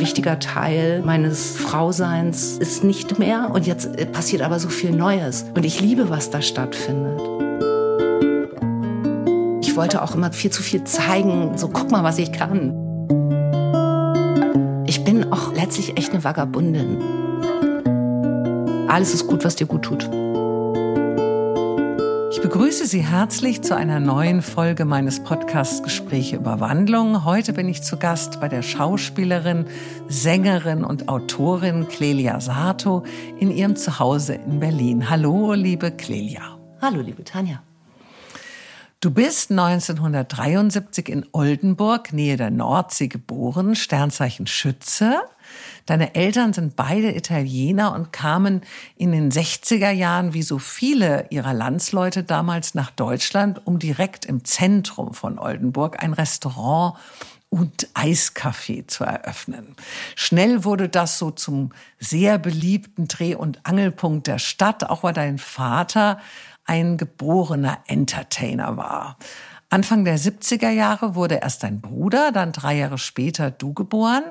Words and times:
wichtiger 0.00 0.40
Teil 0.40 1.02
meines 1.04 1.56
Frauseins 1.56 2.58
ist 2.58 2.82
nicht 2.82 3.18
mehr. 3.18 3.50
Und 3.52 3.66
jetzt 3.66 3.96
äh, 3.96 4.06
passiert 4.06 4.42
aber 4.42 4.58
so 4.58 4.68
viel 4.68 4.90
Neues. 4.90 5.44
Und 5.54 5.64
ich 5.64 5.80
liebe, 5.80 6.10
was 6.10 6.30
da 6.30 6.42
stattfindet. 6.42 7.20
Ich 9.62 9.76
wollte 9.76 10.02
auch 10.02 10.14
immer 10.14 10.32
viel 10.32 10.50
zu 10.50 10.62
viel 10.62 10.82
zeigen. 10.84 11.56
So, 11.56 11.68
guck 11.68 11.90
mal, 11.92 12.02
was 12.02 12.18
ich 12.18 12.32
kann. 12.32 12.74
Ich 14.86 15.04
bin 15.04 15.32
auch 15.32 15.52
letztlich 15.54 15.96
echt 15.96 16.10
eine 16.12 16.24
Vagabundin. 16.24 16.98
Alles 18.88 19.14
ist 19.14 19.28
gut, 19.28 19.44
was 19.44 19.54
dir 19.54 19.66
gut 19.66 19.82
tut. 19.82 20.10
Ich 22.50 22.54
begrüße 22.54 22.86
Sie 22.86 23.06
herzlich 23.06 23.62
zu 23.62 23.76
einer 23.76 24.00
neuen 24.00 24.42
Folge 24.42 24.84
meines 24.84 25.22
Podcasts 25.22 25.84
Gespräche 25.84 26.34
über 26.34 26.58
Wandlung. 26.58 27.24
Heute 27.24 27.52
bin 27.52 27.68
ich 27.68 27.84
zu 27.84 27.96
Gast 27.96 28.40
bei 28.40 28.48
der 28.48 28.62
Schauspielerin, 28.62 29.66
Sängerin 30.08 30.82
und 30.82 31.08
Autorin 31.08 31.86
Clelia 31.86 32.40
Sato 32.40 33.04
in 33.38 33.52
ihrem 33.52 33.76
Zuhause 33.76 34.34
in 34.34 34.58
Berlin. 34.58 35.08
Hallo, 35.08 35.54
liebe 35.54 35.92
Clelia. 35.92 36.58
Hallo, 36.82 37.00
liebe 37.00 37.22
Tanja. 37.22 37.62
Du 38.98 39.12
bist 39.12 39.52
1973 39.52 41.08
in 41.08 41.26
Oldenburg, 41.30 42.12
Nähe 42.12 42.36
der 42.36 42.50
Nordsee, 42.50 43.06
geboren, 43.06 43.76
Sternzeichen 43.76 44.48
Schütze. 44.48 45.20
Deine 45.90 46.14
Eltern 46.14 46.52
sind 46.52 46.76
beide 46.76 47.16
Italiener 47.16 47.92
und 47.96 48.12
kamen 48.12 48.60
in 48.94 49.10
den 49.10 49.32
60er 49.32 49.90
Jahren, 49.90 50.34
wie 50.34 50.42
so 50.44 50.60
viele 50.60 51.26
ihrer 51.30 51.52
Landsleute 51.52 52.22
damals, 52.22 52.76
nach 52.76 52.92
Deutschland, 52.92 53.66
um 53.66 53.80
direkt 53.80 54.24
im 54.24 54.44
Zentrum 54.44 55.14
von 55.14 55.40
Oldenburg 55.40 56.00
ein 56.00 56.12
Restaurant 56.12 56.96
und 57.48 57.88
Eiscafé 57.94 58.86
zu 58.86 59.02
eröffnen. 59.02 59.74
Schnell 60.14 60.62
wurde 60.62 60.88
das 60.88 61.18
so 61.18 61.32
zum 61.32 61.72
sehr 61.98 62.38
beliebten 62.38 63.08
Dreh- 63.08 63.34
und 63.34 63.58
Angelpunkt 63.66 64.28
der 64.28 64.38
Stadt, 64.38 64.88
auch 64.88 65.02
weil 65.02 65.12
dein 65.12 65.38
Vater 65.38 66.20
ein 66.66 66.98
geborener 66.98 67.78
Entertainer 67.88 68.76
war. 68.76 69.16
Anfang 69.72 70.04
der 70.04 70.18
70er 70.18 70.70
Jahre 70.70 71.14
wurde 71.14 71.36
erst 71.36 71.62
dein 71.62 71.80
Bruder, 71.80 72.32
dann 72.32 72.50
drei 72.50 72.76
Jahre 72.76 72.98
später 72.98 73.52
du 73.52 73.72
geboren. 73.72 74.24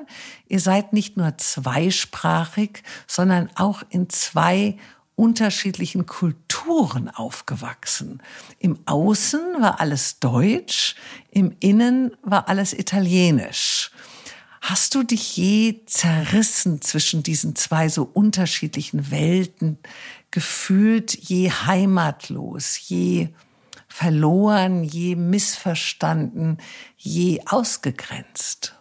Ihr 0.46 0.60
seid 0.60 0.92
nicht 0.92 1.16
nur 1.16 1.38
zweisprachig, 1.38 2.82
sondern 3.06 3.48
auch 3.54 3.82
in 3.88 4.10
zwei 4.10 4.76
unterschiedlichen 5.16 6.04
Kulturen 6.04 7.08
aufgewachsen. 7.08 8.22
Im 8.58 8.80
Außen 8.84 9.40
war 9.60 9.80
alles 9.80 10.18
Deutsch, 10.18 10.94
im 11.30 11.56
Innen 11.58 12.14
war 12.22 12.48
alles 12.50 12.74
Italienisch. 12.74 13.90
Hast 14.60 14.94
du 14.94 15.02
dich 15.02 15.38
je 15.38 15.86
zerrissen 15.86 16.82
zwischen 16.82 17.22
diesen 17.22 17.56
zwei 17.56 17.88
so 17.88 18.02
unterschiedlichen 18.12 19.10
Welten, 19.10 19.78
gefühlt 20.30 21.14
je 21.14 21.50
heimatlos, 21.50 22.78
je 22.88 23.30
verloren, 23.90 24.84
je 24.84 25.16
missverstanden, 25.16 26.58
je 26.96 27.40
ausgegrenzt? 27.44 28.74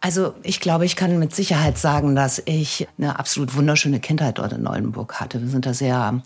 Also 0.00 0.34
ich 0.42 0.60
glaube, 0.60 0.86
ich 0.86 0.96
kann 0.96 1.18
mit 1.18 1.34
Sicherheit 1.34 1.76
sagen, 1.76 2.16
dass 2.16 2.40
ich 2.46 2.88
eine 2.96 3.18
absolut 3.18 3.54
wunderschöne 3.54 4.00
Kindheit 4.00 4.38
dort 4.38 4.54
in 4.54 4.62
Neuenburg 4.62 5.20
hatte. 5.20 5.42
Wir 5.42 5.48
sind 5.48 5.66
da 5.66 5.74
sehr 5.74 6.22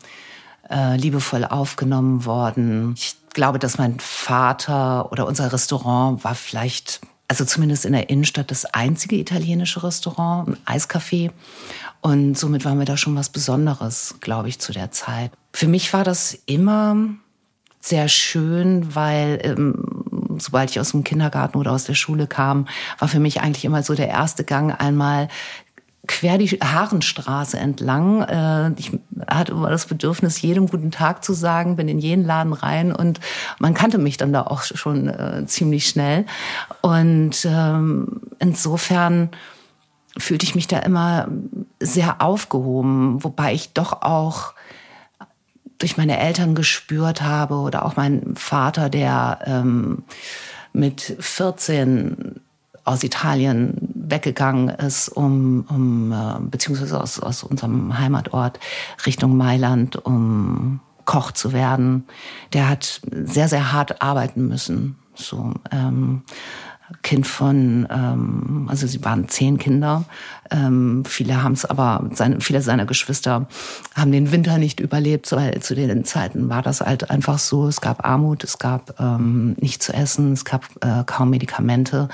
äh, 0.71 0.97
liebevoll 0.97 1.45
aufgenommen 1.45 2.25
worden. 2.25 2.95
Ich 2.97 3.17
glaube, 3.33 3.59
dass 3.59 3.79
mein 3.79 3.99
Vater 3.99 5.11
oder 5.11 5.27
unser 5.27 5.53
Restaurant 5.53 6.23
war 6.23 6.37
vielleicht, 6.37 7.01
also 7.27 7.45
zumindest 7.45 7.85
in 7.85 7.95
der 7.95 8.11
Innenstadt, 8.11 8.53
das 8.53 8.65
einzige 8.65 9.17
italienische 9.17 9.83
Restaurant, 9.83 10.49
ein 10.49 10.57
Eiscafé. 10.67 11.33
Und 12.01 12.39
somit 12.39 12.65
war 12.65 12.77
mir 12.77 12.85
da 12.85 12.97
schon 12.97 13.17
was 13.17 13.29
Besonderes, 13.29 14.15
glaube 14.21 14.49
ich, 14.49 14.61
zu 14.61 14.73
der 14.73 14.93
Zeit. 14.93 15.33
Für 15.53 15.67
mich 15.67 15.93
war 15.93 16.05
das 16.05 16.39
immer 16.47 16.97
sehr 17.85 18.09
schön, 18.09 18.95
weil 18.95 19.41
ähm, 19.43 20.39
sobald 20.39 20.71
ich 20.71 20.81
aus 20.81 20.93
dem 20.93 21.05
Kindergarten 21.05 21.59
oder 21.59 21.73
aus 21.73 21.85
der 21.85 21.95
Schule 21.95 22.27
kam, 22.27 22.67
war 22.99 23.09
für 23.09 23.21
mich 23.21 23.43
eigentlich 23.43 23.67
immer 23.67 23.83
so 23.83 23.95
der 23.95 24.09
erste 24.09 24.43
Gang 24.43 24.75
einmal 24.81 25.29
quer 26.07 26.39
die 26.39 26.49
Haarenstraße 26.49 27.59
entlang. 27.59 28.23
Äh, 28.23 28.73
ich 28.79 28.93
hatte 29.29 29.53
immer 29.53 29.69
das 29.69 29.85
Bedürfnis, 29.85 30.41
jedem 30.41 30.67
guten 30.67 30.91
Tag 30.91 31.23
zu 31.25 31.35
sagen, 31.35 31.77
bin 31.77 31.89
in 31.89 31.99
jeden 31.99 32.25
Laden 32.25 32.55
rein 32.55 32.91
und 32.91 33.21
man 33.59 33.75
kannte 33.75 33.99
mich 33.99 34.17
dann 34.17 34.33
da 34.33 34.43
auch 34.43 34.63
schon 34.63 35.09
äh, 35.09 35.45
ziemlich 35.47 35.87
schnell. 35.87 36.25
Und 36.81 37.45
ähm, 37.45 38.21
insofern 38.39 39.29
fühlte 40.17 40.47
ich 40.47 40.55
mich 40.55 40.69
da 40.69 40.79
immer 40.79 41.29
sehr 41.81 42.23
aufgehoben, 42.23 43.23
wobei 43.23 43.53
ich 43.53 43.75
doch 43.75 44.01
auch 44.01 44.54
durch 45.85 45.99
meine 45.99 46.19
Eltern 46.19 46.55
gespürt 46.55 47.21
habe 47.21 47.57
oder 47.57 47.85
auch 47.85 47.97
mein 47.97 48.37
Vater, 48.37 48.89
der 48.89 49.41
ähm, 49.45 50.03
mit 50.73 51.15
14 51.21 52.41
aus 52.85 53.05
Italien 53.05 53.77
weggegangen 53.95 54.71
ist, 54.71 55.11
um, 55.11 55.67
um 55.69 56.11
äh, 56.11 56.41
beziehungsweise 56.41 56.99
aus, 56.99 57.21
aus 57.21 57.43
unserem 57.43 57.99
Heimatort 57.99 58.61
Richtung 59.05 59.37
Mailand, 59.37 59.97
um 59.97 60.81
Koch 61.05 61.33
zu 61.33 61.53
werden. 61.53 62.05
Der 62.55 62.71
hat 62.71 63.03
sehr, 63.11 63.49
sehr 63.49 63.73
hart 63.73 64.01
arbeiten 64.01 64.49
müssen. 64.49 64.97
So, 65.15 65.53
ähm, 65.71 66.23
Kind 67.03 67.27
von, 67.27 67.87
ähm, 67.91 68.67
also 68.69 68.87
sie 68.87 69.03
waren 69.05 69.29
zehn 69.29 69.59
Kinder. 69.59 70.05
Ähm, 70.51 71.05
viele 71.07 71.43
haben 71.43 71.53
es 71.53 71.65
aber, 71.65 72.11
seine, 72.13 72.41
viele 72.41 72.61
seiner 72.61 72.85
Geschwister 72.85 73.49
haben 73.95 74.13
den 74.13 74.33
Winter 74.33 74.59
nicht 74.59 74.81
überlebt, 74.81 75.33
weil 75.33 75.61
zu 75.61 75.75
den 75.75 76.05
Zeiten 76.05 76.51
war 76.51 76.61
das 76.61 76.83
halt 76.83 77.11
einfach 77.11 77.39
so. 77.39 77.67
Es 77.67 77.81
gab 77.81 78.05
Armut, 78.05 78.45
es 78.45 78.59
gab 78.59 79.01
ähm, 79.01 79.57
nicht 79.61 79.83
zu 79.83 79.95
essen, 79.95 80.33
es 80.33 80.45
gab 80.45 80.65
äh, 80.85 81.05
kaum 81.07 81.31
Medikamente 81.31 82.09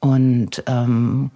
und 0.00 0.62
ähm, 0.66 1.30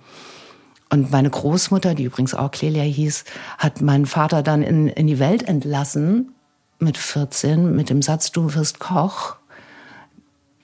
und 0.93 1.13
meine 1.13 1.31
Großmutter, 1.31 1.95
die 1.95 2.03
übrigens 2.05 2.35
auch 2.35 2.51
Clelia 2.51 2.83
hieß, 2.83 3.25
hat 3.59 3.81
meinen 3.81 4.07
Vater 4.07 4.43
dann 4.43 4.63
in, 4.63 4.89
in 4.89 5.07
die 5.07 5.21
Welt 5.21 5.45
entlassen 5.45 6.35
mit 6.81 6.99
14 6.99 7.77
mit 7.77 7.91
dem 7.91 8.03
Satz, 8.03 8.33
du 8.33 8.55
wirst 8.55 8.81
Koch, 8.81 9.37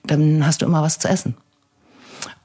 dann 0.03 0.45
hast 0.45 0.61
du 0.61 0.65
immer 0.65 0.81
was 0.81 0.99
zu 0.99 1.07
essen. 1.07 1.37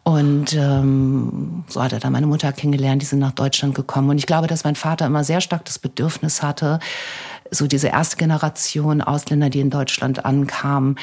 Und 0.05 0.55
ähm, 0.55 1.65
so 1.69 1.83
hat 1.83 1.93
er 1.93 2.01
dann 2.01 2.13
meine 2.13 2.27
Mutter 2.27 2.53
kennengelernt, 2.53 3.03
die 3.03 3.07
sind 3.07 3.21
nach 3.21 3.33
Deutschland 3.33 3.75
gekommen. 3.75 4.11
Und 4.11 4.19
ich 4.19 4.27
glaube, 4.27 4.49
dass 4.49 4.65
mein 4.65 4.75
Vater 4.75 5.07
immer 5.07 5.23
sehr 5.23 5.41
stark 5.41 5.65
das 5.65 5.79
Bedürfnis 5.79 6.43
hatte, 6.43 6.81
so 7.51 7.67
diese 7.67 7.89
erste 7.89 8.17
Generation 8.17 9.01
Ausländer, 9.01 9.51
die 9.51 9.61
in 9.61 9.71
Deutschland 9.71 10.25
ankamen, 10.25 10.97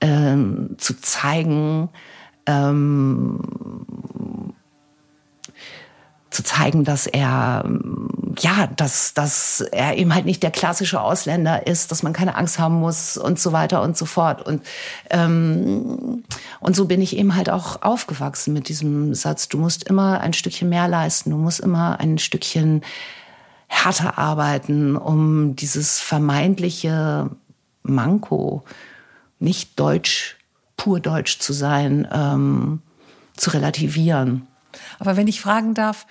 ähm, 0.00 0.76
zu 0.78 1.00
zeigen, 1.00 1.88
ähm, 2.46 3.40
zu 6.34 6.42
zeigen, 6.42 6.84
dass 6.84 7.06
er 7.06 7.64
ja, 8.40 8.66
dass, 8.66 9.14
dass 9.14 9.60
er 9.60 9.96
eben 9.96 10.14
halt 10.14 10.24
nicht 10.24 10.42
der 10.42 10.50
klassische 10.50 11.00
Ausländer 11.00 11.66
ist, 11.66 11.90
dass 11.90 12.02
man 12.02 12.12
keine 12.12 12.34
Angst 12.36 12.58
haben 12.58 12.74
muss 12.76 13.16
und 13.16 13.38
so 13.38 13.52
weiter 13.52 13.82
und 13.82 13.96
so 13.96 14.06
fort. 14.06 14.44
Und, 14.44 14.62
ähm, 15.10 16.24
und 16.60 16.76
so 16.76 16.86
bin 16.86 17.00
ich 17.00 17.16
eben 17.16 17.36
halt 17.36 17.50
auch 17.50 17.82
aufgewachsen 17.82 18.52
mit 18.52 18.68
diesem 18.68 19.14
Satz, 19.14 19.48
du 19.48 19.58
musst 19.58 19.84
immer 19.84 20.20
ein 20.20 20.32
Stückchen 20.32 20.68
mehr 20.68 20.88
leisten, 20.88 21.30
du 21.30 21.36
musst 21.36 21.60
immer 21.60 22.00
ein 22.00 22.18
Stückchen 22.18 22.82
härter 23.66 24.18
arbeiten, 24.18 24.96
um 24.96 25.56
dieses 25.56 26.00
vermeintliche 26.00 27.30
Manko, 27.82 28.64
nicht 29.38 29.78
deutsch, 29.78 30.38
pur 30.76 31.00
deutsch 31.00 31.38
zu 31.38 31.52
sein, 31.52 32.08
ähm, 32.12 32.82
zu 33.36 33.50
relativieren. 33.50 34.46
Aber 34.98 35.16
wenn 35.16 35.28
ich 35.28 35.40
fragen 35.40 35.74
darf, 35.74 36.06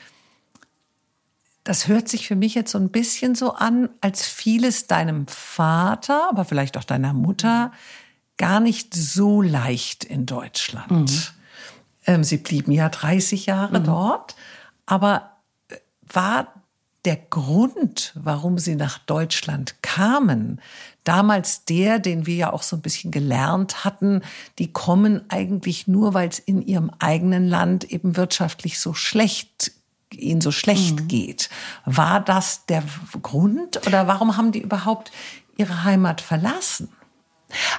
das 1.63 1.88
hört 1.88 2.10
sich 2.10 2.27
für 2.27 2.36
mich 2.36 2.56
jetzt 2.56 2.71
so 2.71 2.77
ein 2.77 2.89
bisschen 2.89 3.36
so 3.36 3.54
an, 3.54 3.89
als 4.01 4.25
fiel 4.27 4.65
es 4.65 4.88
deinem 4.88 5.27
Vater, 5.27 6.30
aber 6.30 6.45
vielleicht 6.45 6.77
auch 6.77 6.83
deiner 6.83 7.13
Mutter 7.13 7.71
gar 8.38 8.60
nicht 8.60 8.94
so 8.94 9.42
leicht 9.42 10.04
in 10.04 10.25
Deutschland. 10.25 10.92
Mhm. 10.92 11.07
Ähm, 12.06 12.24
sie 12.24 12.38
blieben 12.38 12.71
ja 12.71 12.89
30 12.89 13.45
Jahre 13.45 13.80
mhm. 13.80 13.86
dort, 13.86 14.36
aber 14.86 15.38
äh, 15.69 15.77
war 16.12 16.54
der 17.06 17.18
Grund, 17.18 18.13
warum 18.15 18.57
sie 18.57 18.75
nach 18.75 18.98
Deutschland 18.98 19.81
kamen, 19.81 20.62
damals 21.04 21.65
der, 21.65 22.00
den 22.00 22.25
wir 22.25 22.36
ja 22.36 22.54
auch 22.54 22.63
so 22.63 22.77
ein 22.77 22.81
bisschen 22.81 23.12
gelernt 23.12 23.83
hatten, 23.83 24.21
die 24.57 24.71
kommen 24.71 25.21
eigentlich 25.30 25.88
nur, 25.88 26.13
weil 26.13 26.30
es 26.30 26.39
in 26.39 26.62
ihrem 26.62 26.89
eigenen 27.00 27.48
Land 27.48 27.83
eben 27.86 28.15
wirtschaftlich 28.15 28.80
so 28.80 28.94
schlecht 28.94 29.74
ihnen 30.19 30.42
so 30.42 30.51
schlecht 30.51 31.01
mhm. 31.01 31.07
geht. 31.07 31.50
War 31.86 32.19
das 32.19 32.65
der 32.65 32.83
Grund 33.21 33.86
oder 33.88 34.07
warum 34.07 34.38
haben 34.38 34.51
die 34.51 34.62
überhaupt 34.62 35.12
ihre 35.57 35.83
Heimat 35.83 36.21
verlassen? 36.21 36.89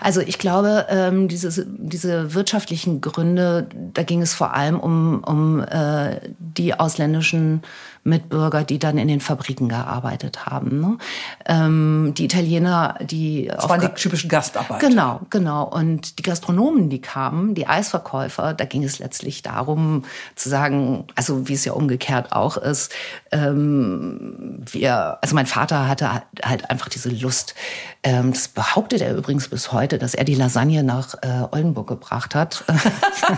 Also 0.00 0.20
ich 0.20 0.38
glaube, 0.38 0.86
ähm, 0.88 1.28
diese, 1.28 1.66
diese 1.66 2.34
wirtschaftlichen 2.34 3.00
Gründe, 3.00 3.68
da 3.92 4.02
ging 4.02 4.22
es 4.22 4.34
vor 4.34 4.54
allem 4.54 4.78
um, 4.78 5.24
um 5.24 5.60
äh, 5.60 6.20
die 6.38 6.74
ausländischen 6.74 7.62
Mitbürger, 8.04 8.64
die 8.64 8.78
dann 8.78 8.98
in 8.98 9.08
den 9.08 9.20
Fabriken 9.20 9.68
gearbeitet 9.68 10.46
haben. 10.46 10.80
Ne? 10.80 10.98
Ähm, 11.46 12.12
die 12.16 12.26
Italiener, 12.26 12.96
die... 13.00 13.50
Das 13.52 13.68
waren 13.68 13.80
die 13.80 13.88
typischen 13.88 14.28
Gastarbeiter. 14.28 14.86
Genau, 14.86 15.20
genau. 15.30 15.64
Und 15.64 16.18
die 16.18 16.22
Gastronomen, 16.22 16.90
die 16.90 17.00
kamen, 17.00 17.54
die 17.54 17.66
Eisverkäufer, 17.66 18.52
da 18.52 18.64
ging 18.66 18.84
es 18.84 18.98
letztlich 18.98 19.42
darum 19.42 20.04
zu 20.36 20.50
sagen, 20.50 21.06
also 21.14 21.48
wie 21.48 21.54
es 21.54 21.64
ja 21.64 21.72
umgekehrt 21.72 22.32
auch 22.32 22.58
ist, 22.58 22.92
ähm, 23.32 24.62
wir, 24.70 25.18
also 25.22 25.34
mein 25.34 25.46
Vater 25.46 25.88
hatte 25.88 26.22
halt 26.42 26.70
einfach 26.70 26.88
diese 26.88 27.08
Lust, 27.08 27.54
ähm, 28.02 28.32
das 28.32 28.48
behauptet 28.48 29.00
er 29.00 29.16
übrigens 29.16 29.48
bis 29.48 29.72
heute, 29.72 29.98
dass 29.98 30.14
er 30.14 30.24
die 30.24 30.34
Lasagne 30.34 30.82
nach 30.82 31.14
äh, 31.22 31.46
Oldenburg 31.50 31.88
gebracht 31.88 32.34
hat. 32.34 32.64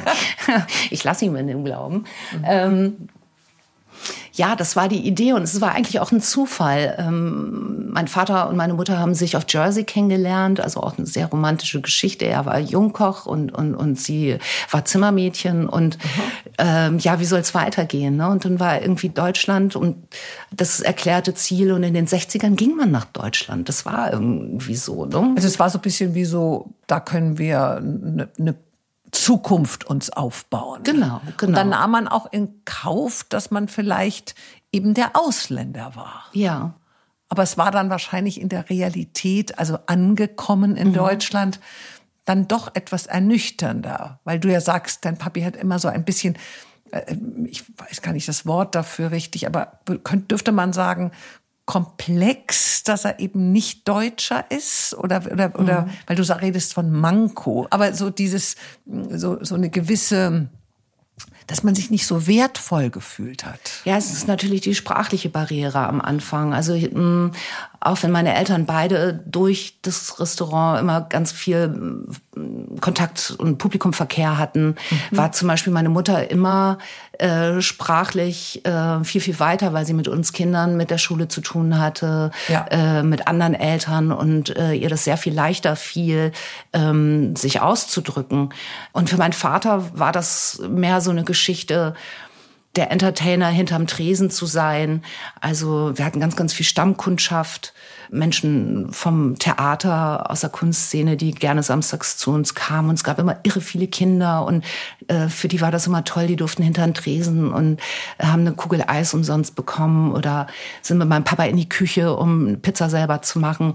ich 0.90 1.04
lasse 1.04 1.24
ihn 1.24 1.36
in 1.36 1.46
dem 1.46 1.64
Glauben. 1.64 2.04
Mhm. 2.32 2.44
Ähm, 2.44 3.08
ja, 4.32 4.54
das 4.54 4.76
war 4.76 4.88
die 4.88 5.06
Idee 5.06 5.32
und 5.32 5.42
es 5.42 5.60
war 5.60 5.74
eigentlich 5.74 6.00
auch 6.00 6.12
ein 6.12 6.20
Zufall. 6.20 6.94
Ähm, 6.98 7.90
mein 7.90 8.06
Vater 8.06 8.48
und 8.48 8.56
meine 8.56 8.74
Mutter 8.74 8.98
haben 8.98 9.14
sich 9.14 9.36
auf 9.36 9.44
Jersey 9.48 9.84
kennengelernt, 9.84 10.60
also 10.60 10.82
auch 10.82 10.98
eine 10.98 11.06
sehr 11.06 11.26
romantische 11.26 11.80
Geschichte. 11.80 12.26
Er 12.26 12.44
war 12.44 12.58
Jungkoch 12.58 13.24
und, 13.24 13.52
und, 13.52 13.74
und 13.74 13.98
sie 13.98 14.38
war 14.70 14.84
Zimmermädchen 14.84 15.68
und 15.68 15.96
ähm, 16.58 16.98
ja, 16.98 17.18
wie 17.18 17.24
soll 17.24 17.40
es 17.40 17.54
weitergehen? 17.54 18.16
Ne? 18.16 18.28
Und 18.28 18.44
dann 18.44 18.60
war 18.60 18.82
irgendwie 18.82 19.08
Deutschland 19.08 19.76
und 19.76 19.96
das 20.50 20.80
erklärte 20.80 21.32
Ziel 21.34 21.72
und 21.72 21.82
in 21.82 21.94
den 21.94 22.06
60ern 22.06 22.56
ging 22.56 22.76
man 22.76 22.90
nach 22.90 23.06
Deutschland. 23.06 23.68
Das 23.68 23.86
war 23.86 24.12
irgendwie 24.12 24.76
so. 24.76 25.06
Ne? 25.06 25.32
Also 25.34 25.48
es 25.48 25.58
war 25.58 25.70
so 25.70 25.78
ein 25.78 25.82
bisschen 25.82 26.14
wie 26.14 26.24
so, 26.26 26.70
da 26.86 27.00
können 27.00 27.38
wir 27.38 27.76
eine 27.76 28.28
ne 28.36 28.54
Zukunft 29.16 29.84
uns 29.84 30.10
aufbauen. 30.10 30.82
Genau, 30.82 31.20
genau. 31.36 31.48
Und 31.48 31.54
dann 31.54 31.70
nahm 31.70 31.90
man 31.90 32.08
auch 32.08 32.30
in 32.30 32.64
Kauf, 32.64 33.24
dass 33.24 33.50
man 33.50 33.68
vielleicht 33.68 34.34
eben 34.72 34.94
der 34.94 35.16
Ausländer 35.16 35.96
war. 35.96 36.26
Ja. 36.32 36.74
Aber 37.28 37.42
es 37.42 37.58
war 37.58 37.70
dann 37.70 37.90
wahrscheinlich 37.90 38.40
in 38.40 38.48
der 38.48 38.68
Realität, 38.70 39.58
also 39.58 39.78
angekommen 39.86 40.76
in 40.76 40.88
mhm. 40.88 40.94
Deutschland, 40.94 41.60
dann 42.24 42.46
doch 42.46 42.74
etwas 42.74 43.06
ernüchternder, 43.06 44.20
weil 44.24 44.38
du 44.38 44.50
ja 44.50 44.60
sagst, 44.60 45.04
dein 45.04 45.16
Papi 45.16 45.42
hat 45.42 45.56
immer 45.56 45.78
so 45.78 45.88
ein 45.88 46.04
bisschen, 46.04 46.36
äh, 46.90 47.16
ich 47.46 47.64
weiß 47.78 48.02
gar 48.02 48.12
nicht 48.12 48.28
das 48.28 48.46
Wort 48.46 48.74
dafür 48.74 49.10
richtig, 49.12 49.46
aber 49.46 49.80
dürfte 50.30 50.52
man 50.52 50.72
sagen, 50.72 51.12
komplex, 51.66 52.84
dass 52.84 53.04
er 53.04 53.18
eben 53.18 53.52
nicht 53.52 53.86
Deutscher 53.86 54.50
ist 54.50 54.94
oder 54.94 55.20
oder 55.30 55.52
oder 55.58 55.82
mhm. 55.82 55.90
weil 56.06 56.16
du 56.16 56.22
redest 56.22 56.74
von 56.74 56.90
Manko, 56.90 57.66
aber 57.70 57.92
so 57.92 58.08
dieses 58.08 58.56
so 58.86 59.42
so 59.44 59.56
eine 59.56 59.68
gewisse 59.68 60.48
dass 61.46 61.62
man 61.62 61.74
sich 61.74 61.90
nicht 61.90 62.06
so 62.06 62.26
wertvoll 62.26 62.90
gefühlt 62.90 63.44
hat. 63.44 63.60
Ja, 63.84 63.96
es 63.96 64.12
ist 64.12 64.26
natürlich 64.26 64.62
die 64.62 64.74
sprachliche 64.74 65.28
Barriere 65.28 65.86
am 65.86 66.00
Anfang. 66.00 66.52
Also 66.52 66.74
mh, 66.74 67.30
auch 67.80 68.02
wenn 68.02 68.10
meine 68.10 68.34
Eltern 68.34 68.66
beide 68.66 69.22
durch 69.26 69.78
das 69.82 70.18
Restaurant 70.20 70.80
immer 70.80 71.02
ganz 71.02 71.32
viel 71.32 72.06
Kontakt 72.80 73.34
und 73.38 73.58
Publikumverkehr 73.58 74.38
hatten, 74.38 74.76
mhm. 74.90 75.16
war 75.16 75.32
zum 75.32 75.48
Beispiel 75.48 75.72
meine 75.72 75.88
Mutter 75.88 76.30
immer 76.30 76.78
äh, 77.18 77.60
sprachlich 77.62 78.64
äh, 78.66 79.02
viel, 79.04 79.20
viel 79.20 79.40
weiter, 79.40 79.72
weil 79.72 79.86
sie 79.86 79.94
mit 79.94 80.08
uns 80.08 80.32
Kindern, 80.32 80.76
mit 80.76 80.90
der 80.90 80.98
Schule 80.98 81.28
zu 81.28 81.40
tun 81.40 81.78
hatte, 81.78 82.30
ja. 82.48 82.66
äh, 82.70 83.02
mit 83.02 83.26
anderen 83.26 83.54
Eltern 83.54 84.12
und 84.12 84.54
äh, 84.56 84.72
ihr 84.72 84.90
das 84.90 85.04
sehr 85.04 85.16
viel 85.16 85.32
leichter 85.32 85.76
fiel, 85.76 86.32
ähm, 86.72 87.34
sich 87.36 87.60
auszudrücken. 87.60 88.50
Und 88.92 89.08
für 89.08 89.16
meinen 89.16 89.32
Vater 89.32 89.84
war 89.94 90.12
das 90.12 90.60
mehr 90.68 91.00
so 91.00 91.10
eine 91.10 91.24
Geschichte, 91.24 91.94
der 92.76 92.90
Entertainer 92.90 93.48
hinterm 93.48 93.86
Tresen 93.86 94.30
zu 94.30 94.46
sein. 94.46 95.02
Also 95.40 95.92
wir 95.96 96.04
hatten 96.04 96.20
ganz, 96.20 96.36
ganz 96.36 96.52
viel 96.52 96.66
Stammkundschaft. 96.66 97.72
Menschen 98.10 98.92
vom 98.92 99.38
Theater, 99.38 100.30
aus 100.30 100.40
der 100.40 100.50
Kunstszene, 100.50 101.16
die 101.16 101.32
gerne 101.32 101.62
samstags 101.62 102.16
zu 102.16 102.30
uns 102.30 102.54
kamen. 102.54 102.88
Und 102.88 102.94
es 102.94 103.04
gab 103.04 103.18
immer 103.18 103.38
irre 103.42 103.60
viele 103.60 103.88
Kinder 103.88 104.44
und 104.44 104.64
äh, 105.08 105.28
für 105.28 105.48
die 105.48 105.60
war 105.60 105.70
das 105.70 105.86
immer 105.86 106.04
toll. 106.04 106.26
Die 106.26 106.36
durften 106.36 106.62
hinter 106.62 106.84
den 106.84 106.94
Tresen 106.94 107.52
und 107.52 107.80
haben 108.20 108.42
eine 108.42 108.52
Kugel 108.52 108.84
Eis 108.86 109.14
umsonst 109.14 109.56
bekommen 109.56 110.12
oder 110.12 110.46
sind 110.82 110.98
mit 110.98 111.08
meinem 111.08 111.24
Papa 111.24 111.44
in 111.44 111.56
die 111.56 111.68
Küche, 111.68 112.14
um 112.16 112.60
Pizza 112.60 112.88
selber 112.90 113.22
zu 113.22 113.38
machen. 113.38 113.74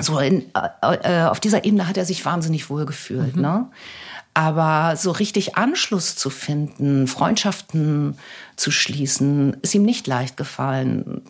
So 0.00 0.18
in, 0.18 0.44
äh, 0.82 0.96
äh 1.02 1.22
auf 1.24 1.40
dieser 1.40 1.64
Ebene 1.64 1.88
hat 1.88 1.96
er 1.96 2.04
sich 2.04 2.24
wahnsinnig 2.24 2.70
wohl 2.70 2.86
gefühlt. 2.86 3.36
Mhm. 3.36 3.42
Ne? 3.42 3.70
Aber 4.32 4.96
so 4.96 5.10
richtig 5.10 5.56
Anschluss 5.56 6.16
zu 6.16 6.30
finden, 6.30 7.06
Freundschaften 7.08 8.16
zu 8.56 8.70
schließen, 8.70 9.56
ist 9.62 9.74
ihm 9.74 9.82
nicht 9.82 10.06
leicht 10.06 10.36
gefallen. 10.36 11.22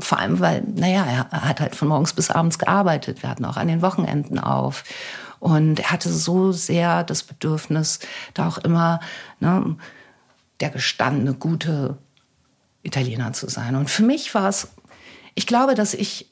Vor 0.00 0.18
allem, 0.18 0.38
weil, 0.38 0.62
naja, 0.74 1.26
er 1.30 1.48
hat 1.48 1.60
halt 1.60 1.74
von 1.74 1.88
morgens 1.88 2.12
bis 2.12 2.30
abends 2.30 2.58
gearbeitet. 2.58 3.22
Wir 3.22 3.30
hatten 3.30 3.44
auch 3.44 3.56
an 3.56 3.68
den 3.68 3.82
Wochenenden 3.82 4.38
auf. 4.38 4.84
Und 5.38 5.80
er 5.80 5.90
hatte 5.90 6.12
so 6.12 6.52
sehr 6.52 7.02
das 7.02 7.22
Bedürfnis, 7.22 7.98
da 8.34 8.46
auch 8.46 8.58
immer 8.58 9.00
ne, 9.40 9.76
der 10.60 10.68
gestandene, 10.68 11.32
gute 11.34 11.96
Italiener 12.82 13.32
zu 13.32 13.48
sein. 13.48 13.74
Und 13.74 13.90
für 13.90 14.02
mich 14.02 14.34
war 14.34 14.48
es, 14.48 14.68
ich 15.34 15.46
glaube, 15.46 15.74
dass 15.74 15.94
ich 15.94 16.29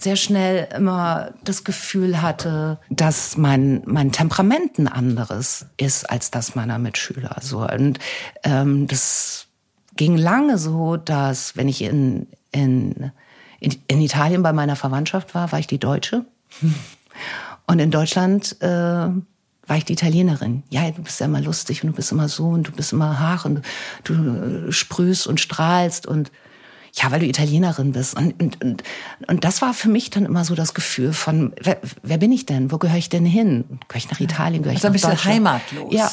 sehr 0.00 0.16
schnell 0.16 0.68
immer 0.76 1.34
das 1.42 1.64
Gefühl 1.64 2.22
hatte, 2.22 2.78
dass 2.88 3.36
mein, 3.36 3.82
mein 3.84 4.12
Temperament 4.12 4.78
ein 4.78 4.86
anderes 4.86 5.66
ist 5.76 6.08
als 6.08 6.30
das 6.30 6.54
meiner 6.54 6.78
Mitschüler. 6.78 7.36
So. 7.40 7.68
Und 7.68 7.98
ähm, 8.44 8.86
das 8.86 9.48
ging 9.96 10.16
lange 10.16 10.56
so, 10.56 10.96
dass 10.96 11.56
wenn 11.56 11.68
ich 11.68 11.82
in, 11.82 12.28
in, 12.52 13.10
in, 13.58 14.00
Italien 14.00 14.44
bei 14.44 14.52
meiner 14.52 14.76
Verwandtschaft 14.76 15.34
war, 15.34 15.50
war 15.50 15.58
ich 15.58 15.66
die 15.66 15.80
Deutsche. 15.80 16.24
Und 17.66 17.80
in 17.80 17.90
Deutschland 17.90 18.56
äh, 18.62 18.66
war 18.68 19.76
ich 19.76 19.84
die 19.84 19.94
Italienerin. 19.94 20.62
Ja, 20.70 20.88
du 20.90 21.02
bist 21.02 21.18
ja 21.18 21.26
immer 21.26 21.40
lustig 21.40 21.82
und 21.82 21.90
du 21.90 21.96
bist 21.96 22.12
immer 22.12 22.28
so 22.28 22.46
und 22.46 22.68
du 22.68 22.72
bist 22.72 22.92
immer 22.92 23.18
hach 23.18 23.44
und 23.44 23.62
du, 24.04 24.14
du 24.14 24.72
sprühst 24.72 25.26
und 25.26 25.40
strahlst 25.40 26.06
und 26.06 26.30
ja, 26.94 27.10
weil 27.10 27.20
du 27.20 27.26
Italienerin 27.26 27.92
bist. 27.92 28.16
Und, 28.16 28.40
und, 28.42 28.62
und, 28.62 28.82
und 29.26 29.44
das 29.44 29.62
war 29.62 29.74
für 29.74 29.88
mich 29.88 30.10
dann 30.10 30.24
immer 30.24 30.44
so 30.44 30.54
das 30.54 30.74
Gefühl 30.74 31.12
von, 31.12 31.52
wer, 31.60 31.78
wer 32.02 32.18
bin 32.18 32.32
ich 32.32 32.46
denn? 32.46 32.72
Wo 32.72 32.78
gehöre 32.78 32.98
ich 32.98 33.08
denn 33.08 33.24
hin? 33.24 33.64
Gehöre 33.88 33.98
ich 33.98 34.10
nach 34.10 34.20
Italien? 34.20 34.62
Gehöre 34.62 34.76
ich 34.76 34.84
also 34.84 34.88
nach 34.88 35.10
ein 35.10 35.14
bisschen 35.14 35.32
heimatlos. 35.32 35.92
Ja, 35.92 36.10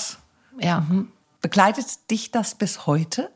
ja. 0.60 0.80
Mhm. 0.82 1.10
Begleitet 1.42 1.86
dich 2.10 2.32
das 2.32 2.56
bis 2.56 2.86
heute? 2.88 3.30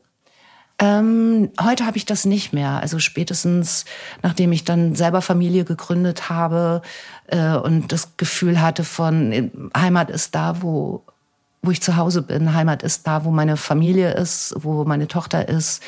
Ähm, 0.80 1.50
heute 1.60 1.84
habe 1.84 1.98
ich 1.98 2.06
das 2.06 2.24
nicht 2.24 2.52
mehr. 2.52 2.80
Also 2.80 2.98
spätestens, 2.98 3.84
nachdem 4.22 4.50
ich 4.50 4.64
dann 4.64 4.94
selber 4.94 5.20
Familie 5.20 5.64
gegründet 5.64 6.30
habe 6.30 6.80
äh, 7.26 7.54
und 7.54 7.92
das 7.92 8.16
Gefühl 8.16 8.62
hatte 8.62 8.82
von 8.82 9.70
Heimat 9.76 10.10
ist 10.10 10.34
da, 10.34 10.62
wo 10.62 11.04
wo 11.62 11.70
ich 11.70 11.82
zu 11.82 11.96
Hause 11.96 12.22
bin. 12.22 12.54
Heimat 12.54 12.82
ist 12.82 13.06
da, 13.06 13.24
wo 13.24 13.30
meine 13.30 13.58
Familie 13.58 14.14
ist, 14.14 14.54
wo 14.56 14.84
meine 14.84 15.08
Tochter 15.08 15.48
ist. 15.48 15.82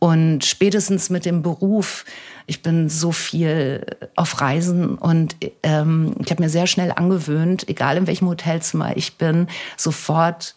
Und 0.00 0.46
spätestens 0.46 1.10
mit 1.10 1.26
dem 1.26 1.42
Beruf, 1.42 2.06
ich 2.46 2.62
bin 2.62 2.88
so 2.88 3.12
viel 3.12 3.84
auf 4.16 4.40
Reisen 4.40 4.96
und 4.96 5.36
ähm, 5.62 6.14
ich 6.24 6.30
habe 6.30 6.42
mir 6.42 6.48
sehr 6.48 6.66
schnell 6.66 6.90
angewöhnt, 6.90 7.68
egal 7.68 7.98
in 7.98 8.06
welchem 8.06 8.26
Hotelzimmer 8.26 8.96
ich 8.96 9.18
bin, 9.18 9.46
sofort 9.76 10.54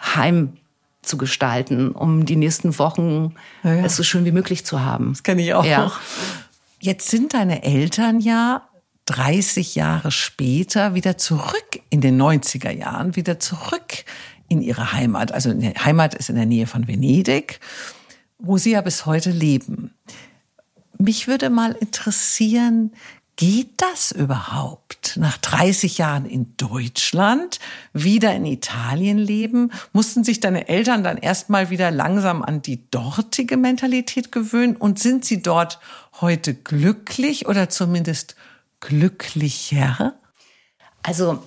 heim 0.00 0.56
zu 1.02 1.18
gestalten, 1.18 1.90
um 1.90 2.26
die 2.26 2.36
nächsten 2.36 2.78
Wochen 2.78 3.34
ja, 3.64 3.74
ja. 3.74 3.84
es 3.84 3.96
so 3.96 4.04
schön 4.04 4.24
wie 4.24 4.32
möglich 4.32 4.64
zu 4.64 4.80
haben. 4.80 5.10
Das 5.10 5.24
kenne 5.24 5.42
ich 5.42 5.52
auch. 5.52 5.64
Ja. 5.64 5.90
Jetzt 6.78 7.10
sind 7.10 7.34
deine 7.34 7.64
Eltern 7.64 8.20
ja 8.20 8.68
30 9.06 9.74
Jahre 9.74 10.12
später 10.12 10.94
wieder 10.94 11.18
zurück 11.18 11.80
in 11.90 12.00
den 12.00 12.20
90er 12.20 12.70
Jahren, 12.70 13.16
wieder 13.16 13.40
zurück 13.40 14.04
in 14.48 14.62
ihre 14.62 14.92
Heimat. 14.92 15.32
Also 15.32 15.52
die 15.52 15.70
Heimat 15.70 16.14
ist 16.14 16.28
in 16.28 16.36
der 16.36 16.46
Nähe 16.46 16.68
von 16.68 16.86
Venedig 16.86 17.58
wo 18.38 18.58
Sie 18.58 18.72
ja 18.72 18.80
bis 18.80 19.06
heute 19.06 19.30
leben. 19.30 19.94
Mich 20.98 21.28
würde 21.28 21.50
mal 21.50 21.72
interessieren, 21.72 22.92
geht 23.36 23.70
das 23.76 24.12
überhaupt? 24.12 25.16
Nach 25.16 25.36
30 25.36 25.98
Jahren 25.98 26.24
in 26.26 26.56
Deutschland, 26.56 27.60
wieder 27.92 28.34
in 28.34 28.46
Italien 28.46 29.18
leben, 29.18 29.72
mussten 29.92 30.24
sich 30.24 30.40
deine 30.40 30.68
Eltern 30.68 31.04
dann 31.04 31.18
erstmal 31.18 31.70
wieder 31.70 31.90
langsam 31.90 32.42
an 32.42 32.62
die 32.62 32.90
dortige 32.90 33.56
Mentalität 33.56 34.32
gewöhnen 34.32 34.76
und 34.76 34.98
sind 34.98 35.24
sie 35.24 35.42
dort 35.42 35.78
heute 36.20 36.54
glücklich 36.54 37.46
oder 37.46 37.68
zumindest 37.68 38.36
glücklicher? 38.80 40.14
Also 41.02 41.42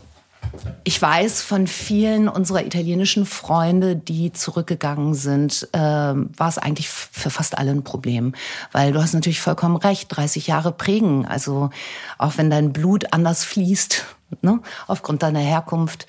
Ich 0.84 1.02
weiß 1.02 1.42
von 1.42 1.68
vielen 1.68 2.28
unserer 2.28 2.66
italienischen 2.66 3.26
Freunde, 3.26 3.96
die 3.96 4.34
zurückgegangen 4.34 5.14
sind, 5.14 5.68
äh, 5.74 5.80
war 5.80 6.48
es 6.48 6.58
eigentlich 6.58 6.90
für 6.90 7.30
fast 7.30 7.58
alle 7.58 7.72
ein 7.72 7.84
Problem. 7.84 8.34
Weil 8.72 8.92
du 8.92 9.02
hast 9.02 9.14
natürlich 9.14 9.42
vollkommen 9.42 9.76
recht, 9.76 10.08
30 10.10 10.48
Jahre 10.48 10.72
prägen. 10.72 11.26
Also 11.26 11.70
auch 12.18 12.38
wenn 12.38 12.50
dein 12.50 12.74
Blut 12.74 13.14
anders 13.14 13.44
fließt, 13.46 14.06
ne, 14.42 14.60
aufgrund 14.88 15.22
deiner 15.24 15.40
Herkunft, 15.40 16.08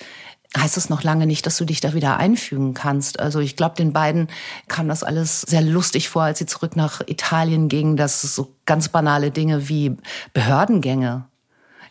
heißt 0.57 0.77
es 0.77 0.91
noch 0.91 1.03
lange 1.03 1.27
nicht, 1.27 1.47
dass 1.47 1.57
du 1.57 1.65
dich 1.65 1.81
da 1.81 1.95
wieder 1.95 2.17
einfügen 2.17 2.75
kannst. 2.75 3.21
Also 3.21 3.39
ich 3.41 3.57
glaube, 3.57 3.77
den 3.77 3.93
beiden 3.93 4.29
kam 4.67 4.89
das 4.89 5.05
alles 5.05 5.43
sehr 5.43 5.63
lustig 5.63 6.09
vor, 6.09 6.23
als 6.23 6.39
sie 6.39 6.47
zurück 6.47 6.75
nach 6.75 7.03
Italien 7.07 7.69
gingen, 7.69 7.97
dass 7.97 8.23
so 8.23 8.57
ganz 8.67 8.89
banale 8.89 9.31
Dinge 9.31 9.69
wie 9.69 9.97
Behördengänge 10.33 11.30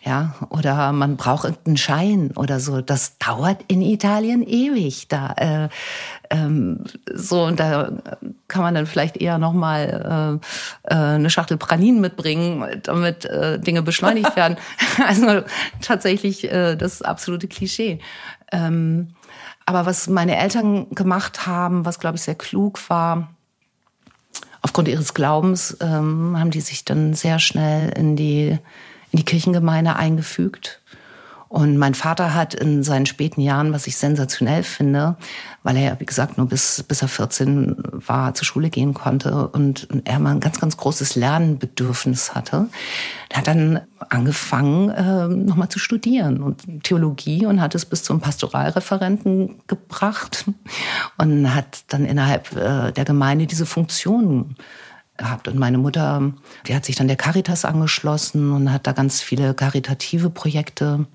ja, 0.01 0.34
oder 0.50 0.94
man 0.94 1.18
braucht 1.18 1.44
irgendeinen 1.44 1.77
Schein 1.77 2.32
oder 2.38 2.62
so. 2.62 2.79
Das 2.79 3.18
dauert 3.18 3.63
in 3.68 3.82
Italien 3.82 4.44
ewig. 4.44 5.10
Da 5.10 5.34
äh, 5.34 5.70
ähm, 6.29 6.86
so 7.13 7.44
und 7.44 7.60
da 7.60 7.91
kann 8.48 8.62
man 8.62 8.75
dann 8.75 8.86
vielleicht 8.86 9.18
eher 9.18 9.38
noch 9.38 9.51
mal 9.51 10.39
äh, 10.88 10.94
äh, 10.94 11.15
eine 11.15 11.29
Schachtel 11.29 11.58
Pranin 11.58 12.00
mitbringen, 12.00 12.79
damit 12.84 13.25
äh, 13.25 13.60
Dinge 13.60 13.82
beschleunigt 13.82 14.38
werden. 14.38 14.58
also 15.06 15.41
tatsächlich 15.82 16.50
äh, 16.50 16.77
das 16.77 17.01
absolute 17.01 17.50
Klischee. 17.50 18.00
Ähm, 18.53 19.10
aber 19.65 19.86
was 19.86 20.08
meine 20.08 20.38
Eltern 20.38 20.89
gemacht 20.91 21.46
haben, 21.46 21.86
was 21.86 22.00
glaube 22.00 22.15
ich 22.15 22.24
sehr 22.24 22.36
klug 22.36 22.89
war, 22.89 23.29
aufgrund 24.62 24.88
ihres 24.88 25.13
Glaubens, 25.13 25.77
ähm, 25.82 26.38
haben 26.39 26.51
die 26.51 26.62
sich 26.62 26.86
dann 26.86 27.13
sehr 27.13 27.39
schnell 27.39 27.89
in 27.98 28.15
die 28.15 28.58
in 29.11 29.17
die 29.17 29.25
Kirchengemeinde 29.25 29.95
eingefügt. 29.95 30.81
Und 31.49 31.77
mein 31.77 31.95
Vater 31.95 32.35
hat 32.35 32.53
in 32.53 32.83
seinen 32.83 33.07
späten 33.07 33.41
Jahren, 33.41 33.73
was 33.73 33.87
ich 33.87 33.97
sensationell 33.97 34.61
finde, 34.61 35.17
weil 35.63 35.77
er 35.77 35.99
wie 35.99 36.05
gesagt, 36.05 36.37
nur 36.37 36.47
bis, 36.47 36.83
bis 36.83 37.01
er 37.01 37.07
14 37.07 37.75
war, 37.91 38.35
zur 38.35 38.45
Schule 38.45 38.69
gehen 38.69 38.93
konnte 38.93 39.47
und 39.47 39.87
er 40.03 40.19
mal 40.19 40.33
ein 40.33 40.41
ganz, 40.41 40.59
ganz 40.59 40.77
großes 40.77 41.15
Lernbedürfnis 41.15 42.35
hatte, 42.35 42.67
hat 43.33 43.47
dann 43.47 43.81
angefangen, 44.09 44.91
äh, 44.91 45.27
nochmal 45.27 45.69
zu 45.69 45.79
studieren 45.79 46.43
und 46.43 46.83
Theologie 46.83 47.47
und 47.47 47.61
hat 47.61 47.73
es 47.73 47.85
bis 47.85 48.03
zum 48.03 48.21
Pastoralreferenten 48.21 49.61
gebracht 49.65 50.45
und 51.17 51.55
hat 51.55 51.83
dann 51.87 52.05
innerhalb 52.05 52.55
äh, 52.55 52.91
der 52.91 53.05
Gemeinde 53.05 53.47
diese 53.47 53.65
Funktionen 53.65 54.55
gehabt. 55.19 55.47
Und 55.47 55.59
meine 55.59 55.77
Mutter, 55.77 56.33
die 56.65 56.75
hat 56.75 56.85
sich 56.85 56.95
dann 56.95 57.07
der 57.07 57.17
Caritas 57.17 57.65
angeschlossen 57.65 58.51
und 58.51 58.71
hat 58.71 58.88
da 58.88 58.93
ganz 58.93 59.21
viele 59.21 59.53
karitative 59.53 60.31
Projekte 60.31 61.05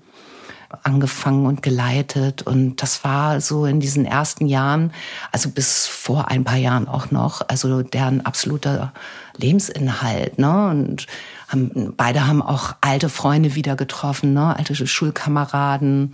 angefangen 0.83 1.45
und 1.45 1.61
geleitet. 1.61 2.43
Und 2.43 2.81
das 2.81 3.03
war 3.03 3.41
so 3.41 3.65
in 3.65 3.79
diesen 3.79 4.05
ersten 4.05 4.47
Jahren, 4.47 4.93
also 5.31 5.49
bis 5.49 5.87
vor 5.87 6.29
ein 6.29 6.43
paar 6.43 6.57
Jahren 6.57 6.87
auch 6.87 7.11
noch, 7.11 7.41
also 7.47 7.81
deren 7.81 8.25
absoluter 8.25 8.93
Lebensinhalt. 9.37 10.39
Ne? 10.39 10.69
Und 10.69 11.07
haben, 11.47 11.93
beide 11.97 12.27
haben 12.27 12.41
auch 12.41 12.75
alte 12.81 13.09
Freunde 13.09 13.55
wieder 13.55 13.75
getroffen, 13.75 14.33
ne? 14.33 14.55
alte 14.55 14.75
Schulkameraden. 14.75 16.11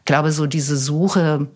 Ich 0.00 0.04
glaube, 0.04 0.32
so 0.32 0.46
diese 0.46 0.76
Suche 0.76 1.48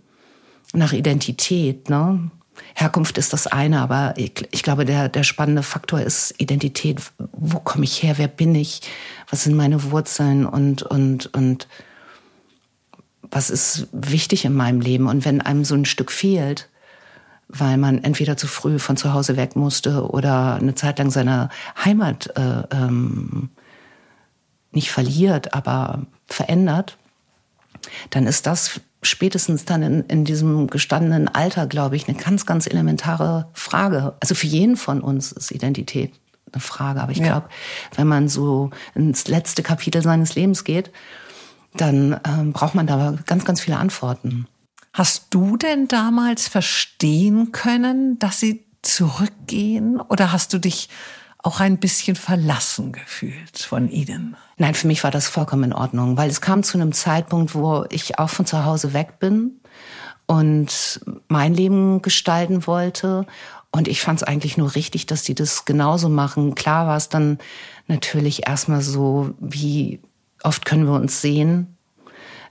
nach 0.72 0.92
Identität, 0.92 1.90
ne? 1.90 2.30
Herkunft 2.74 3.18
ist 3.18 3.32
das 3.32 3.46
eine, 3.46 3.80
aber 3.80 4.14
ich, 4.16 4.46
ich, 4.50 4.62
glaube, 4.62 4.84
der, 4.84 5.08
der 5.08 5.22
spannende 5.22 5.62
Faktor 5.62 6.00
ist 6.00 6.34
Identität. 6.38 7.00
Wo 7.32 7.60
komme 7.60 7.84
ich 7.84 8.02
her? 8.02 8.18
Wer 8.18 8.28
bin 8.28 8.54
ich? 8.54 8.82
Was 9.28 9.44
sind 9.44 9.56
meine 9.56 9.90
Wurzeln? 9.90 10.46
Und, 10.46 10.82
und, 10.82 11.26
und 11.34 11.68
was 13.22 13.50
ist 13.50 13.88
wichtig 13.92 14.44
in 14.44 14.54
meinem 14.54 14.80
Leben? 14.80 15.06
Und 15.06 15.24
wenn 15.24 15.40
einem 15.40 15.64
so 15.64 15.74
ein 15.74 15.84
Stück 15.84 16.10
fehlt, 16.10 16.68
weil 17.48 17.76
man 17.76 18.02
entweder 18.04 18.36
zu 18.36 18.46
früh 18.46 18.78
von 18.78 18.96
zu 18.96 19.12
Hause 19.12 19.36
weg 19.36 19.56
musste 19.56 20.08
oder 20.08 20.54
eine 20.54 20.74
Zeit 20.74 20.98
lang 20.98 21.10
seine 21.10 21.48
Heimat 21.84 22.30
äh, 22.36 22.62
ähm, 22.70 23.50
nicht 24.72 24.92
verliert, 24.92 25.52
aber 25.52 26.06
verändert, 26.28 26.96
dann 28.10 28.26
ist 28.26 28.46
das 28.46 28.80
spätestens 29.02 29.64
dann 29.64 29.82
in, 29.82 30.04
in 30.04 30.24
diesem 30.24 30.66
gestandenen 30.66 31.28
Alter, 31.28 31.66
glaube 31.66 31.96
ich, 31.96 32.08
eine 32.08 32.18
ganz, 32.18 32.46
ganz 32.46 32.66
elementare 32.66 33.48
Frage. 33.52 34.14
Also 34.20 34.34
für 34.34 34.46
jeden 34.46 34.76
von 34.76 35.00
uns 35.00 35.32
ist 35.32 35.50
Identität 35.50 36.12
eine 36.52 36.60
Frage. 36.60 37.00
Aber 37.00 37.12
ich 37.12 37.18
ja. 37.18 37.26
glaube, 37.26 37.48
wenn 37.96 38.06
man 38.06 38.28
so 38.28 38.70
ins 38.94 39.28
letzte 39.28 39.62
Kapitel 39.62 40.02
seines 40.02 40.34
Lebens 40.34 40.64
geht, 40.64 40.90
dann 41.74 42.20
ähm, 42.26 42.52
braucht 42.52 42.74
man 42.74 42.86
da 42.86 43.16
ganz, 43.26 43.44
ganz 43.44 43.60
viele 43.60 43.78
Antworten. 43.78 44.46
Hast 44.92 45.26
du 45.30 45.56
denn 45.56 45.86
damals 45.86 46.48
verstehen 46.48 47.52
können, 47.52 48.18
dass 48.18 48.40
sie 48.40 48.66
zurückgehen? 48.82 50.00
Oder 50.00 50.32
hast 50.32 50.52
du 50.52 50.58
dich 50.58 50.88
auch 51.42 51.60
ein 51.60 51.78
bisschen 51.78 52.16
verlassen 52.16 52.92
gefühlt 52.92 53.58
von 53.58 53.90
ihnen? 53.90 54.36
Nein, 54.56 54.74
für 54.74 54.86
mich 54.86 55.04
war 55.04 55.10
das 55.10 55.28
vollkommen 55.28 55.64
in 55.64 55.72
Ordnung, 55.72 56.16
weil 56.16 56.28
es 56.28 56.40
kam 56.40 56.62
zu 56.62 56.78
einem 56.78 56.92
Zeitpunkt, 56.92 57.54
wo 57.54 57.84
ich 57.90 58.18
auch 58.18 58.30
von 58.30 58.46
zu 58.46 58.64
Hause 58.64 58.92
weg 58.92 59.18
bin 59.18 59.60
und 60.26 61.00
mein 61.28 61.54
Leben 61.54 62.02
gestalten 62.02 62.66
wollte. 62.66 63.26
Und 63.72 63.88
ich 63.88 64.00
fand 64.00 64.20
es 64.20 64.22
eigentlich 64.26 64.56
nur 64.56 64.74
richtig, 64.74 65.06
dass 65.06 65.22
die 65.22 65.34
das 65.34 65.64
genauso 65.64 66.08
machen. 66.08 66.54
Klar 66.54 66.86
war 66.86 66.96
es 66.96 67.08
dann 67.08 67.38
natürlich 67.88 68.46
erstmal 68.46 68.82
so, 68.82 69.34
wie 69.40 70.00
oft 70.42 70.64
können 70.64 70.86
wir 70.86 70.94
uns 70.94 71.20
sehen? 71.20 71.76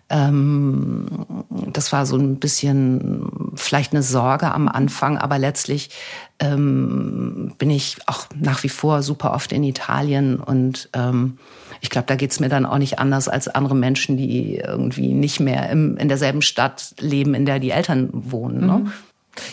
Ähm, 0.10 1.46
das 1.50 1.92
war 1.92 2.06
so 2.06 2.18
ein 2.18 2.40
bisschen 2.40 3.30
vielleicht 3.60 3.94
eine 3.94 4.04
Sorge 4.04 4.52
am 4.52 4.68
Anfang, 4.68 5.18
aber 5.18 5.38
letztlich 5.38 5.90
ähm, 6.40 7.54
bin 7.58 7.70
ich 7.70 7.98
auch 8.06 8.28
nach 8.36 8.64
wie 8.64 8.70
vor 8.70 9.04
super 9.04 9.34
oft 9.34 9.52
in 9.52 9.64
Italien 9.64 10.40
und 10.40 10.90
ähm, 10.94 11.38
ich 11.82 11.90
glaube, 11.90 12.08
da 12.08 12.16
geht's 12.16 12.40
mir 12.40 12.50
dann 12.50 12.66
auch 12.66 12.78
nicht 12.78 13.00
anders 13.00 13.28
als 13.28 13.48
andere 13.48 13.76
Menschen, 13.76 14.18
die 14.18 14.58
irgendwie 14.58 15.14
nicht 15.14 15.40
mehr 15.40 15.70
im, 15.70 15.98
in 15.98 16.10
derselben 16.10 16.42
Stadt 16.42 16.94
leben, 17.00 17.34
in 17.34 17.46
der 17.46 17.60
die 17.60 17.72
Eltern 17.72 18.10
wohnen. 18.12 18.66
Ne? 18.66 18.80
Mhm. 18.80 18.92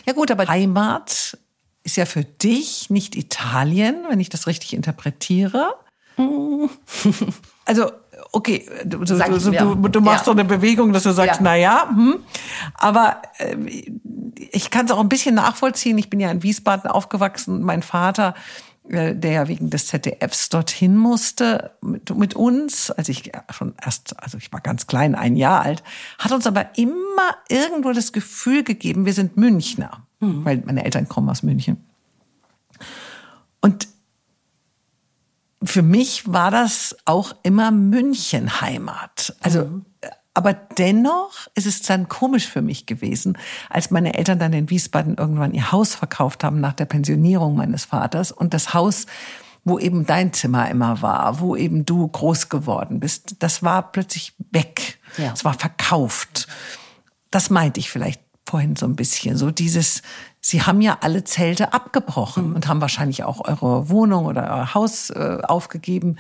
Ja 0.07 0.13
gut, 0.13 0.31
aber 0.31 0.49
Heimat 0.49 1.39
ist 1.85 1.97
ja 1.97 2.05
für 2.05 2.25
dich 2.25 2.91
nicht 2.91 3.15
Italien, 3.15 4.05
wenn 4.09 4.19
ich 4.19 4.29
das 4.29 4.47
richtig 4.49 4.75
interpretiere. 4.75 5.75
also 7.65 7.91
okay, 8.33 8.67
du, 8.85 8.99
du, 9.05 9.15
du, 9.51 9.89
du 9.89 10.01
machst 10.01 10.21
ja. 10.21 10.25
so 10.25 10.31
eine 10.33 10.45
Bewegung, 10.45 10.93
dass 10.93 11.05
du 11.05 11.13
sagst, 11.13 11.41
ja. 11.41 11.45
na 11.45 11.57
ja, 11.57 11.89
hm. 11.89 12.17
aber 12.75 13.23
äh, 13.39 13.57
ich 14.53 14.71
kann 14.71 14.87
es 14.87 14.93
auch 14.93 15.01
ein 15.01 15.09
bisschen 15.09 15.35
nachvollziehen. 15.35 15.99
Ich 15.99 16.11
bin 16.11 16.21
ja 16.21 16.31
in 16.31 16.43
Wiesbaden 16.43 16.91
aufgewachsen. 16.91 17.63
Mein 17.63 17.83
Vater, 17.83 18.35
äh, 18.89 19.15
der 19.15 19.31
ja 19.33 19.49
wegen 19.49 19.71
des 19.71 19.89
ZDFs 19.89 20.49
dorthin 20.49 20.97
musste 20.97 21.77
mit, 21.81 22.15
mit 22.17 22.35
uns, 22.35 22.91
als 22.91 23.09
ich 23.09 23.33
schon 23.51 23.75
erst, 23.83 24.21
also 24.23 24.39
ich 24.39 24.53
war 24.53 24.61
ganz 24.61 24.87
klein, 24.87 25.15
ein 25.15 25.37
Jahr 25.37 25.63
alt, 25.63 25.83
hat 26.19 26.33
uns 26.33 26.47
aber 26.47 26.77
immer 26.77 27.37
irgendwo 27.49 27.93
das 27.93 28.13
Gefühl 28.13 28.63
gegeben, 28.63 29.05
wir 29.05 29.15
sind 29.15 29.37
Münchner, 29.37 30.07
mhm. 30.21 30.45
weil 30.45 30.63
meine 30.65 30.85
Eltern 30.85 31.09
kommen 31.09 31.29
aus 31.29 31.43
München. 31.43 31.85
Und 33.61 33.89
für 35.65 35.83
mich 35.83 36.33
war 36.33 36.51
das 36.53 36.97
auch 37.07 37.35
immer 37.43 37.73
München 37.73 38.61
Heimat. 38.61 39.35
Also, 39.41 39.65
mhm. 39.65 39.85
Aber 40.37 40.53
dennoch 40.53 41.49
ist 41.55 41.67
es 41.67 41.81
dann 41.81 42.09
komisch 42.09 42.47
für 42.47 42.61
mich 42.61 42.85
gewesen, 42.85 43.39
als 43.71 43.91
meine 43.91 44.19
Eltern 44.19 44.39
dann 44.39 44.53
in 44.53 44.69
Wiesbaden 44.69 45.17
irgendwann 45.17 45.55
ihr 45.55 45.73
Haus 45.73 45.95
verkauft 45.95 46.45
haben 46.45 46.61
nach 46.61 46.75
der 46.75 46.85
Pensionierung 46.85 47.57
meines 47.57 47.87
Vaters 47.87 48.33
und 48.33 48.53
das 48.53 48.75
Haus, 48.75 49.07
wo 49.65 49.79
eben 49.79 50.05
dein 50.05 50.35
Zimmer 50.35 50.69
immer 50.71 51.01
war, 51.01 51.41
wo 51.41 51.57
eben 51.57 51.87
du 51.87 52.07
groß 52.07 52.51
geworden 52.51 53.01
bist, 53.01 53.37
das 53.39 53.63
war 53.63 53.91
plötzlich 53.93 54.35
weg. 54.51 54.99
Ja. 55.17 55.33
Es 55.33 55.45
war 55.47 55.55
verkauft. 55.55 56.49
Das 57.31 57.49
meinte 57.49 57.81
ich 57.81 57.91
vielleicht 57.91 58.21
vorhin 58.45 58.77
so 58.77 58.87
ein 58.87 58.95
bisschen. 58.95 59.39
So 59.39 59.51
dieses, 59.51 60.03
Sie 60.41 60.63
haben 60.63 60.81
ja 60.83 60.99
alle 61.01 61.25
Zelte 61.25 61.73
abgebrochen 61.73 62.51
mhm. 62.51 62.57
und 62.57 62.69
haben 62.69 62.81
wahrscheinlich 62.81 63.25
auch 63.25 63.49
eure 63.49 63.89
Wohnung 63.89 64.27
oder 64.27 64.43
euer 64.43 64.75
Haus 64.75 65.11
äh, 65.11 65.39
aufgegeben. 65.43 66.19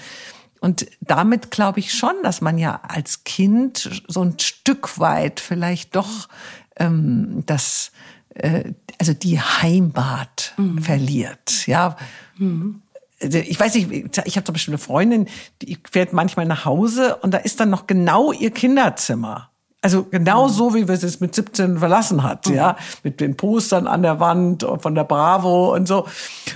Und 0.60 0.86
damit 1.00 1.50
glaube 1.50 1.80
ich 1.80 1.92
schon, 1.92 2.14
dass 2.22 2.40
man 2.40 2.58
ja 2.58 2.80
als 2.86 3.24
Kind 3.24 4.02
so 4.08 4.22
ein 4.22 4.38
Stück 4.38 4.98
weit 4.98 5.40
vielleicht 5.40 5.96
doch 5.96 6.28
ähm, 6.76 7.42
das, 7.46 7.92
äh, 8.34 8.72
also 8.98 9.12
die 9.12 9.40
Heimat 9.40 10.54
mhm. 10.56 10.82
verliert. 10.82 11.66
Ja. 11.66 11.96
Mhm. 12.36 12.82
Also 13.22 13.38
ich 13.38 13.58
weiß 13.58 13.74
nicht, 13.74 14.18
ich 14.26 14.36
habe 14.36 14.44
zum 14.44 14.52
Beispiel 14.52 14.74
eine 14.74 14.78
Freundin, 14.78 15.28
die 15.62 15.78
fährt 15.90 16.12
manchmal 16.12 16.46
nach 16.46 16.64
Hause 16.64 17.16
und 17.16 17.32
da 17.32 17.38
ist 17.38 17.60
dann 17.60 17.70
noch 17.70 17.86
genau 17.86 18.32
ihr 18.32 18.50
Kinderzimmer. 18.50 19.50
Also 19.80 20.04
genau 20.04 20.48
mhm. 20.48 20.52
so, 20.52 20.74
wie 20.74 20.88
wir 20.88 20.94
es 20.94 21.20
mit 21.20 21.34
17 21.34 21.78
verlassen 21.78 22.22
hat, 22.22 22.48
mhm. 22.48 22.54
ja, 22.54 22.76
mit 23.04 23.20
den 23.20 23.36
Postern 23.36 23.86
an 23.86 24.02
der 24.02 24.20
Wand 24.20 24.66
von 24.80 24.94
der 24.94 25.04
Bravo 25.04 25.74
und 25.74 25.86
so. 25.86 26.06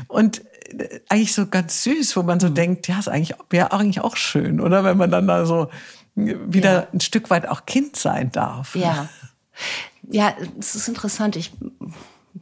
Und 0.09 0.43
eigentlich 1.09 1.35
so 1.35 1.47
ganz 1.47 1.83
süß, 1.83 2.17
wo 2.17 2.23
man 2.23 2.41
so 2.41 2.49
mhm. 2.49 2.55
denkt, 2.55 2.89
ja, 2.89 2.99
ist 2.99 3.09
eigentlich 3.09 3.35
wäre 3.51 3.73
eigentlich 3.73 4.01
auch 4.01 4.17
schön, 4.17 4.61
oder 4.61 4.85
wenn 4.85 4.97
man 4.97 5.11
dann 5.11 5.27
da 5.27 5.47
so 5.47 5.69
wieder 6.15 6.73
ja. 6.73 6.87
ein 6.93 7.01
Stück 7.01 7.31
weit 7.31 7.49
auch 7.49 7.67
Kind 7.67 7.97
sein 7.97 8.33
darf. 8.33 8.75
Ja. 8.77 9.09
Ja, 10.13 10.35
es 10.59 10.75
ist 10.75 10.89
interessant. 10.89 11.37
Ich, 11.37 11.53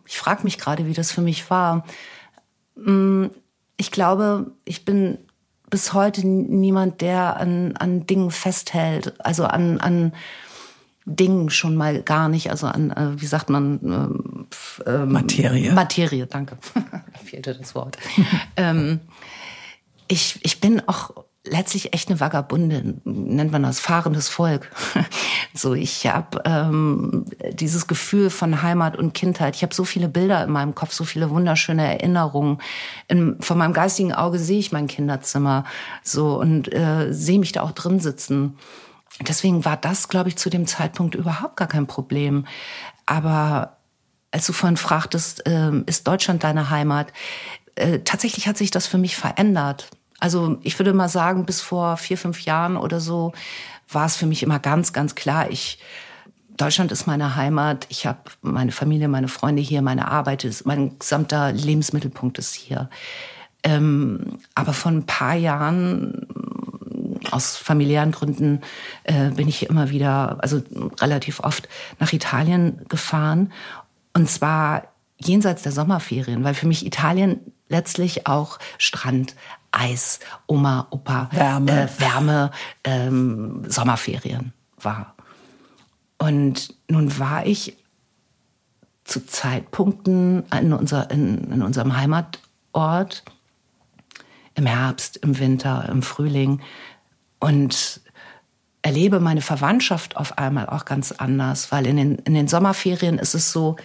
ich 0.07 0.17
frage 0.17 0.45
mich 0.45 0.57
gerade, 0.57 0.87
wie 0.87 0.93
das 0.93 1.11
für 1.11 1.21
mich 1.21 1.51
war. 1.51 1.85
Mm, 2.77 3.27
ich 3.77 3.91
glaube, 3.91 4.53
ich 4.65 4.85
bin 4.85 5.19
bis 5.69 5.93
heute 5.93 6.27
niemand, 6.27 7.01
der 7.01 7.37
an, 7.37 7.77
an 7.77 8.07
Dingen 8.07 8.31
festhält, 8.31 9.21
also 9.25 9.45
an, 9.45 9.81
an 9.81 10.13
Dingen 11.09 11.51
schon 11.51 11.75
mal 11.75 12.03
gar 12.03 12.29
nicht, 12.29 12.51
also 12.51 12.67
an, 12.67 12.91
äh, 12.91 13.21
wie 13.21 13.27
sagt 13.27 13.51
man? 13.51 14.47
Äh, 14.87 14.91
ähm, 14.91 15.13
Materie. 15.13 15.73
Materie, 15.73 16.27
danke. 16.27 16.59
fehlte 17.25 17.55
das 17.55 17.75
Wort. 17.75 17.99
ähm, 18.57 19.01
ich, 20.07 20.39
ich 20.43 20.61
bin 20.61 20.83
auch 20.87 21.11
letztlich 21.45 21.95
echt 21.95 22.09
eine 22.09 22.21
Vagabundin, 22.21 23.01
nennt 23.05 23.53
man 23.53 23.63
das, 23.63 23.81
fahrendes 23.81 24.29
Volk. 24.29 24.71
so, 25.55 25.75
ich 25.75 26.07
habe 26.07 26.43
ähm, 26.45 27.25
dieses 27.53 27.87
Gefühl 27.87 28.31
von 28.31 28.63
Heimat 28.63 28.97
und 28.97 29.15
Kindheit. 29.15 29.57
Ich 29.57 29.63
habe 29.63 29.75
so 29.75 29.85
viele 29.85 30.09
Bilder 30.09 30.45
in 30.45 30.51
meinem 30.51 30.75
Kopf, 30.75 30.93
so 30.93 31.05
viele 31.05 31.31
wunderschöne 31.31 31.87
Erinnerungen. 31.87 32.59
In, 33.09 33.37
von 33.41 33.59
meinem 33.59 33.73
geistigen 33.73 34.13
Auge 34.13 34.39
sehe 34.39 34.59
ich 34.59 34.73
mein 34.73 34.87
Kinderzimmer 34.87 35.65
so 36.03 36.39
und 36.39 36.73
äh, 36.73 37.13
sehe 37.13 37.39
mich 37.39 37.53
da 37.53 37.63
auch 37.63 37.73
drin 37.73 38.01
sitzen. 38.01 38.59
Deswegen 39.21 39.65
war 39.65 39.77
das, 39.77 40.09
glaube 40.09 40.29
ich, 40.29 40.37
zu 40.37 40.51
dem 40.51 40.67
Zeitpunkt 40.67 41.15
überhaupt 41.15 41.57
gar 41.57 41.69
kein 41.69 41.87
Problem. 41.87 42.47
Aber 43.07 43.79
als 44.31 44.47
du 44.47 44.53
vorhin 44.53 44.77
fragtest, 44.77 45.47
äh, 45.47 45.73
ist 45.87 46.07
Deutschland 46.07 46.45
deine 46.45 46.71
Heimat? 46.71 47.13
Äh, 47.75 48.01
tatsächlich 48.01 48.47
hat 48.47 48.57
sich 48.57 48.71
das 48.71 48.87
für 48.87 48.99
mich 48.99 49.17
verändert. 49.17 49.89
Also 50.21 50.59
ich 50.63 50.79
würde 50.79 50.93
mal 50.93 51.09
sagen, 51.09 51.47
bis 51.47 51.61
vor 51.61 51.97
vier, 51.97 52.19
fünf 52.19 52.43
Jahren 52.43 52.77
oder 52.77 53.01
so 53.01 53.33
war 53.89 54.07
es 54.07 54.17
für 54.17 54.27
mich 54.27 54.43
immer 54.43 54.59
ganz, 54.59 54.93
ganz 54.93 55.15
klar, 55.15 55.51
ich 55.51 55.79
Deutschland 56.59 56.91
ist 56.91 57.07
meine 57.07 57.37
Heimat. 57.37 57.87
Ich 57.89 58.05
habe 58.05 58.19
meine 58.43 58.73
Familie, 58.73 59.07
meine 59.07 59.29
Freunde 59.29 59.63
hier, 59.63 59.81
meine 59.81 60.09
Arbeit 60.09 60.43
ist, 60.43 60.67
mein 60.67 60.99
gesamter 60.99 61.53
Lebensmittelpunkt 61.53 62.37
ist 62.39 62.53
hier. 62.53 62.91
Ähm, 63.63 64.41
aber 64.57 64.73
vor 64.73 64.91
ein 64.91 65.07
paar 65.07 65.35
Jahren 65.35 66.27
aus 67.31 67.57
familiären 67.57 68.13
Gründen 68.13 68.61
äh, 69.05 69.31
bin 69.31 69.49
ich 69.49 69.69
immer 69.69 69.91
wieder, 69.91 70.39
also 70.41 70.63
relativ 71.01 71.41
oft 71.41 71.69
nach 71.99 72.13
Italien 72.13 72.85
gefahren. 72.89 73.53
Und 74.15 74.29
zwar 74.29 74.89
jenseits 75.19 75.63
der 75.63 75.73
Sommerferien, 75.73 76.45
weil 76.45 76.55
für 76.55 76.67
mich 76.67 76.87
Italien 76.87 77.41
letztlich 77.69 78.27
auch 78.27 78.59
Strand, 78.79 79.35
Eis, 79.73 80.21
Oma, 80.47 80.87
Opa, 80.91 81.29
Wärme, 81.33 81.83
äh, 81.83 82.01
Wärme 82.01 82.51
ähm, 82.85 83.65
Sommerferien 83.69 84.53
war. 84.81 85.15
Und 86.19 86.75
nun 86.89 87.19
war 87.19 87.47
ich 87.47 87.77
zu 89.05 89.25
Zeitpunkten 89.25 90.45
in, 90.53 90.73
unser, 90.73 91.11
in, 91.11 91.51
in 91.53 91.63
unserem 91.63 91.97
Heimatort 91.97 93.25
im 94.55 94.67
Herbst, 94.67 95.17
im 95.19 95.39
Winter, 95.39 95.89
im 95.89 96.03
Frühling 96.03 96.61
und 97.41 98.01
erlebe 98.83 99.21
meine 99.21 99.43
Verwandtschaft 99.43 100.17
auf 100.17 100.39
einmal 100.39 100.67
auch 100.67 100.85
ganz 100.85 101.13
anders, 101.13 101.73
weil 101.73 101.87
in 101.87 101.97
den, 101.97 102.15
in 102.17 102.35
den 102.35 102.49
Sommerferien 102.49 103.19
ist 103.19 103.35
es 103.35 103.53
so, 103.53 103.77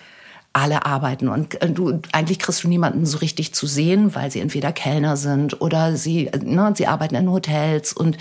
alle 0.54 0.86
arbeiten 0.86 1.28
und 1.30 1.60
äh, 1.62 1.70
du 1.70 2.00
eigentlich 2.12 2.38
kriegst 2.38 2.64
du 2.64 2.68
niemanden 2.68 3.08
so 3.08 3.18
richtig 3.18 3.56
zu 3.56 3.66
sehen, 3.66 4.14
weil 4.14 4.30
sie 4.30 4.40
entweder 4.40 4.72
Kellner 4.72 5.18
sind 5.18 5.60
oder 5.62 5.98
sie 5.98 6.30
ne, 6.42 6.74
sie 6.78 6.86
arbeiten 6.86 7.16
in 7.16 7.32
Hotels 7.32 7.92
und 7.92 8.18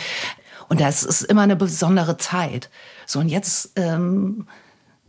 und 0.69 0.81
das 0.81 1.03
ist 1.03 1.23
immer 1.23 1.43
eine 1.43 1.57
besondere 1.57 2.17
Zeit. 2.17 2.71
So 3.05 3.19
und 3.19 3.29
jetzt 3.29 3.73
ähm, 3.77 4.47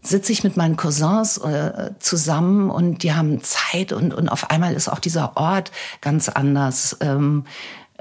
sitze 0.01 0.33
ich 0.33 0.43
mit 0.43 0.57
meinen 0.57 0.75
Cousins 0.75 1.37
äh, 1.37 1.91
zusammen 1.99 2.69
und 2.69 3.03
die 3.03 3.13
haben 3.13 3.41
Zeit 3.41 3.93
und 3.93 4.13
und 4.13 4.27
auf 4.27 4.51
einmal 4.51 4.73
ist 4.73 4.89
auch 4.89 4.99
dieser 4.99 5.37
Ort 5.37 5.71
ganz 6.01 6.27
anders. 6.27 6.97
Ähm, 6.99 7.45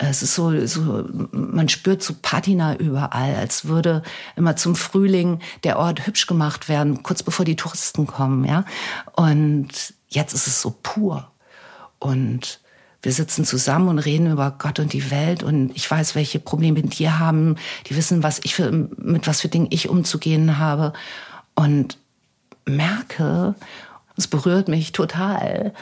es 0.08 0.22
ist 0.22 0.34
so, 0.34 0.66
so, 0.66 1.04
man 1.32 1.68
spürt 1.68 2.02
so 2.02 2.14
Patina 2.20 2.76
überall, 2.76 3.34
als 3.36 3.66
würde 3.66 4.02
immer 4.36 4.56
zum 4.56 4.74
Frühling 4.74 5.40
der 5.64 5.78
Ort 5.78 6.06
hübsch 6.06 6.26
gemacht 6.26 6.68
werden, 6.68 7.02
kurz 7.02 7.22
bevor 7.22 7.44
die 7.44 7.56
Touristen 7.56 8.06
kommen, 8.06 8.44
ja. 8.44 8.64
Und 9.12 9.94
jetzt 10.08 10.34
ist 10.34 10.46
es 10.46 10.60
so 10.60 10.74
pur. 10.82 11.30
Und 11.98 12.60
wir 13.02 13.12
sitzen 13.12 13.44
zusammen 13.44 13.88
und 13.88 13.98
reden 13.98 14.30
über 14.30 14.54
Gott 14.58 14.78
und 14.78 14.92
die 14.92 15.10
Welt 15.10 15.42
und 15.42 15.72
ich 15.74 15.90
weiß, 15.90 16.14
welche 16.14 16.38
Probleme 16.38 16.82
die 16.82 17.10
haben. 17.10 17.56
Die 17.88 17.96
wissen, 17.96 18.22
was 18.22 18.40
ich 18.44 18.54
für, 18.54 18.70
mit 18.70 19.26
was 19.26 19.40
für 19.40 19.48
Dingen 19.48 19.66
ich 19.70 19.88
umzugehen 19.88 20.58
habe. 20.58 20.92
Und 21.54 21.98
merke, 22.64 23.56
es 24.16 24.28
berührt 24.28 24.68
mich 24.68 24.92
total, 24.92 25.74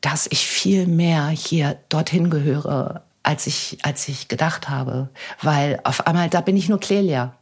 dass 0.00 0.26
ich 0.30 0.46
viel 0.46 0.86
mehr 0.86 1.28
hier 1.28 1.78
dorthin 1.88 2.30
gehöre, 2.30 3.02
als 3.28 3.46
ich, 3.46 3.76
als 3.82 4.08
ich 4.08 4.28
gedacht 4.28 4.70
habe. 4.70 5.10
Weil 5.42 5.80
auf 5.84 6.06
einmal, 6.06 6.30
da 6.30 6.40
bin 6.40 6.56
ich 6.56 6.70
nur 6.70 6.80
Clelia. 6.80 7.34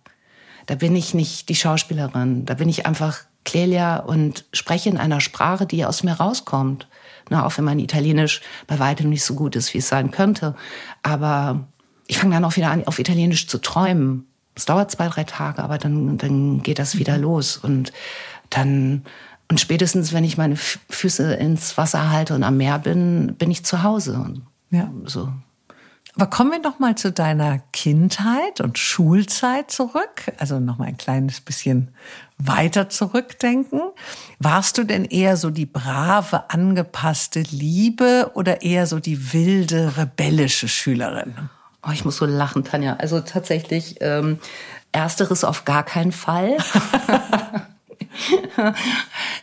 Da 0.66 0.74
bin 0.74 0.96
ich 0.96 1.14
nicht 1.14 1.48
die 1.48 1.54
Schauspielerin. 1.54 2.44
Da 2.44 2.54
bin 2.54 2.68
ich 2.68 2.86
einfach 2.86 3.20
Clelia 3.44 3.98
und 3.98 4.46
spreche 4.52 4.88
in 4.88 4.98
einer 4.98 5.20
Sprache, 5.20 5.64
die 5.64 5.84
aus 5.84 6.02
mir 6.02 6.14
rauskommt. 6.14 6.88
Na, 7.30 7.46
auch 7.46 7.56
wenn 7.56 7.64
mein 7.64 7.78
Italienisch 7.78 8.40
bei 8.66 8.80
weitem 8.80 9.10
nicht 9.10 9.22
so 9.22 9.34
gut 9.34 9.54
ist, 9.54 9.74
wie 9.74 9.78
es 9.78 9.88
sein 9.88 10.10
könnte. 10.10 10.56
Aber 11.04 11.68
ich 12.08 12.18
fange 12.18 12.34
dann 12.34 12.44
auch 12.44 12.56
wieder 12.56 12.72
an, 12.72 12.84
auf 12.84 12.98
Italienisch 12.98 13.46
zu 13.46 13.58
träumen. 13.58 14.26
Es 14.56 14.64
dauert 14.64 14.90
zwei, 14.90 15.06
drei 15.06 15.22
Tage, 15.22 15.62
aber 15.62 15.78
dann, 15.78 16.18
dann 16.18 16.64
geht 16.64 16.80
das 16.80 16.98
wieder 16.98 17.16
los. 17.16 17.58
Und 17.58 17.92
dann, 18.50 19.04
und 19.48 19.60
spätestens, 19.60 20.12
wenn 20.12 20.24
ich 20.24 20.36
meine 20.36 20.56
Füße 20.56 21.34
ins 21.34 21.78
Wasser 21.78 22.10
halte 22.10 22.34
und 22.34 22.42
am 22.42 22.56
Meer 22.56 22.80
bin, 22.80 23.36
bin 23.36 23.52
ich 23.52 23.64
zu 23.64 23.84
Hause. 23.84 24.34
Ja. 24.72 24.90
So. 25.04 25.28
Aber 26.16 26.30
kommen 26.30 26.50
wir 26.50 26.58
noch 26.60 26.78
mal 26.78 26.94
zu 26.94 27.12
deiner 27.12 27.58
Kindheit 27.72 28.62
und 28.62 28.78
Schulzeit 28.78 29.70
zurück. 29.70 30.32
Also 30.38 30.58
noch 30.58 30.78
mal 30.78 30.86
ein 30.86 30.96
kleines 30.96 31.42
bisschen 31.42 31.94
weiter 32.38 32.88
zurückdenken. 32.88 33.82
Warst 34.38 34.78
du 34.78 34.84
denn 34.84 35.04
eher 35.04 35.36
so 35.36 35.50
die 35.50 35.66
brave, 35.66 36.48
angepasste 36.48 37.40
Liebe 37.40 38.30
oder 38.32 38.62
eher 38.62 38.86
so 38.86 38.98
die 38.98 39.34
wilde, 39.34 39.98
rebellische 39.98 40.68
Schülerin? 40.68 41.34
Oh, 41.86 41.90
ich 41.92 42.06
muss 42.06 42.16
so 42.16 42.24
lachen, 42.24 42.64
Tanja. 42.64 42.96
Also 42.96 43.20
tatsächlich 43.20 43.96
ähm, 44.00 44.38
ersteres 44.92 45.44
auf 45.44 45.66
gar 45.66 45.82
keinen 45.82 46.12
Fall. 46.12 46.56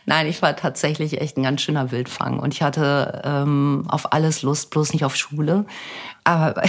Nein, 0.06 0.26
ich 0.26 0.42
war 0.42 0.56
tatsächlich 0.56 1.20
echt 1.20 1.36
ein 1.36 1.44
ganz 1.44 1.62
schöner 1.62 1.90
Wildfang 1.90 2.40
und 2.40 2.52
ich 2.52 2.62
hatte 2.62 3.22
ähm, 3.24 3.84
auf 3.88 4.12
alles 4.12 4.42
Lust, 4.42 4.70
bloß 4.70 4.92
nicht 4.92 5.04
auf 5.04 5.16
Schule. 5.16 5.64
Aber 6.24 6.62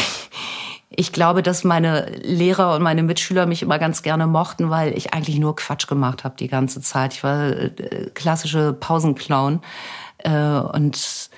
ich 0.89 1.11
glaube, 1.11 1.43
dass 1.43 1.63
meine 1.63 2.11
Lehrer 2.21 2.75
und 2.75 2.83
meine 2.83 3.03
Mitschüler 3.03 3.45
mich 3.45 3.61
immer 3.61 3.79
ganz 3.79 4.03
gerne 4.03 4.27
mochten, 4.27 4.69
weil 4.69 4.97
ich 4.97 5.13
eigentlich 5.13 5.39
nur 5.39 5.55
Quatsch 5.55 5.87
gemacht 5.87 6.23
habe 6.23 6.35
die 6.37 6.47
ganze 6.47 6.81
Zeit. 6.81 7.13
Ich 7.13 7.23
war 7.23 7.49
äh, 7.49 8.09
klassische 8.13 8.73
Pausenclown 8.73 9.61
äh, 10.19 10.31
und 10.31 11.29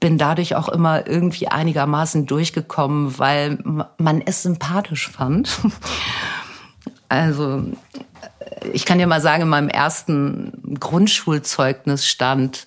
bin 0.00 0.16
dadurch 0.16 0.54
auch 0.54 0.68
immer 0.68 1.06
irgendwie 1.06 1.48
einigermaßen 1.48 2.26
durchgekommen, 2.26 3.18
weil 3.18 3.58
man 3.98 4.22
es 4.24 4.42
sympathisch 4.42 5.08
fand. 5.08 5.60
Also 7.10 7.62
ich 8.72 8.84
kann 8.84 8.98
dir 8.98 9.06
mal 9.06 9.22
sagen, 9.22 9.44
in 9.44 9.48
meinem 9.48 9.68
ersten 9.70 10.76
Grundschulzeugnis 10.78 12.06
stand, 12.06 12.66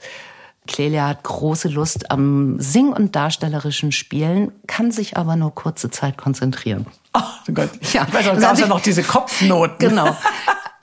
Clelia 0.72 1.10
hat 1.10 1.24
große 1.24 1.68
Lust 1.68 2.12
am 2.12 2.60
Sing- 2.60 2.94
und 2.94 3.16
darstellerischen 3.16 3.92
Spielen, 3.92 4.54
kann 4.68 4.92
sich 4.92 5.18
aber 5.18 5.36
nur 5.36 5.54
kurze 5.54 5.92
Zeit 5.92 6.18
konzentrieren. 6.18 6.86
Oh 7.14 7.52
Gott, 7.54 7.72
ja, 7.92 8.08
ich 8.08 8.14
weiß 8.14 8.30
auch, 8.30 8.40
gab 8.40 8.58
ja 8.58 8.68
noch 8.68 8.80
diese 8.80 9.04
Kopfnoten. 9.04 9.78
Genau. 9.78 10.16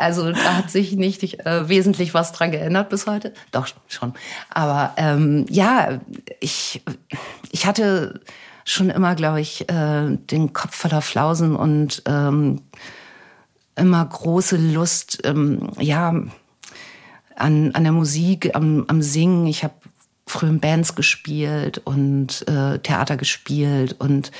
Also 0.00 0.30
da 0.30 0.54
hat 0.58 0.70
sich 0.70 0.92
nicht 0.92 1.44
äh, 1.44 1.68
wesentlich 1.68 2.14
was 2.14 2.30
dran 2.30 2.52
geändert 2.52 2.88
bis 2.88 3.08
heute. 3.08 3.34
Doch 3.50 3.66
schon. 3.88 4.14
Aber 4.48 4.92
ähm, 4.96 5.44
ja, 5.50 5.98
ich 6.38 6.82
ich 7.50 7.66
hatte 7.66 8.20
schon 8.64 8.90
immer, 8.90 9.16
glaube 9.16 9.40
ich, 9.40 9.68
äh, 9.68 10.16
den 10.16 10.52
Kopf 10.52 10.76
voller 10.76 11.02
Flausen 11.02 11.56
und 11.56 12.04
ähm, 12.06 12.60
immer 13.74 14.04
große 14.04 14.56
Lust, 14.56 15.18
ähm, 15.24 15.70
ja, 15.80 16.14
an, 17.38 17.70
an 17.72 17.82
der 17.84 17.92
Musik, 17.92 18.54
am, 18.54 18.84
am 18.88 19.00
Singen. 19.00 19.46
Ich 19.46 19.64
habe 19.64 19.74
früher 20.30 20.50
in 20.50 20.60
Bands 20.60 20.94
gespielt 20.94 21.78
und 21.84 22.46
äh, 22.48 22.78
Theater 22.78 23.16
gespielt 23.16 23.96
und 23.98 24.30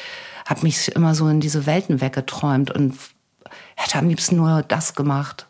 habe 0.47 0.63
mich 0.63 0.95
immer 0.95 1.15
so 1.15 1.29
in 1.29 1.41
diese 1.41 1.67
Welten 1.67 2.01
weggeträumt 2.01 2.71
und 2.71 2.95
hätte 3.77 3.99
am 3.99 4.09
liebsten 4.09 4.37
nur 4.37 4.63
das 4.63 4.95
gemacht. 4.95 5.47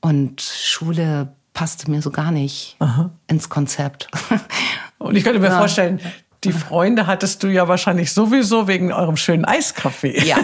Und 0.00 0.40
Schule 0.40 1.28
passte 1.52 1.90
mir 1.90 2.02
so 2.02 2.10
gar 2.10 2.30
nicht 2.30 2.76
Aha. 2.78 3.10
ins 3.26 3.48
Konzept. 3.48 4.08
Und 4.98 5.16
ich 5.16 5.24
könnte 5.24 5.40
mir 5.40 5.48
ja. 5.48 5.58
vorstellen, 5.58 6.00
die 6.44 6.52
Freunde 6.52 7.06
hattest 7.06 7.42
du 7.42 7.48
ja 7.48 7.66
wahrscheinlich 7.66 8.12
sowieso 8.12 8.68
wegen 8.68 8.92
eurem 8.92 9.16
schönen 9.16 9.44
Eiskaffee. 9.44 10.22
Ja, 10.24 10.36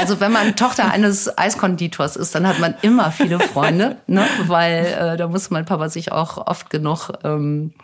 Also 0.00 0.18
wenn 0.18 0.32
man 0.32 0.56
Tochter 0.56 0.90
eines 0.90 1.36
Eiskonditors 1.36 2.16
ist, 2.16 2.34
dann 2.34 2.46
hat 2.46 2.58
man 2.58 2.74
immer 2.82 3.12
viele 3.12 3.38
Freunde, 3.38 3.98
ne? 4.06 4.26
weil 4.46 4.86
äh, 4.86 5.16
da 5.16 5.28
muss 5.28 5.50
mein 5.50 5.66
Papa 5.66 5.88
sich 5.88 6.10
auch 6.10 6.38
oft 6.46 6.70
genug 6.70 7.10
ähm, 7.22 7.74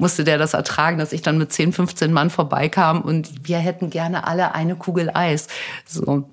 musste 0.00 0.24
der 0.24 0.38
das 0.38 0.54
ertragen, 0.54 0.98
dass 0.98 1.12
ich 1.12 1.22
dann 1.22 1.38
mit 1.38 1.52
10, 1.52 1.72
15 1.72 2.12
Mann 2.12 2.30
vorbeikam 2.30 3.02
und 3.02 3.46
wir 3.46 3.58
hätten 3.58 3.90
gerne 3.90 4.26
alle 4.26 4.54
eine 4.54 4.76
Kugel 4.76 5.10
Eis. 5.12 5.46
So. 5.86 6.28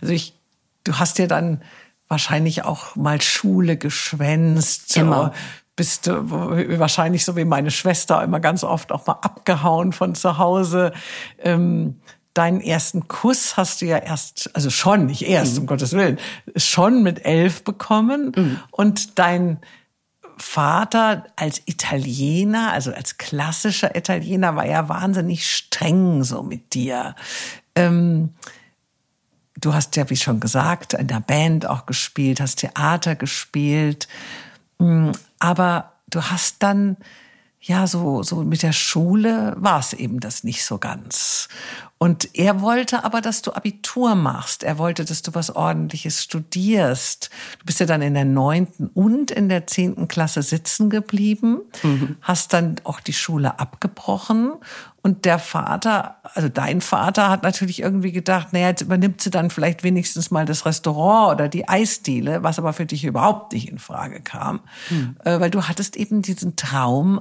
Also 0.00 0.12
ich, 0.12 0.34
du 0.84 0.98
hast 0.98 1.18
ja 1.18 1.26
dann 1.26 1.62
wahrscheinlich 2.08 2.64
auch 2.64 2.96
mal 2.96 3.20
Schule 3.20 3.76
geschwänzt. 3.76 4.96
Immer. 4.96 5.32
Bist 5.74 6.06
du 6.06 6.30
wahrscheinlich 6.78 7.24
so 7.24 7.34
wie 7.36 7.46
meine 7.46 7.70
Schwester 7.70 8.22
immer 8.22 8.40
ganz 8.40 8.62
oft 8.62 8.92
auch 8.92 9.06
mal 9.06 9.18
abgehauen 9.22 9.92
von 9.92 10.14
zu 10.14 10.36
Hause. 10.36 10.92
Ähm, 11.38 12.00
deinen 12.34 12.60
ersten 12.60 13.08
Kuss 13.08 13.56
hast 13.56 13.80
du 13.80 13.86
ja 13.86 13.98
erst, 13.98 14.50
also 14.54 14.70
schon, 14.70 15.06
nicht 15.06 15.22
erst, 15.22 15.54
mhm. 15.54 15.60
um 15.60 15.66
Gottes 15.66 15.92
Willen, 15.92 16.18
schon 16.56 17.02
mit 17.02 17.24
elf 17.24 17.64
bekommen. 17.64 18.32
Mhm. 18.36 18.60
Und 18.70 19.18
dein 19.18 19.58
Vater 20.38 21.24
als 21.36 21.62
Italiener, 21.66 22.72
also 22.72 22.92
als 22.92 23.18
klassischer 23.18 23.96
Italiener, 23.96 24.56
war 24.56 24.66
ja 24.66 24.88
wahnsinnig 24.88 25.48
streng 25.48 26.24
so 26.24 26.42
mit 26.42 26.74
dir. 26.74 27.14
Ähm, 27.74 28.34
du 29.56 29.74
hast 29.74 29.96
ja, 29.96 30.08
wie 30.10 30.16
schon 30.16 30.40
gesagt, 30.40 30.94
in 30.94 31.08
der 31.08 31.20
Band 31.20 31.66
auch 31.66 31.86
gespielt, 31.86 32.40
hast 32.40 32.56
Theater 32.56 33.14
gespielt. 33.14 34.08
Mm, 34.78 35.12
aber 35.38 35.92
du 36.08 36.22
hast 36.22 36.62
dann, 36.62 36.96
ja, 37.60 37.86
so, 37.86 38.22
so 38.22 38.42
mit 38.42 38.62
der 38.62 38.72
Schule 38.72 39.54
war 39.56 39.78
es 39.78 39.92
eben 39.92 40.20
das 40.20 40.44
nicht 40.44 40.64
so 40.64 40.78
ganz. 40.78 41.48
Und 42.02 42.36
er 42.36 42.62
wollte 42.62 43.04
aber, 43.04 43.20
dass 43.20 43.42
du 43.42 43.52
Abitur 43.52 44.16
machst. 44.16 44.64
Er 44.64 44.76
wollte, 44.76 45.04
dass 45.04 45.22
du 45.22 45.36
was 45.36 45.54
Ordentliches 45.54 46.20
studierst. 46.20 47.30
Du 47.60 47.64
bist 47.64 47.78
ja 47.78 47.86
dann 47.86 48.02
in 48.02 48.14
der 48.14 48.24
neunten 48.24 48.88
und 48.88 49.30
in 49.30 49.48
der 49.48 49.68
zehnten 49.68 50.08
Klasse 50.08 50.42
sitzen 50.42 50.90
geblieben, 50.90 51.60
mhm. 51.84 52.16
hast 52.20 52.54
dann 52.54 52.74
auch 52.82 52.98
die 52.98 53.12
Schule 53.12 53.60
abgebrochen. 53.60 54.54
Und 55.04 55.24
der 55.24 55.38
Vater, 55.38 56.16
also 56.22 56.48
dein 56.48 56.80
Vater 56.80 57.28
hat 57.28 57.44
natürlich 57.44 57.80
irgendwie 57.80 58.10
gedacht, 58.10 58.52
naja, 58.52 58.68
jetzt 58.68 58.82
übernimmt 58.82 59.20
sie 59.20 59.30
dann 59.30 59.50
vielleicht 59.50 59.84
wenigstens 59.84 60.32
mal 60.32 60.44
das 60.44 60.66
Restaurant 60.66 61.34
oder 61.34 61.48
die 61.48 61.68
Eisdiele, 61.68 62.42
was 62.42 62.58
aber 62.58 62.72
für 62.72 62.86
dich 62.86 63.04
überhaupt 63.04 63.52
nicht 63.52 63.68
in 63.68 63.78
Frage 63.78 64.20
kam. 64.20 64.60
Mhm. 64.90 65.16
Weil 65.22 65.50
du 65.50 65.68
hattest 65.68 65.96
eben 65.96 66.22
diesen 66.22 66.56
Traum, 66.56 67.20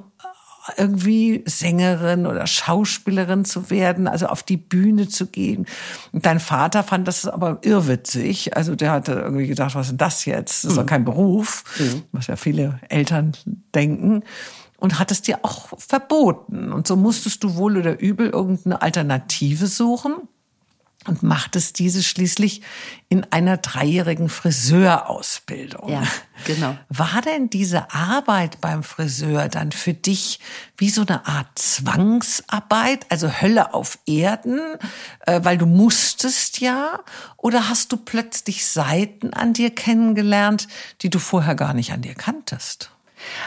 irgendwie 0.78 1.44
Sängerin 1.46 2.26
oder 2.26 2.48
Schauspielerin 2.48 3.46
zu 3.46 3.70
werden, 3.70 4.08
also 4.08 4.28
auf 4.28 4.44
die 4.44 4.58
Bühne 4.58 5.08
zu 5.08 5.28
gehen. 5.28 5.66
Und 6.12 6.26
dein 6.26 6.40
Vater 6.40 6.84
fand 6.84 7.08
das 7.08 7.28
aber 7.28 7.60
irrwitzig. 7.62 8.56
Also 8.56 8.76
der 8.76 8.92
hatte 8.92 9.14
irgendwie 9.14 9.48
gedacht, 9.48 9.76
was 9.76 9.88
ist 9.88 9.92
denn 9.92 9.98
das 9.98 10.26
jetzt? 10.26 10.64
Das 10.64 10.72
ist 10.72 10.78
doch 10.78 10.84
mhm. 10.84 10.88
kein 10.88 11.06
Beruf, 11.06 11.64
mhm. 11.80 12.04
was 12.12 12.28
ja 12.28 12.36
viele 12.36 12.80
Eltern 12.90 13.34
denken. 13.74 14.24
Und 14.78 14.98
hat 14.98 15.12
es 15.12 15.22
dir 15.22 15.40
auch 15.44 15.70
verboten. 15.78 16.72
Und 16.72 16.88
so 16.88 16.96
musstest 16.96 17.44
du 17.44 17.56
wohl 17.56 17.78
oder 17.78 18.00
übel 18.00 18.30
irgendeine 18.30 18.82
Alternative 18.82 19.68
suchen 19.68 20.14
und 21.08 21.24
machtest 21.24 21.80
diese 21.80 22.04
schließlich 22.04 22.62
in 23.10 23.26
einer 23.32 23.58
dreijährigen 23.58 24.30
Friseurausbildung. 24.30 25.90
Ja, 25.90 26.04
genau. 26.46 26.78
War 26.90 27.22
denn 27.22 27.50
diese 27.50 27.92
Arbeit 27.92 28.62
beim 28.62 28.84
Friseur 28.84 29.50
dann 29.50 29.72
für 29.72 29.94
dich 29.94 30.40
wie 30.78 30.90
so 30.90 31.02
eine 31.02 31.26
Art 31.26 31.48
Zwangsarbeit, 31.56 33.06
also 33.10 33.42
Hölle 33.42 33.74
auf 33.74 33.98
Erden, 34.06 34.60
äh, 35.26 35.40
weil 35.44 35.58
du 35.58 35.66
musstest 35.66 36.60
ja? 36.62 37.00
Oder 37.38 37.68
hast 37.68 37.92
du 37.92 37.98
plötzlich 37.98 38.66
Seiten 38.66 39.34
an 39.34 39.54
dir 39.54 39.74
kennengelernt, 39.74 40.68
die 41.02 41.10
du 41.10 41.18
vorher 41.18 41.56
gar 41.56 41.74
nicht 41.74 41.92
an 41.92 42.02
dir 42.02 42.16
kanntest? 42.16 42.92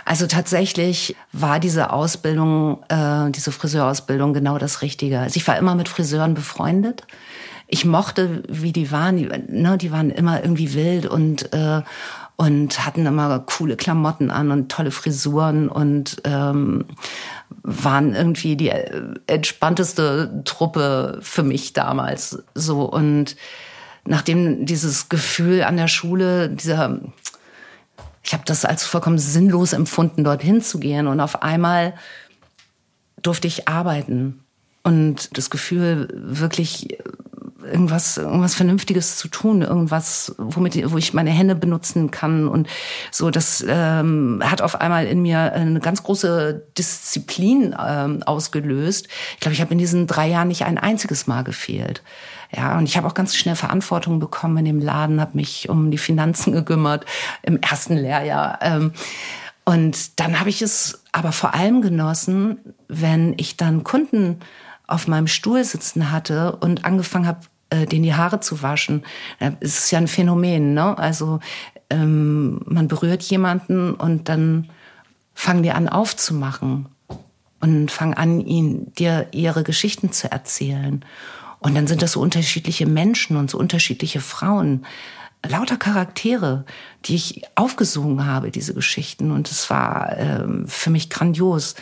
Also 0.04 0.26
tatsächlich 0.26 1.16
war 1.32 1.60
diese 1.60 1.92
Ausbildung, 1.92 2.82
äh, 2.88 3.30
diese 3.30 3.52
Friseurausbildung 3.52 4.34
genau 4.34 4.58
das 4.58 4.82
Richtige. 4.82 5.20
Also 5.20 5.36
ich 5.36 5.46
war 5.46 5.58
immer 5.58 5.74
mit 5.74 5.88
Friseuren 5.88 6.34
befreundet 6.34 7.04
ich 7.66 7.84
mochte, 7.84 8.42
wie 8.48 8.72
die 8.72 8.92
waren. 8.92 9.16
Die, 9.16 9.28
ne, 9.48 9.78
die 9.78 9.90
waren 9.90 10.10
immer 10.10 10.42
irgendwie 10.42 10.74
wild 10.74 11.06
und 11.06 11.52
äh, 11.52 11.82
und 12.36 12.84
hatten 12.84 13.06
immer 13.06 13.38
coole 13.38 13.76
Klamotten 13.76 14.32
an 14.32 14.50
und 14.50 14.68
tolle 14.68 14.90
Frisuren 14.90 15.68
und 15.68 16.20
ähm, 16.24 16.84
waren 17.62 18.12
irgendwie 18.12 18.56
die 18.56 18.72
entspannteste 19.28 20.42
Truppe 20.44 21.20
für 21.22 21.44
mich 21.44 21.74
damals 21.74 22.42
so 22.54 22.82
und 22.82 23.36
nachdem 24.04 24.66
dieses 24.66 25.08
Gefühl 25.08 25.62
an 25.62 25.76
der 25.76 25.86
Schule 25.86 26.48
dieser 26.48 26.98
ich 28.24 28.32
habe 28.32 28.44
das 28.46 28.64
als 28.64 28.84
vollkommen 28.84 29.18
sinnlos 29.18 29.72
empfunden 29.72 30.24
dorthin 30.24 30.62
zu 30.62 30.78
gehen 30.78 31.06
und 31.06 31.20
auf 31.20 31.42
einmal 31.42 31.94
durfte 33.22 33.46
ich 33.46 33.68
arbeiten 33.68 34.40
und 34.82 35.36
das 35.36 35.50
Gefühl 35.50 36.08
wirklich 36.14 36.98
irgendwas, 37.64 38.18
irgendwas 38.18 38.54
Vernünftiges 38.54 39.16
zu 39.16 39.28
tun, 39.28 39.62
irgendwas, 39.62 40.34
womit, 40.38 40.90
wo 40.90 40.98
ich 40.98 41.14
meine 41.14 41.30
Hände 41.30 41.54
benutzen 41.54 42.10
kann 42.10 42.46
und 42.46 42.68
so. 43.10 43.30
Das 43.30 43.64
ähm, 43.66 44.42
hat 44.44 44.60
auf 44.60 44.80
einmal 44.80 45.06
in 45.06 45.22
mir 45.22 45.52
eine 45.52 45.80
ganz 45.80 46.02
große 46.02 46.66
Disziplin 46.76 47.74
ähm, 47.82 48.22
ausgelöst. 48.24 49.08
Ich 49.34 49.40
glaube, 49.40 49.54
ich 49.54 49.60
habe 49.60 49.72
in 49.72 49.78
diesen 49.78 50.06
drei 50.06 50.28
Jahren 50.28 50.48
nicht 50.48 50.64
ein 50.64 50.78
einziges 50.78 51.26
Mal 51.26 51.42
gefehlt. 51.42 52.02
Ja, 52.54 52.78
und 52.78 52.84
ich 52.84 52.96
habe 52.96 53.06
auch 53.06 53.14
ganz 53.14 53.34
schnell 53.34 53.56
Verantwortung 53.56 54.20
bekommen 54.20 54.58
in 54.58 54.64
dem 54.64 54.80
Laden, 54.80 55.20
habe 55.20 55.36
mich 55.36 55.68
um 55.68 55.90
die 55.90 55.98
Finanzen 55.98 56.52
gekümmert 56.52 57.04
im 57.42 57.60
ersten 57.60 57.96
Lehrjahr. 57.96 58.58
Ähm, 58.62 58.92
und 59.64 60.20
dann 60.20 60.38
habe 60.38 60.50
ich 60.50 60.62
es 60.62 61.02
aber 61.12 61.32
vor 61.32 61.54
allem 61.54 61.80
genossen, 61.80 62.58
wenn 62.88 63.34
ich 63.38 63.56
dann 63.56 63.82
Kunden 63.82 64.40
auf 64.86 65.08
meinem 65.08 65.26
Stuhl 65.26 65.64
sitzen 65.64 66.12
hatte 66.12 66.56
und 66.56 66.84
angefangen 66.84 67.26
habe, 67.26 67.40
äh, 67.70 67.86
denen 67.86 68.04
die 68.04 68.14
Haare 68.14 68.40
zu 68.40 68.62
waschen. 68.62 69.04
Es 69.60 69.78
ist 69.78 69.90
ja 69.90 69.98
ein 69.98 70.08
Phänomen, 70.08 70.74
ne? 70.74 70.96
Also 70.98 71.40
ähm, 71.88 72.60
man 72.66 72.88
berührt 72.88 73.22
jemanden 73.22 73.94
und 73.94 74.28
dann 74.28 74.68
fangen 75.34 75.62
die 75.62 75.72
an 75.72 75.88
aufzumachen 75.88 76.86
und 77.60 77.90
fangen 77.90 78.14
an, 78.14 78.40
ihnen 78.40 78.92
dir 78.94 79.28
ihre 79.32 79.64
Geschichten 79.64 80.12
zu 80.12 80.30
erzählen. 80.30 81.02
Und 81.58 81.74
dann 81.74 81.86
sind 81.86 82.02
das 82.02 82.12
so 82.12 82.20
unterschiedliche 82.20 82.86
Menschen 82.86 83.36
und 83.36 83.50
so 83.50 83.58
unterschiedliche 83.58 84.20
Frauen. 84.20 84.84
Lauter 85.46 85.76
Charaktere, 85.76 86.64
die 87.04 87.16
ich 87.16 87.42
aufgesungen 87.54 88.26
habe, 88.26 88.50
diese 88.50 88.74
Geschichten. 88.74 89.30
Und 89.30 89.50
es 89.50 89.68
war 89.70 90.16
ähm, 90.16 90.66
für 90.66 90.90
mich 90.90 91.10
grandios. 91.10 91.74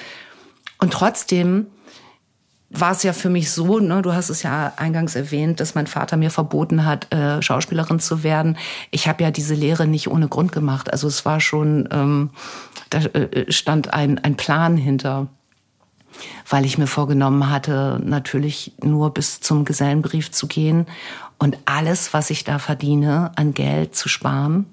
Und 0.78 0.92
trotzdem 0.92 1.66
war 2.72 2.92
es 2.92 3.02
ja 3.02 3.12
für 3.12 3.28
mich 3.28 3.50
so, 3.50 3.78
ne, 3.78 4.00
du 4.00 4.14
hast 4.14 4.30
es 4.30 4.42
ja 4.42 4.72
eingangs 4.76 5.14
erwähnt, 5.14 5.61
dass 5.61 5.74
mein 5.74 5.87
Vater 5.87 6.16
mir 6.16 6.30
verboten 6.30 6.87
hat, 6.87 7.12
äh, 7.12 7.42
Schauspielerin 7.42 8.00
zu 8.00 8.22
werden. 8.22 8.56
Ich 8.90 9.08
habe 9.08 9.22
ja 9.22 9.30
diese 9.30 9.54
Lehre 9.54 9.87
nicht 9.87 10.08
ohne 10.08 10.28
Grund 10.28 10.52
gemacht. 10.52 10.90
Also 10.90 11.06
es 11.06 11.24
war 11.26 11.40
schon, 11.40 11.88
ähm, 11.92 12.30
da 12.88 13.00
äh, 13.00 13.50
stand 13.52 13.92
ein, 13.92 14.18
ein 14.18 14.37
Plan 14.37 14.78
hinter, 14.78 15.28
weil 16.48 16.64
ich 16.64 16.78
mir 16.78 16.87
vorgenommen 16.87 17.50
hatte, 17.50 18.00
natürlich 18.04 18.72
nur 18.82 19.12
bis 19.14 19.40
zum 19.40 19.64
Gesellenbrief 19.64 20.30
zu 20.30 20.46
gehen 20.46 20.87
und 21.38 21.58
alles, 21.64 22.14
was 22.14 22.30
ich 22.30 22.44
da 22.44 22.58
verdiene, 22.58 23.32
an 23.37 23.54
Geld 23.54 23.96
zu 23.96 24.08
sparen 24.08 24.66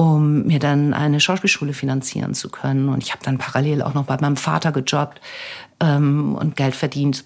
um 0.00 0.46
mir 0.46 0.58
dann 0.58 0.94
eine 0.94 1.20
Schauspielschule 1.20 1.74
finanzieren 1.74 2.32
zu 2.32 2.48
können. 2.48 2.88
Und 2.88 3.02
ich 3.02 3.12
habe 3.12 3.22
dann 3.22 3.36
parallel 3.36 3.82
auch 3.82 3.92
noch 3.92 4.06
bei 4.06 4.16
meinem 4.18 4.38
Vater 4.38 4.72
gejobbt 4.72 5.20
ähm, 5.78 6.36
und 6.36 6.56
Geld 6.56 6.74
verdient. 6.74 7.24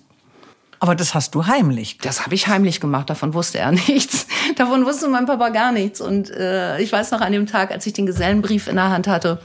Aber 0.80 0.96
das 0.96 1.14
hast 1.14 1.36
du 1.36 1.46
heimlich. 1.46 1.98
Das 1.98 2.24
habe 2.24 2.34
ich 2.34 2.48
heimlich 2.48 2.80
gemacht. 2.80 3.08
Davon 3.08 3.32
wusste 3.32 3.58
er 3.58 3.70
nichts. 3.88 4.26
Davon 4.56 4.84
wusste 4.84 5.06
mein 5.06 5.26
Papa 5.26 5.50
gar 5.50 5.70
nichts. 5.70 6.00
Und 6.00 6.30
äh, 6.30 6.80
ich 6.80 6.90
weiß 6.90 7.12
noch 7.12 7.20
an 7.20 7.30
dem 7.30 7.46
Tag, 7.46 7.70
als 7.70 7.86
ich 7.86 7.92
den 7.92 8.06
Gesellenbrief 8.06 8.66
in 8.66 8.74
der 8.74 8.90
Hand 8.90 9.06
hatte 9.06 9.40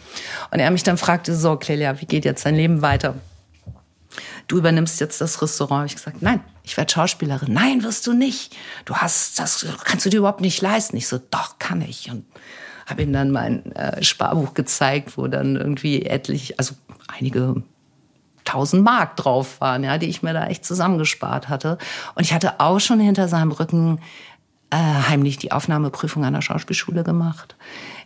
und 0.49 0.57
er 0.57 0.71
mich 0.71 0.81
dann 0.81 0.97
fragte: 0.97 1.35
So, 1.35 1.55
Clelia, 1.55 2.01
wie 2.01 2.07
geht 2.07 2.25
jetzt 2.25 2.47
dein 2.47 2.55
Leben 2.55 2.81
weiter? 2.81 3.13
Du 4.49 4.57
übernimmst 4.57 4.99
jetzt 4.99 5.21
das 5.21 5.41
Restaurant. 5.41 5.89
Ich 5.89 5.95
gesagt: 5.95 6.21
Nein, 6.21 6.41
ich 6.63 6.75
werde 6.75 6.91
Schauspielerin. 6.91 7.53
Nein, 7.53 7.83
wirst 7.83 8.05
du 8.07 8.13
nicht. 8.13 8.57
Du 8.83 8.95
hast 8.95 9.39
das 9.39 9.65
kannst 9.85 10.05
du 10.05 10.09
dir 10.09 10.17
überhaupt 10.17 10.41
nicht 10.41 10.61
leisten. 10.61 10.97
Ich 10.97 11.07
so: 11.07 11.19
Doch, 11.31 11.59
kann 11.59 11.81
ich. 11.81 12.09
Und 12.09 12.25
habe 12.87 13.03
ihm 13.03 13.13
dann 13.13 13.29
mein 13.31 13.71
äh, 13.75 14.03
Sparbuch 14.03 14.55
gezeigt, 14.55 15.17
wo 15.17 15.27
dann 15.27 15.55
irgendwie 15.55 16.01
etlich, 16.03 16.57
also 16.57 16.73
einige 17.07 17.61
tausend 18.43 18.83
Mark 18.83 19.15
drauf 19.17 19.61
waren, 19.61 19.83
ja, 19.83 19.99
die 19.99 20.07
ich 20.07 20.23
mir 20.23 20.33
da 20.33 20.47
echt 20.47 20.65
zusammengespart 20.65 21.49
hatte. 21.49 21.77
Und 22.15 22.23
ich 22.23 22.33
hatte 22.33 22.59
auch 22.59 22.79
schon 22.79 22.99
hinter 22.99 23.27
seinem 23.27 23.51
Rücken 23.51 23.99
äh, 24.71 24.77
heimlich 24.77 25.37
die 25.37 25.51
Aufnahmeprüfung 25.51 26.25
an 26.25 26.33
der 26.33 26.41
Schauspielschule 26.41 27.03
gemacht. 27.03 27.55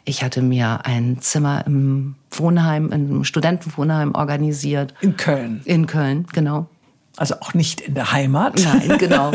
Ich 0.05 0.23
hatte 0.23 0.41
mir 0.41 0.85
ein 0.85 1.21
Zimmer 1.21 1.65
im 1.65 2.15
Wohnheim, 2.31 2.91
im 2.91 3.23
Studentenwohnheim 3.23 4.15
organisiert. 4.15 4.93
In 5.01 5.15
Köln. 5.15 5.61
In 5.65 5.87
Köln, 5.87 6.27
genau. 6.33 6.67
Also 7.15 7.35
auch 7.39 7.53
nicht 7.53 7.81
in 7.81 7.93
der 7.93 8.11
Heimat. 8.11 8.59
Nein, 8.63 8.97
genau. 8.99 9.31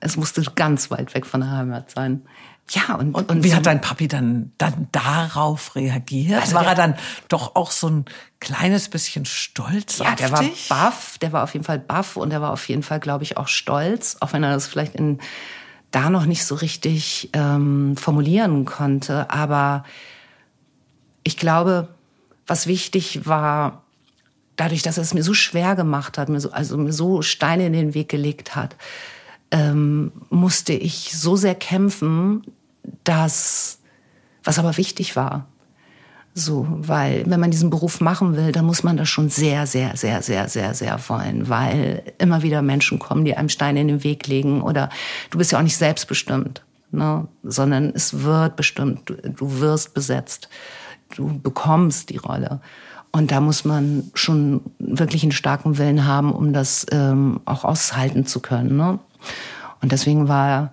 Es 0.00 0.16
musste 0.16 0.42
ganz 0.54 0.90
weit 0.90 1.14
weg 1.14 1.26
von 1.26 1.40
der 1.40 1.50
Heimat 1.50 1.90
sein. 1.90 2.22
Ja, 2.70 2.94
und, 2.94 3.14
und, 3.14 3.30
und 3.30 3.44
wie 3.44 3.50
so 3.50 3.56
hat 3.56 3.66
dein 3.66 3.80
Papi 3.82 4.08
dann, 4.08 4.52
dann 4.56 4.88
darauf 4.90 5.76
reagiert? 5.76 6.40
Also 6.40 6.54
war 6.54 6.66
er 6.66 6.74
dann 6.74 6.94
doch 7.28 7.56
auch 7.56 7.70
so 7.70 7.88
ein 7.88 8.04
kleines 8.40 8.88
bisschen 8.88 9.26
stolz 9.26 9.98
Ja, 9.98 10.14
der 10.14 10.32
war 10.32 10.42
baff, 10.70 11.18
der 11.18 11.32
war 11.32 11.44
auf 11.44 11.52
jeden 11.52 11.64
Fall 11.64 11.78
baff 11.78 12.16
und 12.16 12.30
der 12.30 12.40
war 12.40 12.52
auf 12.52 12.66
jeden 12.68 12.82
Fall, 12.82 13.00
glaube 13.00 13.22
ich, 13.22 13.36
auch 13.36 13.48
stolz, 13.48 14.16
auch 14.20 14.32
wenn 14.32 14.42
er 14.42 14.54
das 14.54 14.66
vielleicht 14.66 14.94
in 14.94 15.20
da 15.94 16.10
noch 16.10 16.26
nicht 16.26 16.44
so 16.44 16.56
richtig 16.56 17.30
ähm, 17.32 17.96
formulieren 17.96 18.64
konnte. 18.64 19.30
Aber 19.30 19.84
ich 21.22 21.36
glaube, 21.36 21.88
was 22.46 22.66
wichtig 22.66 23.26
war, 23.26 23.82
dadurch, 24.56 24.82
dass 24.82 24.98
es 24.98 25.14
mir 25.14 25.22
so 25.22 25.34
schwer 25.34 25.76
gemacht 25.76 26.18
hat, 26.18 26.28
mir 26.28 26.40
so, 26.40 26.50
also 26.50 26.76
mir 26.76 26.92
so 26.92 27.22
Steine 27.22 27.66
in 27.66 27.72
den 27.72 27.94
Weg 27.94 28.08
gelegt 28.08 28.56
hat, 28.56 28.76
ähm, 29.50 30.12
musste 30.30 30.72
ich 30.72 31.16
so 31.16 31.36
sehr 31.36 31.54
kämpfen, 31.54 32.44
dass, 33.04 33.78
was 34.42 34.58
aber 34.58 34.76
wichtig 34.76 35.16
war. 35.16 35.46
So, 36.36 36.66
weil 36.68 37.22
wenn 37.26 37.38
man 37.38 37.52
diesen 37.52 37.70
Beruf 37.70 38.00
machen 38.00 38.36
will, 38.36 38.50
dann 38.50 38.64
muss 38.64 38.82
man 38.82 38.96
das 38.96 39.08
schon 39.08 39.28
sehr, 39.28 39.68
sehr, 39.68 39.96
sehr, 39.96 40.20
sehr, 40.20 40.48
sehr, 40.48 40.74
sehr 40.74 40.98
wollen, 41.08 41.48
weil 41.48 42.02
immer 42.18 42.42
wieder 42.42 42.60
Menschen 42.60 42.98
kommen, 42.98 43.24
die 43.24 43.36
einem 43.36 43.48
Steine 43.48 43.80
in 43.80 43.86
den 43.86 44.02
Weg 44.02 44.26
legen 44.26 44.60
oder 44.60 44.90
du 45.30 45.38
bist 45.38 45.52
ja 45.52 45.58
auch 45.58 45.62
nicht 45.62 45.76
selbstbestimmt, 45.76 46.62
ne? 46.90 47.28
sondern 47.44 47.92
es 47.94 48.22
wird 48.24 48.56
bestimmt, 48.56 49.08
du, 49.08 49.14
du 49.14 49.60
wirst 49.60 49.94
besetzt, 49.94 50.48
du 51.14 51.38
bekommst 51.38 52.10
die 52.10 52.16
Rolle. 52.16 52.60
Und 53.12 53.30
da 53.30 53.40
muss 53.40 53.64
man 53.64 54.10
schon 54.14 54.60
wirklich 54.80 55.22
einen 55.22 55.30
starken 55.30 55.78
Willen 55.78 56.04
haben, 56.04 56.32
um 56.32 56.52
das 56.52 56.84
ähm, 56.90 57.42
auch 57.44 57.64
aushalten 57.64 58.26
zu 58.26 58.40
können. 58.40 58.76
Ne? 58.76 58.98
Und 59.80 59.92
deswegen 59.92 60.26
war 60.26 60.72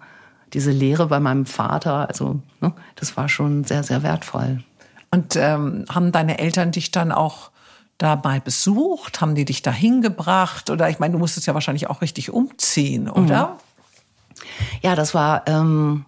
diese 0.53 0.71
Lehre 0.71 1.05
bei 1.05 1.19
meinem 1.19 1.45
Vater, 1.45 2.09
also 2.09 2.39
ne, 2.59 2.73
das 2.95 3.15
war 3.15 3.29
schon 3.29 3.63
sehr, 3.63 3.83
sehr 3.83 4.01
wertvoll. 4.01 4.63
Und 5.11 5.35
ähm, 5.35 5.85
haben 5.89 6.11
deine 6.11 6.39
Eltern 6.39 6.71
dich 6.71 6.91
dann 6.91 7.11
auch 7.11 7.51
dabei 7.97 8.39
besucht? 8.39 9.21
Haben 9.21 9.35
die 9.35 9.45
dich 9.45 9.61
da 9.61 9.71
hingebracht? 9.71 10.69
Oder 10.69 10.89
ich 10.89 10.99
meine, 10.99 11.13
du 11.13 11.19
musstest 11.19 11.47
ja 11.47 11.53
wahrscheinlich 11.53 11.89
auch 11.89 12.01
richtig 12.01 12.31
umziehen, 12.31 13.09
oder? 13.09 13.47
Mhm. 13.47 14.45
Ja, 14.81 14.95
das 14.95 15.13
war 15.13 15.43
ähm, 15.47 16.05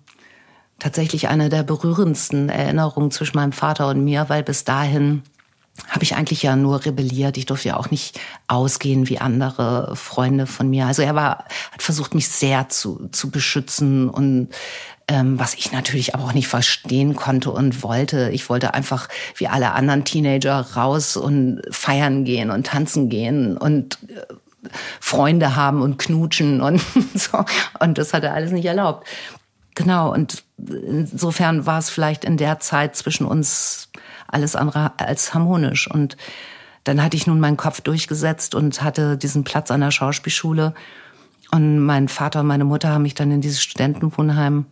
tatsächlich 0.79 1.27
eine 1.27 1.49
der 1.49 1.63
berührendsten 1.63 2.49
Erinnerungen 2.49 3.11
zwischen 3.11 3.37
meinem 3.37 3.51
Vater 3.51 3.89
und 3.89 4.03
mir, 4.03 4.29
weil 4.29 4.43
bis 4.43 4.63
dahin 4.63 5.23
habe 5.89 6.03
ich 6.03 6.15
eigentlich 6.15 6.43
ja 6.43 6.55
nur 6.55 6.85
rebelliert. 6.85 7.37
Ich 7.37 7.47
durfte 7.47 7.69
ja 7.69 7.77
auch 7.77 7.89
nicht 7.89 8.19
ausgehen 8.47 9.09
wie 9.09 9.19
andere 9.19 9.95
Freunde 9.95 10.45
von 10.45 10.69
mir. 10.69 10.85
Also 10.85 11.01
er 11.01 11.15
war, 11.15 11.45
hat 11.71 11.81
versucht, 11.81 12.13
mich 12.13 12.29
sehr 12.29 12.69
zu, 12.69 13.09
zu 13.11 13.31
beschützen 13.31 14.07
und 14.09 14.49
ähm, 15.13 15.37
was 15.39 15.53
ich 15.53 15.71
natürlich 15.71 16.15
aber 16.15 16.23
auch 16.23 16.33
nicht 16.33 16.47
verstehen 16.47 17.15
konnte 17.15 17.51
und 17.51 17.83
wollte. 17.83 18.31
Ich 18.31 18.49
wollte 18.49 18.73
einfach 18.73 19.07
wie 19.35 19.47
alle 19.47 19.73
anderen 19.73 20.05
Teenager 20.05 20.59
raus 20.75 21.15
und 21.15 21.61
feiern 21.69 22.25
gehen 22.25 22.49
und 22.49 22.65
tanzen 22.65 23.09
gehen 23.09 23.55
und 23.55 23.99
äh, 24.09 24.69
Freunde 24.99 25.55
haben 25.55 25.83
und 25.83 25.99
knutschen 25.99 26.61
und 26.61 26.81
so. 27.13 27.45
Und 27.79 27.99
das 27.99 28.13
hat 28.13 28.23
er 28.23 28.33
alles 28.33 28.51
nicht 28.51 28.65
erlaubt. 28.65 29.07
Genau. 29.75 30.11
Und 30.11 30.43
insofern 30.57 31.67
war 31.67 31.77
es 31.77 31.91
vielleicht 31.91 32.25
in 32.25 32.37
der 32.37 32.59
Zeit 32.59 32.95
zwischen 32.95 33.27
uns 33.27 33.89
alles 34.27 34.55
andere 34.55 34.93
als 34.97 35.35
harmonisch. 35.35 35.89
Und 35.89 36.17
dann 36.85 37.03
hatte 37.03 37.17
ich 37.17 37.27
nun 37.27 37.39
meinen 37.39 37.57
Kopf 37.57 37.81
durchgesetzt 37.81 38.55
und 38.55 38.81
hatte 38.81 39.15
diesen 39.15 39.43
Platz 39.43 39.69
an 39.69 39.81
der 39.81 39.91
Schauspielschule. 39.91 40.73
Und 41.51 41.79
mein 41.79 42.07
Vater 42.07 42.39
und 42.39 42.47
meine 42.47 42.65
Mutter 42.65 42.89
haben 42.89 43.03
mich 43.03 43.13
dann 43.13 43.29
in 43.29 43.41
dieses 43.41 43.61
Studentenwohnheim 43.61 44.65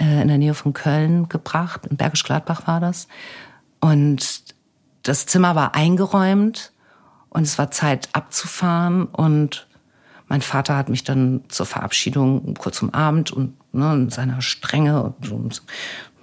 in 0.00 0.28
der 0.28 0.38
Nähe 0.38 0.54
von 0.54 0.72
Köln 0.72 1.28
gebracht. 1.28 1.86
In 1.86 1.96
Bergisch 1.96 2.24
Gladbach 2.24 2.66
war 2.66 2.80
das. 2.80 3.06
Und 3.80 4.44
das 5.02 5.26
Zimmer 5.26 5.54
war 5.54 5.74
eingeräumt 5.74 6.72
und 7.28 7.42
es 7.42 7.58
war 7.58 7.70
Zeit 7.70 8.08
abzufahren. 8.12 9.06
Und 9.06 9.66
mein 10.28 10.42
Vater 10.42 10.76
hat 10.76 10.88
mich 10.88 11.04
dann 11.04 11.42
zur 11.48 11.66
Verabschiedung 11.66 12.54
kurz 12.54 12.82
am 12.82 12.90
Abend 12.90 13.30
und 13.30 13.54
ne, 13.72 13.92
in 13.94 14.10
seiner 14.10 14.40
Strenge, 14.42 15.14
so, 15.22 15.48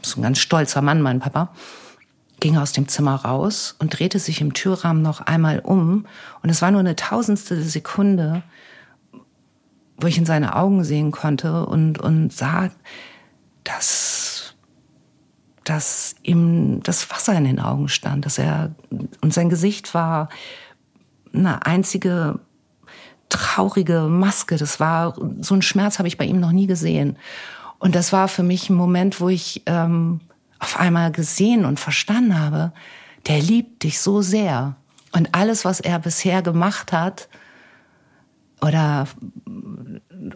so 0.02 0.20
ein 0.20 0.24
ganz 0.24 0.40
stolzer 0.40 0.82
Mann, 0.82 1.02
mein 1.02 1.20
Papa, 1.20 1.54
ging 2.40 2.58
aus 2.58 2.72
dem 2.72 2.88
Zimmer 2.88 3.16
raus 3.16 3.76
und 3.80 3.98
drehte 3.98 4.20
sich 4.20 4.42
im 4.42 4.54
Türrahmen 4.54 5.02
noch 5.02 5.22
einmal 5.22 5.60
um. 5.60 6.06
Und 6.44 6.50
es 6.50 6.62
war 6.62 6.72
nur 6.72 6.80
eine 6.80 6.96
tausendstel 6.96 7.63
Sekunde, 7.63 8.44
wo 9.98 10.08
ich 10.08 10.18
in 10.18 10.26
seine 10.26 10.56
Augen 10.56 10.84
sehen 10.84 11.12
konnte 11.12 11.66
und, 11.66 12.00
und 12.00 12.32
sah, 12.32 12.70
dass, 13.67 14.56
dass 15.63 16.15
ihm 16.23 16.82
das 16.84 17.10
Wasser 17.10 17.34
in 17.34 17.43
den 17.43 17.60
Augen 17.60 17.89
stand, 17.89 18.25
dass 18.25 18.38
er, 18.38 18.75
und 19.21 19.34
sein 19.34 19.49
Gesicht 19.49 19.93
war 19.93 20.30
eine 21.34 21.65
einzige 21.65 22.39
traurige 23.30 24.01
Maske. 24.03 24.56
Das 24.56 24.80
war, 24.80 25.15
so 25.41 25.53
ein 25.53 25.62
Schmerz 25.62 25.99
habe 25.99 26.08
ich 26.08 26.17
bei 26.17 26.25
ihm 26.25 26.39
noch 26.39 26.53
nie 26.53 26.67
gesehen. 26.67 27.17
Und 27.80 27.93
das 27.93 28.13
war 28.13 28.27
für 28.27 28.43
mich 28.43 28.69
ein 28.69 28.75
Moment, 28.75 29.19
wo 29.19 29.30
ich, 29.30 29.63
ähm, 29.65 30.21
auf 30.60 30.80
einmal 30.80 31.12
gesehen 31.12 31.65
und 31.65 31.80
verstanden 31.80 32.39
habe, 32.39 32.71
der 33.27 33.39
liebt 33.39 33.84
dich 33.84 33.99
so 33.99 34.21
sehr. 34.21 34.75
Und 35.12 35.36
alles, 35.36 35.65
was 35.65 35.80
er 35.80 35.99
bisher 35.99 36.41
gemacht 36.41 36.91
hat, 36.91 37.27
oder, 38.62 39.08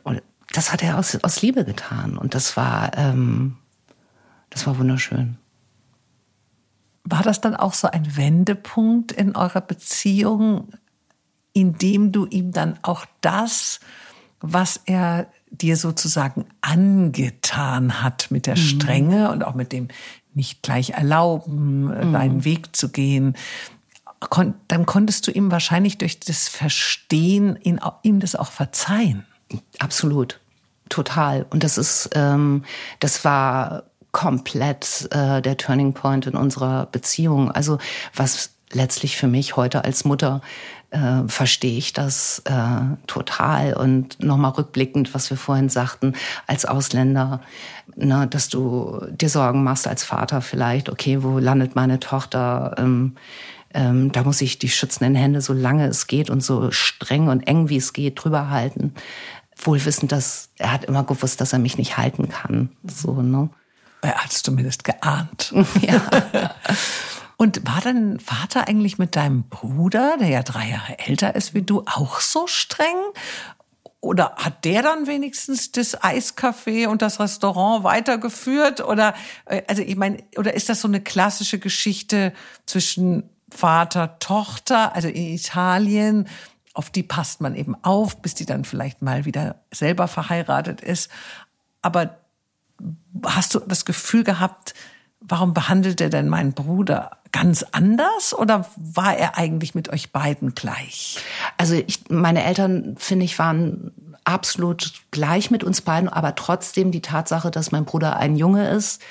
oder 0.03 0.21
das 0.51 0.71
hat 0.71 0.83
er 0.83 0.97
aus, 0.97 1.15
aus 1.23 1.41
Liebe 1.41 1.65
getan. 1.65 2.17
Und 2.17 2.35
das 2.35 2.57
war, 2.57 2.97
ähm, 2.97 3.57
das 4.49 4.67
war 4.67 4.77
wunderschön. 4.77 5.37
War 7.03 7.23
das 7.23 7.41
dann 7.41 7.55
auch 7.55 7.73
so 7.73 7.89
ein 7.89 8.15
Wendepunkt 8.15 9.11
in 9.11 9.35
eurer 9.35 9.61
Beziehung, 9.61 10.69
in 11.53 11.77
dem 11.77 12.11
du 12.11 12.25
ihm 12.25 12.51
dann 12.51 12.79
auch 12.83 13.05
das, 13.21 13.79
was 14.39 14.81
er 14.85 15.27
dir 15.49 15.77
sozusagen 15.77 16.45
angetan 16.61 18.01
hat 18.01 18.27
mit 18.29 18.45
der 18.45 18.55
mhm. 18.55 18.61
Strenge 18.61 19.31
und 19.31 19.43
auch 19.43 19.55
mit 19.55 19.71
dem 19.71 19.89
nicht 20.33 20.63
gleich 20.63 20.91
erlauben, 20.91 21.83
mhm. 21.85 22.13
deinen 22.13 22.45
Weg 22.45 22.75
zu 22.75 22.89
gehen, 22.89 23.35
dann 24.67 24.85
konntest 24.85 25.27
du 25.27 25.31
ihm 25.31 25.51
wahrscheinlich 25.51 25.97
durch 25.97 26.19
das 26.19 26.47
Verstehen 26.47 27.57
ihn, 27.61 27.81
ihm 28.03 28.19
das 28.19 28.35
auch 28.35 28.51
verzeihen. 28.51 29.25
Absolut, 29.79 30.39
total. 30.89 31.45
Und 31.49 31.63
das 31.63 31.77
ist, 31.77 32.09
ähm, 32.13 32.63
das 32.99 33.25
war 33.25 33.83
komplett 34.11 35.07
äh, 35.11 35.41
der 35.41 35.57
Turning 35.57 35.93
Point 35.93 36.27
in 36.27 36.35
unserer 36.35 36.87
Beziehung. 36.87 37.51
Also 37.51 37.77
was 38.13 38.51
letztlich 38.73 39.17
für 39.17 39.27
mich 39.27 39.55
heute 39.55 39.83
als 39.83 40.05
Mutter 40.05 40.41
äh, 40.91 41.23
verstehe 41.27 41.77
ich 41.77 41.93
das 41.93 42.41
äh, 42.45 42.95
total. 43.07 43.73
Und 43.73 44.21
nochmal 44.23 44.51
rückblickend, 44.51 45.13
was 45.13 45.29
wir 45.29 45.37
vorhin 45.37 45.69
sagten, 45.69 46.13
als 46.47 46.65
Ausländer, 46.65 47.41
ne, 47.95 48.27
dass 48.27 48.49
du 48.49 49.01
dir 49.09 49.29
Sorgen 49.29 49.63
machst 49.63 49.87
als 49.87 50.03
Vater 50.03 50.41
vielleicht, 50.41 50.89
okay, 50.89 51.23
wo 51.23 51.39
landet 51.39 51.75
meine 51.75 51.99
Tochter? 51.99 52.75
Ähm, 52.77 53.15
ähm, 53.73 54.11
da 54.11 54.23
muss 54.23 54.41
ich 54.41 54.59
die 54.59 54.69
schützenden 54.69 55.15
Hände, 55.15 55.39
so 55.39 55.53
lange 55.53 55.87
es 55.87 56.07
geht 56.07 56.29
und 56.29 56.43
so 56.43 56.71
streng 56.71 57.29
und 57.29 57.47
eng 57.47 57.69
wie 57.69 57.77
es 57.77 57.93
geht, 57.93 58.21
drüber 58.21 58.49
halten. 58.49 58.93
Wohl 59.61 59.83
wissend, 59.85 60.11
dass 60.11 60.49
er 60.57 60.71
hat 60.71 60.85
immer 60.85 61.03
gewusst, 61.03 61.41
dass 61.41 61.53
er 61.53 61.59
mich 61.59 61.77
nicht 61.77 61.97
halten 61.97 62.29
kann. 62.29 62.69
So, 62.83 63.21
ne? 63.21 63.49
Er 64.01 64.15
hat 64.15 64.31
es 64.31 64.43
zumindest 64.43 64.83
geahnt. 64.83 65.53
Ja. 65.81 66.01
Und 67.37 67.65
war 67.65 67.81
dein 67.81 68.19
Vater 68.19 68.67
eigentlich 68.67 68.99
mit 68.99 69.15
deinem 69.15 69.49
Bruder, 69.49 70.15
der 70.19 70.27
ja 70.27 70.43
drei 70.43 70.69
Jahre 70.69 70.99
älter 70.99 71.33
ist 71.33 71.55
wie 71.55 71.63
du, 71.63 71.83
auch 71.87 72.19
so 72.19 72.45
streng? 72.45 72.95
Oder 73.99 74.35
hat 74.35 74.63
der 74.63 74.83
dann 74.83 75.07
wenigstens 75.07 75.71
das 75.71 75.99
Eiscafé 75.99 76.87
und 76.87 77.01
das 77.01 77.19
Restaurant 77.19 77.83
weitergeführt? 77.83 78.81
Oder, 78.81 79.15
äh, 79.45 79.63
also 79.67 79.81
ich 79.81 79.95
meine, 79.95 80.23
oder 80.37 80.53
ist 80.53 80.69
das 80.69 80.81
so 80.81 80.87
eine 80.87 81.01
klassische 81.01 81.57
Geschichte 81.57 82.31
zwischen 82.67 83.29
Vater, 83.49 84.19
Tochter, 84.19 84.95
also 84.95 85.07
in 85.07 85.33
Italien? 85.33 86.27
Auf 86.73 86.89
die 86.89 87.03
passt 87.03 87.41
man 87.41 87.55
eben 87.55 87.75
auf, 87.83 88.21
bis 88.21 88.33
die 88.33 88.45
dann 88.45 88.63
vielleicht 88.63 89.01
mal 89.01 89.25
wieder 89.25 89.55
selber 89.71 90.07
verheiratet 90.07 90.81
ist. 90.81 91.11
Aber 91.81 92.17
hast 93.25 93.55
du 93.55 93.59
das 93.59 93.85
Gefühl 93.85 94.23
gehabt, 94.23 94.73
warum 95.19 95.53
behandelt 95.53 96.01
er 96.01 96.09
denn 96.09 96.29
meinen 96.29 96.53
Bruder 96.53 97.17
ganz 97.31 97.63
anders 97.71 98.33
oder 98.33 98.67
war 98.75 99.15
er 99.15 99.37
eigentlich 99.37 99.75
mit 99.75 99.89
euch 99.89 100.11
beiden 100.11 100.55
gleich? 100.55 101.19
Also 101.57 101.75
ich, 101.75 102.09
meine 102.09 102.43
Eltern, 102.43 102.95
finde 102.97 103.25
ich, 103.25 103.39
waren 103.39 103.91
absolut 104.23 104.93
gleich 105.11 105.51
mit 105.51 105.63
uns 105.63 105.81
beiden, 105.81 106.09
aber 106.09 106.35
trotzdem 106.35 106.91
die 106.91 107.01
Tatsache, 107.01 107.51
dass 107.51 107.71
mein 107.71 107.85
Bruder 107.85 108.17
ein 108.17 108.35
Junge 108.35 108.69
ist, 108.69 109.01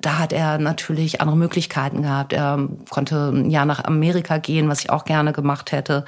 da 0.00 0.18
hat 0.18 0.32
er 0.32 0.58
natürlich 0.58 1.20
andere 1.20 1.36
Möglichkeiten 1.36 2.02
gehabt. 2.02 2.34
Er 2.34 2.68
konnte 2.90 3.30
ein 3.30 3.50
Jahr 3.50 3.64
nach 3.64 3.84
Amerika 3.84 4.36
gehen, 4.36 4.68
was 4.68 4.80
ich 4.80 4.90
auch 4.90 5.06
gerne 5.06 5.32
gemacht 5.32 5.72
hätte, 5.72 6.04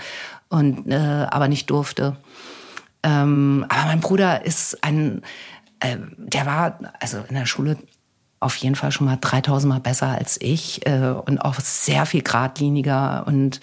und 0.49 0.91
äh, 0.91 1.27
aber 1.31 1.49
nicht 1.49 1.71
durfte. 1.71 2.17
Ähm, 3.03 3.65
aber 3.69 3.87
mein 3.87 4.01
Bruder 4.01 4.45
ist 4.45 4.83
ein, 4.83 5.23
äh, 5.81 5.97
der 6.17 6.47
war 6.47 6.79
also 7.01 7.19
in 7.29 7.35
der 7.35 7.47
Schule 7.47 7.77
auf 8.41 8.57
jeden 8.57 8.75
Fall 8.75 8.93
schon 8.93 9.07
mal 9.07 9.19
3000 9.21 9.73
Mal 9.73 9.81
besser 9.81 10.09
als 10.09 10.41
ich 10.41 10.87
äh, 10.87 11.15
und 11.25 11.39
auch 11.39 11.55
sehr 11.55 12.07
viel 12.07 12.23
geradliniger 12.23 13.25
und 13.27 13.61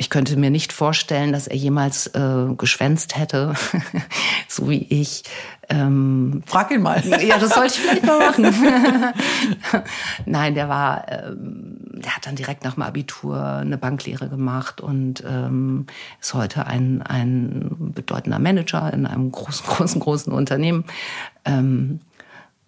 ich 0.00 0.10
könnte 0.10 0.36
mir 0.36 0.50
nicht 0.50 0.72
vorstellen, 0.72 1.32
dass 1.32 1.48
er 1.48 1.56
jemals 1.56 2.06
äh, 2.08 2.54
geschwänzt 2.56 3.18
hätte, 3.18 3.54
so 4.48 4.70
wie 4.70 4.86
ich. 4.88 5.24
Ähm, 5.68 6.42
Frag 6.46 6.70
ihn 6.70 6.82
mal. 6.82 7.04
ja, 7.04 7.36
das 7.36 7.50
sollte 7.50 7.74
ich 7.74 7.80
vielleicht 7.80 8.06
mal 8.06 8.18
machen. 8.20 8.46
Nein, 10.24 10.54
der 10.54 10.68
war, 10.68 11.04
ähm, 11.08 11.78
der 11.94 12.14
hat 12.14 12.26
dann 12.26 12.36
direkt 12.36 12.62
nach 12.64 12.74
dem 12.74 12.84
Abitur 12.84 13.42
eine 13.42 13.76
Banklehre 13.76 14.28
gemacht 14.28 14.80
und 14.80 15.24
ähm, 15.28 15.86
ist 16.20 16.32
heute 16.32 16.66
ein, 16.68 17.02
ein 17.02 17.92
bedeutender 17.92 18.38
Manager 18.38 18.92
in 18.92 19.04
einem 19.04 19.32
großen, 19.32 19.66
großen, 19.68 20.00
großen 20.00 20.32
Unternehmen. 20.32 20.84
Ähm, 21.44 22.00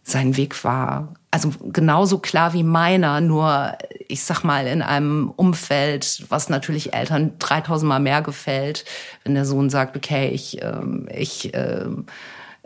sein 0.03 0.37
Weg 0.37 0.65
war 0.65 1.15
also 1.31 1.53
genauso 1.73 2.19
klar 2.19 2.53
wie 2.55 2.65
meiner, 2.65 3.21
nur 3.21 3.77
ich 4.09 4.25
sag 4.25 4.43
mal 4.43 4.67
in 4.67 4.83
einem 4.83 5.31
Umfeld, 5.31 6.25
was 6.29 6.49
natürlich 6.49 6.93
Eltern 6.93 7.35
3000 7.39 7.89
Mal 7.89 8.01
mehr 8.01 8.23
gefällt, 8.23 8.85
wenn 9.25 9.35
der 9.35 9.45
Sohn 9.45 9.71
sagt, 9.71 9.97
okay, 9.97 10.29
ich, 10.31 10.61
ähm, 10.63 11.09
ich 11.15 11.55
äh, 11.55 11.87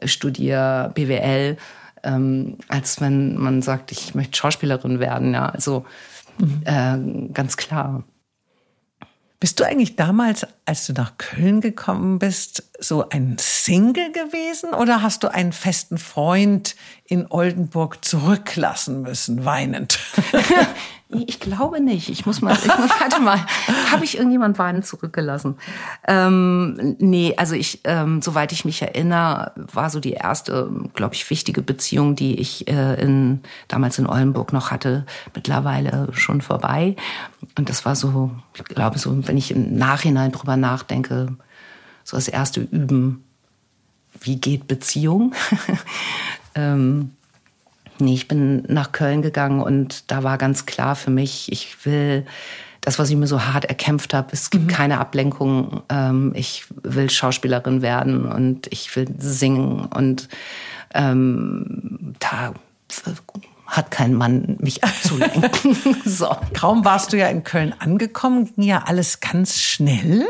studiere 0.05 0.93
BWL, 0.95 1.59
ähm, 2.05 2.57
als 2.69 3.01
wenn 3.01 3.37
man 3.37 3.61
sagt, 3.61 3.93
ich 3.93 4.15
möchte 4.15 4.37
Schauspielerin 4.37 4.99
werden. 4.99 5.35
Ja, 5.35 5.47
also 5.47 5.85
mhm. 6.39 6.63
äh, 6.65 7.33
ganz 7.33 7.59
klar. 7.59 8.05
Bist 9.41 9.61
du 9.61 9.65
eigentlich 9.65 9.97
damals, 9.97 10.47
als 10.67 10.87
du 10.87 10.93
nach 10.95 11.19
Köln 11.19 11.61
gekommen 11.61 12.19
bist, 12.19 12.71
so 12.79 13.09
ein 13.09 13.37
Single 13.39 14.13
gewesen 14.13 14.73
oder 14.73 15.03
hast 15.03 15.23
du 15.23 15.29
einen 15.29 15.53
festen 15.53 15.99
Freund 15.99 16.75
in 17.05 17.31
Oldenburg 17.31 18.05
zurücklassen 18.05 19.03
müssen, 19.03 19.45
weinend? 19.45 19.99
Ich 21.11 21.39
glaube 21.39 21.81
nicht. 21.81 22.09
Ich 22.09 22.27
muss 22.27 22.41
mal, 22.41 22.55
ich 22.55 22.67
muss, 22.67 22.91
warte 23.01 23.21
mal, 23.21 23.39
habe 23.93 24.05
ich 24.05 24.17
irgendjemand 24.17 24.59
weinend 24.59 24.87
zurückgelassen? 24.87 25.57
Ähm, 26.09 26.97
nee, 26.99 27.35
also 27.37 27.55
ich, 27.55 27.81
ähm, 27.85 28.21
soweit 28.23 28.53
ich 28.53 28.65
mich 28.65 28.83
erinnere, 28.83 29.53
war 29.57 29.91
so 29.91 30.01
die 30.01 30.13
erste, 30.13 30.71
glaube 30.95 31.15
ich, 31.15 31.29
wichtige 31.31 31.63
Beziehung, 31.63 32.17
die 32.17 32.41
ich 32.41 32.69
äh, 32.69 33.01
in, 33.01 33.41
damals 33.69 33.99
in 33.99 34.07
Oldenburg 34.07 34.53
noch 34.53 34.71
hatte, 34.71 35.07
mittlerweile 35.35 36.09
schon 36.13 36.41
vorbei. 36.41 36.97
Und 37.57 37.69
das 37.69 37.85
war 37.85 37.95
so, 37.95 38.31
ich 38.55 38.65
glaube 38.65 38.99
so, 38.99 39.17
wenn 39.29 39.37
ich 39.37 39.51
im 39.51 39.77
Nachhinein 39.77 40.33
drüber 40.33 40.54
nachdenke, 40.57 41.37
so 42.05 42.17
das 42.17 42.29
erste 42.29 42.61
Üben, 42.61 43.25
wie 44.21 44.37
geht 44.37 44.69
Beziehung? 44.69 45.35
ähm, 46.55 47.11
Nee, 47.99 48.15
ich 48.15 48.29
bin 48.29 48.65
nach 48.69 48.93
Köln 48.93 49.23
gegangen 49.23 49.61
und 49.61 50.11
da 50.11 50.23
war 50.23 50.37
ganz 50.37 50.67
klar 50.67 50.97
für 50.97 51.11
mich, 51.11 51.51
ich 51.53 51.85
will 51.87 52.27
das, 52.81 52.99
was 52.99 53.09
ich 53.09 53.17
mir 53.17 53.27
so 53.27 53.45
hart 53.45 53.65
erkämpft 53.65 54.13
habe, 54.13 54.29
es 54.33 54.51
gibt 54.51 54.65
mhm. 54.65 54.69
keine 54.69 54.99
Ablenkung. 54.99 55.83
Ähm, 55.89 56.33
ich 56.35 56.67
will 56.83 57.09
Schauspielerin 57.09 57.81
werden 57.83 58.27
und 58.27 58.67
ich 58.71 58.95
will 58.95 59.07
singen 59.19 59.87
und 59.87 60.29
ähm, 60.93 62.15
da 62.19 62.53
hat 63.77 63.91
kein 63.91 64.15
Mann 64.15 64.57
mich 64.61 64.85
abzulenken. 64.85 65.77
so. 66.05 66.37
Kaum 66.55 66.85
warst 66.85 67.13
du 67.13 67.19
ja 67.19 67.27
in 67.29 67.43
Köln 67.43 67.75
angekommen, 67.79 68.53
ging 68.55 68.65
ja 68.65 68.85
alles 68.87 69.21
ganz 69.21 69.61
schnell. 69.61 70.25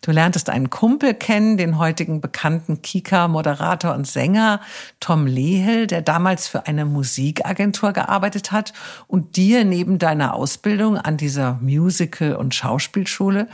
Du 0.00 0.10
lerntest 0.10 0.48
einen 0.48 0.70
Kumpel 0.70 1.14
kennen, 1.14 1.56
den 1.56 1.78
heutigen 1.78 2.20
bekannten 2.20 2.80
Kika, 2.80 3.28
Moderator 3.28 3.94
und 3.94 4.06
Sänger 4.06 4.60
Tom 5.00 5.26
Lehel, 5.26 5.86
der 5.86 6.02
damals 6.02 6.48
für 6.48 6.66
eine 6.66 6.84
Musikagentur 6.84 7.92
gearbeitet 7.92 8.52
hat 8.52 8.72
und 9.06 9.36
dir 9.36 9.64
neben 9.64 9.98
deiner 9.98 10.34
Ausbildung 10.34 10.96
an 10.96 11.16
dieser 11.16 11.58
Musical- 11.60 12.36
und 12.36 12.54
Schauspielschule 12.54 13.48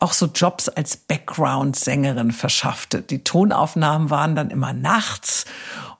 auch 0.00 0.12
so 0.12 0.26
Jobs 0.26 0.68
als 0.68 0.96
Background-Sängerin 0.96 2.32
verschaffte. 2.32 3.02
Die 3.02 3.24
Tonaufnahmen 3.24 4.10
waren 4.10 4.36
dann 4.36 4.50
immer 4.50 4.72
nachts 4.72 5.44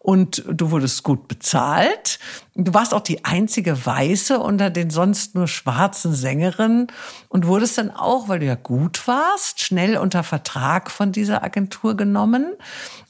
und 0.09 0.43
du 0.51 0.71
wurdest 0.71 1.03
gut 1.03 1.29
bezahlt. 1.29 2.19
Du 2.55 2.73
warst 2.73 2.95
auch 2.95 3.03
die 3.03 3.27
einzige 3.27 3.85
Weiße 3.85 4.39
unter 4.39 4.71
den 4.71 4.89
sonst 4.89 5.35
nur 5.35 5.47
schwarzen 5.49 6.15
Sängerinnen 6.15 6.87
und 7.29 7.47
wurdest 7.47 7.77
dann 7.77 7.91
auch, 7.91 8.27
weil 8.27 8.39
du 8.39 8.47
ja 8.47 8.55
gut 8.55 9.07
warst, 9.07 9.61
schnell 9.61 9.99
unter 9.99 10.23
Vertrag 10.23 10.91
von 10.91 11.13
dieser 11.13 11.45
Agentur 11.45 11.95
genommen. 11.95 12.55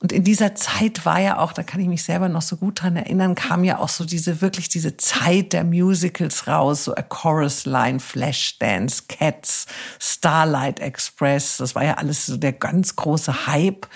Und 0.00 0.11
in 0.11 0.24
dieser 0.24 0.56
Zeit 0.56 1.06
war 1.06 1.20
ja 1.20 1.38
auch, 1.38 1.52
da 1.52 1.62
kann 1.62 1.80
ich 1.80 1.87
mich 1.87 2.02
selber 2.02 2.28
noch 2.28 2.42
so 2.42 2.56
gut 2.56 2.82
dran 2.82 2.96
erinnern, 2.96 3.37
kam 3.37 3.62
ja 3.62 3.78
auch 3.78 3.90
so 3.90 4.04
diese 4.04 4.40
wirklich 4.40 4.68
diese 4.68 4.96
Zeit 4.96 5.52
der 5.52 5.62
Musicals 5.62 6.48
raus, 6.48 6.82
so 6.82 6.96
A 6.96 7.02
Chorus 7.02 7.64
Line, 7.64 8.00
Flashdance, 8.00 9.04
Cats, 9.08 9.66
Starlight 10.00 10.80
Express. 10.80 11.58
Das 11.58 11.76
war 11.76 11.84
ja 11.84 11.94
alles 11.94 12.26
so 12.26 12.37
der 12.37 12.54
ganz 12.54 12.96
große 12.96 13.46
Hype. 13.46 13.87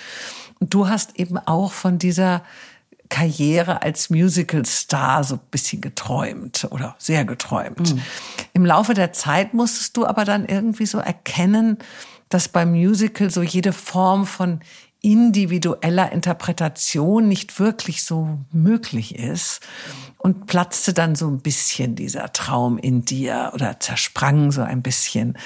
Und 0.61 0.73
du 0.73 0.87
hast 0.87 1.19
eben 1.19 1.37
auch 1.37 1.73
von 1.73 1.99
dieser 1.99 2.43
Karriere 3.13 3.83
als 3.83 4.09
Musical-Star 4.09 5.23
so 5.23 5.35
ein 5.35 5.41
bisschen 5.51 5.83
geträumt 5.83 6.67
oder 6.71 6.97
sehr 6.99 7.27
geträumt. 7.27 7.95
Mhm. 7.95 8.03
Im 8.55 8.65
Laufe 8.65 8.95
der 8.95 9.13
Zeit 9.13 9.53
musstest 9.53 9.99
du 9.99 10.07
aber 10.07 10.25
dann 10.25 10.47
irgendwie 10.47 10.87
so 10.87 10.97
erkennen, 10.97 11.77
dass 12.31 12.49
beim 12.49 12.71
Musical 12.71 13.31
so 13.31 13.43
jede 13.43 13.75
Form 13.75 14.25
von 14.25 14.61
individueller 15.03 16.11
Interpretation 16.11 17.29
nicht 17.29 17.61
wirklich 17.61 18.03
so 18.03 18.39
möglich 18.51 19.17
ist 19.19 19.61
und 20.17 20.47
platzte 20.47 20.95
dann 20.95 21.15
so 21.15 21.29
ein 21.29 21.41
bisschen 21.41 21.95
dieser 21.97 22.33
Traum 22.33 22.79
in 22.79 23.05
dir 23.05 23.51
oder 23.53 23.79
zersprang 23.79 24.53
so 24.53 24.63
ein 24.63 24.81
bisschen. 24.81 25.37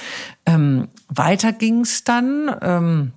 Ähm, 0.44 0.86
weiter 1.08 1.52
ging 1.52 1.80
es 1.80 2.04
dann. 2.04 2.54
Ähm, 2.62 3.12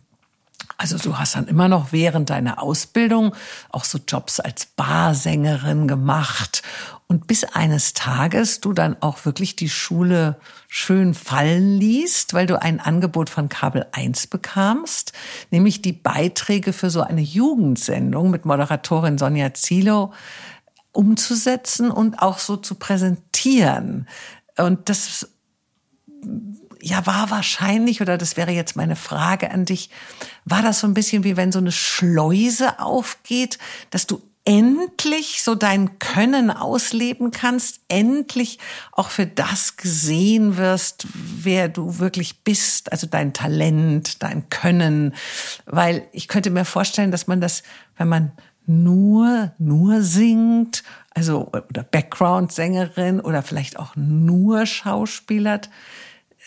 also 0.77 0.97
du 0.97 1.17
hast 1.17 1.35
dann 1.35 1.47
immer 1.47 1.67
noch 1.67 1.91
während 1.91 2.29
deiner 2.29 2.61
Ausbildung 2.61 3.35
auch 3.69 3.83
so 3.83 3.99
Jobs 4.07 4.39
als 4.39 4.65
Barsängerin 4.65 5.87
gemacht 5.87 6.63
und 7.07 7.25
bis 7.25 7.43
eines 7.43 7.93
Tages 7.93 8.61
du 8.61 8.71
dann 8.71 8.95
auch 9.01 9.25
wirklich 9.25 9.55
die 9.55 9.67
Schule 9.67 10.39
schön 10.67 11.15
fallen 11.15 11.77
liest, 11.77 12.33
weil 12.35 12.45
du 12.45 12.61
ein 12.61 12.79
Angebot 12.79 13.31
von 13.31 13.49
Kabel 13.49 13.87
1 13.91 14.27
bekamst, 14.27 15.13
nämlich 15.49 15.81
die 15.81 15.91
Beiträge 15.91 16.71
für 16.71 16.91
so 16.91 17.01
eine 17.01 17.21
Jugendsendung 17.21 18.29
mit 18.29 18.45
Moderatorin 18.45 19.17
Sonja 19.17 19.53
Zilo 19.55 20.13
umzusetzen 20.91 21.89
und 21.89 22.21
auch 22.21 22.37
so 22.37 22.57
zu 22.57 22.75
präsentieren. 22.75 24.07
Und 24.57 24.87
das 24.89 25.27
ja, 26.81 27.05
war 27.05 27.29
wahrscheinlich, 27.29 28.01
oder 28.01 28.17
das 28.17 28.37
wäre 28.37 28.51
jetzt 28.51 28.75
meine 28.75 28.95
Frage 28.95 29.51
an 29.51 29.65
dich, 29.65 29.89
war 30.45 30.61
das 30.61 30.79
so 30.79 30.87
ein 30.87 30.93
bisschen 30.93 31.23
wie 31.23 31.37
wenn 31.37 31.51
so 31.51 31.59
eine 31.59 31.71
Schleuse 31.71 32.79
aufgeht, 32.79 33.57
dass 33.89 34.07
du 34.07 34.21
endlich 34.45 35.43
so 35.43 35.53
dein 35.53 35.99
Können 35.99 36.49
ausleben 36.49 37.31
kannst, 37.31 37.81
endlich 37.87 38.57
auch 38.91 39.09
für 39.09 39.27
das 39.27 39.77
gesehen 39.77 40.57
wirst, 40.57 41.05
wer 41.13 41.69
du 41.69 41.99
wirklich 41.99 42.43
bist, 42.43 42.91
also 42.91 43.05
dein 43.05 43.33
Talent, 43.33 44.23
dein 44.23 44.49
Können, 44.49 45.13
weil 45.65 46.07
ich 46.13 46.27
könnte 46.27 46.49
mir 46.49 46.65
vorstellen, 46.65 47.11
dass 47.11 47.27
man 47.27 47.41
das, 47.41 47.63
wenn 47.97 48.07
man 48.07 48.31
nur, 48.65 49.51
nur 49.57 50.01
singt, 50.01 50.83
also 51.11 51.51
oder 51.51 51.83
Background-Sängerin 51.83 53.19
oder 53.19 53.43
vielleicht 53.43 53.77
auch 53.77 53.95
nur 53.95 54.65
Schauspielert, 54.65 55.69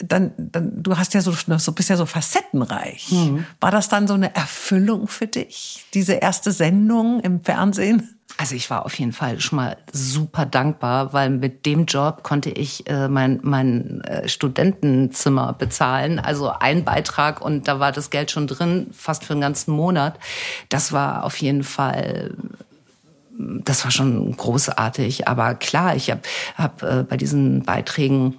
dann, 0.02 0.32
dann, 0.36 0.82
du 0.82 0.96
hast 0.96 1.14
ja 1.14 1.20
so, 1.20 1.32
so 1.32 1.72
bist 1.72 1.90
ja 1.90 1.96
so 1.96 2.06
facettenreich. 2.06 3.10
Mhm. 3.10 3.46
War 3.60 3.70
das 3.70 3.88
dann 3.88 4.06
so 4.06 4.14
eine 4.14 4.34
Erfüllung 4.34 5.08
für 5.08 5.26
dich, 5.26 5.84
diese 5.94 6.14
erste 6.14 6.52
Sendung 6.52 7.20
im 7.20 7.42
Fernsehen? 7.42 8.18
Also 8.38 8.54
ich 8.54 8.70
war 8.70 8.86
auf 8.86 8.98
jeden 8.98 9.12
Fall 9.12 9.40
schon 9.40 9.56
mal 9.56 9.76
super 9.92 10.46
dankbar, 10.46 11.12
weil 11.12 11.28
mit 11.28 11.66
dem 11.66 11.84
Job 11.84 12.22
konnte 12.22 12.50
ich 12.50 12.88
äh, 12.88 13.06
mein, 13.08 13.40
mein 13.42 14.00
äh, 14.02 14.26
Studentenzimmer 14.26 15.52
bezahlen. 15.52 16.18
Also 16.18 16.50
ein 16.50 16.84
Beitrag 16.84 17.42
und 17.42 17.68
da 17.68 17.78
war 17.78 17.92
das 17.92 18.08
Geld 18.08 18.30
schon 18.30 18.46
drin, 18.46 18.88
fast 18.92 19.24
für 19.24 19.34
den 19.34 19.42
ganzen 19.42 19.72
Monat. 19.72 20.18
Das 20.70 20.92
war 20.92 21.24
auf 21.24 21.36
jeden 21.36 21.62
Fall 21.62 22.34
das 23.38 23.84
war 23.84 23.90
schon 23.90 24.36
großartig. 24.36 25.26
Aber 25.26 25.54
klar, 25.54 25.96
ich 25.96 26.10
habe 26.10 26.20
hab, 26.56 26.82
äh, 26.82 27.04
bei 27.08 27.16
diesen 27.16 27.62
Beiträgen 27.64 28.38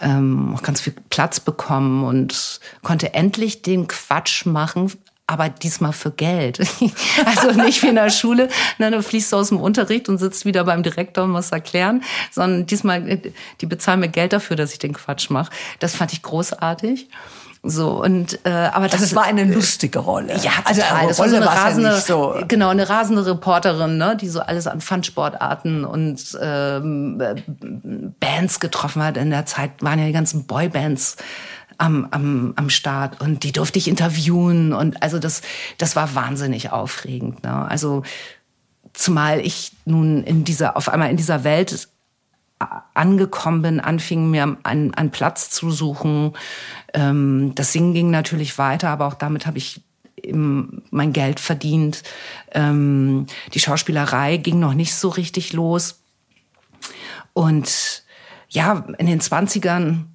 ähm, 0.00 0.54
auch 0.54 0.62
ganz 0.62 0.80
viel 0.80 0.94
Platz 1.10 1.40
bekommen 1.40 2.04
und 2.04 2.60
konnte 2.82 3.14
endlich 3.14 3.62
den 3.62 3.88
Quatsch 3.88 4.46
machen, 4.46 4.92
aber 5.26 5.48
diesmal 5.48 5.92
für 5.92 6.10
Geld. 6.10 6.60
also 7.24 7.50
nicht 7.60 7.82
wie 7.82 7.88
in 7.88 7.96
der 7.96 8.10
Schule, 8.10 8.48
ne, 8.78 8.90
du 8.90 9.02
fließt 9.02 9.34
aus 9.34 9.48
dem 9.48 9.58
Unterricht 9.58 10.08
und 10.08 10.18
sitzt 10.18 10.44
wieder 10.44 10.64
beim 10.64 10.82
Direktor 10.82 11.24
und 11.24 11.30
musst 11.30 11.52
erklären, 11.52 12.02
sondern 12.30 12.66
diesmal, 12.66 13.08
äh, 13.08 13.32
die 13.60 13.66
bezahlen 13.66 14.00
mir 14.00 14.08
Geld 14.08 14.32
dafür, 14.32 14.56
dass 14.56 14.72
ich 14.72 14.78
den 14.78 14.92
Quatsch 14.92 15.30
mache. 15.30 15.50
Das 15.80 15.94
fand 15.96 16.12
ich 16.12 16.22
großartig. 16.22 17.08
So 17.68 18.02
und 18.02 18.38
äh, 18.44 18.50
aber 18.50 18.88
das 18.88 19.00
also 19.00 19.16
war 19.16 19.24
eine 19.24 19.44
lustige 19.44 19.98
Rolle. 19.98 20.36
Ja, 20.38 20.52
also 20.64 20.80
total. 20.80 20.96
Also 20.96 21.08
das 21.08 21.20
Rolle 21.20 21.32
war 21.32 21.40
so 21.40 21.50
eine 21.50 21.60
rasende, 21.64 21.88
ja 21.88 21.96
so. 21.96 22.34
genau 22.48 22.68
eine 22.68 22.88
rasende 22.88 23.26
Reporterin, 23.26 23.98
ne, 23.98 24.16
die 24.20 24.28
so 24.28 24.40
alles 24.40 24.66
an 24.66 24.80
Fun-Sportarten 24.80 25.84
und 25.84 26.38
ähm, 26.40 27.22
Bands 28.20 28.60
getroffen 28.60 29.02
hat. 29.02 29.16
In 29.16 29.30
der 29.30 29.46
Zeit 29.46 29.70
waren 29.80 29.98
ja 29.98 30.06
die 30.06 30.12
ganzen 30.12 30.46
Boybands 30.46 31.16
am, 31.78 32.08
am, 32.10 32.54
am 32.56 32.70
Start 32.70 33.20
und 33.20 33.42
die 33.44 33.52
durfte 33.52 33.78
ich 33.78 33.88
interviewen 33.88 34.72
und 34.72 35.02
also 35.02 35.18
das 35.18 35.42
das 35.78 35.96
war 35.96 36.14
wahnsinnig 36.14 36.72
aufregend. 36.72 37.42
Ne? 37.42 37.68
Also 37.68 38.02
zumal 38.92 39.40
ich 39.40 39.72
nun 39.84 40.22
in 40.24 40.44
dieser 40.44 40.76
auf 40.76 40.88
einmal 40.88 41.10
in 41.10 41.16
dieser 41.16 41.44
Welt 41.44 41.88
angekommen 42.58 43.62
bin, 43.62 43.80
anfing 43.80 44.30
mir 44.30 44.56
einen, 44.62 44.94
einen 44.94 45.10
Platz 45.10 45.50
zu 45.50 45.70
suchen. 45.70 46.32
Ähm, 46.94 47.52
das 47.54 47.72
Singen 47.72 47.92
ging 47.92 48.10
natürlich 48.10 48.56
weiter, 48.58 48.88
aber 48.88 49.06
auch 49.06 49.14
damit 49.14 49.46
habe 49.46 49.58
ich 49.58 49.82
mein 50.32 51.12
Geld 51.12 51.40
verdient. 51.40 52.02
Ähm, 52.52 53.26
die 53.52 53.60
Schauspielerei 53.60 54.38
ging 54.38 54.58
noch 54.58 54.74
nicht 54.74 54.94
so 54.94 55.08
richtig 55.08 55.52
los. 55.52 56.00
Und 57.32 58.02
ja, 58.48 58.86
in 58.98 59.06
den 59.06 59.20
Zwanzigern, 59.20 60.10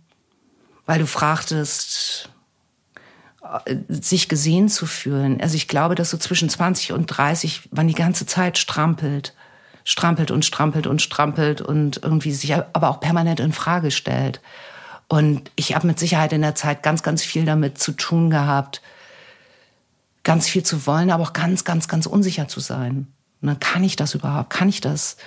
weil 0.88 1.00
du 1.00 1.06
fragtest, 1.06 2.30
äh, 3.66 3.76
sich 3.88 4.28
gesehen 4.28 4.70
zu 4.70 4.88
fühlen. 4.88 5.40
Also 5.40 5.56
ich 5.56 5.68
glaube, 5.68 5.96
dass 5.96 6.10
so 6.10 6.18
zwischen 6.18 6.50
20 6.50 6.94
und 6.94 7.06
30 7.06 7.70
man 7.72 7.88
die 7.88 7.94
ganze 7.94 8.26
Zeit 8.26 8.58
strampelt 8.58 9.36
strampelt 9.84 10.32
und 10.32 10.46
strampelt 10.46 10.88
und 10.88 11.02
strampelt 11.02 11.62
und 11.62 12.02
irgendwie 12.04 12.32
sich 12.32 12.54
aber 12.54 12.90
auch 12.90 13.00
permanent 13.00 13.40
in 13.40 13.54
Frage 13.54 13.92
stellt. 13.92 14.42
Und 15.08 15.52
ich 15.56 15.76
habe 15.76 15.88
mit 15.88 16.00
Sicherheit 16.00 16.34
in 16.34 16.42
der 16.42 16.56
Zeit 16.56 16.84
ganz, 16.84 17.04
ganz 17.04 17.24
viel 17.24 17.46
damit 17.46 17.78
zu 17.78 17.92
tun 17.92 18.30
gehabt, 18.30 18.82
ganz 20.24 20.48
viel 20.48 20.64
zu 20.64 20.86
wollen, 20.88 21.12
aber 21.12 21.24
auch 21.24 21.34
ganz, 21.34 21.64
ganz, 21.64 21.88
ganz 21.88 22.06
unsicher 22.06 22.48
zu 22.48 22.60
sein. 22.60 23.08
Dann 23.42 23.60
kann 23.60 23.84
ich 23.84 23.96
das 23.96 24.14
überhaupt? 24.14 24.52
Kann 24.52 24.70
ich 24.70 24.82
das 24.82 25.18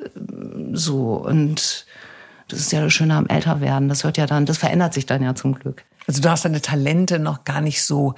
ähm, 0.00 0.74
so? 0.74 1.14
Und 1.14 1.86
das 2.48 2.58
ist 2.58 2.72
ja 2.72 2.82
das 2.82 2.92
Schöne 2.92 3.14
am 3.14 3.26
Älterwerden. 3.26 3.88
Das 3.88 4.02
hört 4.02 4.16
ja 4.16 4.26
dann, 4.26 4.46
das 4.46 4.58
verändert 4.58 4.94
sich 4.94 5.06
dann 5.06 5.22
ja 5.22 5.34
zum 5.34 5.54
Glück. 5.54 5.84
Also 6.06 6.22
du 6.22 6.30
hast 6.30 6.44
deine 6.44 6.60
Talente 6.60 7.18
noch 7.18 7.44
gar 7.44 7.60
nicht 7.60 7.84
so 7.84 8.14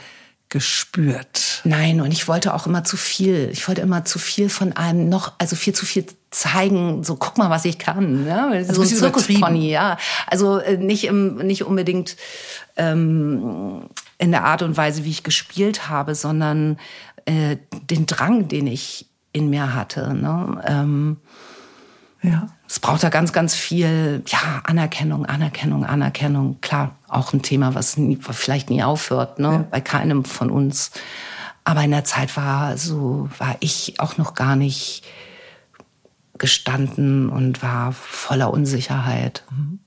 gespürt. 0.53 1.63
Nein, 1.65 2.03
und 2.03 2.13
ich 2.13 2.29
wollte 2.29 2.53
auch 2.53 2.67
immer 2.67 2.85
zu 2.85 2.99
viel. 2.99 3.49
Ich 3.53 3.67
wollte 3.69 3.81
immer 3.81 4.05
zu 4.05 4.19
viel 4.19 4.51
von 4.51 4.75
einem 4.75 5.09
noch, 5.09 5.33
also 5.39 5.57
viel 5.57 5.73
zu 5.73 5.87
viel 5.87 6.05
zeigen. 6.31 7.03
So, 7.05 7.17
guck 7.17 7.39
mal, 7.39 7.49
was 7.49 7.65
ich 7.65 7.79
kann. 7.79 8.27
Ja? 8.27 8.51
Also 8.51 8.75
so 8.75 8.83
ein 8.83 8.89
Zirkuspony, 8.89 9.71
ja. 9.71 9.97
Also 10.27 10.59
äh, 10.59 10.77
nicht 10.77 11.05
im, 11.05 11.37
nicht 11.37 11.65
unbedingt 11.65 12.19
ähm, 12.77 13.89
in 14.19 14.31
der 14.31 14.45
Art 14.45 14.61
und 14.61 14.77
Weise, 14.77 15.05
wie 15.05 15.11
ich 15.11 15.23
gespielt 15.23 15.89
habe, 15.89 16.15
sondern 16.15 16.79
äh, 17.25 17.57
den 17.91 18.05
Drang, 18.05 18.49
den 18.49 18.67
ich 18.67 19.07
in 19.33 19.49
mir 19.49 19.75
hatte. 19.75 20.13
Ne? 20.13 20.63
Ähm, 20.67 21.17
ja. 22.23 22.49
Es 22.73 22.81
braucht 22.81 23.03
da 23.03 23.11
ganz, 23.11 23.35
ganz 23.35 23.55
viel, 23.55 24.23
ja, 24.27 24.63
Anerkennung, 24.65 25.27
Anerkennung, 25.27 25.85
Anerkennung. 25.85 26.59
Klar, 26.63 26.97
auch 27.07 27.35
ein 27.35 27.43
Thema, 27.43 27.75
was, 27.75 27.99
nie, 27.99 28.19
was 28.23 28.39
vielleicht 28.39 28.71
nie 28.71 28.83
aufhört, 28.83 29.39
ne? 29.39 29.49
Ja. 29.49 29.65
Bei 29.71 29.83
keinem 29.83 30.25
von 30.25 30.49
uns. 30.49 30.91
Aber 31.65 31.83
in 31.83 31.91
der 31.91 32.05
Zeit 32.05 32.35
war 32.35 32.79
so, 32.79 33.29
war 33.37 33.57
ich 33.61 34.01
auch 34.01 34.17
noch 34.17 34.33
gar 34.33 34.57
nicht 34.57 35.05
gestanden 36.39 37.29
und 37.29 37.63
war 37.63 37.93
voller 37.93 38.51
Unsicherheit. 38.51 39.45
Mhm. 39.51 39.81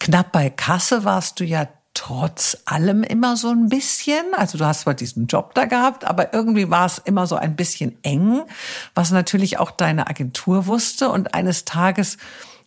Knapp 0.00 0.32
bei 0.32 0.50
Kasse 0.50 1.04
warst 1.04 1.38
du 1.38 1.44
ja 1.44 1.68
trotz 1.96 2.58
allem 2.66 3.02
immer 3.02 3.36
so 3.36 3.48
ein 3.48 3.68
bisschen. 3.68 4.24
Also 4.36 4.58
du 4.58 4.66
hast 4.66 4.82
zwar 4.82 4.94
diesen 4.94 5.26
Job 5.26 5.54
da 5.54 5.64
gehabt, 5.64 6.04
aber 6.04 6.34
irgendwie 6.34 6.70
war 6.70 6.86
es 6.86 6.98
immer 6.98 7.26
so 7.26 7.36
ein 7.36 7.56
bisschen 7.56 7.96
eng, 8.02 8.42
was 8.94 9.10
natürlich 9.10 9.58
auch 9.58 9.70
deine 9.70 10.06
Agentur 10.06 10.66
wusste. 10.66 11.08
Und 11.08 11.34
eines 11.34 11.64
Tages 11.64 12.18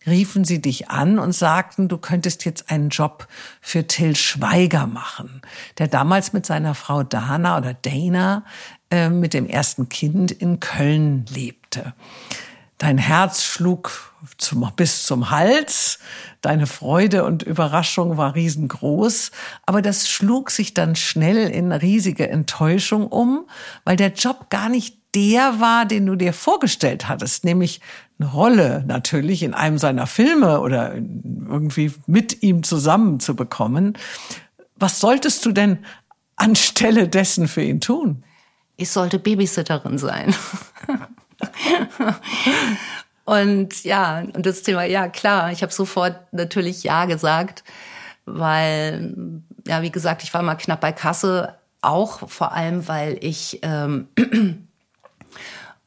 riefen 0.08 0.46
sie 0.46 0.62
dich 0.62 0.90
an 0.90 1.20
und 1.20 1.34
sagten, 1.34 1.88
du 1.88 1.98
könntest 1.98 2.44
jetzt 2.44 2.72
einen 2.72 2.90
Job 2.90 3.28
für 3.62 3.86
Till 3.86 4.16
Schweiger 4.16 4.88
machen, 4.88 5.42
der 5.78 5.88
damals 5.88 6.34
mit 6.34 6.46
seiner 6.46 6.74
Frau 6.74 7.04
Dana 7.04 7.58
oder 7.58 7.76
Dana 7.76 8.44
äh, 8.90 9.10
mit 9.10 9.36
dem 9.36 9.46
ersten 9.46 9.90
Kind 9.90 10.32
in 10.32 10.60
Köln 10.60 11.26
lebte. 11.30 11.94
Dein 12.80 12.98
Herz 12.98 13.44
schlug 13.44 14.14
zum, 14.38 14.70
bis 14.76 15.04
zum 15.04 15.30
Hals. 15.30 16.00
Deine 16.42 16.66
Freude 16.66 17.26
und 17.26 17.44
Überraschung 17.44 18.18
war 18.18 18.36
riesengroß. 18.36 19.32
Aber 19.66 19.82
das 19.82 20.10
schlug 20.10 20.50
sich 20.50 20.74
dann 20.74 20.96
schnell 20.96 21.50
in 21.50 21.74
riesige 21.74 22.30
Enttäuschung 22.30 23.08
um, 23.08 23.48
weil 23.84 23.98
der 23.98 24.14
Job 24.14 24.50
gar 24.50 24.70
nicht 24.70 24.98
der 25.14 25.60
war, 25.60 25.86
den 25.86 26.06
du 26.06 26.16
dir 26.16 26.32
vorgestellt 26.34 27.10
hattest, 27.10 27.44
nämlich 27.44 27.82
eine 28.18 28.30
Rolle 28.30 28.84
natürlich 28.88 29.44
in 29.44 29.54
einem 29.54 29.78
seiner 29.78 30.08
Filme 30.08 30.62
oder 30.62 30.96
irgendwie 30.96 31.92
mit 32.06 32.44
ihm 32.44 32.64
zusammen 32.64 33.20
zu 33.20 33.36
bekommen. 33.36 33.98
Was 34.76 35.02
solltest 35.02 35.46
du 35.46 35.52
denn 35.52 35.80
anstelle 36.38 37.10
dessen 37.10 37.50
für 37.50 37.64
ihn 37.64 37.82
tun? 37.82 38.24
Ich 38.78 38.92
sollte 38.92 39.20
Babysitterin 39.20 39.98
sein. 39.98 40.34
und 43.26 43.84
ja, 43.84 44.20
und 44.34 44.46
das 44.46 44.64
Thema, 44.64 44.84
ja 44.84 45.08
klar, 45.08 45.52
ich 45.52 45.62
habe 45.62 45.74
sofort 45.74 46.16
natürlich 46.34 46.84
Ja 46.84 47.06
gesagt, 47.06 47.64
weil, 48.26 49.14
ja, 49.68 49.82
wie 49.82 49.92
gesagt, 49.92 50.24
ich 50.24 50.34
war 50.34 50.42
mal 50.42 50.56
knapp 50.56 50.82
bei 50.82 50.92
Kasse, 50.92 51.56
auch 51.82 52.30
vor 52.30 52.52
allem, 52.52 52.88
weil 52.88 53.18
ich 53.22 53.60
ähm, 53.62 54.08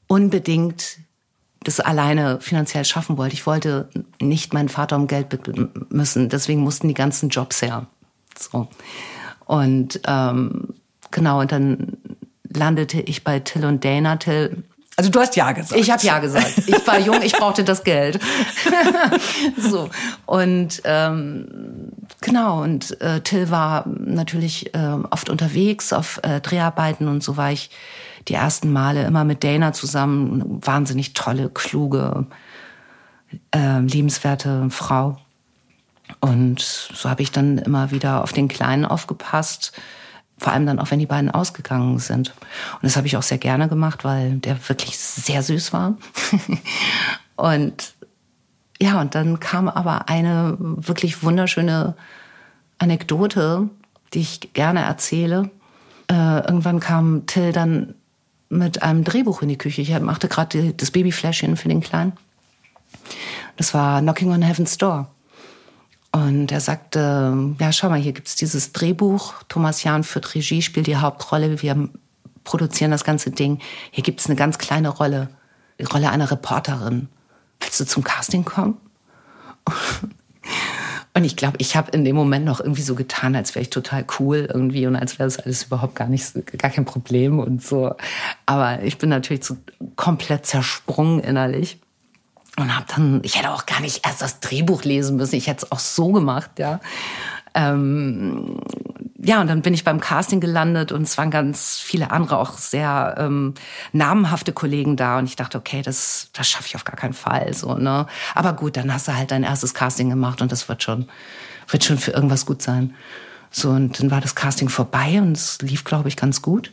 unbedingt 0.06 0.98
das 1.64 1.80
alleine 1.80 2.40
finanziell 2.40 2.84
schaffen 2.84 3.18
wollte. 3.18 3.34
Ich 3.34 3.46
wollte 3.46 3.88
nicht 4.20 4.52
meinen 4.52 4.68
Vater 4.68 4.96
um 4.96 5.06
Geld 5.06 5.28
bitten 5.28 5.86
müssen. 5.90 6.28
Deswegen 6.28 6.60
mussten 6.60 6.88
die 6.88 6.94
ganzen 6.94 7.28
Jobs 7.28 7.62
her. 7.62 7.86
So. 8.36 8.68
Und 9.44 10.00
ähm, 10.06 10.74
genau, 11.10 11.40
und 11.40 11.52
dann 11.52 11.96
landete 12.48 13.00
ich 13.00 13.24
bei 13.24 13.40
Till 13.40 13.64
und 13.64 13.84
Dana. 13.84 14.16
Till 14.16 14.64
also 14.96 15.10
du 15.10 15.20
hast 15.20 15.36
ja 15.36 15.52
gesagt. 15.52 15.80
Ich 15.80 15.90
habe 15.90 16.02
ja 16.02 16.18
gesagt. 16.18 16.58
Ich 16.66 16.86
war 16.86 16.98
jung, 16.98 17.22
ich 17.22 17.32
brauchte 17.32 17.64
das 17.64 17.82
Geld. 17.82 18.20
so 19.56 19.88
und 20.26 20.82
ähm, 20.84 21.92
genau 22.20 22.62
und 22.62 23.00
äh, 23.00 23.20
Till 23.20 23.50
war 23.50 23.84
natürlich 23.86 24.74
äh, 24.74 24.96
oft 25.10 25.30
unterwegs 25.30 25.92
auf 25.92 26.20
äh, 26.22 26.40
Dreharbeiten 26.40 27.08
und 27.08 27.22
so 27.22 27.36
war 27.36 27.52
ich 27.52 27.70
die 28.28 28.34
ersten 28.34 28.70
Male 28.72 29.04
immer 29.04 29.24
mit 29.24 29.42
Dana 29.42 29.72
zusammen. 29.72 30.60
Wahnsinnig 30.64 31.14
tolle, 31.14 31.48
kluge, 31.48 32.26
äh, 33.52 33.80
liebenswerte 33.80 34.68
Frau. 34.70 35.18
Und 36.20 36.60
so 36.60 37.08
habe 37.08 37.22
ich 37.22 37.32
dann 37.32 37.58
immer 37.58 37.90
wieder 37.90 38.22
auf 38.22 38.32
den 38.32 38.48
Kleinen 38.48 38.84
aufgepasst 38.84 39.72
vor 40.42 40.52
allem 40.52 40.66
dann 40.66 40.80
auch, 40.80 40.90
wenn 40.90 40.98
die 40.98 41.06
beiden 41.06 41.30
ausgegangen 41.30 42.00
sind. 42.00 42.30
Und 42.74 42.82
das 42.82 42.96
habe 42.96 43.06
ich 43.06 43.16
auch 43.16 43.22
sehr 43.22 43.38
gerne 43.38 43.68
gemacht, 43.68 44.02
weil 44.02 44.38
der 44.38 44.56
wirklich 44.68 44.98
sehr 44.98 45.40
süß 45.40 45.72
war. 45.72 45.96
und 47.36 47.94
ja, 48.80 49.00
und 49.00 49.14
dann 49.14 49.38
kam 49.38 49.68
aber 49.68 50.08
eine 50.08 50.56
wirklich 50.58 51.22
wunderschöne 51.22 51.94
Anekdote, 52.78 53.68
die 54.12 54.20
ich 54.20 54.52
gerne 54.52 54.80
erzähle. 54.80 55.48
Äh, 56.10 56.40
irgendwann 56.40 56.80
kam 56.80 57.24
Till 57.26 57.52
dann 57.52 57.94
mit 58.48 58.82
einem 58.82 59.04
Drehbuch 59.04 59.42
in 59.42 59.48
die 59.48 59.58
Küche. 59.58 59.80
Ich 59.82 60.00
machte 60.00 60.26
gerade 60.26 60.72
das 60.72 60.90
Babyfläschchen 60.90 61.56
für 61.56 61.68
den 61.68 61.80
Kleinen. 61.80 62.14
Das 63.56 63.74
war 63.74 64.00
Knocking 64.00 64.32
on 64.32 64.42
Heaven's 64.42 64.76
Door. 64.76 65.08
Und 66.12 66.52
er 66.52 66.60
sagte, 66.60 67.54
ja, 67.58 67.72
schau 67.72 67.88
mal, 67.88 67.98
hier 67.98 68.12
gibt's 68.12 68.36
dieses 68.36 68.72
Drehbuch. 68.72 69.34
Thomas 69.48 69.82
Jahn 69.82 70.04
führt 70.04 70.34
Regie, 70.34 70.60
spielt 70.60 70.86
die 70.86 70.96
Hauptrolle. 70.96 71.62
Wir 71.62 71.88
produzieren 72.44 72.90
das 72.90 73.04
ganze 73.04 73.30
Ding. 73.30 73.60
Hier 73.90 74.04
gibt's 74.04 74.26
eine 74.26 74.36
ganz 74.36 74.58
kleine 74.58 74.90
Rolle, 74.90 75.30
die 75.80 75.84
Rolle 75.84 76.10
einer 76.10 76.30
Reporterin. 76.30 77.08
Willst 77.60 77.80
du 77.80 77.86
zum 77.86 78.04
Casting 78.04 78.44
kommen? 78.44 78.76
Und 81.14 81.24
ich 81.24 81.36
glaube, 81.36 81.56
ich 81.58 81.76
habe 81.76 81.90
in 81.90 82.04
dem 82.04 82.16
Moment 82.16 82.44
noch 82.46 82.60
irgendwie 82.60 82.82
so 82.82 82.94
getan, 82.94 83.36
als 83.36 83.54
wäre 83.54 83.62
ich 83.62 83.70
total 83.70 84.06
cool 84.18 84.48
irgendwie 84.50 84.86
und 84.86 84.96
als 84.96 85.18
wäre 85.18 85.26
das 85.26 85.38
alles 85.38 85.64
überhaupt 85.64 85.94
gar 85.94 86.08
nicht, 86.08 86.32
gar 86.58 86.70
kein 86.70 86.86
Problem 86.86 87.38
und 87.38 87.62
so. 87.62 87.94
Aber 88.46 88.82
ich 88.82 88.96
bin 88.96 89.10
natürlich 89.10 89.44
so 89.44 89.58
komplett 89.94 90.46
zersprungen 90.46 91.20
innerlich 91.20 91.81
und 92.58 92.76
habe 92.76 92.86
dann, 92.94 93.20
ich 93.22 93.38
hätte 93.38 93.50
auch 93.50 93.66
gar 93.66 93.80
nicht 93.80 94.06
erst 94.06 94.22
das 94.22 94.40
Drehbuch 94.40 94.84
lesen 94.84 95.16
müssen, 95.16 95.36
ich 95.36 95.46
hätte 95.46 95.64
es 95.66 95.72
auch 95.72 95.78
so 95.78 96.12
gemacht, 96.12 96.58
ja. 96.58 96.80
Ähm, 97.54 98.58
ja, 99.24 99.40
und 99.40 99.46
dann 99.46 99.62
bin 99.62 99.72
ich 99.72 99.84
beim 99.84 100.00
Casting 100.00 100.40
gelandet 100.40 100.90
und 100.90 101.02
es 101.02 101.16
waren 101.16 101.30
ganz 101.30 101.78
viele 101.78 102.10
andere, 102.10 102.38
auch 102.38 102.58
sehr 102.58 103.14
ähm, 103.18 103.54
namenhafte 103.92 104.52
Kollegen 104.52 104.96
da. 104.96 105.18
Und 105.18 105.26
ich 105.26 105.36
dachte, 105.36 105.58
okay, 105.58 105.82
das, 105.82 106.30
das 106.32 106.48
schaffe 106.48 106.66
ich 106.66 106.76
auf 106.76 106.84
gar 106.84 106.96
keinen 106.96 107.12
Fall. 107.12 107.54
So, 107.54 107.74
ne? 107.74 108.06
Aber 108.34 108.54
gut, 108.54 108.76
dann 108.76 108.92
hast 108.92 109.06
du 109.06 109.14
halt 109.14 109.30
dein 109.30 109.44
erstes 109.44 109.74
Casting 109.74 110.10
gemacht 110.10 110.42
und 110.42 110.50
das 110.50 110.68
wird 110.68 110.82
schon, 110.82 111.06
wird 111.68 111.84
schon 111.84 111.98
für 111.98 112.10
irgendwas 112.10 112.46
gut 112.46 112.62
sein. 112.62 112.94
So, 113.50 113.70
und 113.70 114.00
dann 114.00 114.10
war 114.10 114.20
das 114.20 114.34
Casting 114.34 114.68
vorbei 114.68 115.20
und 115.20 115.36
es 115.36 115.60
lief, 115.60 115.84
glaube 115.84 116.08
ich, 116.08 116.16
ganz 116.16 116.42
gut. 116.42 116.72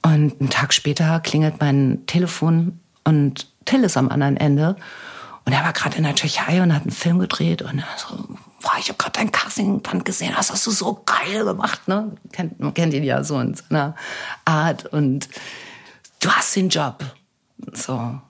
Und 0.00 0.40
einen 0.40 0.50
Tag 0.50 0.72
später 0.72 1.20
klingelt 1.20 1.60
mein 1.60 2.06
Telefon 2.06 2.80
und 3.06 3.46
Till 3.64 3.84
ist 3.84 3.96
am 3.96 4.08
anderen 4.08 4.36
Ende. 4.36 4.76
Und 5.44 5.52
er 5.52 5.62
war 5.62 5.72
gerade 5.72 5.96
in 5.96 6.02
der 6.02 6.14
Tschechei 6.14 6.60
und 6.60 6.74
hat 6.74 6.82
einen 6.82 6.90
Film 6.90 7.20
gedreht 7.20 7.62
und 7.62 7.78
er 7.78 7.86
so, 7.96 8.16
boah, 8.60 8.72
ich 8.80 8.88
habe 8.88 8.98
gerade 8.98 9.12
dein 9.12 9.30
Castingband 9.30 10.04
gesehen, 10.04 10.34
das 10.36 10.50
hast 10.50 10.66
du 10.66 10.72
so 10.72 11.04
geil 11.06 11.44
gemacht, 11.44 11.86
ne? 11.86 12.16
Kennt, 12.32 12.58
man 12.58 12.74
kennt 12.74 12.92
ihn 12.94 13.04
ja 13.04 13.22
so 13.22 13.38
in 13.38 13.54
seiner 13.54 13.94
Art 14.44 14.86
und 14.86 15.28
du 16.20 16.30
hast 16.30 16.56
den 16.56 16.68
Job. 16.68 17.04
So. 17.74 18.20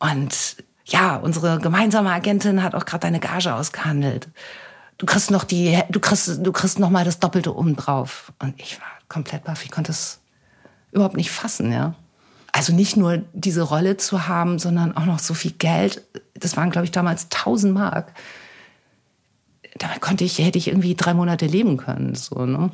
Und 0.00 0.56
ja, 0.84 1.16
unsere 1.16 1.58
gemeinsame 1.60 2.10
Agentin 2.10 2.62
hat 2.62 2.74
auch 2.74 2.84
gerade 2.84 3.02
deine 3.02 3.20
Gage 3.20 3.54
ausgehandelt. 3.54 4.28
Du 4.98 5.06
kriegst 5.06 5.30
noch 5.30 5.44
die, 5.44 5.80
du 5.88 5.98
kriegst, 5.98 6.44
du 6.44 6.52
kriegst 6.52 6.78
noch 6.78 6.90
mal 6.90 7.06
das 7.06 7.20
Doppelte 7.20 7.56
oben 7.56 7.74
drauf. 7.74 8.34
Und 8.38 8.60
ich 8.60 8.78
war 8.78 8.88
komplett 9.08 9.44
baff. 9.44 9.64
Ich 9.64 9.70
konnte 9.70 9.92
es 9.92 10.20
überhaupt 10.92 11.16
nicht 11.16 11.30
fassen, 11.30 11.72
ja. 11.72 11.94
Also 12.52 12.74
nicht 12.74 12.96
nur 12.96 13.22
diese 13.32 13.62
Rolle 13.62 13.96
zu 13.96 14.26
haben, 14.26 14.58
sondern 14.58 14.96
auch 14.96 15.06
noch 15.06 15.18
so 15.18 15.34
viel 15.34 15.52
Geld. 15.52 16.02
Das 16.34 16.56
waren, 16.56 16.70
glaube 16.70 16.84
ich, 16.84 16.90
damals 16.90 17.24
1000 17.24 17.72
Mark 17.72 18.14
damit 19.80 20.00
konnte 20.00 20.24
ich, 20.24 20.38
hätte 20.38 20.58
ich 20.58 20.68
irgendwie 20.68 20.94
drei 20.94 21.14
Monate 21.14 21.46
leben 21.46 21.76
können, 21.76 22.14
so, 22.14 22.46
ne? 22.46 22.70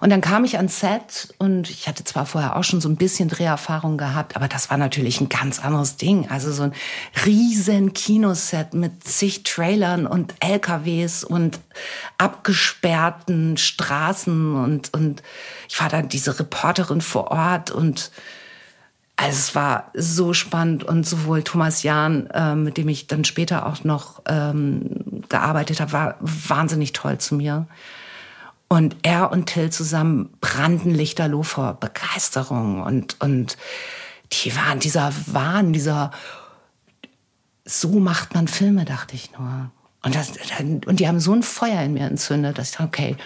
Und 0.00 0.08
dann 0.08 0.22
kam 0.22 0.44
ich 0.44 0.56
ans 0.56 0.80
Set 0.80 1.34
und 1.36 1.68
ich 1.68 1.86
hatte 1.86 2.04
zwar 2.04 2.24
vorher 2.24 2.56
auch 2.56 2.64
schon 2.64 2.80
so 2.80 2.88
ein 2.88 2.96
bisschen 2.96 3.28
Dreherfahrung 3.28 3.98
gehabt, 3.98 4.34
aber 4.34 4.48
das 4.48 4.70
war 4.70 4.78
natürlich 4.78 5.20
ein 5.20 5.28
ganz 5.28 5.62
anderes 5.62 5.98
Ding. 5.98 6.28
Also 6.30 6.52
so 6.52 6.62
ein 6.62 6.72
riesen 7.26 7.92
Kinoset 7.92 8.72
mit 8.72 9.04
zig 9.04 9.42
Trailern 9.42 10.06
und 10.06 10.34
LKWs 10.40 11.22
und 11.22 11.60
abgesperrten 12.16 13.58
Straßen 13.58 14.54
und, 14.56 14.94
und 14.94 15.22
ich 15.68 15.78
war 15.78 15.90
dann 15.90 16.08
diese 16.08 16.38
Reporterin 16.38 17.02
vor 17.02 17.30
Ort 17.30 17.70
und 17.70 18.10
also 19.16 19.36
es 19.36 19.54
war 19.54 19.90
so 19.92 20.32
spannend 20.32 20.82
und 20.82 21.06
sowohl 21.06 21.42
Thomas 21.42 21.82
Jahn, 21.82 22.26
äh, 22.28 22.54
mit 22.54 22.78
dem 22.78 22.88
ich 22.88 23.06
dann 23.06 23.24
später 23.24 23.66
auch 23.66 23.84
noch 23.84 24.22
ähm, 24.26 25.22
gearbeitet 25.28 25.78
habe, 25.78 25.92
war 25.92 26.16
wahnsinnig 26.20 26.94
toll 26.94 27.18
zu 27.18 27.34
mir. 27.34 27.66
Und 28.72 28.96
er 29.02 29.32
und 29.32 29.46
Till 29.46 29.70
zusammen 29.70 30.30
brannten 30.40 30.94
lichterloh 30.94 31.42
vor 31.42 31.74
Begeisterung 31.74 32.82
und, 32.82 33.20
und 33.20 33.56
die 34.32 34.54
waren 34.54 34.78
dieser 34.78 35.12
Wahn, 35.26 35.72
dieser, 35.72 36.12
so 37.64 37.98
macht 37.98 38.32
man 38.34 38.46
Filme, 38.46 38.84
dachte 38.84 39.16
ich 39.16 39.32
nur. 39.36 39.72
Und, 40.04 40.14
das, 40.14 40.30
und 40.86 41.00
die 41.00 41.08
haben 41.08 41.18
so 41.18 41.32
ein 41.32 41.42
Feuer 41.42 41.82
in 41.82 41.94
mir 41.94 42.06
entzündet, 42.06 42.58
dass 42.58 42.70
ich 42.70 42.76
dachte, 42.76 42.86
okay, 42.86 43.16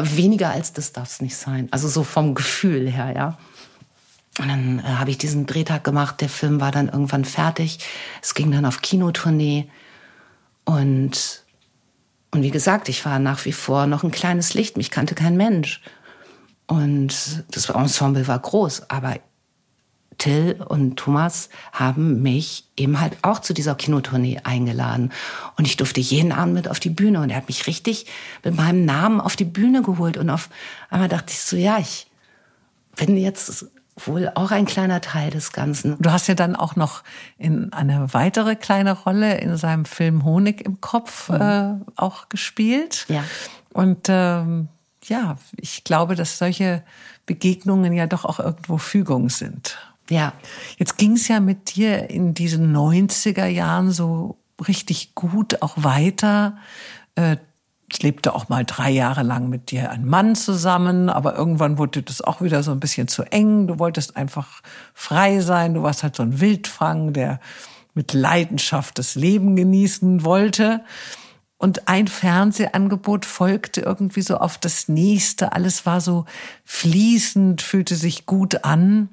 weniger 0.00 0.50
als 0.50 0.72
das 0.72 0.92
darf 0.92 1.10
es 1.10 1.20
nicht 1.20 1.36
sein. 1.36 1.66
Also 1.72 1.88
so 1.88 2.04
vom 2.04 2.36
Gefühl 2.36 2.88
her, 2.88 3.12
ja. 3.16 3.38
Und 4.38 4.48
dann 4.48 4.78
äh, 4.78 4.82
habe 4.82 5.10
ich 5.10 5.18
diesen 5.18 5.46
Drehtag 5.46 5.82
gemacht. 5.82 6.20
Der 6.20 6.28
Film 6.28 6.60
war 6.60 6.70
dann 6.70 6.88
irgendwann 6.88 7.24
fertig. 7.24 7.80
Es 8.22 8.34
ging 8.34 8.52
dann 8.52 8.64
auf 8.64 8.80
Kinotournee. 8.80 9.68
Und, 10.64 11.43
und 12.34 12.42
wie 12.42 12.50
gesagt, 12.50 12.88
ich 12.88 13.04
war 13.04 13.20
nach 13.20 13.44
wie 13.44 13.52
vor 13.52 13.86
noch 13.86 14.02
ein 14.02 14.10
kleines 14.10 14.54
Licht. 14.54 14.76
Mich 14.76 14.90
kannte 14.90 15.14
kein 15.14 15.36
Mensch. 15.36 15.80
Und 16.66 17.44
das 17.52 17.68
Ensemble 17.68 18.26
war 18.26 18.40
groß. 18.40 18.90
Aber 18.90 19.14
Till 20.18 20.60
und 20.66 20.96
Thomas 20.96 21.48
haben 21.70 22.22
mich 22.22 22.64
eben 22.76 23.00
halt 23.00 23.16
auch 23.22 23.38
zu 23.38 23.54
dieser 23.54 23.76
Kinotournee 23.76 24.40
eingeladen. 24.42 25.12
Und 25.56 25.68
ich 25.68 25.76
durfte 25.76 26.00
jeden 26.00 26.32
Abend 26.32 26.54
mit 26.54 26.66
auf 26.66 26.80
die 26.80 26.90
Bühne. 26.90 27.20
Und 27.20 27.30
er 27.30 27.36
hat 27.36 27.46
mich 27.46 27.68
richtig 27.68 28.06
mit 28.42 28.56
meinem 28.56 28.84
Namen 28.84 29.20
auf 29.20 29.36
die 29.36 29.44
Bühne 29.44 29.82
geholt. 29.82 30.16
Und 30.16 30.28
auf 30.28 30.50
einmal 30.90 31.08
dachte 31.08 31.30
ich 31.32 31.38
so, 31.40 31.56
ja, 31.56 31.78
ich 31.78 32.08
bin 32.96 33.16
jetzt 33.16 33.66
wohl 33.96 34.30
auch 34.34 34.50
ein 34.50 34.64
kleiner 34.66 35.00
Teil 35.00 35.30
des 35.30 35.52
Ganzen. 35.52 35.96
Du 36.00 36.10
hast 36.10 36.26
ja 36.26 36.34
dann 36.34 36.56
auch 36.56 36.76
noch 36.76 37.02
in 37.38 37.72
eine 37.72 38.12
weitere 38.12 38.56
kleine 38.56 38.92
Rolle 38.92 39.38
in 39.38 39.56
seinem 39.56 39.84
Film 39.84 40.24
Honig 40.24 40.64
im 40.64 40.80
Kopf 40.80 41.28
mhm. 41.28 41.40
äh, 41.40 41.74
auch 41.96 42.28
gespielt. 42.28 43.06
Ja. 43.08 43.24
Und 43.72 44.06
ähm, 44.08 44.68
ja, 45.04 45.36
ich 45.56 45.84
glaube, 45.84 46.14
dass 46.16 46.38
solche 46.38 46.82
Begegnungen 47.26 47.92
ja 47.92 48.06
doch 48.06 48.24
auch 48.24 48.40
irgendwo 48.40 48.78
Fügung 48.78 49.28
sind. 49.30 49.78
Ja. 50.10 50.32
Jetzt 50.76 50.98
ging 50.98 51.12
es 51.12 51.28
ja 51.28 51.40
mit 51.40 51.76
dir 51.76 52.10
in 52.10 52.34
diesen 52.34 52.74
90er 52.76 53.46
Jahren 53.46 53.90
so 53.90 54.36
richtig 54.66 55.14
gut 55.14 55.62
auch 55.62 55.74
weiter. 55.76 56.56
Äh, 57.14 57.36
es 57.94 58.02
lebte 58.02 58.34
auch 58.34 58.48
mal 58.48 58.64
drei 58.64 58.90
Jahre 58.90 59.22
lang 59.22 59.48
mit 59.48 59.70
dir 59.70 59.90
ein 59.90 60.04
Mann 60.04 60.34
zusammen, 60.34 61.08
aber 61.08 61.36
irgendwann 61.36 61.78
wurde 61.78 62.02
das 62.02 62.22
auch 62.22 62.40
wieder 62.40 62.64
so 62.64 62.72
ein 62.72 62.80
bisschen 62.80 63.06
zu 63.06 63.22
eng. 63.22 63.68
Du 63.68 63.78
wolltest 63.78 64.16
einfach 64.16 64.62
frei 64.94 65.38
sein. 65.40 65.74
Du 65.74 65.84
warst 65.84 66.02
halt 66.02 66.16
so 66.16 66.24
ein 66.24 66.40
Wildfang, 66.40 67.12
der 67.12 67.38
mit 67.94 68.12
Leidenschaft 68.12 68.98
das 68.98 69.14
Leben 69.14 69.54
genießen 69.54 70.24
wollte. 70.24 70.82
Und 71.56 71.86
ein 71.86 72.08
Fernsehangebot 72.08 73.24
folgte 73.24 73.82
irgendwie 73.82 74.22
so 74.22 74.38
auf 74.38 74.58
das 74.58 74.88
nächste. 74.88 75.52
Alles 75.52 75.86
war 75.86 76.00
so 76.00 76.24
fließend, 76.64 77.62
fühlte 77.62 77.94
sich 77.94 78.26
gut 78.26 78.64
an. 78.64 79.08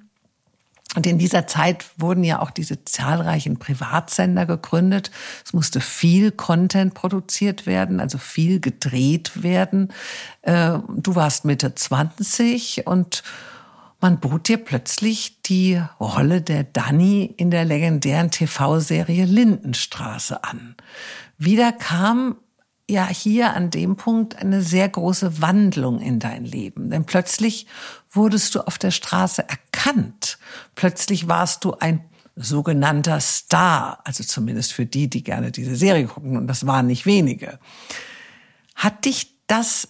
Und 0.95 1.07
in 1.07 1.17
dieser 1.17 1.47
Zeit 1.47 1.85
wurden 1.97 2.23
ja 2.23 2.41
auch 2.41 2.51
diese 2.51 2.83
zahlreichen 2.83 3.59
Privatsender 3.59 4.45
gegründet. 4.45 5.09
Es 5.45 5.53
musste 5.53 5.79
viel 5.79 6.31
Content 6.31 6.93
produziert 6.93 7.65
werden, 7.65 8.01
also 8.01 8.17
viel 8.17 8.59
gedreht 8.59 9.41
werden. 9.41 9.93
Äh, 10.41 10.79
du 10.89 11.15
warst 11.15 11.45
Mitte 11.45 11.75
20 11.75 12.87
und 12.87 13.23
man 14.01 14.19
bot 14.19 14.47
dir 14.47 14.57
plötzlich 14.57 15.41
die 15.43 15.81
Rolle 15.99 16.41
der 16.41 16.63
Dani 16.63 17.33
in 17.37 17.51
der 17.51 17.63
legendären 17.63 18.31
TV-Serie 18.31 19.25
Lindenstraße 19.25 20.43
an. 20.43 20.75
Wieder 21.37 21.71
kam 21.71 22.35
ja 22.89 23.07
hier 23.07 23.53
an 23.53 23.69
dem 23.69 23.95
Punkt 23.95 24.35
eine 24.35 24.61
sehr 24.61 24.89
große 24.89 25.41
Wandlung 25.41 25.99
in 25.99 26.19
dein 26.19 26.43
Leben. 26.45 26.89
Denn 26.89 27.05
plötzlich 27.05 27.67
wurdest 28.11 28.55
du 28.55 28.61
auf 28.67 28.77
der 28.77 28.91
Straße 28.91 29.47
erkannt. 29.47 30.37
Plötzlich 30.75 31.27
warst 31.27 31.63
du 31.63 31.73
ein 31.73 32.05
sogenannter 32.35 33.19
Star, 33.19 33.99
also 34.03 34.23
zumindest 34.23 34.73
für 34.73 34.85
die, 34.85 35.09
die 35.09 35.23
gerne 35.23 35.51
diese 35.51 35.75
Serie 35.75 36.05
gucken, 36.05 36.37
und 36.37 36.47
das 36.47 36.65
waren 36.65 36.87
nicht 36.87 37.05
wenige. 37.05 37.59
Hat 38.75 39.05
dich 39.05 39.35
das 39.47 39.89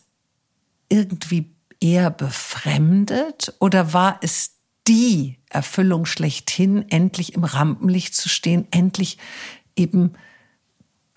irgendwie 0.90 1.56
eher 1.80 2.10
befremdet 2.10 3.54
oder 3.60 3.94
war 3.94 4.20
es 4.22 4.58
die 4.88 5.40
Erfüllung 5.50 6.06
schlechthin, 6.06 6.90
endlich 6.90 7.34
im 7.34 7.44
Rampenlicht 7.44 8.16
zu 8.16 8.30
stehen, 8.30 8.68
endlich 8.72 9.18
eben 9.76 10.14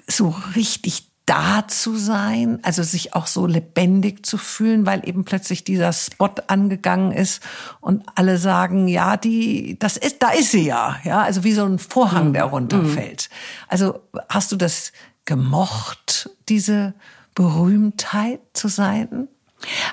so 0.07 0.29
richtig 0.55 1.11
da 1.27 1.67
zu 1.67 1.97
sein, 1.97 2.59
also 2.63 2.83
sich 2.83 3.15
auch 3.15 3.27
so 3.27 3.47
lebendig 3.47 4.27
zu 4.27 4.37
fühlen, 4.37 4.85
weil 4.85 5.09
eben 5.09 5.25
plötzlich 5.25 5.65
dieser 5.65 5.93
Spot 5.93 6.31
angegangen 6.49 7.13
ist 7.13 7.43
und 7.81 8.05
alle 8.15 8.37
sagen, 8.37 8.89
ja, 8.89 9.17
die, 9.17 9.79
das 9.79 9.97
ist, 9.97 10.23
da 10.23 10.31
ist 10.31 10.51
sie 10.51 10.67
ja, 10.67 10.97
ja, 11.05 11.23
also 11.23 11.43
wie 11.43 11.53
so 11.53 11.65
ein 11.65 11.79
Vorhang, 11.79 12.35
der 12.35 12.47
mhm. 12.47 12.53
runterfällt. 12.53 13.31
Also 13.69 14.01
hast 14.29 14.53
du 14.53 14.57
das 14.57 14.93
gemocht, 15.25 16.29
diese 16.49 16.93
Berühmtheit 17.35 18.41
zu 18.53 18.69
sein? 18.69 19.29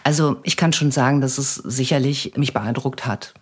Also 0.03 0.38
ich 0.43 0.57
kann 0.57 0.73
schon 0.73 0.91
sagen, 0.91 1.21
dass 1.21 1.38
es 1.38 1.55
sicherlich 1.55 2.34
mich 2.36 2.53
beeindruckt 2.53 3.05
hat 3.05 3.34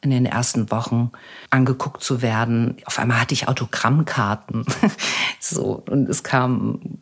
in 0.00 0.10
den 0.10 0.24
ersten 0.24 0.70
Wochen 0.70 1.10
angeguckt 1.50 2.02
zu 2.02 2.22
werden. 2.22 2.76
Auf 2.84 2.98
einmal 2.98 3.20
hatte 3.20 3.34
ich 3.34 3.48
Autogrammkarten. 3.48 4.64
so, 5.40 5.82
und 5.88 6.08
es 6.08 6.22
kam 6.22 6.98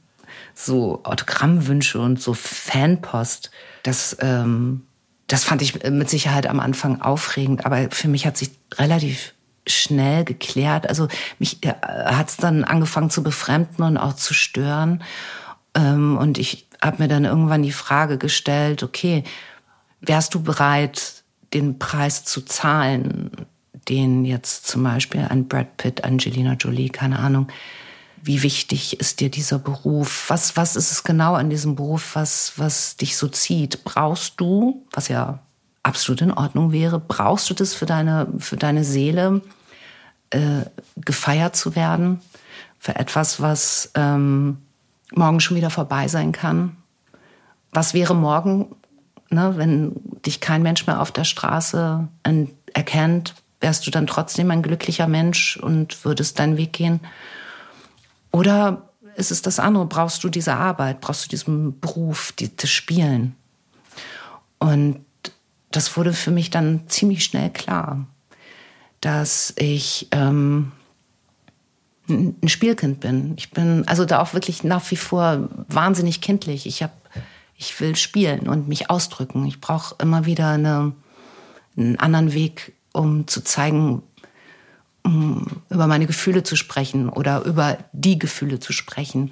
so 0.55 1.03
Autogrammwünsche 1.05 2.01
und 2.01 2.21
so 2.21 2.35
Fanpost. 2.35 3.51
Das, 3.83 4.17
ähm, 4.21 4.83
das 5.27 5.45
fand 5.45 5.63
ich 5.63 5.83
mit 5.83 6.09
Sicherheit 6.09 6.47
am 6.47 6.61
Anfang 6.61 7.01
aufregend, 7.01 7.67
aber 7.67 7.91
für 7.91 8.09
mich 8.09 8.27
hat 8.27 8.37
sich 8.37 8.51
relativ 8.75 9.35
schnell 9.67 10.25
geklärt. 10.25 10.89
Also 10.89 11.09
mich 11.39 11.65
äh, 11.65 11.75
hat 11.83 12.29
es 12.29 12.37
dann 12.37 12.65
angefangen 12.65 13.11
zu 13.11 13.23
befremden 13.23 13.85
und 13.85 13.97
auch 13.97 14.15
zu 14.15 14.35
stören. 14.35 15.03
Ähm, 15.75 16.17
und 16.17 16.39
ich 16.39 16.69
habe 16.81 17.03
mir 17.03 17.09
dann 17.09 17.25
irgendwann 17.25 17.63
die 17.63 17.73
Frage 17.73 18.19
gestellt, 18.19 18.83
okay, 18.83 19.25
wärst 20.01 20.35
du 20.35 20.43
bereit, 20.43 21.25
den 21.55 21.79
Preis 21.79 22.25
zu 22.25 22.43
zahlen, 22.43 23.31
den 23.89 24.25
jetzt 24.25 24.67
zum 24.67 24.83
Beispiel 24.83 25.27
ein 25.29 25.49
Brad 25.49 25.77
Pitt, 25.77 26.05
Angelina 26.05 26.55
Jolie, 26.55 26.89
keine 26.89 27.19
Ahnung, 27.19 27.49
wie 28.27 28.43
wichtig 28.43 29.01
ist 29.01 29.21
dir 29.21 29.31
dieser 29.31 29.59
Beruf? 29.59 30.25
Was, 30.29 30.57
was 30.57 30.77
ist 30.77 30.91
es 30.91 31.05
genau 31.05 31.35
an 31.35 31.51
diesem 31.51 31.77
Beruf, 31.77 32.15
was, 32.15 32.55
was 32.57 32.97
dich 32.97 33.19
so 33.19 33.29
zieht? 33.29 33.85
Brauchst 33.85 34.41
du, 34.41 34.87
was 34.93 35.09
ja 35.09 35.41
absolut 35.83 36.23
in 36.23 36.33
Ordnung 36.33 36.73
wäre, 36.73 36.99
brauchst 36.99 37.51
du 37.51 37.55
das 37.55 37.75
für 37.75 37.85
deine, 37.85 38.27
für 38.39 38.57
deine 38.57 38.83
Seele, 38.83 39.43
äh, 40.31 40.63
gefeiert 40.97 41.55
zu 41.55 41.77
werden? 41.77 42.23
Für 42.79 42.97
etwas, 42.97 43.43
was 43.43 43.91
ähm, 43.95 44.57
morgen 45.15 45.41
schon 45.41 45.59
wieder 45.59 45.71
vorbei 45.71 46.09
sein 46.09 46.33
kann? 46.33 46.77
Was 47.73 47.93
wäre 47.93 48.15
morgen, 48.15 48.75
ne, 49.29 49.53
wenn 49.59 49.93
dich 50.25 50.41
kein 50.41 50.63
Mensch 50.63 50.87
mehr 50.87 51.03
auf 51.03 51.13
der 51.13 51.25
Straße 51.25 52.09
erkennt? 52.73 53.35
Wärst 53.61 53.87
du 53.87 53.91
dann 53.91 54.07
trotzdem 54.07 54.51
ein 54.51 54.63
glücklicher 54.63 55.09
Mensch 55.09 55.59
und 55.59 56.07
würdest 56.07 56.39
deinen 56.39 56.57
Weg 56.57 56.73
gehen? 56.73 57.01
Oder 58.35 58.89
ist 59.15 59.31
es 59.31 59.43
das 59.43 59.61
andere? 59.61 59.87
Brauchst 59.87 60.25
du 60.25 60.29
diese 60.29 60.55
Arbeit? 60.55 61.01
Brauchst 61.01 61.25
du 61.25 61.29
diesen 61.29 61.79
Beruf, 61.79 62.33
die, 62.33 62.55
das 62.57 62.69
Spielen? 62.69 63.37
Und 64.59 65.05
das 65.71 65.97
wurde 65.97 66.13
für 66.13 66.33
mich 66.33 66.51
dann 66.51 66.89
ziemlich 66.89 67.23
schnell 67.25 67.51
klar, 67.51 68.09
dass 69.01 69.55
ich 69.57 70.09
ähm, 70.11 70.73
ein 72.09 72.49
Spielkind 72.49 72.99
bin. 72.99 73.35
Ich 73.37 73.53
bin 73.53 73.87
also 73.87 74.05
da 74.05 74.21
auch 74.21 74.35
wirklich 74.35 74.65
nach 74.65 74.91
wie 74.91 74.97
vor 74.97 75.49
wahnsinnig 75.69 76.21
kindlich. 76.21 76.67
Ich 76.67 76.83
habe, 76.83 76.93
ich 77.57 77.79
will 77.81 77.95
spielen 77.95 78.49
und 78.49 78.67
mich 78.67 78.91
ausdrücken. 78.91 79.47
Ich 79.47 79.61
brauche 79.61 79.95
immer 80.01 80.27
wieder 80.27 80.49
eine, 80.51 80.93
einen 81.77 82.01
anderen 82.01 82.33
Weg, 82.33 82.73
um 82.93 83.29
zu 83.29 83.45
zeigen, 83.45 84.03
über 85.05 85.87
meine 85.87 86.07
Gefühle 86.07 86.43
zu 86.43 86.57
sprechen 86.57 87.09
oder 87.09 87.43
über 87.43 87.79
die 87.93 88.19
Gefühle 88.19 88.59
zu 88.59 88.73
sprechen. 88.73 89.31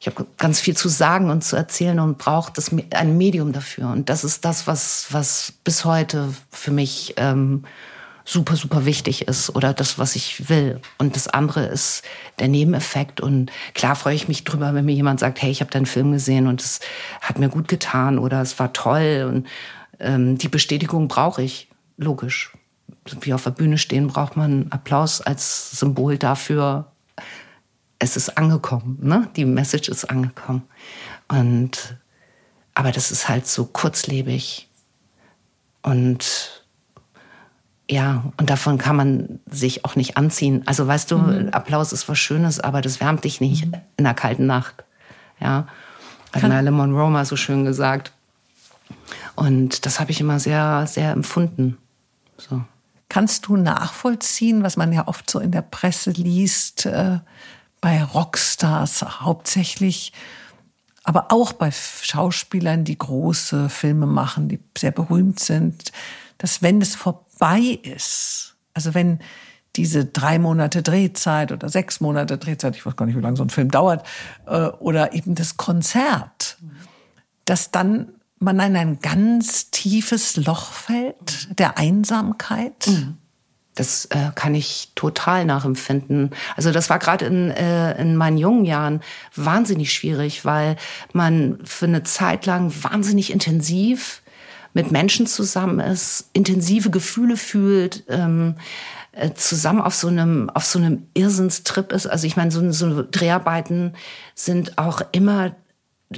Ich 0.00 0.06
habe 0.06 0.26
ganz 0.36 0.60
viel 0.60 0.76
zu 0.76 0.88
sagen 0.88 1.30
und 1.30 1.44
zu 1.44 1.56
erzählen 1.56 1.98
und 2.00 2.18
brauche 2.18 2.52
das 2.52 2.70
ein 2.90 3.16
Medium 3.16 3.52
dafür. 3.52 3.88
Und 3.88 4.10
das 4.10 4.24
ist 4.24 4.44
das, 4.44 4.66
was 4.66 5.06
was 5.10 5.54
bis 5.62 5.84
heute 5.84 6.34
für 6.50 6.72
mich 6.72 7.14
ähm, 7.16 7.64
super 8.24 8.56
super 8.56 8.86
wichtig 8.86 9.28
ist 9.28 9.54
oder 9.54 9.72
das, 9.72 9.98
was 9.98 10.16
ich 10.16 10.48
will. 10.48 10.80
Und 10.98 11.14
das 11.14 11.28
andere 11.28 11.66
ist 11.66 12.02
der 12.40 12.48
Nebeneffekt. 12.48 13.20
Und 13.20 13.52
klar 13.74 13.94
freue 13.96 14.16
ich 14.16 14.26
mich 14.28 14.44
drüber, 14.44 14.74
wenn 14.74 14.84
mir 14.84 14.94
jemand 14.94 15.20
sagt, 15.20 15.40
hey, 15.40 15.50
ich 15.50 15.60
habe 15.60 15.70
deinen 15.70 15.86
Film 15.86 16.12
gesehen 16.12 16.48
und 16.48 16.60
es 16.60 16.80
hat 17.20 17.38
mir 17.38 17.48
gut 17.48 17.68
getan 17.68 18.18
oder 18.18 18.42
es 18.42 18.58
war 18.58 18.72
toll. 18.72 19.26
Und 19.32 19.46
ähm, 20.00 20.38
die 20.38 20.48
Bestätigung 20.48 21.06
brauche 21.06 21.42
ich, 21.42 21.68
logisch 21.96 22.52
wie 23.20 23.34
auf 23.34 23.44
der 23.44 23.50
Bühne 23.50 23.78
stehen, 23.78 24.08
braucht 24.08 24.36
man 24.36 24.66
Applaus 24.70 25.20
als 25.20 25.78
Symbol 25.78 26.18
dafür, 26.18 26.90
es 27.98 28.16
ist 28.16 28.36
angekommen, 28.36 28.98
ne? 29.00 29.28
die 29.36 29.44
Message 29.44 29.88
ist 29.88 30.04
angekommen. 30.04 30.62
Und, 31.28 31.96
aber 32.74 32.92
das 32.92 33.10
ist 33.10 33.28
halt 33.28 33.46
so 33.46 33.64
kurzlebig. 33.66 34.68
Und 35.82 36.64
ja, 37.90 38.24
und 38.38 38.48
davon 38.48 38.78
kann 38.78 38.96
man 38.96 39.40
sich 39.46 39.84
auch 39.84 39.96
nicht 39.96 40.16
anziehen. 40.16 40.62
Also 40.66 40.86
weißt 40.86 41.10
du, 41.10 41.18
mhm. 41.18 41.48
Applaus 41.50 41.92
ist 41.92 42.08
was 42.08 42.18
Schönes, 42.18 42.60
aber 42.60 42.80
das 42.80 43.00
wärmt 43.00 43.24
dich 43.24 43.40
nicht 43.40 43.66
mhm. 43.66 43.74
in 43.96 44.06
einer 44.06 44.14
kalten 44.14 44.46
Nacht. 44.46 44.84
Ja, 45.40 45.66
hat 46.32 46.42
Marilyn 46.42 46.74
Monroe 46.74 47.10
mal 47.10 47.24
so 47.24 47.36
schön 47.36 47.64
gesagt. 47.64 48.12
Und 49.36 49.86
das 49.86 50.00
habe 50.00 50.10
ich 50.10 50.20
immer 50.20 50.38
sehr, 50.40 50.86
sehr 50.86 51.12
empfunden. 51.12 51.76
So. 52.36 52.62
Kannst 53.08 53.46
du 53.46 53.56
nachvollziehen, 53.56 54.62
was 54.62 54.76
man 54.76 54.92
ja 54.92 55.06
oft 55.06 55.28
so 55.30 55.38
in 55.38 55.52
der 55.52 55.62
Presse 55.62 56.10
liest, 56.10 56.86
äh, 56.86 57.18
bei 57.80 58.02
Rockstars 58.02 59.02
hauptsächlich, 59.20 60.12
aber 61.02 61.30
auch 61.30 61.52
bei 61.52 61.70
Schauspielern, 61.70 62.84
die 62.84 62.96
große 62.96 63.68
Filme 63.68 64.06
machen, 64.06 64.48
die 64.48 64.58
sehr 64.76 64.90
berühmt 64.90 65.38
sind, 65.38 65.92
dass 66.38 66.62
wenn 66.62 66.80
es 66.80 66.94
vorbei 66.94 67.78
ist, 67.82 68.56
also 68.72 68.94
wenn 68.94 69.20
diese 69.76 70.04
drei 70.04 70.38
Monate 70.38 70.82
Drehzeit 70.82 71.52
oder 71.52 71.68
sechs 71.68 72.00
Monate 72.00 72.38
Drehzeit, 72.38 72.76
ich 72.76 72.86
weiß 72.86 72.96
gar 72.96 73.06
nicht, 73.06 73.16
wie 73.16 73.20
lange 73.20 73.36
so 73.36 73.44
ein 73.44 73.50
Film 73.50 73.70
dauert, 73.70 74.06
äh, 74.46 74.66
oder 74.66 75.12
eben 75.12 75.34
das 75.34 75.56
Konzert, 75.56 76.58
dass 77.44 77.70
dann 77.70 78.08
man 78.44 78.60
in 78.60 78.76
ein 78.76 79.00
ganz 79.00 79.70
tiefes 79.70 80.36
Loch 80.36 80.72
fällt 80.72 81.58
der 81.58 81.78
Einsamkeit? 81.78 82.86
Mhm. 82.86 83.18
Das 83.74 84.04
äh, 84.06 84.30
kann 84.34 84.54
ich 84.54 84.92
total 84.94 85.44
nachempfinden. 85.44 86.30
Also 86.56 86.70
das 86.70 86.90
war 86.90 87.00
gerade 87.00 87.24
in, 87.24 87.50
äh, 87.50 88.00
in 88.00 88.16
meinen 88.16 88.38
jungen 88.38 88.64
Jahren 88.64 89.00
wahnsinnig 89.34 89.92
schwierig, 89.92 90.44
weil 90.44 90.76
man 91.12 91.58
für 91.64 91.86
eine 91.86 92.04
Zeit 92.04 92.46
lang 92.46 92.72
wahnsinnig 92.82 93.32
intensiv 93.32 94.22
mit 94.74 94.92
Menschen 94.92 95.26
zusammen 95.26 95.80
ist, 95.80 96.30
intensive 96.32 96.90
Gefühle 96.90 97.36
fühlt, 97.36 98.04
ähm, 98.08 98.56
äh, 99.12 99.32
zusammen 99.34 99.80
auf 99.80 99.94
so 99.94 100.08
einem 100.08 100.50
auf 100.50 100.64
so 100.64 100.78
einem 100.78 101.06
Irrsinnstrip 101.14 101.92
ist. 101.92 102.06
Also 102.06 102.26
ich 102.26 102.36
meine, 102.36 102.50
so, 102.50 102.70
so 102.72 103.04
Dreharbeiten 103.08 103.94
sind 104.34 104.78
auch 104.78 105.00
immer 105.12 105.54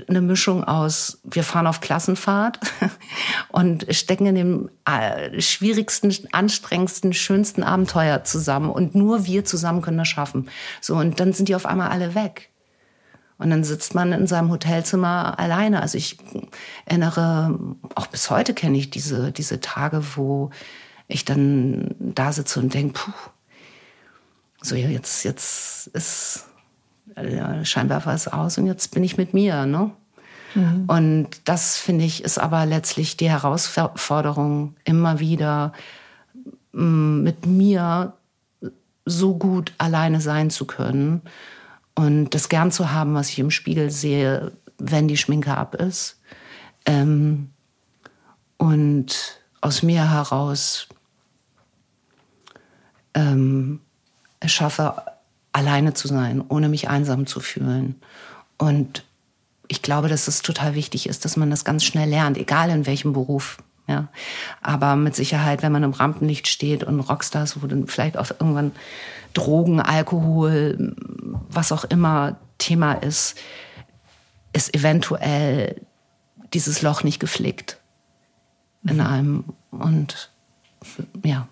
eine 0.08 0.20
Mischung 0.20 0.64
aus, 0.64 1.20
wir 1.24 1.44
fahren 1.44 1.66
auf 1.66 1.80
Klassenfahrt 1.80 2.60
und 3.48 3.86
stecken 3.94 4.26
in 4.26 4.34
dem 4.34 4.70
äh, 4.84 5.40
schwierigsten, 5.40 6.14
anstrengendsten, 6.32 7.12
schönsten 7.12 7.62
Abenteuer 7.62 8.24
zusammen 8.24 8.70
und 8.70 8.94
nur 8.94 9.26
wir 9.26 9.44
zusammen 9.44 9.82
können 9.82 9.98
das 9.98 10.08
schaffen. 10.08 10.48
So, 10.80 10.96
und 10.96 11.20
dann 11.20 11.32
sind 11.32 11.48
die 11.48 11.54
auf 11.54 11.66
einmal 11.66 11.88
alle 11.88 12.14
weg. 12.14 12.50
Und 13.38 13.50
dann 13.50 13.64
sitzt 13.64 13.94
man 13.94 14.12
in 14.12 14.26
seinem 14.26 14.50
Hotelzimmer 14.50 15.38
alleine. 15.38 15.82
Also 15.82 15.98
ich 15.98 16.16
erinnere, 16.86 17.58
auch 17.94 18.06
bis 18.06 18.30
heute 18.30 18.54
kenne 18.54 18.78
ich 18.78 18.88
diese, 18.88 19.30
diese 19.30 19.60
Tage, 19.60 20.02
wo 20.16 20.50
ich 21.06 21.24
dann 21.24 21.94
da 21.98 22.32
sitze 22.32 22.60
und 22.60 22.72
denke, 22.72 22.94
puh, 22.94 23.12
so 24.62 24.74
jetzt, 24.74 25.24
jetzt 25.24 25.88
ist 25.88 26.45
war 27.16 28.14
es 28.14 28.28
aus 28.28 28.58
und 28.58 28.66
jetzt 28.66 28.92
bin 28.92 29.02
ich 29.02 29.16
mit 29.16 29.34
mir. 29.34 29.66
Ne? 29.66 29.90
Mhm. 30.54 30.84
Und 30.86 31.28
das, 31.44 31.76
finde 31.76 32.04
ich, 32.04 32.22
ist 32.24 32.38
aber 32.38 32.66
letztlich 32.66 33.16
die 33.16 33.30
Herausforderung, 33.30 34.76
immer 34.84 35.18
wieder 35.18 35.72
mm, 36.72 37.22
mit 37.22 37.46
mir 37.46 38.12
so 39.04 39.36
gut 39.36 39.72
alleine 39.78 40.20
sein 40.20 40.50
zu 40.50 40.66
können 40.66 41.22
und 41.94 42.34
das 42.34 42.48
gern 42.48 42.72
zu 42.72 42.92
haben, 42.92 43.14
was 43.14 43.30
ich 43.30 43.38
im 43.38 43.50
Spiegel 43.50 43.90
sehe, 43.90 44.52
wenn 44.78 45.08
die 45.08 45.16
Schminke 45.16 45.56
ab 45.56 45.74
ist. 45.74 46.20
Ähm, 46.84 47.50
und 48.58 49.40
aus 49.60 49.82
mir 49.82 50.10
heraus 50.10 50.88
ähm, 53.14 53.80
schaffe, 54.44 55.02
alleine 55.56 55.94
zu 55.94 56.06
sein, 56.06 56.44
ohne 56.46 56.68
mich 56.68 56.90
einsam 56.90 57.26
zu 57.26 57.40
fühlen. 57.40 57.96
Und 58.58 59.04
ich 59.68 59.80
glaube, 59.80 60.08
dass 60.08 60.28
es 60.28 60.42
total 60.42 60.74
wichtig 60.74 61.08
ist, 61.08 61.24
dass 61.24 61.38
man 61.38 61.48
das 61.48 61.64
ganz 61.64 61.82
schnell 61.82 62.10
lernt, 62.10 62.36
egal 62.36 62.68
in 62.68 62.84
welchem 62.84 63.14
Beruf. 63.14 63.56
Ja, 63.88 64.08
aber 64.60 64.96
mit 64.96 65.14
Sicherheit, 65.14 65.62
wenn 65.62 65.72
man 65.72 65.84
im 65.84 65.92
Rampenlicht 65.92 66.48
steht 66.48 66.84
und 66.84 67.00
Rockstars, 67.00 67.62
wo 67.62 67.66
dann 67.68 67.86
vielleicht 67.86 68.18
auch 68.18 68.30
irgendwann 68.30 68.72
Drogen, 69.32 69.80
Alkohol, 69.80 70.94
was 71.48 71.72
auch 71.72 71.84
immer 71.84 72.36
Thema 72.58 72.94
ist, 72.94 73.38
ist 74.52 74.74
eventuell 74.74 75.80
dieses 76.52 76.82
Loch 76.82 77.02
nicht 77.02 77.20
geflickt 77.20 77.80
in 78.86 78.96
mhm. 78.96 79.06
einem. 79.06 79.44
Und 79.70 80.30
ja. 81.24 81.48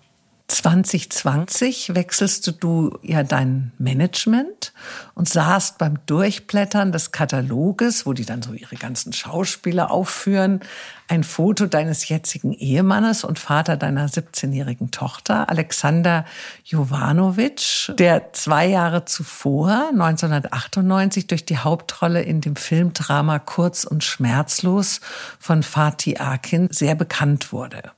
2020 0.47 1.95
wechselst 1.95 2.55
du 2.59 2.99
ja 3.01 3.23
dein 3.23 3.71
Management 3.79 4.73
und 5.15 5.27
sahst 5.27 5.79
beim 5.79 5.97
Durchblättern 6.05 6.91
des 6.91 7.11
Kataloges, 7.11 8.05
wo 8.05 8.13
die 8.13 8.25
dann 8.25 8.43
so 8.43 8.53
ihre 8.53 8.75
ganzen 8.75 9.11
Schauspieler 9.11 9.89
aufführen, 9.89 10.59
ein 11.07 11.23
Foto 11.23 11.65
deines 11.65 12.09
jetzigen 12.09 12.53
Ehemannes 12.53 13.23
und 13.23 13.39
Vater 13.39 13.75
deiner 13.75 14.07
17-jährigen 14.07 14.91
Tochter, 14.91 15.49
Alexander 15.49 16.25
Jovanovic, 16.63 17.91
der 17.97 18.33
zwei 18.33 18.67
Jahre 18.67 19.05
zuvor, 19.05 19.89
1998, 19.93 21.25
durch 21.25 21.45
die 21.45 21.57
Hauptrolle 21.57 22.21
in 22.21 22.41
dem 22.41 22.55
Filmdrama 22.55 23.39
Kurz 23.39 23.83
und 23.83 24.03
Schmerzlos 24.03 25.01
von 25.39 25.63
Fatih 25.63 26.19
Akin 26.19 26.67
sehr 26.71 26.93
bekannt 26.93 27.51
wurde. 27.51 27.91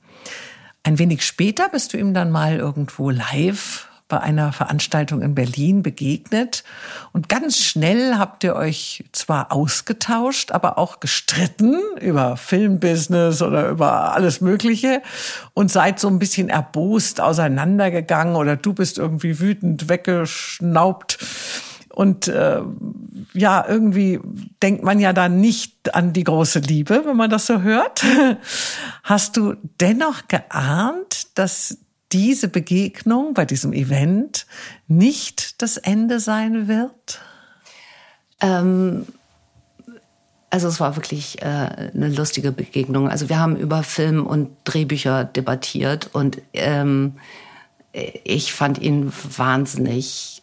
Ein 0.88 0.98
wenig 0.98 1.26
später 1.26 1.68
bist 1.68 1.92
du 1.92 1.98
ihm 1.98 2.14
dann 2.14 2.30
mal 2.30 2.56
irgendwo 2.56 3.10
live 3.10 3.88
bei 4.08 4.20
einer 4.20 4.54
Veranstaltung 4.54 5.20
in 5.20 5.34
Berlin 5.34 5.82
begegnet. 5.82 6.64
Und 7.12 7.28
ganz 7.28 7.58
schnell 7.58 8.14
habt 8.16 8.42
ihr 8.42 8.56
euch 8.56 9.04
zwar 9.12 9.52
ausgetauscht, 9.52 10.50
aber 10.50 10.78
auch 10.78 10.98
gestritten 10.98 11.76
über 12.00 12.38
Filmbusiness 12.38 13.42
oder 13.42 13.68
über 13.68 14.14
alles 14.14 14.40
Mögliche 14.40 15.02
und 15.52 15.70
seid 15.70 16.00
so 16.00 16.08
ein 16.08 16.18
bisschen 16.18 16.48
erbost 16.48 17.20
auseinandergegangen 17.20 18.34
oder 18.34 18.56
du 18.56 18.72
bist 18.72 18.96
irgendwie 18.96 19.40
wütend 19.40 19.90
weggeschnaubt. 19.90 21.18
Und 21.98 22.28
äh, 22.28 22.60
ja, 23.32 23.64
irgendwie 23.66 24.20
denkt 24.62 24.84
man 24.84 25.00
ja 25.00 25.12
dann 25.12 25.40
nicht 25.40 25.96
an 25.96 26.12
die 26.12 26.22
große 26.22 26.60
Liebe, 26.60 27.02
wenn 27.04 27.16
man 27.16 27.28
das 27.28 27.46
so 27.46 27.62
hört. 27.62 28.04
Hast 29.02 29.36
du 29.36 29.56
dennoch 29.80 30.28
geahnt, 30.28 31.36
dass 31.36 31.78
diese 32.12 32.46
Begegnung 32.46 33.34
bei 33.34 33.44
diesem 33.44 33.72
Event 33.72 34.46
nicht 34.86 35.60
das 35.60 35.76
Ende 35.76 36.20
sein 36.20 36.68
wird? 36.68 37.20
Ähm, 38.40 39.04
also 40.50 40.68
es 40.68 40.78
war 40.78 40.94
wirklich 40.94 41.42
äh, 41.42 41.46
eine 41.46 42.10
lustige 42.10 42.52
Begegnung. 42.52 43.08
Also 43.08 43.28
wir 43.28 43.40
haben 43.40 43.56
über 43.56 43.82
Film 43.82 44.24
und 44.24 44.50
Drehbücher 44.62 45.24
debattiert 45.24 46.10
und 46.12 46.40
ähm, 46.52 47.14
ich 48.22 48.52
fand 48.52 48.78
ihn 48.78 49.12
wahnsinnig 49.36 50.37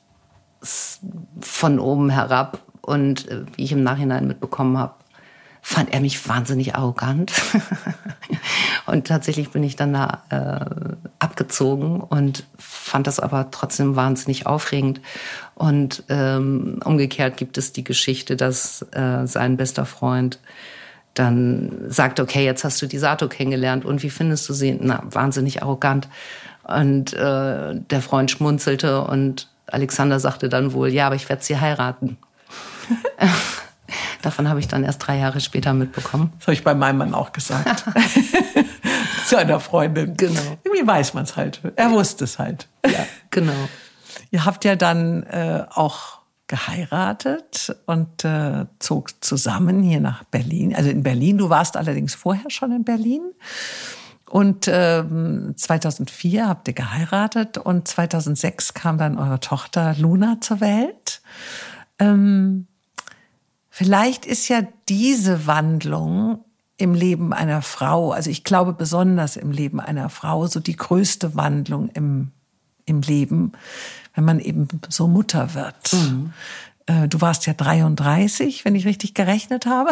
von 1.39 1.80
oben 1.80 2.09
herab 2.09 2.59
und 2.82 3.28
äh, 3.30 3.45
wie 3.55 3.63
ich 3.63 3.72
im 3.72 3.84
Nachhinein 3.84 4.28
mitbekommen 4.28 4.78
habe, 4.78 4.93
fand 5.61 5.91
er 5.91 5.99
mich 5.99 6.30
wahnsinnig 6.30 6.76
arrogant. 6.76 7.34
und 8.86 9.07
tatsächlich 9.07 9.49
bin 9.49 9.63
ich 9.63 9.76
dann 9.76 9.93
da 9.93 10.22
äh, 10.30 10.95
abgezogen 11.18 12.01
und 12.01 12.45
fand 12.59 13.07
das 13.07 13.20
aber 13.20 13.49
trotzdem 13.49 13.95
wahnsinnig 13.95 14.45
aufregend. 14.45 15.01
Und 15.55 16.03
ähm, 16.09 16.80
umgekehrt 16.86 17.38
gibt 17.38 17.57
es 17.57 17.74
die 17.74 17.84
Geschichte, 17.84 18.36
dass 18.36 18.86
äh, 18.91 19.26
sein 19.26 19.57
bester 19.57 19.88
Freund 19.88 20.39
dann 21.16 21.72
sagt, 21.88 22.20
okay, 22.20 22.45
jetzt 22.45 22.63
hast 22.63 22.80
du 22.84 22.86
die 22.86 22.99
Sato 22.99 23.28
kennengelernt 23.28 23.86
und 23.86 24.03
wie 24.03 24.11
findest 24.11 24.47
du 24.47 24.53
sie? 24.53 24.78
Na, 24.80 25.01
wahnsinnig 25.09 25.63
arrogant. 25.63 26.07
Und 26.63 27.13
äh, 27.13 27.74
der 27.74 28.01
Freund 28.01 28.30
schmunzelte 28.30 29.01
und 29.01 29.49
Alexander 29.68 30.20
sagte 30.20 30.49
dann 30.49 30.74
wohl, 30.74 30.89
ja, 30.89 31.07
aber 31.07 31.16
ich 31.16 31.28
werde 31.30 31.43
sie 31.43 31.59
heiraten. 31.59 32.18
Davon 34.22 34.49
habe 34.49 34.59
ich 34.59 34.68
dann 34.68 34.84
erst 34.84 35.05
drei 35.05 35.18
Jahre 35.18 35.39
später 35.39 35.74
mitbekommen. 35.74 36.34
Das 36.39 36.47
habe 36.47 36.53
ich 36.53 36.63
bei 36.63 36.74
meinem 36.74 36.97
Mann 36.97 37.13
auch 37.13 37.32
gesagt. 37.32 37.86
Zu 39.28 39.38
einer 39.38 39.59
Freundin. 39.59 40.18
Genau. 40.18 40.57
Irgendwie 40.63 40.88
weiß 40.88 41.13
man 41.13 41.26
es 41.26 41.36
halt. 41.36 41.61
Er 41.76 41.91
wusste 41.91 42.24
es 42.24 42.39
halt. 42.39 42.68
Ja, 42.86 43.05
genau. 43.30 43.53
Ihr 44.32 44.45
habt 44.45 44.66
ja 44.66 44.76
dann 44.76 45.24
äh, 45.24 45.66
auch 45.70 46.20
geheiratet 46.47 47.76
und 47.86 48.24
äh, 48.24 48.66
zog 48.80 49.24
zusammen 49.24 49.82
hier 49.82 49.99
nach 49.99 50.24
Berlin. 50.26 50.76
Also 50.76 50.89
in 50.89 51.03
Berlin. 51.03 51.38
Du 51.38 51.49
warst 51.49 51.78
allerdings 51.78 52.13
vorher 52.16 52.49
schon 52.49 52.72
in 52.72 52.84
Berlin. 52.84 53.22
Und 54.30 54.67
ähm, 54.67 55.53
2004 55.55 56.47
habt 56.47 56.67
ihr 56.67 56.73
geheiratet 56.73 57.57
und 57.57 57.88
2006 57.88 58.73
kam 58.73 58.97
dann 58.97 59.19
eure 59.19 59.39
Tochter 59.39 59.95
Luna 59.97 60.38
zur 60.41 60.61
Welt. 60.61 61.21
Ähm, 61.99 62.67
vielleicht 63.69 64.26
ist 64.26 64.47
ja 64.47 64.61
diese 64.89 65.45
Wandlung 65.45 66.43
im 66.78 66.93
Leben 66.93 67.34
einer 67.34 67.61
Frau, 67.61 68.11
also 68.11 68.30
ich 68.30 68.43
glaube 68.43 68.73
besonders 68.73 69.38
im 69.38 69.51
Leben 69.51 69.80
einer 69.80 70.09
Frau, 70.09 70.47
so 70.47 70.59
die 70.59 70.76
größte 70.76 71.36
Wandlung 71.36 71.89
im, 71.89 72.32
im 72.86 73.01
Leben, 73.01 73.53
wenn 74.13 74.26
man 74.26 74.39
eben 74.39 74.67
so 74.89 75.07
Mutter 75.07 75.53
wird. 75.53 75.93
Mhm. 75.93 76.34
Äh, 76.88 77.07
du 77.07 77.21
warst 77.21 77.45
ja 77.45 77.53
33, 77.53 78.65
wenn 78.65 78.76
ich 78.76 78.86
richtig 78.86 79.13
gerechnet 79.13 79.67
habe 79.67 79.91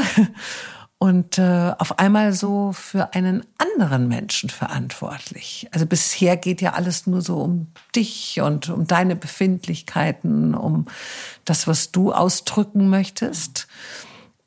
und 1.03 1.37
äh, 1.37 1.73
auf 1.79 1.99
einmal 1.99 2.31
so 2.31 2.71
für 2.71 3.13
einen 3.13 3.45
anderen 3.57 4.07
Menschen 4.07 4.49
verantwortlich. 4.49 5.67
Also 5.73 5.85
bisher 5.85 6.37
geht 6.37 6.61
ja 6.61 6.75
alles 6.75 7.07
nur 7.07 7.21
so 7.21 7.39
um 7.39 7.67
dich 7.93 8.39
und 8.39 8.69
um 8.69 8.87
deine 8.87 9.17
Befindlichkeiten, 9.17 10.55
um 10.55 10.85
das, 11.43 11.67
was 11.67 11.91
du 11.91 12.13
ausdrücken 12.13 12.89
möchtest. 12.89 13.67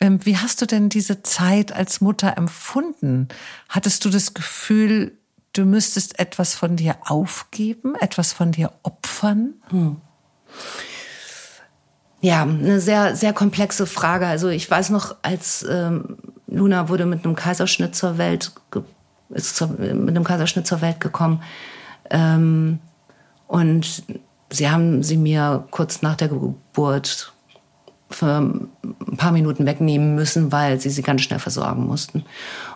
Ähm, 0.00 0.24
wie 0.24 0.38
hast 0.38 0.62
du 0.62 0.66
denn 0.66 0.88
diese 0.88 1.22
Zeit 1.22 1.72
als 1.72 2.00
Mutter 2.00 2.38
empfunden? 2.38 3.28
Hattest 3.68 4.07
du 4.07 4.09
das 4.09 4.32
Gefühl, 4.32 5.12
du 5.52 5.66
müsstest 5.66 6.18
etwas 6.18 6.54
von 6.54 6.76
dir 6.76 6.96
aufgeben, 7.04 7.96
etwas 7.96 8.32
von 8.32 8.52
dir 8.52 8.72
opfern? 8.82 9.52
Hm. 9.68 10.00
Ja, 12.22 12.44
eine 12.44 12.80
sehr, 12.80 13.14
sehr 13.14 13.34
komplexe 13.34 13.86
Frage. 13.86 14.26
Also 14.26 14.48
ich 14.48 14.70
weiß 14.70 14.88
noch, 14.88 15.16
als 15.20 15.66
ähm, 15.68 16.16
Luna 16.47 16.88
wurde 16.88 17.07
mit 17.07 17.24
einem 17.24 17.34
Kaiserschnitt 17.34 17.94
zur 17.94 18.18
Welt, 18.18 18.53
ist 19.30 19.57
zur, 19.57 19.68
mit 19.68 20.09
einem 20.09 20.24
Kaiserschnitt 20.24 20.66
zur 20.66 20.80
Welt 20.80 21.01
gekommen. 21.01 21.42
Ähm, 22.11 22.78
und 23.47 24.05
sie 24.51 24.70
haben 24.70 25.03
sie 25.03 25.16
mir 25.16 25.66
kurz 25.70 26.03
nach 26.03 26.16
der 26.16 26.28
Geburt 26.28 27.32
für 28.09 28.36
ein 28.36 29.16
paar 29.16 29.32
Minuten 29.32 29.66
wegnehmen 29.66 30.14
müssen, 30.14 30.53
weil 30.53 30.80
sie 30.80 30.90
sie 30.90 31.03
ganz 31.03 31.22
schnell 31.22 31.40
versorgen 31.40 31.86
mussten. 31.86 32.24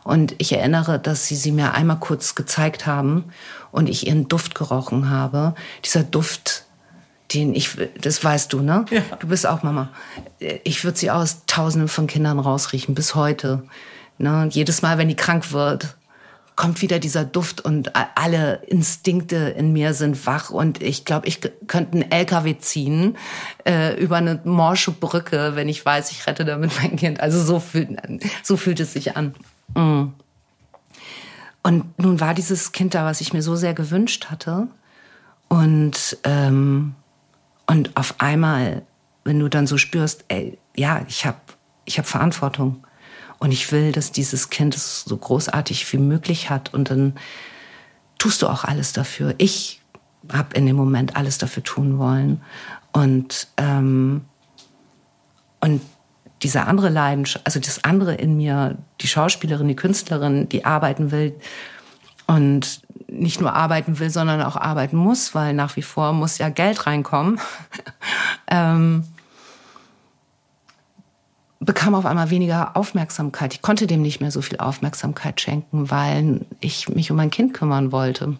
Und 0.03 0.35
ich 0.39 0.53
erinnere, 0.53 0.99
dass 0.99 1.27
sie 1.27 1.37
sie 1.37 1.53
mir 1.53 1.73
einmal 1.73 1.99
kurz 1.99 2.35
gezeigt 2.35 2.87
haben 2.87 3.25
und 3.71 3.89
ich 3.89 4.09
ihren 4.09 4.27
Duft 4.27 4.57
gerochen 4.57 5.09
habe. 5.09 5.55
Dieser 5.85 6.03
Duft, 6.03 6.65
den 7.33 7.55
ich, 7.55 7.77
das 8.01 8.23
weißt 8.23 8.53
du, 8.53 8.61
ne? 8.61 8.85
Ja. 8.91 9.03
Du 9.19 9.29
bist 9.29 9.47
auch 9.47 9.63
Mama. 9.63 9.91
Ich 10.65 10.85
würde 10.85 10.99
sie 10.99 11.11
aus 11.11 11.43
Tausenden 11.47 11.89
von 11.89 12.07
Kindern 12.07 12.39
rausriechen, 12.39 12.95
bis 12.95 13.15
heute. 13.15 13.63
Ne? 14.19 14.49
Jedes 14.51 14.83
Mal, 14.83 14.99
wenn 14.99 15.09
die 15.09 15.17
krank 15.17 15.53
wird, 15.53 15.97
kommt 16.57 16.83
wieder 16.83 16.99
dieser 16.99 17.25
Duft 17.25 17.63
und 17.63 17.93
alle 18.17 18.57
Instinkte 18.67 19.37
in 19.37 19.73
mir 19.73 19.95
sind 19.95 20.27
wach 20.27 20.51
und 20.51 20.83
ich 20.83 21.07
glaube, 21.07 21.27
ich 21.27 21.41
könnte 21.67 21.93
einen 21.93 22.11
LKW 22.11 22.59
ziehen 22.59 23.17
äh, 23.67 23.99
über 23.99 24.17
eine 24.17 24.41
morsche 24.45 24.91
Brücke, 24.91 25.53
wenn 25.55 25.71
ich 25.71 25.87
weiß, 25.87 26.11
ich 26.11 26.27
rette 26.27 26.45
damit 26.45 26.73
mein 26.83 26.97
Kind. 26.97 27.21
Also 27.21 27.43
so 27.43 27.61
fühlt, 27.61 27.97
so 28.43 28.59
fühlt 28.59 28.79
es 28.81 28.93
sich 28.93 29.17
an. 29.17 29.35
Mm. 29.75 30.09
Und 31.63 31.99
nun 31.99 32.21
war 32.21 32.35
dieses 32.35 32.73
Kind 32.73 32.95
da, 32.95 33.07
was 33.07 33.23
ich 33.23 33.33
mir 33.33 33.43
so 33.43 33.57
sehr 33.57 33.73
gewünscht 33.73 34.27
hatte. 34.27 34.67
Und 35.49 36.19
ähm, 36.25 36.95
und 37.71 37.97
auf 37.97 38.17
einmal, 38.19 38.83
wenn 39.23 39.39
du 39.39 39.49
dann 39.49 39.69
so 39.69 39.79
spürst, 39.79 40.25
ey, 40.27 40.59
ja, 40.75 41.05
ich 41.07 41.25
habe 41.25 41.39
ich 41.85 41.99
hab 41.99 42.07
Verantwortung. 42.07 42.85
Und 43.39 43.53
ich 43.53 43.71
will, 43.71 43.93
dass 43.93 44.11
dieses 44.11 44.51
Kind 44.51 44.75
es 44.75 45.05
so 45.05 45.17
großartig 45.17 45.93
wie 45.93 45.99
möglich 45.99 46.51
hat. 46.51 46.75
Und 46.75 46.91
dann 46.91 47.15
tust 48.19 48.43
du 48.43 48.49
auch 48.49 48.65
alles 48.65 48.93
dafür. 48.93 49.37
Ich 49.39 49.81
habe 50.33 50.57
in 50.57 50.67
dem 50.67 50.75
Moment 50.75 51.15
alles 51.15 51.39
dafür 51.39 51.63
tun 51.63 51.99
wollen. 51.99 52.43
Und 52.91 53.47
ähm, 53.57 54.25
und 55.61 55.81
diese 56.43 56.67
andere 56.67 56.89
Leidenschaft, 56.89 57.47
also 57.47 57.61
das 57.61 57.85
andere 57.85 58.15
in 58.15 58.37
mir, 58.37 58.79
die 59.01 59.07
Schauspielerin, 59.07 59.69
die 59.69 59.77
Künstlerin, 59.77 60.49
die 60.49 60.65
arbeiten 60.65 61.13
will. 61.13 61.39
Und 62.27 62.83
nicht 63.11 63.41
nur 63.41 63.55
arbeiten 63.55 63.99
will, 63.99 64.11
sondern 64.11 64.43
auch 64.43 64.57
arbeiten 64.57 64.97
muss, 64.97 65.35
weil 65.35 65.53
nach 65.53 65.77
wie 65.77 65.83
vor 65.83 66.13
muss 66.13 66.39
ja 66.39 66.49
Geld 66.49 66.87
reinkommen, 66.87 67.41
ähm, 68.47 69.05
bekam 71.61 71.95
auf 71.95 72.07
einmal 72.07 72.31
weniger 72.31 72.77
Aufmerksamkeit. 72.77 73.55
Ich 73.55 73.63
konnte 73.63 73.87
dem 73.87 74.03
nicht 74.03 74.21
mehr 74.21 74.31
so 74.31 74.41
viel 74.41 74.59
Aufmerksamkeit 74.59 75.41
schenken, 75.41 75.91
weil 75.91 76.47
ich 76.61 76.89
mich 76.89 77.11
um 77.11 77.17
mein 77.17 77.31
Kind 77.31 77.53
kümmern 77.53 77.93
wollte. 77.93 78.37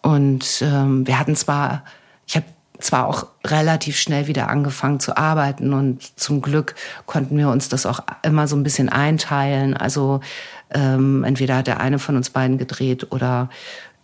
Und 0.00 0.62
ähm, 0.62 1.06
wir 1.06 1.18
hatten 1.18 1.36
zwar, 1.36 1.84
ich 2.26 2.36
habe 2.36 2.46
zwar 2.80 3.06
auch 3.06 3.26
relativ 3.44 3.96
schnell 3.96 4.26
wieder 4.26 4.48
angefangen 4.48 5.00
zu 5.00 5.16
arbeiten 5.16 5.72
und 5.72 6.18
zum 6.18 6.42
Glück 6.42 6.74
konnten 7.06 7.38
wir 7.38 7.48
uns 7.48 7.68
das 7.68 7.86
auch 7.86 8.00
immer 8.22 8.48
so 8.48 8.56
ein 8.56 8.64
bisschen 8.64 8.88
einteilen. 8.88 9.76
Also 9.76 10.20
ähm, 10.74 11.24
entweder 11.24 11.56
hat 11.56 11.66
der 11.66 11.80
eine 11.80 11.98
von 11.98 12.16
uns 12.16 12.30
beiden 12.30 12.58
gedreht 12.58 13.10
oder 13.10 13.48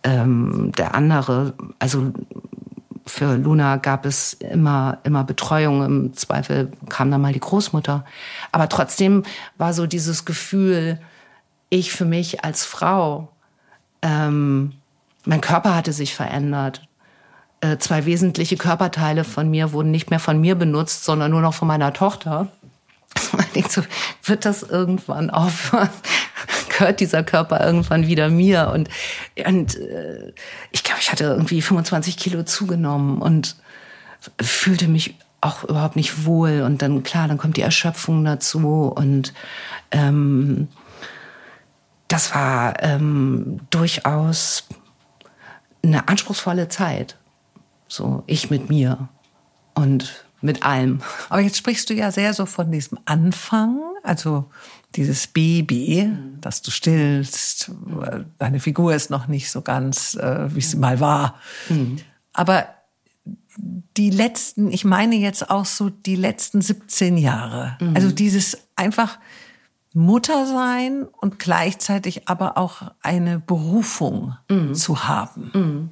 ähm, 0.03 0.71
der 0.77 0.95
andere. 0.95 1.53
Also 1.79 2.13
für 3.05 3.35
Luna 3.35 3.77
gab 3.77 4.05
es 4.05 4.33
immer, 4.33 4.99
immer 5.03 5.23
Betreuung. 5.23 5.83
Im 5.83 6.13
Zweifel 6.13 6.71
kam 6.89 7.11
dann 7.11 7.21
mal 7.21 7.33
die 7.33 7.39
Großmutter. 7.39 8.05
Aber 8.51 8.69
trotzdem 8.69 9.23
war 9.57 9.73
so 9.73 9.87
dieses 9.87 10.25
Gefühl, 10.25 10.99
ich 11.69 11.91
für 11.91 12.05
mich 12.05 12.43
als 12.43 12.65
Frau, 12.65 13.29
ähm, 14.01 14.73
mein 15.25 15.41
Körper 15.41 15.75
hatte 15.75 15.93
sich 15.93 16.15
verändert. 16.15 16.87
Äh, 17.61 17.77
zwei 17.77 18.05
wesentliche 18.05 18.57
Körperteile 18.57 19.23
von 19.23 19.49
mir 19.49 19.73
wurden 19.73 19.91
nicht 19.91 20.09
mehr 20.09 20.19
von 20.19 20.39
mir 20.39 20.55
benutzt, 20.55 21.03
sondern 21.03 21.31
nur 21.31 21.41
noch 21.41 21.53
von 21.53 21.67
meiner 21.67 21.93
Tochter. 21.93 22.47
Man 23.33 23.45
denkt 23.53 23.71
so, 23.71 23.81
wird 24.23 24.45
das 24.45 24.63
irgendwann 24.63 25.29
aufhören? 25.29 25.89
Gehört 26.79 26.99
dieser 26.99 27.23
Körper 27.23 27.63
irgendwann 27.63 28.07
wieder 28.07 28.29
mir. 28.29 28.71
Und, 28.73 28.89
und 29.45 29.77
äh, 29.77 30.33
ich 30.71 30.83
glaube, 30.83 31.01
ich 31.01 31.11
hatte 31.11 31.25
irgendwie 31.25 31.61
25 31.61 32.17
Kilo 32.17 32.43
zugenommen 32.43 33.21
und 33.21 33.55
fühlte 34.41 34.87
mich 34.87 35.15
auch 35.41 35.63
überhaupt 35.63 35.95
nicht 35.95 36.25
wohl. 36.25 36.61
Und 36.61 36.81
dann, 36.81 37.03
klar, 37.03 37.27
dann 37.27 37.37
kommt 37.37 37.57
die 37.57 37.61
Erschöpfung 37.61 38.23
dazu. 38.23 38.91
Und 38.95 39.33
ähm, 39.91 40.69
das 42.07 42.33
war 42.33 42.81
ähm, 42.81 43.59
durchaus 43.69 44.67
eine 45.83 46.07
anspruchsvolle 46.07 46.69
Zeit. 46.69 47.17
So, 47.87 48.23
ich 48.25 48.49
mit 48.49 48.69
mir. 48.69 49.09
Und 49.73 50.25
mit 50.41 50.63
allem. 50.63 51.01
Aber 51.29 51.41
jetzt 51.41 51.57
sprichst 51.57 51.89
du 51.89 51.93
ja 51.93 52.11
sehr 52.11 52.33
so 52.33 52.45
von 52.45 52.71
diesem 52.71 52.97
Anfang, 53.05 53.81
also 54.03 54.45
dieses 54.95 55.27
Baby, 55.27 56.05
mhm. 56.05 56.41
das 56.41 56.61
du 56.61 56.71
stillst. 56.71 57.71
Deine 58.37 58.59
Figur 58.59 58.93
ist 58.93 59.09
noch 59.09 59.27
nicht 59.27 59.51
so 59.51 59.61
ganz, 59.61 60.15
äh, 60.15 60.53
wie 60.53 60.61
sie 60.61 60.77
mal 60.77 60.99
war. 60.99 61.35
Mhm. 61.69 61.97
Aber 62.33 62.67
die 63.97 64.09
letzten, 64.09 64.71
ich 64.71 64.85
meine 64.85 65.15
jetzt 65.15 65.49
auch 65.49 65.65
so 65.65 65.89
die 65.89 66.15
letzten 66.15 66.61
17 66.61 67.17
Jahre. 67.17 67.77
Mhm. 67.79 67.95
Also 67.95 68.11
dieses 68.11 68.57
einfach 68.75 69.19
Mutter 69.93 70.45
sein 70.45 71.03
und 71.03 71.39
gleichzeitig 71.39 72.27
aber 72.27 72.57
auch 72.57 72.91
eine 73.01 73.39
Berufung 73.39 74.35
mhm. 74.49 74.75
zu 74.75 75.07
haben. 75.07 75.51
Mhm. 75.53 75.89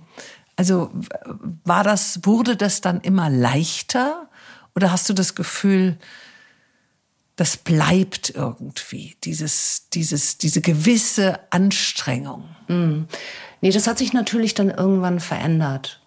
Also 0.56 0.92
war 1.64 1.84
das, 1.84 2.22
wurde 2.24 2.56
das 2.56 2.82
dann 2.82 3.02
immer 3.02 3.30
leichter 3.30 4.30
oder 4.76 4.92
hast 4.92 5.10
du 5.10 5.14
das 5.14 5.36
Gefühl, 5.36 5.98
das 7.38 7.56
bleibt 7.56 8.32
irgendwie, 8.36 9.16
dieses, 9.24 9.90
dieses, 9.94 10.38
diese 10.38 10.60
gewisse 10.60 11.40
Anstrengung? 11.52 12.44
Mhm. 12.68 13.08
Nee, 13.62 13.72
das 13.72 13.88
hat 13.88 13.98
sich 13.98 14.12
natürlich 14.12 14.54
dann 14.54 14.70
irgendwann 14.70 15.20
verändert. 15.20 16.02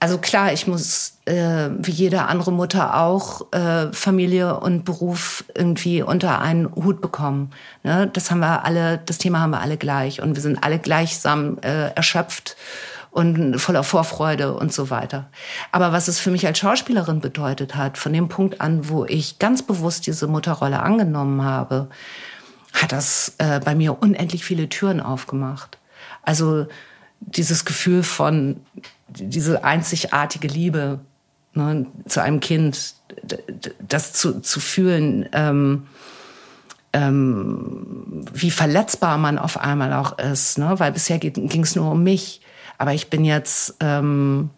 Also 0.00 0.18
klar, 0.18 0.52
ich 0.52 0.66
muss 0.66 1.18
äh, 1.26 1.70
wie 1.78 1.92
jede 1.92 2.24
andere 2.24 2.52
Mutter 2.52 3.00
auch 3.00 3.52
äh, 3.52 3.92
Familie 3.92 4.58
und 4.58 4.84
Beruf 4.84 5.44
irgendwie 5.54 6.02
unter 6.02 6.40
einen 6.40 6.74
Hut 6.74 7.00
bekommen. 7.00 7.50
Ne? 7.84 8.10
Das 8.12 8.32
haben 8.32 8.40
wir 8.40 8.64
alle, 8.64 8.98
das 8.98 9.18
Thema 9.18 9.38
haben 9.38 9.52
wir 9.52 9.60
alle 9.60 9.76
gleich 9.76 10.20
und 10.20 10.34
wir 10.34 10.42
sind 10.42 10.64
alle 10.64 10.80
gleichsam 10.80 11.58
äh, 11.62 11.90
erschöpft 11.94 12.56
und 13.12 13.60
voller 13.60 13.84
Vorfreude 13.84 14.54
und 14.54 14.72
so 14.72 14.88
weiter. 14.88 15.28
Aber 15.70 15.92
was 15.92 16.08
es 16.08 16.18
für 16.18 16.30
mich 16.30 16.46
als 16.46 16.58
Schauspielerin 16.58 17.20
bedeutet 17.20 17.74
hat, 17.74 17.98
von 17.98 18.12
dem 18.12 18.28
Punkt 18.28 18.62
an, 18.62 18.88
wo 18.88 19.04
ich 19.04 19.38
ganz 19.38 19.62
bewusst 19.62 20.06
diese 20.06 20.26
Mutterrolle 20.26 20.80
angenommen 20.80 21.44
habe, 21.44 21.88
hat 22.72 22.90
das 22.90 23.34
äh, 23.36 23.60
bei 23.62 23.74
mir 23.74 24.00
unendlich 24.00 24.46
viele 24.46 24.70
Türen 24.70 25.00
aufgemacht. 25.00 25.76
Also 26.22 26.66
dieses 27.20 27.66
Gefühl 27.66 28.02
von 28.02 28.60
diese 29.08 29.62
einzigartige 29.62 30.48
Liebe 30.48 31.00
ne, 31.52 31.84
zu 32.06 32.22
einem 32.22 32.40
Kind, 32.40 32.94
das 33.86 34.14
zu, 34.14 34.40
zu 34.40 34.58
fühlen, 34.58 35.28
ähm, 35.34 35.86
ähm, 36.94 38.24
wie 38.32 38.50
verletzbar 38.50 39.18
man 39.18 39.36
auf 39.36 39.58
einmal 39.58 39.92
auch 39.92 40.18
ist, 40.18 40.56
ne? 40.56 40.78
weil 40.78 40.92
bisher 40.92 41.18
ging 41.18 41.62
es 41.62 41.76
nur 41.76 41.90
um 41.90 42.02
mich. 42.02 42.40
Aber 42.82 42.94
ich 42.94 43.10
bin 43.10 43.24
jetzt, 43.24 43.76
ähm, 43.78 44.50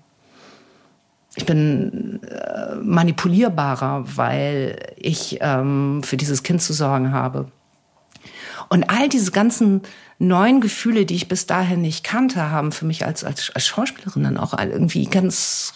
ich 1.37 1.45
bin 1.45 2.23
äh, 2.23 2.77
manipulierbarer, 2.77 4.17
weil 4.17 4.95
ich 4.97 5.41
ähm, 5.43 6.03
für 6.03 6.17
dieses 6.17 6.43
Kind 6.43 6.63
zu 6.63 6.73
sorgen 6.73 7.13
habe. 7.13 7.53
Und 8.71 8.89
all 8.89 9.11
diese 9.11 9.31
ganzen 9.31 9.83
neuen 10.19 10.63
Gefühle, 10.63 11.05
die 11.05 11.17
ich 11.17 11.29
bis 11.29 11.45
dahin 11.45 11.83
nicht 11.83 12.03
kannte, 12.03 12.51
haben 12.51 12.73
für 12.73 12.87
mich 12.87 13.05
als, 13.05 13.25
als, 13.25 13.51
als 13.55 13.67
Schauspielerin 13.67 14.23
dann 14.23 14.39
auch 14.39 14.59
irgendwie 14.59 15.05
ganz, 15.05 15.75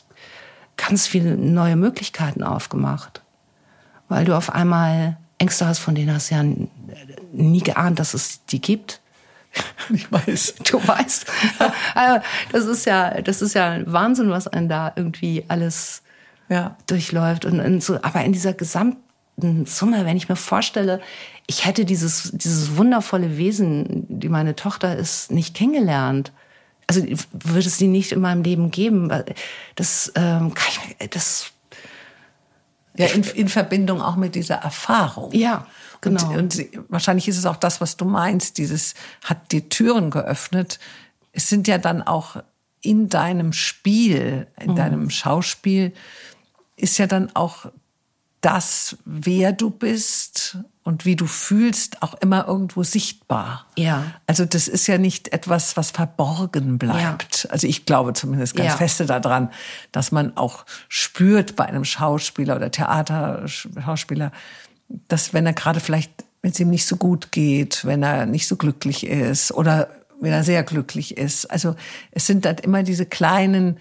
ganz 0.79 1.07
viele 1.07 1.37
neue 1.37 1.77
Möglichkeiten 1.77 2.43
aufgemacht. 2.43 3.21
Weil 4.09 4.25
du 4.25 4.35
auf 4.35 4.55
einmal 4.55 5.19
Ängste 5.37 5.67
hast, 5.67 5.81
von 5.81 5.95
denen 5.95 6.15
hast 6.15 6.31
du 6.31 6.37
ja 6.37 6.45
nie 7.31 7.61
geahnt, 7.61 7.99
dass 7.99 8.15
es 8.15 8.43
die 8.47 8.63
gibt. 8.63 9.03
Ich 9.91 10.13
weiß. 10.13 10.57
Du 10.71 10.87
weißt. 10.87 11.27
Also, 11.95 12.21
das 12.53 12.67
ist 12.67 12.85
ja, 12.85 13.23
das 13.23 13.41
ist 13.41 13.55
ja 13.55 13.81
Wahnsinn, 13.87 14.29
was 14.29 14.47
einen 14.47 14.69
da 14.69 14.93
irgendwie 14.95 15.45
alles 15.49 16.03
ja. 16.49 16.77
durchläuft. 16.87 17.45
Und, 17.45 17.61
und 17.61 17.83
so, 17.83 17.99
aber 18.03 18.23
in 18.23 18.33
dieser 18.33 18.53
gesamten 18.53 19.67
Summe, 19.67 20.05
wenn 20.05 20.17
ich 20.17 20.29
mir 20.29 20.37
vorstelle, 20.37 21.01
ich 21.47 21.65
hätte 21.65 21.85
dieses, 21.87 22.33
dieses 22.35 22.77
wundervolle 22.77 23.39
Wesen, 23.39 24.05
die 24.09 24.29
meine 24.29 24.57
Tochter 24.57 24.97
ist, 24.97 25.31
nicht 25.31 25.55
kennengelernt. 25.55 26.33
Also 26.87 27.03
würde 27.33 27.67
es 27.67 27.79
die 27.79 27.87
nicht 27.87 28.13
in 28.13 28.21
meinem 28.21 28.43
Leben 28.43 28.71
geben. 28.71 29.11
Das 29.75 30.13
ähm, 30.15 30.53
kann 30.55 30.73
ich, 30.99 31.11
das 31.11 31.53
ja, 32.97 33.07
in, 33.07 33.23
in 33.23 33.49
Verbindung 33.49 34.03
auch 34.03 34.17
mit 34.17 34.35
dieser 34.35 34.57
Erfahrung. 34.57 35.33
Ja, 35.33 35.67
genau. 36.01 36.31
Und, 36.31 36.57
und 36.57 36.69
wahrscheinlich 36.89 37.29
ist 37.29 37.39
es 37.39 37.47
auch 37.47 37.57
das, 37.57 37.81
was 37.81 37.97
du 37.97 38.05
meinst. 38.05 38.59
Dieses 38.59 38.95
hat 39.25 39.53
die 39.53 39.69
Türen 39.69 40.11
geöffnet. 40.11 40.79
Es 41.33 41.49
sind 41.49 41.69
ja 41.69 41.79
dann 41.79 42.03
auch 42.03 42.37
in 42.81 43.09
deinem 43.09 43.53
Spiel, 43.53 44.47
in 44.59 44.73
mhm. 44.73 44.77
deinem 44.77 45.11
Schauspiel, 45.11 45.93
ist 46.77 46.99
ja 46.99 47.07
dann 47.07 47.35
auch 47.35 47.67
das, 48.41 48.97
wer 49.05 49.53
du 49.53 49.71
bist 49.71 50.59
und 50.85 51.05
wie 51.05 51.17
du 51.17 51.27
fühlst, 51.27 52.03
auch 52.03 52.15
immer 52.15 52.47
irgendwo 52.47 52.83
sichtbar. 52.85 53.67
Ja. 53.77 54.15
Also 54.27 54.45
das 54.45 54.69
ist 54.69 54.87
ja 54.87 54.97
nicht 54.97 55.33
etwas, 55.33 55.77
was 55.77 55.91
verborgen 55.91 56.79
bleibt. 56.79 57.45
Ja. 57.45 57.51
Also 57.51 57.67
ich 57.67 57.85
glaube 57.85 58.13
zumindest 58.13 58.55
ganz 58.55 58.71
ja. 58.71 58.77
feste 58.77 59.07
daran, 59.07 59.51
dass 59.91 60.13
man 60.13 60.37
auch 60.37 60.65
spürt 60.89 61.57
bei 61.57 61.67
einem 61.67 61.85
Schauspieler 61.85 62.57
oder 62.57 62.71
Theaterschauspieler, 62.71 64.31
dass 64.89 65.34
wenn 65.34 65.47
er 65.47 65.53
gerade 65.53 65.80
vielleicht, 65.80 66.12
wenn 66.43 66.53
es 66.53 66.61
ihm 66.61 66.70
nicht 66.70 66.86
so 66.86 66.97
gut 66.97 67.32
geht, 67.32 67.84
wenn 67.84 68.03
er 68.03 68.26
nicht 68.26 68.49
so 68.49 68.57
glücklich 68.57 69.07
ist 69.07 69.53
oder 69.53 69.89
wenn 70.20 70.32
er 70.32 70.45
sehr 70.45 70.62
glücklich 70.62 71.16
ist. 71.16 71.47
Also 71.47 71.76
es 72.11 72.26
sind 72.26 72.45
dann 72.45 72.59
immer 72.59 72.82
diese 72.82 73.07
kleinen 73.07 73.78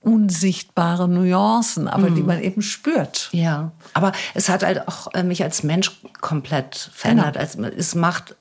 unsichtbare 0.00 1.08
Nuancen, 1.08 1.88
aber 1.88 2.10
mm. 2.10 2.14
die 2.14 2.20
mhm. 2.20 2.26
man 2.26 2.42
eben 2.42 2.62
spürt. 2.62 3.28
Ja, 3.32 3.72
aber 3.92 4.12
es 4.34 4.48
hat 4.48 4.62
halt 4.62 4.86
auch 4.86 5.12
äh, 5.14 5.24
mich 5.24 5.42
als 5.42 5.64
Mensch 5.64 5.90
komplett 6.20 6.90
verändert. 6.94 7.34
Genau. 7.34 7.66
Also, 7.66 7.76
es 7.76 7.96
macht 7.96 8.36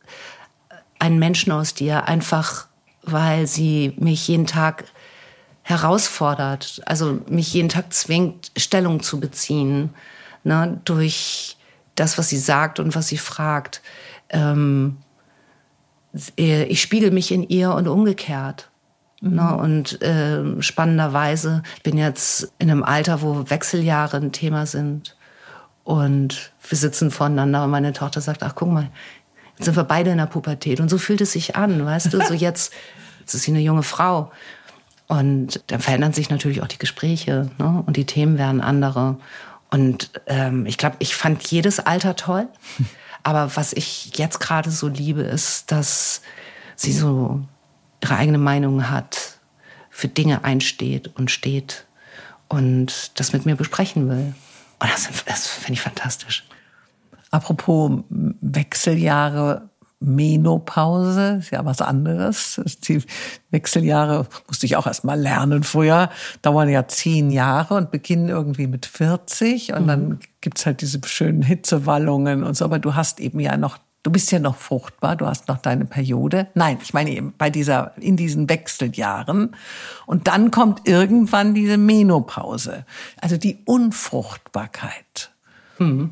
einen 0.99 1.17
Menschen 1.17 1.51
aus 1.51 1.73
dir 1.73 2.07
einfach, 2.07 2.67
weil 3.01 3.47
sie 3.47 3.95
mich 3.97 4.27
jeden 4.27 4.45
Tag 4.45 4.85
herausfordert, 5.63 6.83
also 6.85 7.19
mich 7.27 7.51
jeden 7.53 7.69
Tag 7.69 7.91
zwingt, 7.91 8.51
Stellung 8.55 9.01
zu 9.01 9.19
beziehen, 9.19 9.89
ne, 10.43 10.79
durch 10.85 11.54
das, 11.95 12.17
was 12.17 12.29
sie 12.29 12.37
sagt 12.37 12.79
und 12.79 12.95
was 12.95 13.07
sie 13.07 13.17
fragt. 13.17 13.81
Ähm, 14.29 14.97
äh, 16.37 16.63
ich 16.63 16.81
spiegel 16.81 17.11
mich 17.11 17.31
in 17.31 17.47
ihr 17.47 17.73
und 17.73 17.87
umgekehrt. 17.87 18.69
Ne? 19.21 19.41
Mhm. 19.41 19.59
Und 19.59 20.01
äh, 20.01 20.61
spannenderweise, 20.61 21.63
ich 21.77 21.83
bin 21.83 21.97
jetzt 21.97 22.53
in 22.59 22.69
einem 22.69 22.83
Alter, 22.83 23.21
wo 23.21 23.49
Wechseljahre 23.49 24.17
ein 24.17 24.31
Thema 24.31 24.65
sind. 24.65 25.15
Und 25.83 26.51
wir 26.67 26.77
sitzen 26.77 27.11
voneinander 27.11 27.63
und 27.63 27.71
meine 27.71 27.93
Tochter 27.93 28.21
sagt, 28.21 28.43
ach 28.43 28.55
guck 28.55 28.69
mal, 28.69 28.89
jetzt 29.55 29.65
sind 29.65 29.75
wir 29.75 29.83
beide 29.83 30.11
in 30.11 30.17
der 30.17 30.25
Pubertät. 30.25 30.79
Und 30.79 30.89
so 30.89 30.97
fühlt 30.97 31.21
es 31.21 31.31
sich 31.31 31.55
an, 31.55 31.85
weißt 31.85 32.13
du, 32.13 32.21
so 32.25 32.33
jetzt, 32.33 32.73
jetzt 33.19 33.33
ist 33.33 33.43
sie 33.43 33.51
eine 33.51 33.61
junge 33.61 33.83
Frau. 33.83 34.31
Und 35.07 35.61
dann 35.67 35.79
verändern 35.79 36.13
sich 36.13 36.31
natürlich 36.31 36.63
auch 36.63 36.67
die 36.67 36.79
Gespräche 36.79 37.51
ne? 37.59 37.83
und 37.85 37.95
die 37.95 38.05
Themen 38.05 38.39
werden 38.39 38.61
andere. 38.61 39.17
Und 39.75 40.09
ähm, 40.27 40.65
ich 40.65 40.77
glaube, 40.77 40.95
ich 40.99 41.17
fand 41.17 41.43
jedes 41.51 41.81
Alter 41.81 42.15
toll. 42.15 42.47
Aber 43.23 43.57
was 43.57 43.73
ich 43.73 44.17
jetzt 44.17 44.39
gerade 44.39 44.71
so 44.71 44.87
liebe, 44.87 45.21
ist, 45.21 45.69
dass 45.69 46.21
sie 46.77 46.93
so 46.93 47.41
ihre 48.01 48.15
eigene 48.15 48.37
Meinung 48.37 48.89
hat, 48.89 49.37
für 49.89 50.07
Dinge 50.07 50.45
einsteht 50.45 51.11
und 51.17 51.29
steht 51.29 51.87
und 52.47 53.19
das 53.19 53.33
mit 53.33 53.45
mir 53.45 53.57
besprechen 53.57 54.07
will. 54.07 54.33
Und 54.79 54.89
das, 54.89 55.09
das 55.25 55.47
finde 55.47 55.73
ich 55.73 55.81
fantastisch. 55.81 56.47
Apropos 57.29 57.91
Wechseljahre, 58.09 59.69
Menopause, 59.99 61.37
ist 61.39 61.51
ja 61.51 61.65
was 61.65 61.81
anderes. 61.81 62.61
Die 62.87 63.01
Wechseljahre 63.49 64.27
musste 64.47 64.65
ich 64.65 64.75
auch 64.75 64.87
erst 64.87 65.03
mal 65.03 65.19
lernen 65.19 65.63
früher, 65.63 66.09
dauern 66.41 66.69
ja 66.69 66.87
zehn 66.87 67.31
Jahre 67.31 67.75
und 67.75 67.91
beginnen 67.91 68.29
irgendwie 68.29 68.67
mit 68.67 68.85
40 68.85 69.73
und 69.73 69.83
mhm. 69.83 69.87
dann 69.87 70.19
gibt's 70.41 70.65
halt 70.65 70.81
diese 70.81 70.99
schönen 71.05 71.41
Hitzewallungen 71.41 72.43
und 72.43 72.55
so, 72.55 72.65
aber 72.65 72.79
du 72.79 72.95
hast 72.95 73.19
eben 73.19 73.39
ja 73.39 73.57
noch 73.57 73.79
Du 74.05 74.11
bist 74.11 74.31
ja 74.31 74.37
noch 74.37 74.55
fruchtbar, 74.55 75.15
du 75.15 75.25
hast 75.25 75.47
noch 75.47 75.57
deine 75.57 75.85
Periode. 75.85 76.45
Nein, 76.53 76.77
ich 76.79 76.93
meine 76.93 77.09
eben 77.09 77.33
bei 77.39 77.49
dieser, 77.49 77.97
in 77.97 78.15
diesen 78.15 78.47
Wechseljahren. 78.47 79.55
Und 80.05 80.27
dann 80.27 80.51
kommt 80.51 80.87
irgendwann 80.87 81.55
diese 81.55 81.79
Menopause, 81.79 82.85
also 83.19 83.37
die 83.37 83.63
Unfruchtbarkeit. 83.65 85.31
Mhm. 85.79 86.11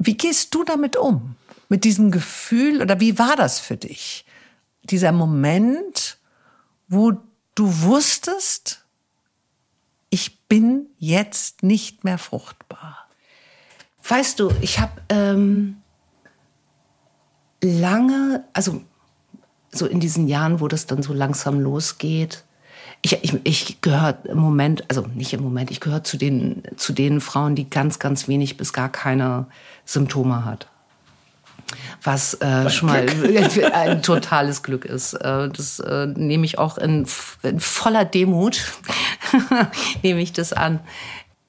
Wie 0.00 0.16
gehst 0.16 0.52
du 0.52 0.64
damit 0.64 0.96
um? 0.96 1.36
Mit 1.68 1.84
diesem 1.84 2.10
Gefühl 2.10 2.82
oder 2.82 3.00
wie 3.00 3.18
war 3.18 3.36
das 3.36 3.60
für 3.60 3.76
dich? 3.76 4.24
Dieser 4.84 5.12
Moment, 5.12 6.18
wo 6.88 7.12
du 7.54 7.82
wusstest, 7.82 8.84
ich 10.10 10.46
bin 10.46 10.86
jetzt 10.98 11.62
nicht 11.62 12.04
mehr 12.04 12.18
fruchtbar. 12.18 13.08
Weißt 14.06 14.38
du, 14.38 14.52
ich 14.60 14.78
habe 14.78 15.00
ähm, 15.08 15.78
lange, 17.62 18.44
also 18.52 18.82
so 19.72 19.86
in 19.86 20.00
diesen 20.00 20.28
Jahren, 20.28 20.60
wo 20.60 20.68
das 20.68 20.86
dann 20.86 21.02
so 21.02 21.12
langsam 21.12 21.58
losgeht, 21.58 22.44
ich, 23.02 23.22
ich, 23.22 23.40
ich 23.44 23.80
gehöre 23.80 24.18
im 24.24 24.38
Moment, 24.38 24.84
also 24.88 25.06
nicht 25.14 25.32
im 25.34 25.42
Moment, 25.42 25.70
ich 25.70 25.80
gehöre 25.80 26.04
zu 26.04 26.16
den, 26.16 26.62
zu 26.76 26.92
den 26.92 27.20
Frauen, 27.20 27.54
die 27.54 27.68
ganz, 27.68 27.98
ganz 27.98 28.28
wenig 28.28 28.56
bis 28.56 28.72
gar 28.72 28.90
keine 28.90 29.46
Symptome 29.84 30.44
hat. 30.44 30.70
Was 32.02 32.34
äh, 32.34 32.68
schon 32.70 32.88
mal 32.88 33.06
ein 33.72 34.02
totales 34.02 34.62
Glück 34.62 34.84
ist. 34.84 35.14
Äh, 35.14 35.48
das 35.48 35.80
äh, 35.80 36.06
nehme 36.06 36.44
ich 36.44 36.58
auch 36.58 36.78
in, 36.78 37.06
in 37.42 37.60
voller 37.60 38.04
Demut, 38.04 38.62
nehme 40.02 40.20
ich 40.20 40.32
das 40.32 40.52
an. 40.52 40.80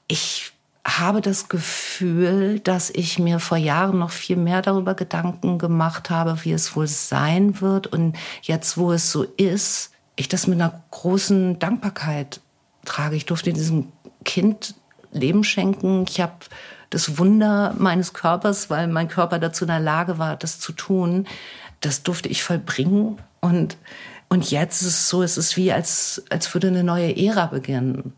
Ich 0.07 0.53
habe 0.85 1.21
das 1.21 1.49
Gefühl, 1.49 2.59
dass 2.59 2.91
ich 2.91 3.17
mir 3.17 3.39
vor 3.39 3.57
Jahren 3.57 3.97
noch 3.97 4.11
viel 4.11 4.37
mehr 4.37 4.61
darüber 4.61 4.93
Gedanken 4.93 5.57
gemacht 5.57 6.09
habe, 6.11 6.37
wie 6.43 6.51
es 6.51 6.75
wohl 6.75 6.87
sein 6.87 7.59
wird. 7.59 7.87
Und 7.87 8.15
jetzt, 8.43 8.77
wo 8.77 8.91
es 8.91 9.11
so 9.11 9.23
ist, 9.23 9.91
ich 10.15 10.29
das 10.29 10.47
mit 10.47 10.61
einer 10.61 10.83
großen 10.91 11.57
Dankbarkeit 11.57 12.39
trage. 12.85 13.15
Ich 13.15 13.25
durfte 13.25 13.51
diesem 13.51 13.91
Kind 14.23 14.75
Leben 15.11 15.43
schenken. 15.43 16.05
Ich 16.07 16.21
habe 16.21 16.33
das 16.89 17.17
Wunder 17.17 17.73
meines 17.77 18.13
Körpers, 18.13 18.69
weil 18.69 18.87
mein 18.87 19.07
Körper 19.07 19.39
dazu 19.39 19.65
in 19.65 19.69
der 19.69 19.79
Lage 19.79 20.17
war, 20.17 20.35
das 20.35 20.59
zu 20.59 20.71
tun, 20.71 21.27
das 21.81 22.03
durfte 22.03 22.29
ich 22.29 22.43
vollbringen. 22.43 23.17
Und, 23.41 23.77
und 24.29 24.49
jetzt 24.51 24.81
ist 24.81 24.87
es 24.87 25.09
so, 25.09 25.23
es 25.23 25.37
ist 25.37 25.57
wie, 25.57 25.71
als, 25.71 26.23
als 26.29 26.53
würde 26.53 26.67
eine 26.67 26.83
neue 26.83 27.15
Ära 27.15 27.47
beginnen. 27.47 28.13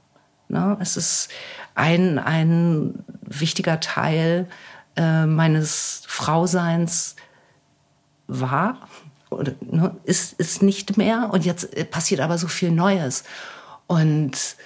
Ne? 0.48 0.78
Es 0.80 0.98
ist 0.98 1.30
ein, 1.76 2.20
ein 2.20 3.04
wichtiger 3.22 3.80
Teil 3.80 4.48
äh, 4.96 5.26
meines 5.26 6.04
Frauseins 6.08 7.16
war 8.28 8.88
oder 9.30 9.54
ne, 9.62 9.96
ist, 10.04 10.34
ist 10.34 10.64
nicht 10.64 10.98
mehr. 10.98 11.30
Und 11.32 11.46
jetzt 11.46 11.76
äh, 11.76 11.86
passiert 11.86 12.22
aber 12.22 12.38
so 12.38 12.48
viel 12.48 12.72
Neues. 12.72 13.24
Und, 13.88 14.58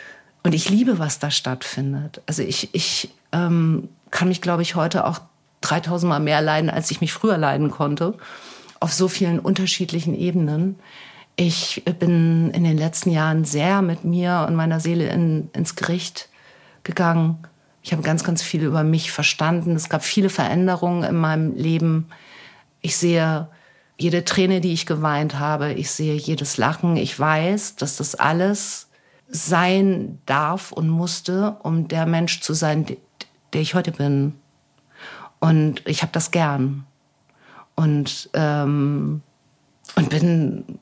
und 0.44 0.54
ich 0.54 0.70
liebe, 0.70 1.00
was 1.00 1.20
da 1.20 1.30
stattfindet. 1.30 2.22
Also 2.26 2.42
ich, 2.42 2.74
ich 2.74 3.10
ähm, 3.32 3.90
kann 4.10 4.28
mich, 4.28 4.42
glaube 4.42 4.62
ich, 4.62 4.76
heute 4.76 5.06
auch 5.06 5.22
3000 5.62 6.10
Mal 6.10 6.20
mehr 6.20 6.42
leiden, 6.42 6.70
als 6.70 6.90
ich 6.92 7.02
mich 7.02 7.14
früher 7.14 7.38
leiden 7.38 7.70
konnte. 7.70 8.18
Auf 8.80 8.92
so 8.94 9.08
vielen 9.08 9.40
unterschiedlichen 9.40 10.16
Ebenen. 10.16 10.78
Ich 11.36 11.84
bin 12.00 12.52
in 12.52 12.64
den 12.64 12.78
letzten 12.78 13.12
Jahren 13.12 13.46
sehr 13.46 13.82
mit 13.82 14.04
mir 14.04 14.46
und 14.48 14.56
meiner 14.56 14.80
Seele 14.80 15.10
in, 15.10 15.50
ins 15.54 15.76
Gericht 15.76 16.30
gegangen. 16.84 17.38
Ich 17.84 17.92
habe 17.92 18.02
ganz, 18.02 18.24
ganz 18.24 18.42
viel 18.42 18.64
über 18.64 18.84
mich 18.84 19.12
verstanden. 19.12 19.76
Es 19.76 19.90
gab 19.90 20.04
viele 20.04 20.30
Veränderungen 20.30 21.04
in 21.04 21.16
meinem 21.16 21.56
Leben. 21.56 22.10
Ich 22.82 22.98
sehe 22.98 23.48
jede 23.98 24.26
Träne, 24.26 24.62
die 24.62 24.74
ich 24.74 24.88
geweint 24.88 25.40
habe. 25.40 25.74
Ich 25.74 25.92
sehe 25.92 26.16
jedes 26.16 26.58
Lachen. 26.58 26.98
Ich 26.98 27.18
weiß, 27.18 27.76
dass 27.76 27.98
das 27.98 28.16
alles 28.16 28.88
sein 29.32 30.20
darf 30.26 30.72
und 30.72 30.90
musste, 30.90 31.58
um 31.64 31.88
der 31.88 32.06
Mensch 32.06 32.42
zu 32.42 32.54
sein, 32.54 32.86
der 33.54 33.62
ich 33.62 33.74
heute 33.74 33.92
bin. 33.92 34.36
Und 35.40 35.88
ich 35.88 36.02
habe 36.02 36.12
das 36.12 36.32
gern. 36.32 36.86
Und, 37.76 38.30
ähm, 38.34 39.22
und 39.96 40.10
bin 40.10 40.80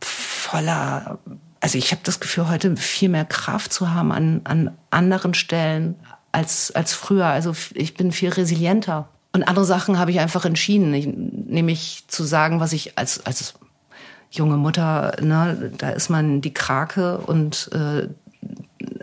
voller, 0.00 1.18
also 1.60 1.78
ich 1.78 1.92
habe 1.92 2.00
das 2.04 2.20
Gefühl, 2.20 2.48
heute 2.48 2.76
viel 2.76 3.08
mehr 3.08 3.24
Kraft 3.24 3.72
zu 3.72 3.92
haben 3.92 4.12
an, 4.12 4.40
an 4.44 4.76
anderen 4.90 5.34
Stellen 5.34 5.96
als, 6.32 6.70
als 6.72 6.92
früher. 6.92 7.26
Also 7.26 7.54
ich 7.74 7.94
bin 7.94 8.12
viel 8.12 8.30
resilienter. 8.30 9.08
Und 9.32 9.44
andere 9.44 9.64
Sachen 9.64 9.98
habe 9.98 10.10
ich 10.10 10.20
einfach 10.20 10.44
entschieden, 10.44 10.94
ich, 10.94 11.06
nämlich 11.06 12.04
zu 12.08 12.24
sagen, 12.24 12.60
was 12.60 12.72
ich 12.72 12.98
als, 12.98 13.24
als 13.26 13.54
junge 14.30 14.56
Mutter, 14.56 15.16
ne, 15.20 15.72
da 15.78 15.90
ist 15.90 16.08
man 16.10 16.40
die 16.40 16.52
Krake 16.54 17.18
und 17.18 17.70
äh, 17.72 18.08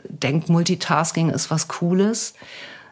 denkt, 0.09 0.49
Multitasking 0.49 1.30
ist 1.30 1.51
was 1.51 1.67
Cooles. 1.67 2.34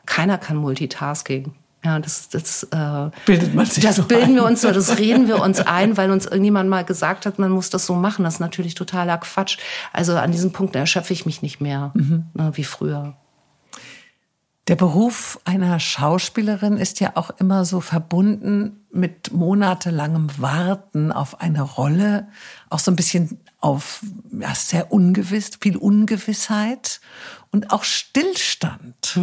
Keiner 0.05 0.37
kann 0.37 0.57
Multitasking. 0.57 1.53
Ja, 1.85 1.99
das, 1.99 2.29
das, 2.29 2.63
äh, 2.71 3.09
Bildet 3.25 3.53
man 3.53 3.65
sich 3.65 3.83
das 3.83 3.97
so 3.97 4.03
bilden 4.03 4.29
ein. 4.29 4.35
wir 4.35 4.45
uns 4.45 4.61
so, 4.61 4.71
das 4.71 4.97
reden 4.99 5.27
wir 5.27 5.41
uns 5.41 5.59
ein, 5.67 5.97
weil 5.97 6.11
uns 6.11 6.25
irgendjemand 6.25 6.69
mal 6.69 6.85
gesagt 6.85 7.25
hat, 7.25 7.39
man 7.39 7.51
muss 7.51 7.69
das 7.69 7.85
so 7.85 7.93
machen. 7.93 8.23
Das 8.23 8.35
ist 8.35 8.39
natürlich 8.39 8.73
totaler 8.75 9.17
Quatsch. 9.17 9.57
Also 9.91 10.15
an 10.15 10.31
diesem 10.31 10.51
Punkt 10.53 10.75
erschöpfe 10.77 11.11
ich 11.13 11.25
mich 11.25 11.41
nicht 11.41 11.59
mehr 11.59 11.91
Mhm. 11.93 12.25
ne, 12.33 12.51
wie 12.55 12.63
früher. 12.63 13.15
Der 14.69 14.77
Beruf 14.77 15.41
einer 15.43 15.77
Schauspielerin 15.79 16.77
ist 16.77 17.01
ja 17.01 17.11
auch 17.15 17.31
immer 17.31 17.65
so 17.65 17.81
verbunden 17.81 18.85
mit 18.91 19.33
monatelangem 19.33 20.29
Warten 20.37 21.11
auf 21.11 21.41
eine 21.41 21.61
Rolle, 21.61 22.29
auch 22.69 22.79
so 22.79 22.89
ein 22.89 22.95
bisschen 22.95 23.39
auf 23.59 24.01
ja, 24.31 24.55
sehr 24.55 24.93
ungewiss, 24.93 25.51
viel 25.59 25.75
Ungewissheit 25.75 27.01
und 27.51 27.71
auch 27.71 27.83
Stillstand. 27.83 29.19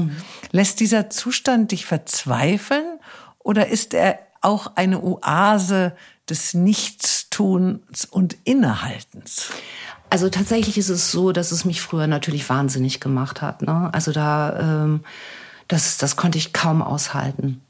Lässt 0.51 0.79
dieser 0.81 1.09
Zustand 1.09 1.73
dich 1.73 1.87
verzweifeln 1.87 2.99
oder 3.39 3.69
ist 3.69 3.95
er 3.95 4.19
auch 4.43 4.77
eine 4.77 5.03
Oase 5.03 5.97
des 6.29 6.53
Nichtstuns 6.53 8.05
und 8.05 8.37
Innehaltens? 8.45 9.51
Also 10.11 10.29
tatsächlich 10.29 10.77
ist 10.77 10.89
es 10.89 11.13
so, 11.13 11.31
dass 11.31 11.53
es 11.53 11.65
mich 11.65 11.81
früher 11.81 12.09
natürlich 12.09 12.49
wahnsinnig 12.49 13.01
gemacht 13.01 13.43
hat. 13.43 13.63
Ne? 13.63 13.89
Also 13.93 14.11
da, 14.11 14.59
ähm, 14.59 15.05
das, 15.69 15.99
das 15.99 16.17
konnte 16.17 16.37
ich 16.37 16.53
kaum 16.53 16.83
aushalten. 16.83 17.63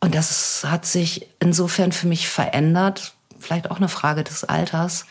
Und 0.00 0.14
das 0.14 0.64
hat 0.66 0.86
sich 0.86 1.28
insofern 1.38 1.92
für 1.92 2.06
mich 2.06 2.28
verändert, 2.28 3.14
vielleicht 3.38 3.70
auch 3.70 3.76
eine 3.76 3.88
Frage 3.88 4.24
des 4.24 4.44
Alters. 4.44 5.04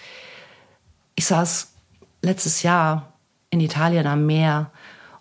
Ich 1.15 1.26
saß 1.26 1.70
letztes 2.24 2.63
Jahr 2.63 3.13
in 3.51 3.59
Italien 3.59 4.07
am 4.07 4.26
Meer 4.26 4.72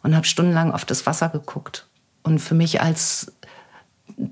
und 0.03 0.17
habe 0.17 0.27
stundenlang 0.27 0.73
auf 0.73 0.87
das 0.87 1.05
Wasser 1.05 1.29
geguckt. 1.29 1.87
Und 2.23 2.39
für 2.39 2.55
mich 2.55 2.81
als 2.81 3.33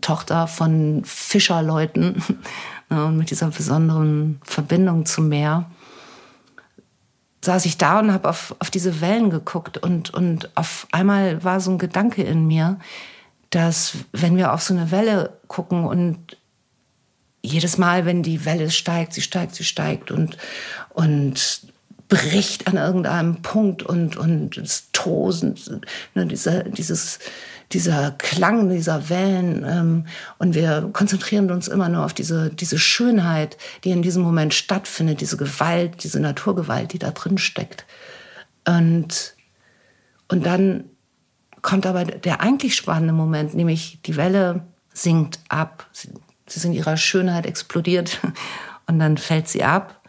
Tochter 0.01 0.47
von 0.47 1.03
Fischerleuten 1.05 2.23
ne, 2.91 3.05
und 3.05 3.19
mit 3.19 3.31
dieser 3.31 3.49
besonderen 3.49 4.41
Verbindung 4.45 5.05
zum 5.05 5.29
Meer, 5.29 5.71
saß 7.45 7.65
ich 7.67 7.79
da 7.79 8.01
und 8.01 8.13
habe 8.13 8.29
auf, 8.29 8.55
auf 8.59 8.71
diese 8.71 9.01
Wellen 9.01 9.31
geguckt 9.31 9.79
und, 9.79 10.13
und 10.13 10.51
auf 10.57 10.87
einmal 10.93 11.45
war 11.45 11.61
so 11.61 11.71
ein 11.71 11.79
Gedanke 11.79 12.23
in 12.23 12.47
mir, 12.47 12.79
dass 13.51 13.95
wenn 14.13 14.37
wir 14.37 14.53
auf 14.53 14.63
so 14.63 14.75
eine 14.75 14.91
Welle 14.91 15.39
gucken 15.47 15.85
und 15.85 16.37
jedes 17.43 17.79
Mal, 17.79 18.07
wenn 18.07 18.23
die 18.23 18.45
Welle 18.45 18.71
steigt, 18.71 19.13
sie 19.13 19.21
steigt, 19.21 19.55
sie 19.55 19.65
steigt 19.65 20.11
und, 20.11 20.39
und 20.91 21.61
bricht 22.09 22.67
an 22.67 22.77
irgendeinem 22.77 23.43
Punkt 23.43 23.83
und, 23.83 24.17
und 24.17 24.57
das 24.57 24.89
Tosen, 24.93 25.57
ne, 26.15 26.27
dieser, 26.27 26.65
dieses, 26.65 27.19
dieser 27.73 28.13
Klang 28.13 28.69
dieser 28.69 29.09
Wellen. 29.09 29.65
Ähm, 29.67 30.07
und 30.39 30.55
wir 30.55 30.91
konzentrieren 30.93 31.51
uns 31.51 31.69
immer 31.69 31.89
nur 31.89 32.05
auf 32.05 32.13
diese, 32.13 32.51
diese 32.51 32.79
Schönheit, 32.79 33.57
die 33.85 33.91
in 33.91 34.03
diesem 34.03 34.23
Moment 34.23 34.55
stattfindet, 34.55 35.21
diese 35.21 35.37
Gewalt, 35.37 36.05
diese 36.05 36.21
Naturgewalt, 36.21 36.93
die 36.93 36.99
da 36.99 37.11
drin 37.11 37.39
steckt. 37.39 37.85
Und, 38.67 39.35
und 40.29 40.47
dann 40.47 40.85
kommt 41.63 41.87
aber 41.87 42.05
der 42.05 42.41
eigentlich 42.41 42.77
spannende 42.77 43.15
Moment, 43.15 43.55
nämlich 43.55 43.99
die 44.05 44.17
Welle 44.17 44.65
sinkt 44.93 45.41
ab. 45.49 45.87
Sie, 45.93 46.09
sie 46.47 46.59
ist 46.59 46.65
in 46.65 46.73
ihrer 46.73 46.97
Schönheit 46.97 47.47
explodiert 47.47 48.21
und 48.87 48.99
dann 48.99 49.17
fällt 49.17 49.49
sie 49.49 49.65
ab 49.65 50.01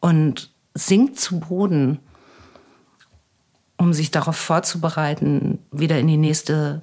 und 0.00 0.50
sinkt 0.74 1.18
zu 1.18 1.40
Boden, 1.40 2.00
um 3.78 3.92
sich 3.92 4.10
darauf 4.10 4.36
vorzubereiten, 4.36 5.60
wieder 5.70 5.98
in 5.98 6.08
die 6.08 6.16
nächste 6.16 6.82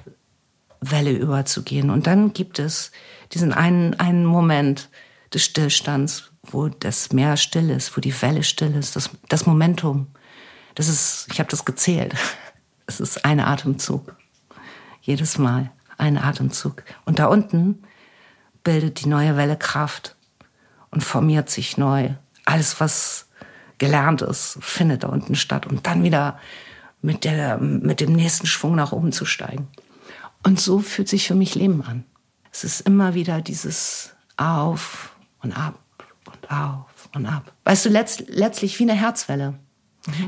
Welle 0.82 1.12
überzugehen. 1.12 1.90
Und 1.90 2.08
dann 2.08 2.34
gibt 2.34 2.58
es 2.58 2.92
diesen 3.34 3.54
einen, 3.54 3.94
einen 4.00 4.26
Moment 4.26 4.90
des 5.34 5.44
Stillstands, 5.44 6.32
wo 6.44 6.70
das 6.70 7.12
Meer 7.12 7.38
still 7.38 7.70
ist, 7.70 7.96
wo 7.96 8.02
die 8.02 8.20
Welle 8.22 8.44
still 8.44 8.76
ist, 8.76 8.96
das, 8.96 9.10
das 9.30 9.46
Momentum. 9.46 10.08
Das 10.76 10.88
ist, 10.88 11.28
ich 11.32 11.40
habe 11.40 11.50
das 11.50 11.66
gezählt. 11.66 12.16
Es 12.88 13.00
ist 13.00 13.26
ein 13.26 13.40
Atemzug. 13.40 14.16
Jedes 15.02 15.40
Mal 15.40 15.72
ein 15.98 16.20
Atemzug. 16.20 16.84
Und 17.04 17.18
da 17.18 17.26
unten 17.26 17.82
bildet 18.64 19.04
die 19.04 19.10
neue 19.10 19.38
Welle 19.38 19.58
Kraft 19.58 20.16
und 20.92 21.04
formiert 21.04 21.50
sich 21.50 21.78
neu. 21.78 22.12
Alles, 22.46 22.80
was 22.80 23.26
gelernt 23.80 24.22
ist, 24.22 24.60
findet 24.62 25.02
da 25.02 25.08
unten 25.08 25.34
statt. 25.34 25.66
Und 25.66 25.88
dann 25.88 26.04
wieder 26.04 26.40
mit, 27.02 27.24
der, 27.24 27.58
mit 27.58 28.00
dem 28.00 28.14
nächsten 28.14 28.48
Schwung 28.48 28.76
nach 28.76 28.92
oben 28.92 29.12
zu 29.12 29.26
steigen. 29.26 29.68
Und 30.44 30.60
so 30.60 30.80
fühlt 30.80 31.10
sich 31.10 31.28
für 31.28 31.36
mich 31.36 31.56
Leben 31.56 31.84
an. 31.84 32.04
Es 32.52 32.64
ist 32.64 32.82
immer 32.82 33.14
wieder 33.14 33.42
dieses 33.42 34.16
Auf 34.38 35.16
und 35.42 35.52
ab 35.58 35.80
und 36.26 36.52
auf 36.52 37.10
und 37.14 37.26
ab. 37.26 37.52
Weißt 37.64 37.86
du, 37.86 37.90
letzt, 37.90 38.26
letztlich 38.28 38.80
wie 38.80 38.84
eine 38.84 38.94
Herzwelle. 38.94 39.56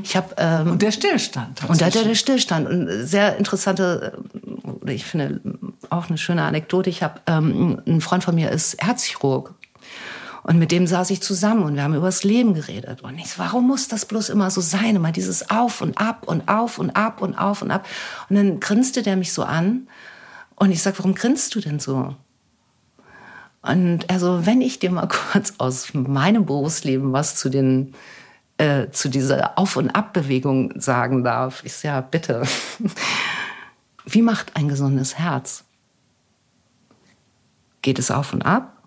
Ich 0.02 0.16
habe 0.16 0.34
ähm, 0.38 0.72
Und 0.72 0.82
der 0.82 0.90
Stillstand. 0.90 1.62
und 1.62 1.80
er 1.80 1.86
dazwischen. 1.86 2.08
der 2.08 2.14
Stillstand. 2.16 2.68
Und 2.68 3.06
sehr 3.06 3.36
interessante, 3.36 4.18
oder 4.64 4.92
ich 4.92 5.04
finde 5.04 5.40
auch 5.88 6.08
eine 6.08 6.18
schöne 6.18 6.42
Anekdote. 6.42 6.90
Ich 6.90 7.02
habe 7.02 7.20
ähm, 7.26 7.80
ein 7.86 8.00
Freund 8.00 8.24
von 8.24 8.34
mir 8.34 8.50
ist 8.50 8.82
Herzchirurg. 8.82 9.54
Und 10.48 10.58
mit 10.58 10.72
dem 10.72 10.86
saß 10.86 11.10
ich 11.10 11.20
zusammen 11.20 11.64
und 11.64 11.74
wir 11.74 11.82
haben 11.82 11.94
über 11.94 12.06
das 12.06 12.24
Leben 12.24 12.54
geredet. 12.54 13.02
Und 13.02 13.18
ich, 13.18 13.38
warum 13.38 13.66
muss 13.66 13.86
das 13.86 14.06
bloß 14.06 14.30
immer 14.30 14.50
so 14.50 14.62
sein? 14.62 14.96
Immer 14.96 15.12
dieses 15.12 15.50
Auf 15.50 15.82
und 15.82 15.98
Ab 15.98 16.26
und 16.26 16.48
Auf 16.48 16.78
und 16.78 16.96
Ab 16.96 17.20
und 17.20 17.34
Auf 17.34 17.60
und 17.60 17.70
Ab. 17.70 17.86
Und 18.30 18.36
dann 18.36 18.58
grinste 18.58 19.02
der 19.02 19.16
mich 19.16 19.34
so 19.34 19.42
an. 19.42 19.88
Und 20.54 20.70
ich 20.70 20.82
sag, 20.82 20.98
warum 20.98 21.14
grinst 21.14 21.54
du 21.54 21.60
denn 21.60 21.80
so? 21.80 22.16
Und 23.60 24.08
also, 24.08 24.46
wenn 24.46 24.62
ich 24.62 24.78
dir 24.78 24.90
mal 24.90 25.06
kurz 25.32 25.52
aus 25.58 25.92
meinem 25.92 26.46
Berufsleben 26.46 27.12
was 27.12 27.36
zu 27.36 27.50
den 27.50 27.92
äh, 28.56 28.88
zu 28.88 29.10
dieser 29.10 29.58
Auf- 29.58 29.76
und 29.76 29.90
Abbewegung 29.90 30.80
sagen 30.80 31.24
darf, 31.24 31.62
ist 31.62 31.82
ja 31.82 32.00
bitte. 32.00 32.44
Wie 34.06 34.22
macht 34.22 34.56
ein 34.56 34.68
gesundes 34.68 35.18
Herz? 35.18 35.64
Geht 37.82 37.98
es 37.98 38.10
auf 38.10 38.32
und 38.32 38.46
ab? 38.46 38.77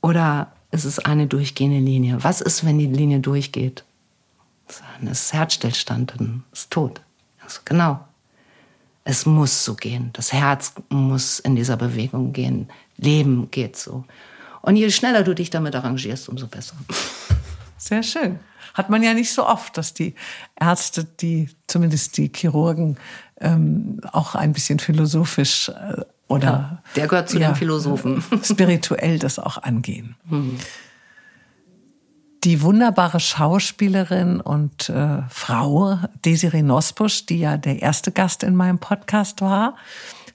Oder 0.00 0.52
ist 0.70 0.84
es 0.84 0.98
eine 0.98 1.26
durchgehende 1.26 1.78
Linie? 1.78 2.22
Was 2.22 2.40
ist, 2.40 2.64
wenn 2.64 2.78
die 2.78 2.86
Linie 2.86 3.20
durchgeht? 3.20 3.84
Dann 4.98 5.08
ist 5.10 5.32
Herzstillstand, 5.32 6.14
dann 6.16 6.44
ist 6.52 6.70
tot. 6.70 7.00
Also 7.42 7.60
genau. 7.64 8.00
Es 9.04 9.26
muss 9.26 9.64
so 9.64 9.74
gehen. 9.74 10.10
Das 10.12 10.32
Herz 10.32 10.74
muss 10.88 11.40
in 11.40 11.56
dieser 11.56 11.76
Bewegung 11.76 12.32
gehen. 12.32 12.68
Leben 12.96 13.50
geht 13.50 13.76
so. 13.76 14.04
Und 14.62 14.76
je 14.76 14.90
schneller 14.90 15.24
du 15.24 15.34
dich 15.34 15.50
damit 15.50 15.74
arrangierst, 15.74 16.28
umso 16.28 16.46
besser. 16.46 16.76
Sehr 17.78 18.02
schön. 18.02 18.38
Hat 18.74 18.90
man 18.90 19.02
ja 19.02 19.14
nicht 19.14 19.32
so 19.32 19.46
oft, 19.46 19.76
dass 19.76 19.94
die 19.94 20.14
Ärzte, 20.54 21.04
die 21.04 21.48
zumindest 21.66 22.16
die 22.18 22.30
Chirurgen, 22.34 22.98
ähm, 23.40 24.00
auch 24.12 24.34
ein 24.34 24.52
bisschen 24.52 24.78
philosophisch 24.78 25.68
äh, 25.70 26.02
oder 26.28 26.46
ja, 26.46 26.82
der 26.94 27.08
gehört 27.08 27.28
zu 27.28 27.38
ja, 27.38 27.48
den 27.48 27.56
Philosophen 27.56 28.22
spirituell 28.44 29.18
das 29.18 29.38
auch 29.38 29.58
angehen. 29.58 30.14
Mhm. 30.28 30.58
Die 32.44 32.62
wunderbare 32.62 33.20
Schauspielerin 33.20 34.40
und 34.40 34.88
äh, 34.88 35.22
Frau 35.28 35.98
Desiree 36.24 36.62
Nosbusch, 36.62 37.26
die 37.26 37.40
ja 37.40 37.58
der 37.58 37.82
erste 37.82 38.12
Gast 38.12 38.42
in 38.44 38.54
meinem 38.54 38.78
Podcast 38.78 39.42
war, 39.42 39.76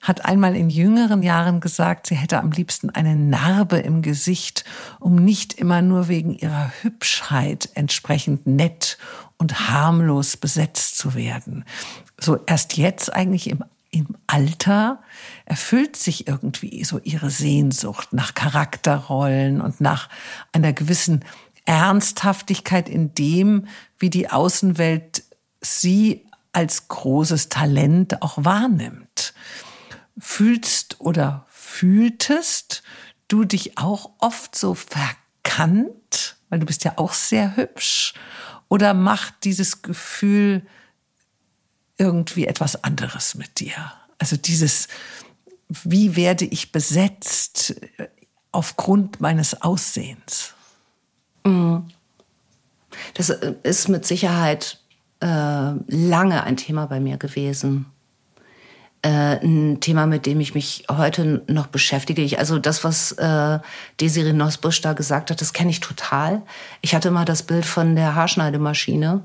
hat 0.02 0.24
einmal 0.24 0.54
in 0.54 0.70
jüngeren 0.70 1.22
Jahren 1.22 1.60
gesagt, 1.60 2.06
sie 2.06 2.14
hätte 2.14 2.38
am 2.38 2.52
liebsten 2.52 2.90
eine 2.90 3.16
Narbe 3.16 3.78
im 3.78 4.02
Gesicht, 4.02 4.64
um 5.00 5.16
nicht 5.16 5.54
immer 5.54 5.82
nur 5.82 6.06
wegen 6.06 6.34
ihrer 6.34 6.70
Hübschheit 6.82 7.70
entsprechend 7.74 8.46
nett 8.46 8.98
und 9.38 9.68
harmlos 9.68 10.36
besetzt 10.36 10.98
zu 10.98 11.14
werden. 11.14 11.64
So 12.18 12.38
erst 12.46 12.76
jetzt 12.76 13.12
eigentlich 13.12 13.50
im 13.50 13.64
im 13.96 14.16
Alter 14.26 15.00
erfüllt 15.46 15.96
sich 15.96 16.28
irgendwie 16.28 16.84
so 16.84 17.00
ihre 17.02 17.30
Sehnsucht 17.30 18.12
nach 18.12 18.34
Charakterrollen 18.34 19.60
und 19.60 19.80
nach 19.80 20.10
einer 20.52 20.74
gewissen 20.74 21.24
Ernsthaftigkeit 21.64 22.88
in 22.88 23.14
dem, 23.14 23.66
wie 23.98 24.10
die 24.10 24.30
Außenwelt 24.30 25.24
sie 25.60 26.26
als 26.52 26.88
großes 26.88 27.48
Talent 27.48 28.22
auch 28.22 28.44
wahrnimmt. 28.44 29.34
Fühlst 30.18 31.00
oder 31.00 31.46
fühltest 31.48 32.82
du 33.28 33.44
dich 33.44 33.78
auch 33.78 34.10
oft 34.18 34.56
so 34.56 34.74
verkannt, 34.74 36.36
weil 36.48 36.58
du 36.60 36.66
bist 36.66 36.84
ja 36.84 36.94
auch 36.96 37.12
sehr 37.12 37.56
hübsch, 37.56 38.14
oder 38.68 38.94
macht 38.94 39.44
dieses 39.44 39.82
Gefühl 39.82 40.66
irgendwie 41.98 42.46
etwas 42.46 42.82
anderes 42.84 43.34
mit 43.34 43.60
dir? 43.60 43.92
Also 44.18 44.36
dieses, 44.36 44.88
wie 45.68 46.16
werde 46.16 46.44
ich 46.44 46.72
besetzt 46.72 47.74
aufgrund 48.52 49.20
meines 49.20 49.62
Aussehens? 49.62 50.54
Mhm. 51.44 51.88
Das 53.14 53.30
ist 53.30 53.88
mit 53.88 54.06
Sicherheit 54.06 54.80
äh, 55.20 55.26
lange 55.26 56.44
ein 56.44 56.56
Thema 56.56 56.86
bei 56.86 57.00
mir 57.00 57.18
gewesen 57.18 57.86
äh, 59.06 59.38
ein 59.44 59.78
Thema, 59.80 60.06
mit 60.06 60.26
dem 60.26 60.40
ich 60.40 60.54
mich 60.54 60.84
heute 60.90 61.42
noch 61.46 61.68
beschäftige. 61.68 62.22
Ich, 62.22 62.40
also 62.40 62.58
das, 62.58 62.82
was 62.82 63.12
äh, 63.12 63.60
Desiree 64.00 64.32
Nosbusch 64.32 64.80
da 64.80 64.94
gesagt 64.94 65.30
hat, 65.30 65.40
das 65.40 65.52
kenne 65.52 65.70
ich 65.70 65.78
total. 65.78 66.42
Ich 66.80 66.94
hatte 66.94 67.12
mal 67.12 67.24
das 67.24 67.44
Bild 67.44 67.64
von 67.64 67.94
der 67.94 68.16
Haarschneidemaschine. 68.16 69.22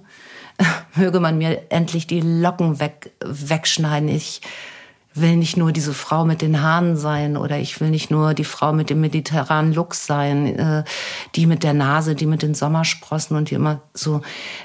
Möge 0.95 1.19
man 1.19 1.37
mir 1.37 1.63
endlich 1.69 2.07
die 2.07 2.21
Locken 2.21 2.79
weg, 2.79 3.11
wegschneiden. 3.23 4.09
Ich 4.09 4.41
will 5.13 5.35
nicht 5.35 5.57
nur 5.57 5.71
diese 5.71 5.93
Frau 5.93 6.25
mit 6.25 6.41
den 6.41 6.61
Haaren 6.61 6.95
sein 6.95 7.35
oder 7.35 7.57
ich 7.57 7.81
will 7.81 7.89
nicht 7.89 8.11
nur 8.11 8.33
die 8.33 8.45
Frau 8.45 8.71
mit 8.71 8.89
dem 8.89 9.01
mediterranen 9.01 9.73
Look 9.73 9.93
sein, 9.93 10.57
äh, 10.57 10.83
die 11.35 11.45
mit 11.45 11.63
der 11.63 11.73
Nase, 11.73 12.15
die 12.15 12.25
mit 12.25 12.41
den 12.41 12.53
Sommersprossen 12.53 13.35
und 13.35 13.49
die 13.49 13.55
immer 13.55 13.81
so. 13.93 14.21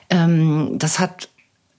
Ähm, 0.08 0.78
das 0.78 0.98
hat 0.98 1.28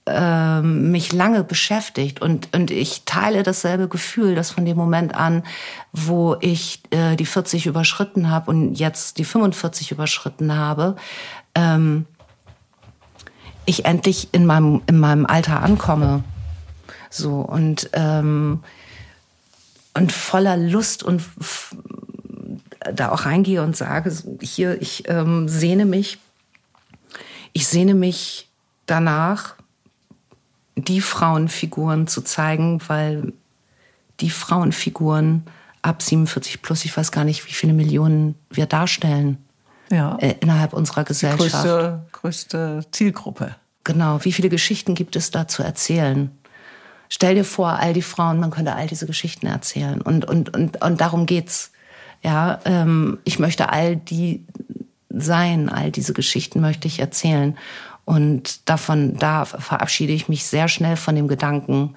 äh, 0.06 0.62
mich 0.62 1.14
lange 1.14 1.44
beschäftigt 1.44 2.22
und, 2.22 2.54
und 2.56 2.72
ich 2.72 3.04
teile 3.06 3.44
dasselbe 3.44 3.88
Gefühl, 3.88 4.36
dass 4.36 4.52
von 4.52 4.66
dem 4.66 4.78
Moment 4.78 5.16
an, 5.16 5.44
wo 5.94 6.36
ich 6.42 6.82
äh, 6.92 7.16
die 7.16 7.26
40 7.26 7.66
überschritten 7.66 8.30
habe 8.30 8.52
und 8.52 8.76
jetzt 8.76 9.18
die 9.18 9.26
45 9.26 9.92
überschritten 9.92 10.56
habe, 10.56 10.96
ähm, 11.56 12.06
ich 13.68 13.86
endlich 13.86 14.30
in 14.32 14.46
meinem, 14.46 14.82
in 14.88 14.98
meinem 14.98 15.26
Alter 15.26 15.62
ankomme. 15.62 16.24
So 17.10 17.42
und, 17.42 17.90
ähm, 17.94 18.64
und 19.94 20.12
voller 20.12 20.58
Lust 20.58 21.04
und 21.04 21.22
da 22.94 23.10
auch 23.10 23.26
reingehe 23.26 23.62
und 23.62 23.76
sage, 23.76 24.16
hier, 24.42 24.82
ich 24.82 25.08
ähm, 25.08 25.50
sehne 25.50 25.86
mich, 25.86 26.18
ich 27.54 27.68
sehne 27.68 27.94
mich 27.94 28.50
danach, 28.86 29.56
die 30.76 31.02
Frauenfiguren 31.02 32.08
zu 32.08 32.22
zeigen, 32.22 32.80
weil 32.88 33.34
die 34.22 34.30
Frauenfiguren 34.30 35.44
ab 35.82 36.02
47 36.02 36.62
plus, 36.62 36.86
ich 36.86 36.96
weiß 36.96 37.12
gar 37.12 37.26
nicht, 37.26 37.46
wie 37.48 37.54
viele 37.54 37.74
Millionen 37.74 38.36
wir 38.50 38.66
darstellen 38.66 39.38
ja. 39.90 40.18
äh, 40.18 40.36
innerhalb 40.40 40.74
unserer 40.74 41.04
Gesellschaft. 41.04 41.42
Die 41.42 41.50
größte, 41.50 42.06
größte 42.12 42.86
Zielgruppe. 42.92 43.56
Genau, 43.84 44.24
wie 44.24 44.34
viele 44.34 44.50
Geschichten 44.50 44.96
gibt 44.96 45.16
es 45.16 45.32
da 45.32 45.48
zu 45.48 45.64
erzählen? 45.64 46.32
Stell 47.10 47.36
dir 47.36 47.46
vor, 47.46 47.80
all 47.80 47.94
die 47.94 48.02
Frauen, 48.02 48.40
man 48.40 48.52
könnte 48.52 48.76
all 48.76 48.88
diese 48.88 49.06
Geschichten 49.06 49.48
erzählen. 49.48 50.02
Und, 50.02 50.26
und, 50.26 50.54
und, 50.54 50.82
und 50.82 51.02
darum 51.02 51.26
geht's. 51.26 51.72
Ja, 52.24 52.60
ähm, 52.66 53.20
ich 53.24 53.40
möchte 53.40 53.70
all 53.70 53.96
die 53.96 54.44
sein, 55.10 55.70
all 55.70 55.92
diese 55.92 56.14
Geschichten 56.14 56.60
möchte 56.60 56.88
ich 56.88 57.00
erzählen. 57.00 57.58
Und 58.06 58.70
davon, 58.70 59.18
da 59.18 59.46
verabschiede 59.46 60.14
ich 60.14 60.28
mich 60.28 60.46
sehr 60.46 60.68
schnell 60.68 60.98
von 60.98 61.16
dem 61.16 61.28
Gedanken, 61.28 61.96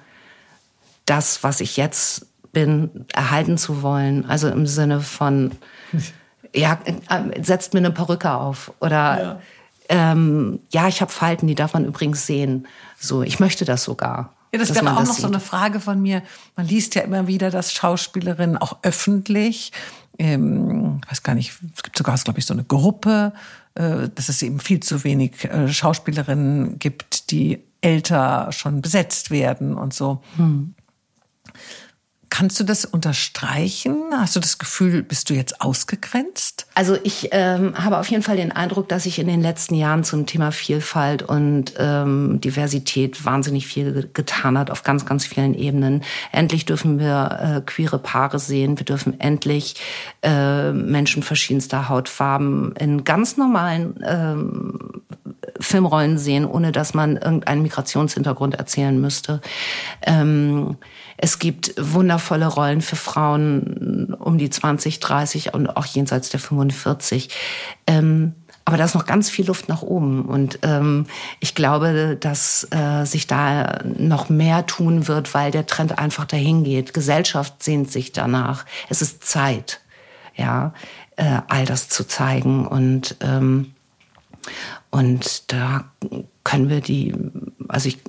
das, 1.05 1.43
was 1.43 1.59
ich 1.61 1.77
jetzt 1.77 2.27
bin, 2.53 3.05
erhalten 3.13 3.57
zu 3.57 3.81
wollen. 3.81 4.25
Also 4.25 4.49
im 4.49 4.67
Sinne 4.67 5.01
von, 5.01 5.51
ja, 6.53 6.79
äh, 6.85 7.43
setzt 7.43 7.73
mir 7.73 7.79
eine 7.79 7.91
Perücke 7.91 8.31
auf 8.31 8.71
oder 8.79 9.21
ja, 9.21 9.39
ähm, 9.89 10.59
ja 10.69 10.87
ich 10.87 11.01
habe 11.01 11.11
Falten, 11.11 11.47
die 11.47 11.55
darf 11.55 11.73
man 11.73 11.85
übrigens 11.85 12.25
sehen. 12.25 12.67
So, 12.99 13.23
ich 13.23 13.39
möchte 13.39 13.65
das 13.65 13.83
sogar. 13.83 14.33
Ja, 14.53 14.59
das 14.59 14.75
wäre 14.75 14.91
auch 14.91 14.99
das 14.99 15.07
noch 15.07 15.15
sieht. 15.15 15.21
so 15.21 15.27
eine 15.27 15.39
Frage 15.39 15.79
von 15.79 16.01
mir. 16.01 16.23
Man 16.55 16.67
liest 16.67 16.95
ja 16.95 17.03
immer 17.03 17.27
wieder, 17.27 17.51
dass 17.51 17.71
Schauspielerinnen 17.71 18.57
auch 18.57 18.79
öffentlich, 18.81 19.71
ähm, 20.19 21.01
weiß 21.09 21.23
gar 21.23 21.35
nicht, 21.35 21.53
es 21.75 21.83
gibt 21.83 21.97
sogar, 21.97 22.15
glaube 22.17 22.39
ich, 22.39 22.45
so 22.45 22.53
eine 22.53 22.65
Gruppe, 22.65 23.33
äh, 23.75 24.09
dass 24.13 24.27
es 24.27 24.41
eben 24.41 24.59
viel 24.59 24.81
zu 24.81 25.05
wenig 25.05 25.45
äh, 25.45 25.69
Schauspielerinnen 25.69 26.79
gibt, 26.79 27.31
die 27.31 27.63
älter 27.79 28.51
schon 28.51 28.81
besetzt 28.81 29.31
werden 29.31 29.75
und 29.75 29.93
so. 29.93 30.21
Hm. 30.35 30.75
Kannst 32.31 32.61
du 32.61 32.63
das 32.63 32.85
unterstreichen? 32.85 34.05
Hast 34.13 34.37
du 34.37 34.39
das 34.39 34.57
Gefühl, 34.57 35.03
bist 35.03 35.29
du 35.29 35.33
jetzt 35.33 35.59
ausgegrenzt? 35.59 36.65
Also 36.75 36.97
ich 37.03 37.27
ähm, 37.33 37.73
habe 37.75 37.97
auf 37.97 38.07
jeden 38.07 38.23
Fall 38.23 38.37
den 38.37 38.53
Eindruck, 38.53 38.87
dass 38.87 39.03
sich 39.03 39.19
in 39.19 39.27
den 39.27 39.41
letzten 39.41 39.75
Jahren 39.75 40.05
zum 40.05 40.25
Thema 40.25 40.53
Vielfalt 40.53 41.23
und 41.23 41.73
ähm, 41.77 42.39
Diversität 42.39 43.25
wahnsinnig 43.25 43.67
viel 43.67 44.09
getan 44.13 44.57
hat 44.57 44.71
auf 44.71 44.83
ganz, 44.83 45.05
ganz 45.05 45.25
vielen 45.25 45.53
Ebenen. 45.53 46.05
Endlich 46.31 46.63
dürfen 46.63 46.99
wir 46.99 47.57
äh, 47.57 47.61
queere 47.69 47.99
Paare 47.99 48.39
sehen. 48.39 48.79
Wir 48.79 48.85
dürfen 48.85 49.19
endlich 49.19 49.75
äh, 50.23 50.71
Menschen 50.71 51.23
verschiedenster 51.23 51.89
Hautfarben 51.89 52.73
in 52.77 53.03
ganz 53.03 53.35
normalen 53.35 53.99
ähm, 54.07 55.01
Filmrollen 55.59 56.17
sehen, 56.17 56.45
ohne 56.45 56.71
dass 56.71 56.93
man 56.93 57.17
irgendeinen 57.17 57.61
Migrationshintergrund 57.61 58.55
erzählen 58.55 58.99
müsste. 58.99 59.41
Ähm, 60.01 60.77
es 61.21 61.37
gibt 61.37 61.75
wundervolle 61.77 62.47
Rollen 62.47 62.81
für 62.81 62.95
Frauen 62.95 64.15
um 64.19 64.39
die 64.39 64.49
20, 64.49 64.99
30 64.99 65.53
und 65.53 65.69
auch 65.77 65.85
jenseits 65.85 66.29
der 66.29 66.39
45. 66.39 67.29
Ähm, 67.85 68.33
aber 68.65 68.77
da 68.77 68.85
ist 68.85 68.95
noch 68.95 69.05
ganz 69.05 69.29
viel 69.29 69.45
Luft 69.45 69.69
nach 69.69 69.83
oben. 69.83 70.25
Und 70.25 70.59
ähm, 70.63 71.05
ich 71.39 71.53
glaube, 71.53 72.17
dass 72.19 72.67
äh, 72.71 73.05
sich 73.05 73.27
da 73.27 73.81
noch 73.83 74.29
mehr 74.29 74.65
tun 74.65 75.07
wird, 75.07 75.33
weil 75.33 75.51
der 75.51 75.67
Trend 75.67 75.99
einfach 75.99 76.25
dahin 76.25 76.63
geht. 76.63 76.93
Gesellschaft 76.93 77.61
sehnt 77.61 77.91
sich 77.91 78.11
danach. 78.11 78.65
Es 78.89 79.01
ist 79.01 79.23
Zeit. 79.23 79.79
Ja, 80.35 80.73
äh, 81.17 81.41
all 81.47 81.65
das 81.65 81.87
zu 81.87 82.07
zeigen. 82.07 82.65
Und, 82.65 83.17
ähm, 83.21 83.73
und 84.89 85.51
da 85.51 85.85
können 86.43 86.69
wir 86.69 86.81
die, 86.81 87.13
also 87.67 87.89
ich, 87.89 87.99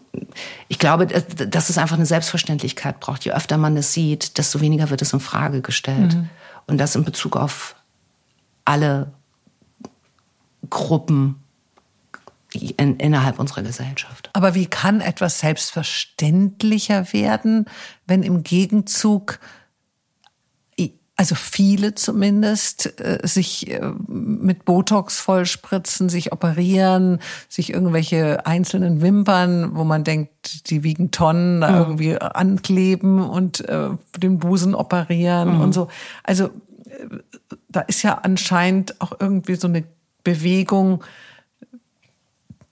ich 0.68 0.78
glaube, 0.78 1.06
dass 1.06 1.70
es 1.70 1.78
einfach 1.78 1.96
eine 1.96 2.06
Selbstverständlichkeit 2.06 3.00
braucht. 3.00 3.24
Je 3.24 3.32
öfter 3.32 3.58
man 3.58 3.76
es 3.76 3.92
sieht, 3.92 4.38
desto 4.38 4.60
weniger 4.60 4.90
wird 4.90 5.02
es 5.02 5.12
in 5.12 5.20
Frage 5.20 5.60
gestellt. 5.60 6.14
Mhm. 6.14 6.28
Und 6.66 6.78
das 6.78 6.94
in 6.94 7.04
Bezug 7.04 7.36
auf 7.36 7.76
alle 8.64 9.12
Gruppen 10.70 11.42
in, 12.52 12.96
innerhalb 12.96 13.38
unserer 13.38 13.62
Gesellschaft. 13.62 14.30
Aber 14.32 14.54
wie 14.54 14.66
kann 14.66 15.00
etwas 15.00 15.38
selbstverständlicher 15.40 17.12
werden, 17.12 17.66
wenn 18.06 18.22
im 18.22 18.42
Gegenzug 18.42 19.38
also 21.16 21.34
viele 21.34 21.94
zumindest, 21.94 22.98
äh, 23.00 23.20
sich 23.22 23.70
äh, 23.70 23.92
mit 24.08 24.64
Botox 24.64 25.20
vollspritzen, 25.20 26.08
sich 26.08 26.32
operieren, 26.32 27.20
sich 27.48 27.72
irgendwelche 27.72 28.46
einzelnen 28.46 29.02
Wimpern, 29.02 29.76
wo 29.76 29.84
man 29.84 30.04
denkt, 30.04 30.70
die 30.70 30.82
wiegen 30.82 31.10
Tonnen, 31.10 31.58
mhm. 31.58 31.62
irgendwie 31.62 32.18
ankleben 32.18 33.20
und 33.20 33.60
äh, 33.68 33.90
den 34.16 34.38
Busen 34.38 34.74
operieren 34.74 35.56
mhm. 35.56 35.60
und 35.60 35.72
so. 35.74 35.88
Also 36.24 36.50
da 37.68 37.80
ist 37.82 38.02
ja 38.02 38.18
anscheinend 38.22 39.00
auch 39.00 39.12
irgendwie 39.18 39.54
so 39.54 39.68
eine 39.68 39.84
Bewegung, 40.24 41.02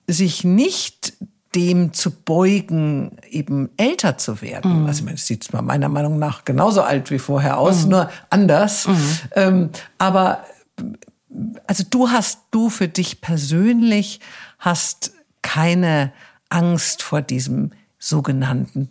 sich 0.07 0.45
nicht 0.45 1.15
dem 1.55 1.93
zu 1.93 2.11
beugen, 2.11 3.17
eben 3.29 3.71
älter 3.77 4.19
zu 4.19 4.41
werden. 4.41 4.83
Mhm. 4.83 4.87
Also 4.87 5.05
man 5.05 5.17
sieht 5.17 5.45
zwar 5.45 5.63
meiner 5.63 5.89
Meinung 5.89 6.19
nach 6.19 6.45
genauso 6.45 6.83
alt 6.83 7.11
wie 7.11 7.19
vorher 7.19 7.59
aus, 7.59 7.85
mhm. 7.85 7.91
nur 7.91 8.11
anders. 8.31 8.87
Mhm. 8.87 9.19
Ähm, 9.35 9.71
aber 9.99 10.45
also 11.67 11.85
du 11.89 12.11
hast, 12.11 12.41
du 12.51 12.71
für 12.71 12.89
dich 12.89 13.21
persönlich 13.21 14.21
hast 14.59 15.13
keine 15.43 16.13
Angst 16.49 17.03
vor 17.03 17.23
diesem 17.23 17.71
sogenannten 17.99 18.91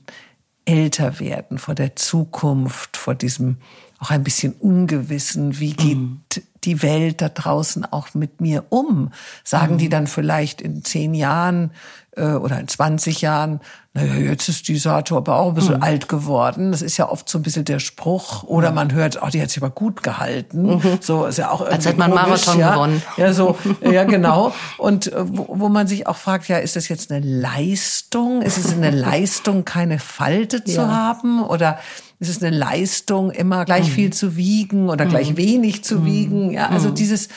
Älterwerden, 0.66 1.58
vor 1.58 1.76
der 1.76 1.96
Zukunft, 1.96 2.98
vor 2.98 3.16
diesem 3.16 3.58
auch 4.00 4.12
ein 4.12 4.24
bisschen 4.24 4.54
Ungewissen. 4.54 5.60
Wie 5.60 5.74
geht 5.74 5.98
mhm. 5.98 6.22
die 6.64 6.82
Welt 6.82 7.22
da 7.22 7.30
draußen 7.30 7.86
auch 7.86 8.14
mit 8.14 8.40
mir 8.40 8.66
um? 8.70 9.12
Sagen 9.44 9.74
mhm. 9.74 9.78
die 9.80 9.90
dann 9.90 10.08
vielleicht 10.08 10.62
in 10.62 10.84
zehn 10.84 11.14
Jahren 11.14 11.72
äh, 12.16 12.34
oder 12.34 12.60
in 12.60 12.68
20 12.68 13.22
Jahren, 13.22 13.60
naja, 13.94 14.14
jetzt 14.16 14.48
ist 14.50 14.68
die 14.68 14.78
Sato 14.78 15.18
aber 15.18 15.38
auch 15.38 15.50
ein 15.50 15.56
bisschen 15.56 15.78
mhm. 15.78 15.84
alt 15.84 16.08
geworden. 16.08 16.72
Das 16.72 16.82
ist 16.82 16.98
ja 16.98 17.10
oft 17.10 17.28
so 17.28 17.40
ein 17.40 17.42
bisschen 17.42 17.66
der 17.66 17.80
Spruch. 17.80 18.44
Oder 18.44 18.72
man 18.72 18.94
hört, 18.94 19.20
oh, 19.22 19.28
die 19.28 19.42
hat 19.42 19.50
sich 19.50 19.62
aber 19.62 19.72
gut 19.72 20.04
gehalten. 20.04 20.76
Mhm. 20.76 21.00
So 21.02 21.26
ist 21.26 21.38
ja 21.38 21.50
auch 21.50 21.62
irgendwie 21.62 21.76
Als 21.76 21.86
hätte 21.88 21.98
man 21.98 22.12
komisch, 22.12 22.46
Marathon 22.46 22.60
ja? 22.60 22.74
gewonnen. 22.74 23.02
Ja, 23.18 23.34
so, 23.34 23.58
ja, 23.82 24.04
genau. 24.04 24.54
Und 24.78 25.12
äh, 25.12 25.24
wo, 25.26 25.48
wo 25.50 25.70
man 25.70 25.88
sich 25.88 26.06
auch 26.08 26.18
fragt, 26.18 26.48
ja, 26.48 26.58
ist 26.58 26.76
das 26.76 26.88
jetzt 26.88 27.12
eine 27.12 27.26
Leistung? 27.26 28.42
Ist 28.44 28.58
es 28.58 28.74
eine 28.74 28.92
Leistung, 28.92 29.66
keine 29.66 29.98
Falte 29.98 30.64
zu 30.64 30.82
ja. 30.82 30.88
haben? 30.88 31.44
Oder 31.44 31.80
ist 32.20 32.30
es 32.30 32.44
eine 32.44 32.56
Leistung, 32.56 33.32
immer 33.32 33.66
gleich 33.66 33.88
mhm. 33.88 33.94
viel 33.94 34.14
zu 34.14 34.36
wiegen 34.36 34.90
oder 34.90 35.06
gleich 35.06 35.32
mhm. 35.32 35.38
wenig 35.38 35.84
zu 35.84 36.00
mhm. 36.00 36.06
wiegen. 36.06 36.52
Ja, 36.52 36.68
also 36.68 36.90
mhm. 36.90 36.96
dieses, 36.96 37.30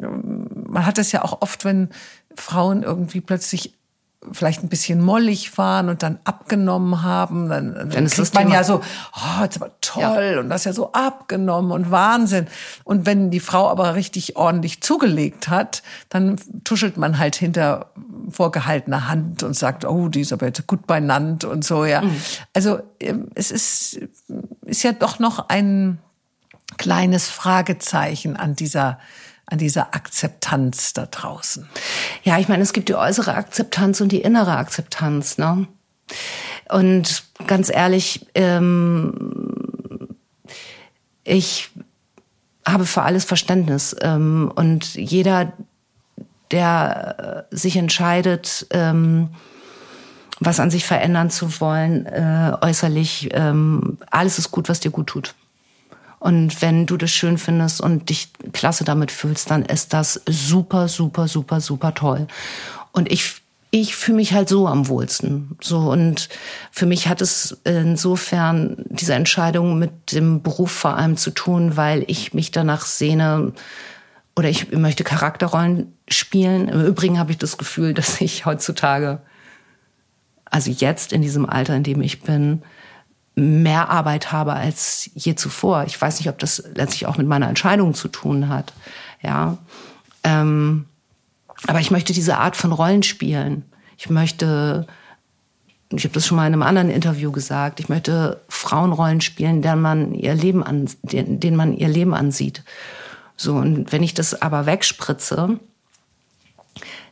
man 0.00 0.86
hat 0.86 0.98
das 0.98 1.12
ja 1.12 1.22
auch 1.22 1.42
oft, 1.42 1.64
wenn 1.64 1.90
Frauen 2.34 2.82
irgendwie 2.82 3.20
plötzlich 3.20 3.74
vielleicht 4.32 4.62
ein 4.62 4.68
bisschen 4.68 5.00
mollig 5.00 5.56
waren 5.56 5.88
und 5.88 6.02
dann 6.02 6.18
abgenommen 6.24 7.02
haben, 7.02 7.48
dann, 7.48 7.74
dann 7.74 8.06
kriegt 8.06 8.34
man 8.34 8.50
ja 8.50 8.64
so, 8.64 8.82
oh, 9.14 9.44
ist 9.44 9.56
aber 9.56 9.70
toll 9.80 10.32
ja. 10.34 10.40
und 10.40 10.50
das 10.50 10.62
ist 10.62 10.64
ja 10.66 10.72
so 10.74 10.92
abgenommen 10.92 11.72
und 11.72 11.90
Wahnsinn. 11.90 12.46
Und 12.84 13.06
wenn 13.06 13.30
die 13.30 13.40
Frau 13.40 13.68
aber 13.70 13.94
richtig 13.94 14.36
ordentlich 14.36 14.82
zugelegt 14.82 15.48
hat, 15.48 15.82
dann 16.10 16.36
tuschelt 16.64 16.98
man 16.98 17.18
halt 17.18 17.34
hinter 17.34 17.92
vorgehaltener 18.30 19.08
Hand 19.08 19.42
und 19.42 19.54
sagt, 19.54 19.86
oh, 19.86 20.08
die 20.08 20.20
ist 20.20 20.34
aber 20.34 20.46
jetzt 20.46 20.66
gut 20.66 20.86
benannt 20.86 21.44
und 21.44 21.64
so, 21.64 21.86
ja. 21.86 22.02
Mhm. 22.02 22.20
Also 22.54 22.80
ähm, 23.00 23.28
es 23.34 23.50
ist, 23.50 24.00
ist 24.66 24.82
ja 24.82 24.92
doch 24.92 25.18
noch 25.18 25.48
ein 25.48 25.98
kleines 26.76 27.28
Fragezeichen 27.30 28.36
an 28.36 28.54
dieser 28.54 28.98
an 29.50 29.58
dieser 29.58 29.94
Akzeptanz 29.94 30.92
da 30.92 31.06
draußen? 31.06 31.68
Ja, 32.22 32.38
ich 32.38 32.48
meine, 32.48 32.62
es 32.62 32.72
gibt 32.72 32.88
die 32.88 32.94
äußere 32.94 33.34
Akzeptanz 33.34 34.00
und 34.00 34.12
die 34.12 34.22
innere 34.22 34.56
Akzeptanz. 34.56 35.38
Ne? 35.38 35.66
Und 36.68 37.24
ganz 37.46 37.70
ehrlich, 37.70 38.26
ähm, 38.34 40.08
ich 41.24 41.70
habe 42.66 42.86
für 42.86 43.02
alles 43.02 43.24
Verständnis. 43.24 43.96
Ähm, 44.00 44.50
und 44.54 44.94
jeder, 44.94 45.52
der 46.50 47.46
äh, 47.50 47.56
sich 47.56 47.76
entscheidet, 47.76 48.66
ähm, 48.70 49.30
was 50.40 50.58
an 50.58 50.70
sich 50.70 50.86
verändern 50.86 51.30
zu 51.30 51.60
wollen, 51.60 52.06
äh, 52.06 52.56
äußerlich, 52.60 53.28
ähm, 53.32 53.98
alles 54.10 54.38
ist 54.38 54.50
gut, 54.50 54.68
was 54.68 54.80
dir 54.80 54.90
gut 54.90 55.08
tut. 55.08 55.34
Und 56.20 56.62
wenn 56.62 56.86
du 56.86 56.96
das 56.96 57.10
schön 57.10 57.38
findest 57.38 57.80
und 57.80 58.10
dich 58.10 58.28
klasse 58.52 58.84
damit 58.84 59.10
fühlst, 59.10 59.50
dann 59.50 59.64
ist 59.64 59.92
das 59.94 60.20
super, 60.28 60.86
super, 60.86 61.26
super, 61.26 61.60
super 61.60 61.94
toll. 61.94 62.28
Und 62.92 63.10
ich 63.10 63.40
ich 63.72 63.94
fühle 63.94 64.16
mich 64.16 64.32
halt 64.32 64.48
so 64.48 64.66
am 64.66 64.88
wohlsten. 64.88 65.56
So 65.60 65.78
und 65.78 66.28
für 66.72 66.86
mich 66.86 67.06
hat 67.06 67.20
es 67.20 67.60
insofern 67.64 68.84
diese 68.88 69.14
Entscheidung 69.14 69.78
mit 69.78 70.12
dem 70.12 70.42
Beruf 70.42 70.72
vor 70.72 70.96
allem 70.96 71.16
zu 71.16 71.30
tun, 71.30 71.76
weil 71.76 72.04
ich 72.08 72.34
mich 72.34 72.50
danach 72.50 72.84
sehne 72.84 73.52
oder 74.36 74.48
ich 74.48 74.72
möchte 74.72 75.04
Charakterrollen 75.04 75.92
spielen. 76.08 76.68
Im 76.68 76.84
Übrigen 76.84 77.18
habe 77.18 77.30
ich 77.30 77.38
das 77.38 77.58
Gefühl, 77.58 77.94
dass 77.94 78.20
ich 78.20 78.44
heutzutage, 78.44 79.20
also 80.46 80.70
jetzt 80.70 81.12
in 81.12 81.22
diesem 81.22 81.48
Alter, 81.48 81.76
in 81.76 81.84
dem 81.84 82.02
ich 82.02 82.22
bin, 82.22 82.62
mehr 83.34 83.88
Arbeit 83.88 84.32
habe 84.32 84.52
als 84.54 85.10
je 85.14 85.34
zuvor. 85.34 85.84
Ich 85.84 86.00
weiß 86.00 86.18
nicht, 86.18 86.28
ob 86.28 86.38
das 86.38 86.62
letztlich 86.74 87.06
auch 87.06 87.16
mit 87.16 87.26
meiner 87.26 87.48
Entscheidung 87.48 87.94
zu 87.94 88.08
tun 88.08 88.48
hat. 88.48 88.72
Ja, 89.22 89.58
ähm, 90.24 90.86
aber 91.66 91.80
ich 91.80 91.90
möchte 91.90 92.12
diese 92.12 92.38
Art 92.38 92.56
von 92.56 92.72
Rollen 92.72 93.02
spielen. 93.02 93.64
Ich 93.96 94.08
möchte, 94.10 94.86
ich 95.90 96.04
habe 96.04 96.14
das 96.14 96.26
schon 96.26 96.36
mal 96.36 96.46
in 96.46 96.54
einem 96.54 96.62
anderen 96.62 96.90
Interview 96.90 97.30
gesagt, 97.32 97.80
ich 97.80 97.88
möchte 97.88 98.40
Frauenrollen 98.48 99.20
spielen, 99.20 99.62
denen 99.62 99.82
man 99.82 100.14
ihr 100.14 100.34
Leben 100.34 100.62
an, 100.62 100.88
denen 101.02 101.56
man 101.56 101.76
ihr 101.76 101.88
Leben 101.88 102.14
ansieht. 102.14 102.62
So 103.36 103.56
und 103.56 103.92
wenn 103.92 104.02
ich 104.02 104.14
das 104.14 104.40
aber 104.40 104.66
wegspritze, 104.66 105.60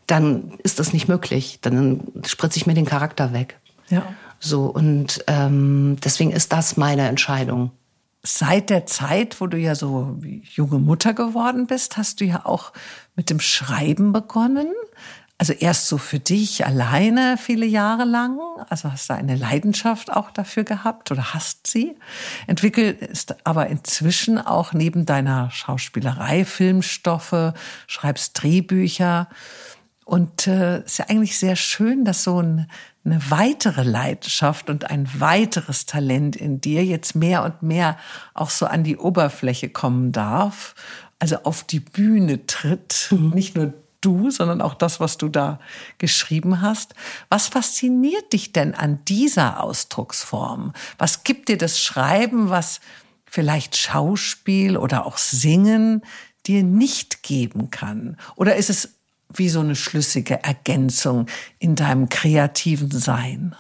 dann 0.07 0.53
ist 0.63 0.79
das 0.79 0.93
nicht 0.93 1.09
möglich. 1.09 1.59
Dann 1.61 2.01
spritze 2.27 2.57
ich 2.57 2.67
mir 2.67 2.75
den 2.75 2.87
Charakter 2.87 3.33
weg. 3.33 3.59
Ja. 3.91 4.03
So, 4.41 4.67
und 4.67 5.25
ähm, 5.27 5.97
deswegen 6.03 6.31
ist 6.31 6.53
das 6.53 6.77
meine 6.77 7.09
Entscheidung. 7.09 7.73
Seit 8.23 8.71
der 8.71 8.87
Zeit, 8.87 9.41
wo 9.41 9.47
du 9.47 9.57
ja 9.57 9.75
so 9.75 10.19
junge 10.43 10.79
Mutter 10.79 11.15
geworden 11.15 11.67
bist, 11.67 11.97
hast 11.97 12.21
du 12.21 12.25
ja 12.25 12.45
auch 12.45 12.73
mit 13.17 13.31
dem 13.31 13.41
Schreiben 13.41 14.13
begonnen. 14.13 14.73
Also 15.41 15.53
erst 15.53 15.87
so 15.87 15.99
für 15.99 16.19
dich 16.19 16.67
alleine 16.67 17.37
viele 17.39 17.65
Jahre 17.65 18.05
lang. 18.05 18.41
Also 18.69 18.91
hast 18.91 19.09
du 19.09 19.15
eine 19.15 19.37
Leidenschaft 19.37 20.13
auch 20.13 20.33
dafür 20.33 20.65
gehabt 20.65 21.13
oder 21.13 21.33
hast 21.33 21.69
sie. 21.69 21.97
Entwickelt 22.49 23.01
ist 23.01 23.47
aber 23.47 23.69
inzwischen 23.69 24.39
auch 24.39 24.73
neben 24.73 25.07
deiner 25.07 25.53
Schauspielerei 25.53 26.45
Filmstoffe, 26.45 27.53
schreibst 27.87 28.43
Drehbücher. 28.43 29.29
Und 30.05 30.49
äh, 30.49 30.81
ist 30.85 30.99
ja 30.99 31.05
eigentlich 31.09 31.39
sehr 31.39 31.55
schön, 31.55 32.05
dass 32.05 32.25
so 32.25 32.43
ein 32.43 32.69
eine 33.05 33.31
weitere 33.31 33.83
Leidenschaft 33.83 34.69
und 34.71 34.91
ein 34.91 35.09
weiteres 35.19 35.87
Talent 35.87 36.37
in 36.37 36.61
dir 36.61 36.85
jetzt 36.85 37.15
mehr 37.15 37.43
und 37.45 37.63
mehr 37.63 37.97
auch 38.35 38.51
so 38.51 38.67
an 38.67 38.85
die 38.85 38.97
Oberfläche 38.97 39.69
kommen 39.71 40.13
darf, 40.13 40.75
also 41.19 41.37
auf 41.45 41.65
die 41.65 41.81
Bühne 41.81 42.47
tritt, 42.47 43.09
mhm. 43.11 43.31
nicht 43.31 43.57
nur 43.57 43.73
du, 44.01 44.31
sondern 44.31 44.61
auch 44.61 44.75
das, 44.75 45.01
was 45.01 45.17
du 45.17 45.29
da 45.29 45.59
geschrieben 45.99 46.61
hast. 46.61 46.95
Was 47.29 47.49
fasziniert 47.49 48.33
dich 48.33 48.53
denn 48.53 48.75
an 48.75 49.05
dieser 49.07 49.63
Ausdrucksform? 49.63 50.73
Was 50.99 51.25
gibt 51.25 51.49
dir 51.49 51.59
das 51.59 51.81
Schreiben, 51.81 52.51
was 52.51 52.81
vielleicht 53.25 53.77
Schauspiel 53.77 54.77
oder 54.77 55.07
auch 55.07 55.19
Singen 55.19 56.03
dir 56.47 56.63
nicht 56.63 57.23
geben 57.23 57.71
kann? 57.71 58.17
Oder 58.37 58.57
ist 58.57 58.71
es 58.71 58.98
wie 59.33 59.49
so 59.49 59.61
eine 59.61 59.77
schlüssige 59.77 60.43
Ergänzung 60.43 61.27
in 61.59 61.75
deinem 61.75 62.09
kreativen 62.09 62.91
Sein? 62.91 63.55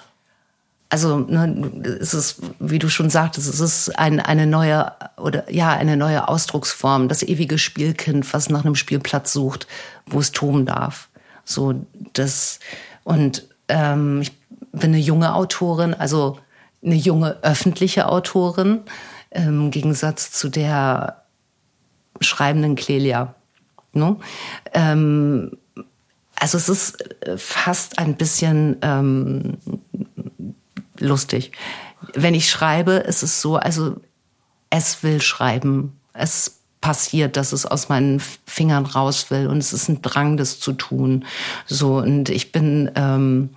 Also 0.90 1.18
ne, 1.18 1.98
es 2.00 2.14
ist, 2.14 2.40
wie 2.58 2.78
du 2.78 2.88
schon 2.88 3.10
sagtest, 3.10 3.46
es 3.46 3.60
ist 3.60 3.98
ein, 3.98 4.20
eine 4.20 4.46
neue 4.46 4.92
oder 5.18 5.52
ja 5.52 5.70
eine 5.72 5.98
neue 5.98 6.28
Ausdrucksform, 6.28 7.08
das 7.08 7.22
ewige 7.22 7.58
Spielkind, 7.58 8.32
was 8.32 8.48
nach 8.48 8.64
einem 8.64 8.74
Spielplatz 8.74 9.32
sucht, 9.32 9.66
wo 10.06 10.18
es 10.18 10.32
toben 10.32 10.64
darf. 10.64 11.08
So 11.44 11.86
das 12.14 12.60
und 13.04 13.46
ähm, 13.68 14.22
ich 14.22 14.32
bin 14.72 14.90
eine 14.94 14.98
junge 14.98 15.34
Autorin, 15.34 15.92
also 15.92 16.38
eine 16.82 16.94
junge 16.94 17.36
öffentliche 17.42 18.08
Autorin 18.08 18.80
im 19.30 19.70
Gegensatz 19.70 20.30
zu 20.32 20.48
der 20.48 21.22
schreibenden 22.20 22.76
Clelia. 22.76 23.34
Ne? 23.92 24.16
Ähm, 24.72 25.56
also 26.36 26.56
es 26.56 26.68
ist 26.68 27.04
fast 27.36 27.98
ein 27.98 28.16
bisschen 28.16 28.76
ähm, 28.82 29.58
lustig. 30.98 31.52
Wenn 32.14 32.34
ich 32.34 32.48
schreibe, 32.48 32.92
ist 32.92 33.22
es 33.22 33.40
so, 33.40 33.56
also 33.56 33.96
es 34.70 35.02
will 35.02 35.20
schreiben. 35.20 35.98
Es 36.12 36.60
passiert, 36.80 37.36
dass 37.36 37.52
es 37.52 37.66
aus 37.66 37.88
meinen 37.88 38.20
Fingern 38.46 38.86
raus 38.86 39.30
will 39.30 39.48
und 39.48 39.58
es 39.58 39.72
ist 39.72 39.88
ein 39.88 40.00
Drang, 40.02 40.36
das 40.36 40.60
zu 40.60 40.72
tun. 40.72 41.24
So 41.66 41.98
und 41.98 42.28
ich 42.28 42.52
bin 42.52 42.90
ähm, 42.94 43.50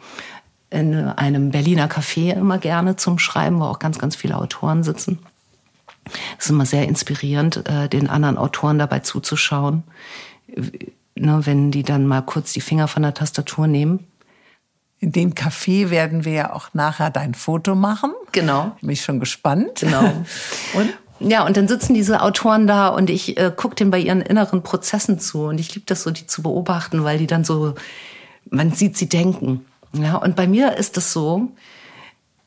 in 0.72 0.96
einem 0.96 1.52
Berliner 1.52 1.88
Café 1.88 2.34
immer 2.34 2.58
gerne 2.58 2.96
zum 2.96 3.20
Schreiben, 3.20 3.60
wo 3.60 3.66
auch 3.66 3.80
ganz, 3.80 4.00
ganz 4.00 4.16
viele 4.16 4.38
Autoren 4.38 4.84
sitzen. 4.84 5.20
Es 6.38 6.46
ist 6.46 6.52
immer 6.52 6.66
sehr 6.66 6.88
inspirierend, 6.88 7.68
äh, 7.68 7.88
den 7.88 8.10
anderen 8.10 8.38
Autoren 8.38 8.80
dabei 8.80 9.00
zuzuschauen, 9.00 9.84
ne, 11.16 11.42
wenn 11.44 11.72
die 11.72 11.84
dann 11.84 12.08
mal 12.08 12.22
kurz 12.22 12.54
die 12.54 12.62
Finger 12.62 12.88
von 12.88 13.04
der 13.04 13.14
Tastatur 13.14 13.68
nehmen. 13.68 14.08
In 15.00 15.12
dem 15.12 15.34
Café 15.34 15.90
werden 15.90 16.26
wir 16.26 16.34
ja 16.34 16.54
auch 16.54 16.70
nachher 16.74 17.10
dein 17.10 17.34
Foto 17.34 17.74
machen. 17.74 18.12
Genau. 18.32 18.76
Bin 18.82 18.92
ich 18.92 19.02
schon 19.02 19.20
gespannt. 19.20 19.80
Genau. 19.80 20.04
Und? 20.74 20.94
Ja, 21.24 21.46
und 21.46 21.56
dann 21.56 21.68
sitzen 21.68 21.94
diese 21.94 22.24
Autoren 22.24 22.66
da 22.66 22.88
und 22.88 23.12
ich 23.12 23.38
äh, 23.38 23.52
gucke 23.56 23.76
denen 23.76 23.92
bei 23.92 24.00
ihren 24.00 24.22
inneren 24.22 24.64
Prozessen 24.64 25.20
zu. 25.20 25.44
Und 25.44 25.60
ich 25.60 25.76
liebe 25.76 25.86
das 25.86 26.02
so, 26.02 26.10
die 26.10 26.26
zu 26.26 26.42
beobachten, 26.42 27.04
weil 27.04 27.20
die 27.20 27.28
dann 27.28 27.44
so, 27.44 27.76
man 28.50 28.72
sieht 28.72 28.98
sie 28.98 29.08
denken. 29.08 29.64
Ja, 29.94 30.16
und 30.16 30.36
bei 30.36 30.48
mir 30.48 30.78
ist 30.78 30.98
es 30.98 31.14
so, 31.14 31.52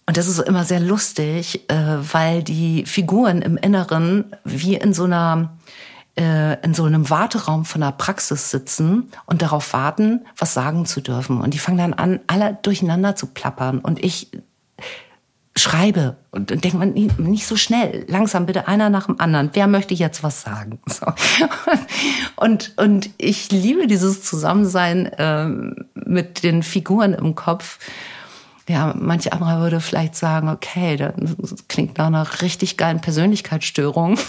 und 0.06 0.16
das 0.16 0.26
ist 0.26 0.38
immer 0.38 0.64
sehr 0.64 0.80
lustig, 0.80 1.68
äh, 1.70 1.96
weil 2.12 2.42
die 2.42 2.84
Figuren 2.84 3.42
im 3.42 3.56
Inneren 3.56 4.36
wie 4.44 4.74
in 4.74 4.92
so 4.92 5.04
einer 5.04 5.56
äh, 6.16 6.62
in 6.64 6.74
so 6.74 6.84
einem 6.84 7.10
Warteraum 7.10 7.64
von 7.64 7.82
einer 7.82 7.92
Praxis 7.92 8.50
sitzen 8.50 9.10
und 9.26 9.42
darauf 9.42 9.72
warten, 9.72 10.24
was 10.36 10.54
sagen 10.54 10.86
zu 10.86 11.00
dürfen. 11.00 11.40
Und 11.40 11.54
die 11.54 11.58
fangen 11.58 11.78
dann 11.78 11.94
an, 11.94 12.20
alle 12.26 12.56
durcheinander 12.62 13.16
zu 13.16 13.28
plappern. 13.28 13.80
Und 13.80 14.02
ich 14.04 14.30
schreibe 15.56 16.16
und, 16.30 16.50
denkt 16.50 16.74
man 16.74 16.92
nicht 16.92 17.46
so 17.46 17.56
schnell, 17.56 18.04
langsam 18.08 18.46
bitte 18.46 18.68
einer 18.68 18.90
nach 18.90 19.06
dem 19.06 19.20
anderen. 19.20 19.50
Wer 19.52 19.66
möchte 19.66 19.94
jetzt 19.94 20.22
was 20.22 20.42
sagen? 20.42 20.80
So. 20.88 21.06
Und 22.36 22.74
und 22.76 23.10
ich 23.18 23.50
liebe 23.50 23.86
dieses 23.86 24.22
Zusammensein 24.22 25.10
ähm, 25.18 25.86
mit 25.94 26.42
den 26.42 26.62
Figuren 26.62 27.14
im 27.14 27.34
Kopf. 27.34 27.78
Ja, 28.66 28.94
manche 28.98 29.32
andere 29.32 29.60
würde 29.60 29.80
vielleicht 29.80 30.16
sagen, 30.16 30.48
okay, 30.48 30.96
das 30.96 31.14
klingt 31.68 31.98
nach 31.98 32.06
einer 32.06 32.40
richtig 32.40 32.78
geilen 32.78 33.00
Persönlichkeitsstörung. 33.00 34.18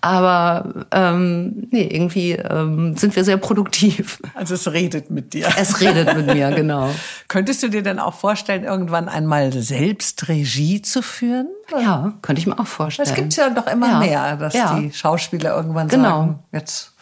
Aber 0.00 0.86
ähm, 0.92 1.68
nee, 1.70 1.86
irgendwie 1.86 2.32
ähm, 2.32 2.96
sind 2.96 3.14
wir 3.16 3.24
sehr 3.24 3.36
produktiv. 3.36 4.20
Also 4.34 4.54
es 4.54 4.72
redet 4.72 5.10
mit 5.10 5.34
dir. 5.34 5.48
Es 5.58 5.80
redet 5.80 6.16
mit 6.16 6.26
mir, 6.26 6.50
genau. 6.56 6.90
Könntest 7.28 7.62
du 7.62 7.68
dir 7.68 7.82
denn 7.82 7.98
auch 7.98 8.14
vorstellen, 8.14 8.64
irgendwann 8.64 9.08
einmal 9.08 9.52
selbst 9.52 10.28
Regie 10.28 10.80
zu 10.80 11.02
führen? 11.02 11.48
Ja, 11.72 12.14
könnte 12.22 12.40
ich 12.40 12.46
mir 12.46 12.58
auch 12.58 12.66
vorstellen. 12.66 13.08
Es 13.08 13.14
gibt 13.14 13.36
ja 13.36 13.50
doch 13.50 13.66
immer 13.66 13.88
ja. 13.88 13.98
mehr, 13.98 14.36
dass 14.36 14.54
ja. 14.54 14.78
die 14.78 14.92
Schauspieler 14.92 15.54
irgendwann 15.56 15.88
genau. 15.88 16.08
sagen, 16.08 16.38
jetzt 16.52 16.92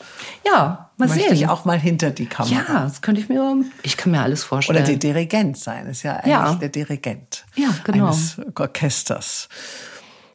ja, 0.44 0.90
mal 0.96 1.08
möchte 1.08 1.28
sehen. 1.28 1.34
ich 1.34 1.48
auch 1.48 1.64
mal 1.64 1.78
hinter 1.78 2.10
die 2.10 2.26
Kamera. 2.26 2.54
Ja, 2.54 2.82
das 2.82 3.02
könnte 3.02 3.20
ich 3.20 3.28
mir, 3.28 3.64
ich 3.82 3.96
kann 3.96 4.12
mir 4.12 4.22
alles 4.22 4.44
vorstellen. 4.44 4.78
Oder 4.78 4.86
der 4.86 4.96
Dirigent 4.96 5.58
sein, 5.58 5.86
ist 5.86 6.02
ja 6.02 6.16
eigentlich 6.16 6.32
ja. 6.32 6.54
der 6.54 6.68
Dirigent 6.68 7.44
ja, 7.56 7.68
genau. 7.84 8.06
eines 8.06 8.36
Orchesters. 8.54 9.48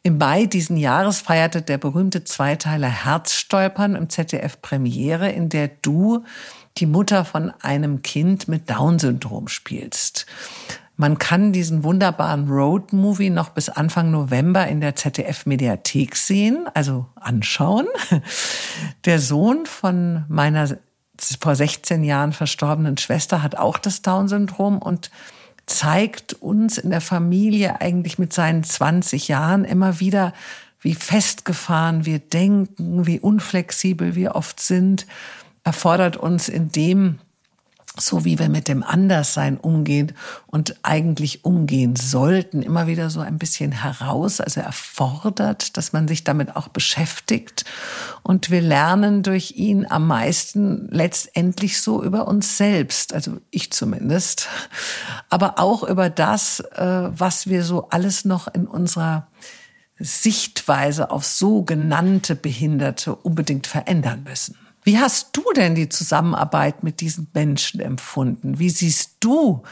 Im 0.02 0.18
Mai 0.18 0.44
diesen 0.44 0.76
Jahres 0.76 1.22
feierte 1.22 1.62
der 1.62 1.78
berühmte 1.78 2.24
Zweiteiler 2.24 2.88
Herzstolpern 2.88 3.96
im 3.96 4.10
ZDF 4.10 4.60
Premiere, 4.60 5.30
in 5.30 5.48
der 5.48 5.68
du 5.68 6.24
die 6.76 6.86
Mutter 6.86 7.24
von 7.24 7.52
einem 7.62 8.02
Kind 8.02 8.46
mit 8.46 8.68
Down-Syndrom 8.68 9.48
spielst. 9.48 10.26
Man 10.96 11.18
kann 11.18 11.52
diesen 11.52 11.82
wunderbaren 11.82 12.48
Road-Movie 12.48 13.30
noch 13.30 13.48
bis 13.48 13.68
Anfang 13.68 14.12
November 14.12 14.68
in 14.68 14.80
der 14.80 14.94
ZDF-Mediathek 14.94 16.14
sehen, 16.14 16.68
also 16.72 17.06
anschauen. 17.16 17.88
Der 19.04 19.18
Sohn 19.18 19.66
von 19.66 20.24
meiner 20.28 20.78
vor 21.40 21.54
16 21.54 22.04
Jahren 22.04 22.32
verstorbenen 22.32 22.96
Schwester 22.96 23.42
hat 23.42 23.56
auch 23.56 23.78
das 23.78 24.02
Down-Syndrom 24.02 24.78
und 24.78 25.10
zeigt 25.66 26.34
uns 26.34 26.78
in 26.78 26.90
der 26.90 27.00
Familie 27.00 27.80
eigentlich 27.80 28.18
mit 28.18 28.32
seinen 28.32 28.64
20 28.64 29.28
Jahren 29.28 29.64
immer 29.64 30.00
wieder, 30.00 30.32
wie 30.80 30.94
festgefahren 30.94 32.04
wir 32.04 32.18
denken, 32.18 33.06
wie 33.06 33.18
unflexibel 33.18 34.14
wir 34.14 34.34
oft 34.34 34.60
sind, 34.60 35.06
erfordert 35.62 36.16
uns 36.16 36.48
in 36.48 36.70
dem, 36.70 37.18
so 37.96 38.24
wie 38.24 38.40
wir 38.40 38.48
mit 38.48 38.66
dem 38.66 38.82
Anderssein 38.82 39.56
umgehen 39.56 40.12
und 40.46 40.76
eigentlich 40.82 41.44
umgehen 41.44 41.94
sollten, 41.94 42.62
immer 42.62 42.88
wieder 42.88 43.08
so 43.08 43.20
ein 43.20 43.38
bisschen 43.38 43.70
heraus. 43.70 44.40
Also 44.40 44.60
erfordert, 44.60 45.76
dass 45.76 45.92
man 45.92 46.08
sich 46.08 46.24
damit 46.24 46.56
auch 46.56 46.68
beschäftigt. 46.68 47.64
Und 48.22 48.50
wir 48.50 48.60
lernen 48.60 49.22
durch 49.22 49.52
ihn 49.52 49.86
am 49.88 50.08
meisten 50.08 50.88
letztendlich 50.90 51.80
so 51.80 52.02
über 52.02 52.26
uns 52.26 52.56
selbst, 52.58 53.14
also 53.14 53.38
ich 53.50 53.72
zumindest, 53.72 54.48
aber 55.30 55.60
auch 55.60 55.84
über 55.84 56.10
das, 56.10 56.60
äh, 56.60 57.10
was 57.10 57.46
wir 57.46 57.62
so 57.62 57.90
alles 57.90 58.24
noch 58.24 58.48
in 58.48 58.66
unserer 58.66 59.28
Sichtweise 59.98 61.10
auf 61.12 61.24
sogenannte 61.24 62.34
Behinderte 62.34 63.14
unbedingt 63.14 63.68
verändern 63.68 64.24
müssen. 64.24 64.56
Wie 64.84 64.98
hast 64.98 65.34
du 65.34 65.42
denn 65.56 65.74
die 65.74 65.88
Zusammenarbeit 65.88 66.84
mit 66.84 67.00
diesen 67.00 67.28
Menschen 67.32 67.80
empfunden? 67.80 68.58
Wie 68.58 68.68
siehst 68.68 69.16
du 69.20 69.62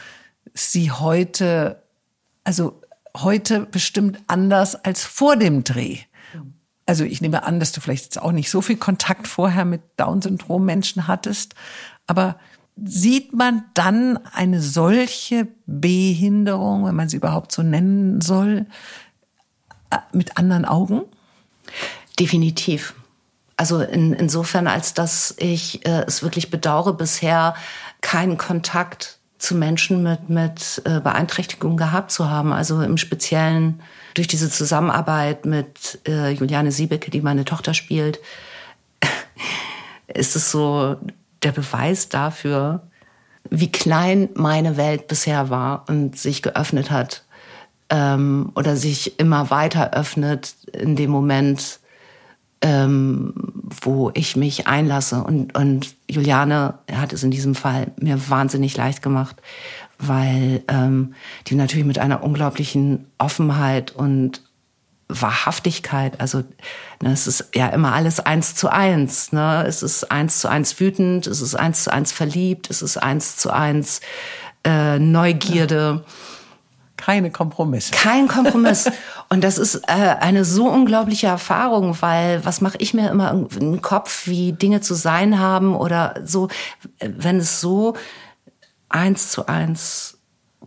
sie 0.55 0.91
heute, 0.91 1.83
also 2.43 2.81
heute 3.15 3.61
bestimmt 3.67 4.19
anders 4.25 4.75
als 4.75 5.05
vor 5.05 5.37
dem 5.37 5.63
Dreh? 5.63 5.99
Also 6.87 7.05
ich 7.05 7.21
nehme 7.21 7.43
an, 7.43 7.59
dass 7.59 7.71
du 7.71 7.79
vielleicht 7.79 8.05
jetzt 8.05 8.21
auch 8.21 8.31
nicht 8.31 8.49
so 8.49 8.61
viel 8.61 8.75
Kontakt 8.75 9.27
vorher 9.27 9.65
mit 9.65 9.81
Down-Syndrom-Menschen 9.97 11.07
hattest, 11.07 11.53
aber 12.07 12.37
sieht 12.75 13.33
man 13.33 13.63
dann 13.75 14.17
eine 14.33 14.61
solche 14.61 15.47
Behinderung, 15.67 16.85
wenn 16.85 16.95
man 16.95 17.07
sie 17.07 17.17
überhaupt 17.17 17.51
so 17.51 17.61
nennen 17.61 18.19
soll, 18.19 18.65
äh, 19.91 19.97
mit 20.11 20.37
anderen 20.37 20.65
Augen? 20.65 21.03
Definitiv. 22.19 22.95
Also 23.55 23.81
in, 23.81 24.13
insofern, 24.13 24.67
als 24.67 24.93
dass 24.93 25.35
ich 25.37 25.85
äh, 25.85 26.03
es 26.07 26.23
wirklich 26.23 26.49
bedauere, 26.49 26.93
bisher 26.93 27.55
keinen 28.01 28.37
Kontakt 28.37 29.19
zu 29.37 29.55
Menschen 29.55 30.03
mit, 30.03 30.29
mit 30.29 30.81
äh, 30.85 30.99
Beeinträchtigung 30.99 31.77
gehabt 31.77 32.11
zu 32.11 32.29
haben. 32.29 32.53
Also 32.53 32.81
im 32.81 32.97
Speziellen 32.97 33.81
durch 34.13 34.27
diese 34.27 34.49
Zusammenarbeit 34.49 35.45
mit 35.45 35.99
äh, 36.07 36.31
Juliane 36.31 36.71
Siebecke, 36.71 37.11
die 37.11 37.21
meine 37.21 37.45
Tochter 37.45 37.73
spielt, 37.73 38.19
ist 40.07 40.35
es 40.35 40.49
so 40.49 40.95
der 41.43 41.51
Beweis 41.51 42.09
dafür, 42.09 42.81
wie 43.49 43.71
klein 43.71 44.29
meine 44.33 44.77
Welt 44.77 45.07
bisher 45.07 45.49
war 45.49 45.85
und 45.89 46.17
sich 46.17 46.41
geöffnet 46.41 46.89
hat 46.89 47.23
ähm, 47.89 48.51
oder 48.55 48.77
sich 48.77 49.19
immer 49.19 49.49
weiter 49.49 49.93
öffnet 49.93 50.55
in 50.71 50.95
dem 50.95 51.11
Moment, 51.11 51.79
ähm, 52.63 53.33
wo 53.81 54.09
ich 54.13 54.35
mich 54.35 54.67
einlasse. 54.67 55.23
Und, 55.23 55.55
und 55.55 55.95
Juliane 56.09 56.75
hat 56.91 57.13
es 57.13 57.21
in 57.21 57.29
diesem 57.29 57.55
Fall 57.55 57.91
mir 57.99 58.29
wahnsinnig 58.29 58.75
leicht 58.77 59.03
gemacht, 59.03 59.35
weil 59.99 60.63
ähm, 60.69 61.13
die 61.47 61.55
natürlich 61.55 61.85
mit 61.85 61.99
einer 61.99 62.23
unglaublichen 62.23 63.05
Offenheit 63.17 63.91
und 63.91 64.41
Wahrhaftigkeit, 65.09 66.21
also 66.21 66.39
ne, 67.01 67.11
es 67.11 67.27
ist 67.27 67.49
ja 67.53 67.67
immer 67.67 67.93
alles 67.93 68.21
eins 68.21 68.55
zu 68.55 68.71
eins. 68.71 69.33
Ne? 69.33 69.65
Es 69.67 69.83
ist 69.83 70.09
eins 70.09 70.39
zu 70.39 70.47
eins 70.47 70.79
wütend, 70.79 71.27
es 71.27 71.41
ist 71.41 71.55
eins 71.55 71.83
zu 71.83 71.91
eins 71.91 72.13
verliebt, 72.13 72.69
es 72.69 72.81
ist 72.81 72.97
eins 72.97 73.35
zu 73.35 73.51
eins 73.51 73.99
äh, 74.63 74.97
Neugierde. 74.99 76.03
Ja 76.05 76.13
keine 77.03 77.31
Kompromisse. 77.31 77.91
Kein 77.91 78.29
Kompromiss. 78.29 78.89
Und 79.29 79.43
das 79.43 79.57
ist 79.57 79.75
äh, 79.87 80.15
eine 80.19 80.45
so 80.45 80.69
unglaubliche 80.69 81.27
Erfahrung, 81.27 81.97
weil 82.01 82.45
was 82.45 82.61
mache 82.61 82.77
ich 82.79 82.93
mir 82.93 83.09
immer 83.09 83.31
im 83.59 83.81
Kopf, 83.81 84.25
wie 84.27 84.53
Dinge 84.53 84.79
zu 84.79 84.93
sein 84.93 85.37
haben 85.37 85.75
oder 85.75 86.15
so, 86.23 86.47
wenn 86.99 87.37
es 87.37 87.59
so 87.59 87.95
eins 88.87 89.31
zu 89.31 89.47
eins 89.47 90.17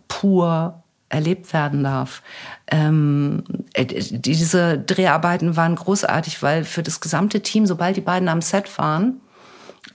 pur 0.07 0.83
erlebt 1.09 1.53
werden 1.53 1.83
darf. 1.83 2.21
Ähm, 2.67 3.43
äh, 3.73 3.85
diese 3.85 4.77
Dreharbeiten 4.77 5.55
waren 5.55 5.75
großartig, 5.75 6.43
weil 6.43 6.65
für 6.65 6.83
das 6.83 6.99
gesamte 6.99 7.41
Team, 7.41 7.65
sobald 7.65 7.97
die 7.97 8.01
beiden 8.01 8.29
am 8.29 8.41
Set 8.41 8.77
waren, 8.77 9.21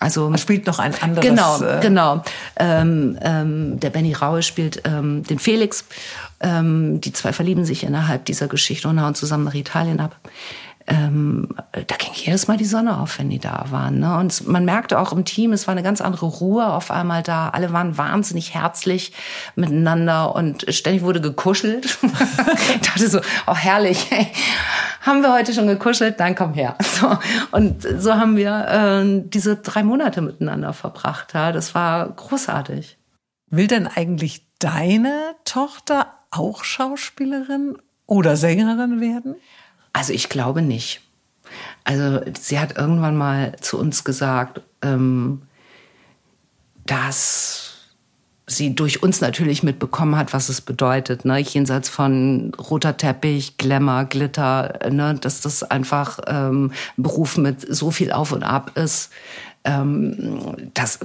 also 0.02 0.28
Man 0.28 0.39
spielt 0.39 0.66
noch 0.66 0.81
ein 0.81 0.94
anderes. 1.01 1.24
Genau, 1.24 1.62
äh 1.62 1.81
genau. 1.81 2.23
Ähm, 2.56 3.19
ähm, 3.23 3.78
der 3.78 3.90
Benny 3.90 4.12
Raue 4.12 4.43
spielt 4.43 4.82
ähm, 4.85 5.23
den 5.23 5.39
Felix. 5.39 5.85
Ähm, 6.43 7.01
die 7.01 7.12
zwei 7.12 7.32
verlieben 7.32 7.64
sich 7.64 7.85
innerhalb 7.85 8.24
dieser 8.24 8.48
Geschichte 8.48 8.89
und 8.89 9.01
hauen 9.01 9.14
zusammen 9.14 9.44
nach 9.44 9.55
Italien 9.55 10.01
ab. 10.01 10.16
ähm, 10.86 11.48
da 11.73 11.97
ging 11.97 12.12
jedes 12.14 12.48
Mal 12.48 12.56
die 12.56 12.64
Sonne 12.64 12.98
auf, 12.98 13.19
wenn 13.19 13.31
die 13.31 13.39
da 13.39 13.66
waren. 13.70 14.01
Ne? 14.01 14.19
Und 14.19 14.48
man 14.48 14.64
merkte 14.64 14.98
auch 14.98 15.12
im 15.12 15.24
Team, 15.24 15.52
es 15.52 15.66
war 15.66 15.73
eine 15.73 15.82
ganz 15.82 16.01
andere 16.01 16.27
Ruhe 16.27 16.66
auf 16.66 16.90
einmal 16.90 17.23
da. 17.23 17.51
Alle 17.51 17.73
waren 17.73 17.97
wahnsinnig 17.98 18.55
herzlich 18.55 19.12
miteinander 19.55 20.35
und 20.35 20.66
ständig 20.74 21.02
wurde 21.02 21.20
gekuschelt. 21.20 21.98
ich 22.02 22.81
dachte 22.89 23.09
so, 23.09 23.20
oh 23.47 23.55
herrlich, 23.55 24.10
hey, 24.10 24.27
haben 25.02 25.23
wir 25.23 25.32
heute 25.32 25.55
schon 25.55 25.66
gekuschelt? 25.66 26.19
Dann 26.19 26.35
komm 26.35 26.55
her. 26.55 26.77
So, 27.02 27.19
und 27.52 27.86
so 27.98 28.14
haben 28.14 28.36
wir 28.36 28.69
äh, 28.69 29.23
diese 29.24 29.56
drei 29.56 29.82
Monate 29.82 30.20
miteinander 30.20 30.73
verbracht. 30.73 31.35
Ja? 31.35 31.51
Das 31.51 31.74
war 31.74 32.09
großartig. 32.10 32.98
Will 33.51 33.66
denn 33.66 33.89
eigentlich 33.89 34.47
deine 34.59 35.35
Tochter 35.44 36.06
auch 36.33 36.65
Schauspielerin 36.65 37.79
oder 38.07 38.37
Sängerin 38.37 39.01
werden? 39.01 39.37
Also 39.93 40.13
ich 40.13 40.29
glaube 40.29 40.63
nicht. 40.63 41.01
Also 41.85 42.21
sie 42.39 42.59
hat 42.59 42.77
irgendwann 42.77 43.17
mal 43.17 43.57
zu 43.61 43.79
uns 43.79 44.05
gesagt, 44.05 44.63
ähm, 44.81 45.43
dass 46.87 47.73
sie 48.47 48.75
durch 48.75 49.03
uns 49.03 49.21
natürlich 49.21 49.63
mitbekommen 49.63 50.17
hat, 50.17 50.33
was 50.33 50.49
es 50.49 50.61
bedeutet. 50.61 51.25
Ne? 51.25 51.39
Jenseits 51.39 51.89
von 51.89 52.53
roter 52.55 52.97
Teppich, 52.97 53.57
Glamour, 53.57 54.05
Glitter, 54.07 54.79
ne? 54.91 55.15
dass 55.21 55.41
das 55.41 55.63
einfach 55.63 56.19
ähm, 56.27 56.73
ein 56.97 57.03
Beruf 57.03 57.37
mit 57.37 57.61
so 57.75 57.91
viel 57.91 58.13
Auf 58.13 58.33
und 58.33 58.43
Ab 58.43 58.77
ist. 58.77 59.11
Ähm, 59.65 60.71
das 60.75 60.99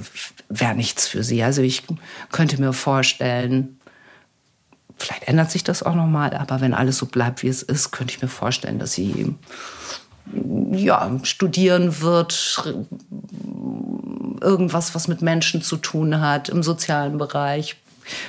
wäre 0.48 0.74
nichts 0.74 1.06
für 1.06 1.22
sie. 1.22 1.42
Also 1.42 1.62
ich 1.62 1.84
könnte 2.32 2.60
mir 2.60 2.72
vorstellen, 2.72 3.77
Vielleicht 4.98 5.24
ändert 5.24 5.50
sich 5.50 5.64
das 5.64 5.82
auch 5.82 5.94
noch 5.94 6.06
mal, 6.06 6.34
aber 6.34 6.60
wenn 6.60 6.74
alles 6.74 6.98
so 6.98 7.06
bleibt, 7.06 7.42
wie 7.42 7.48
es 7.48 7.62
ist, 7.62 7.92
könnte 7.92 8.14
ich 8.14 8.22
mir 8.22 8.28
vorstellen, 8.28 8.78
dass 8.78 8.92
sie 8.92 9.34
ja, 10.72 11.10
studieren 11.22 12.00
wird, 12.00 12.62
irgendwas, 14.40 14.94
was 14.94 15.08
mit 15.08 15.22
Menschen 15.22 15.62
zu 15.62 15.76
tun 15.76 16.20
hat, 16.20 16.48
im 16.48 16.62
sozialen 16.62 17.18
Bereich, 17.18 17.76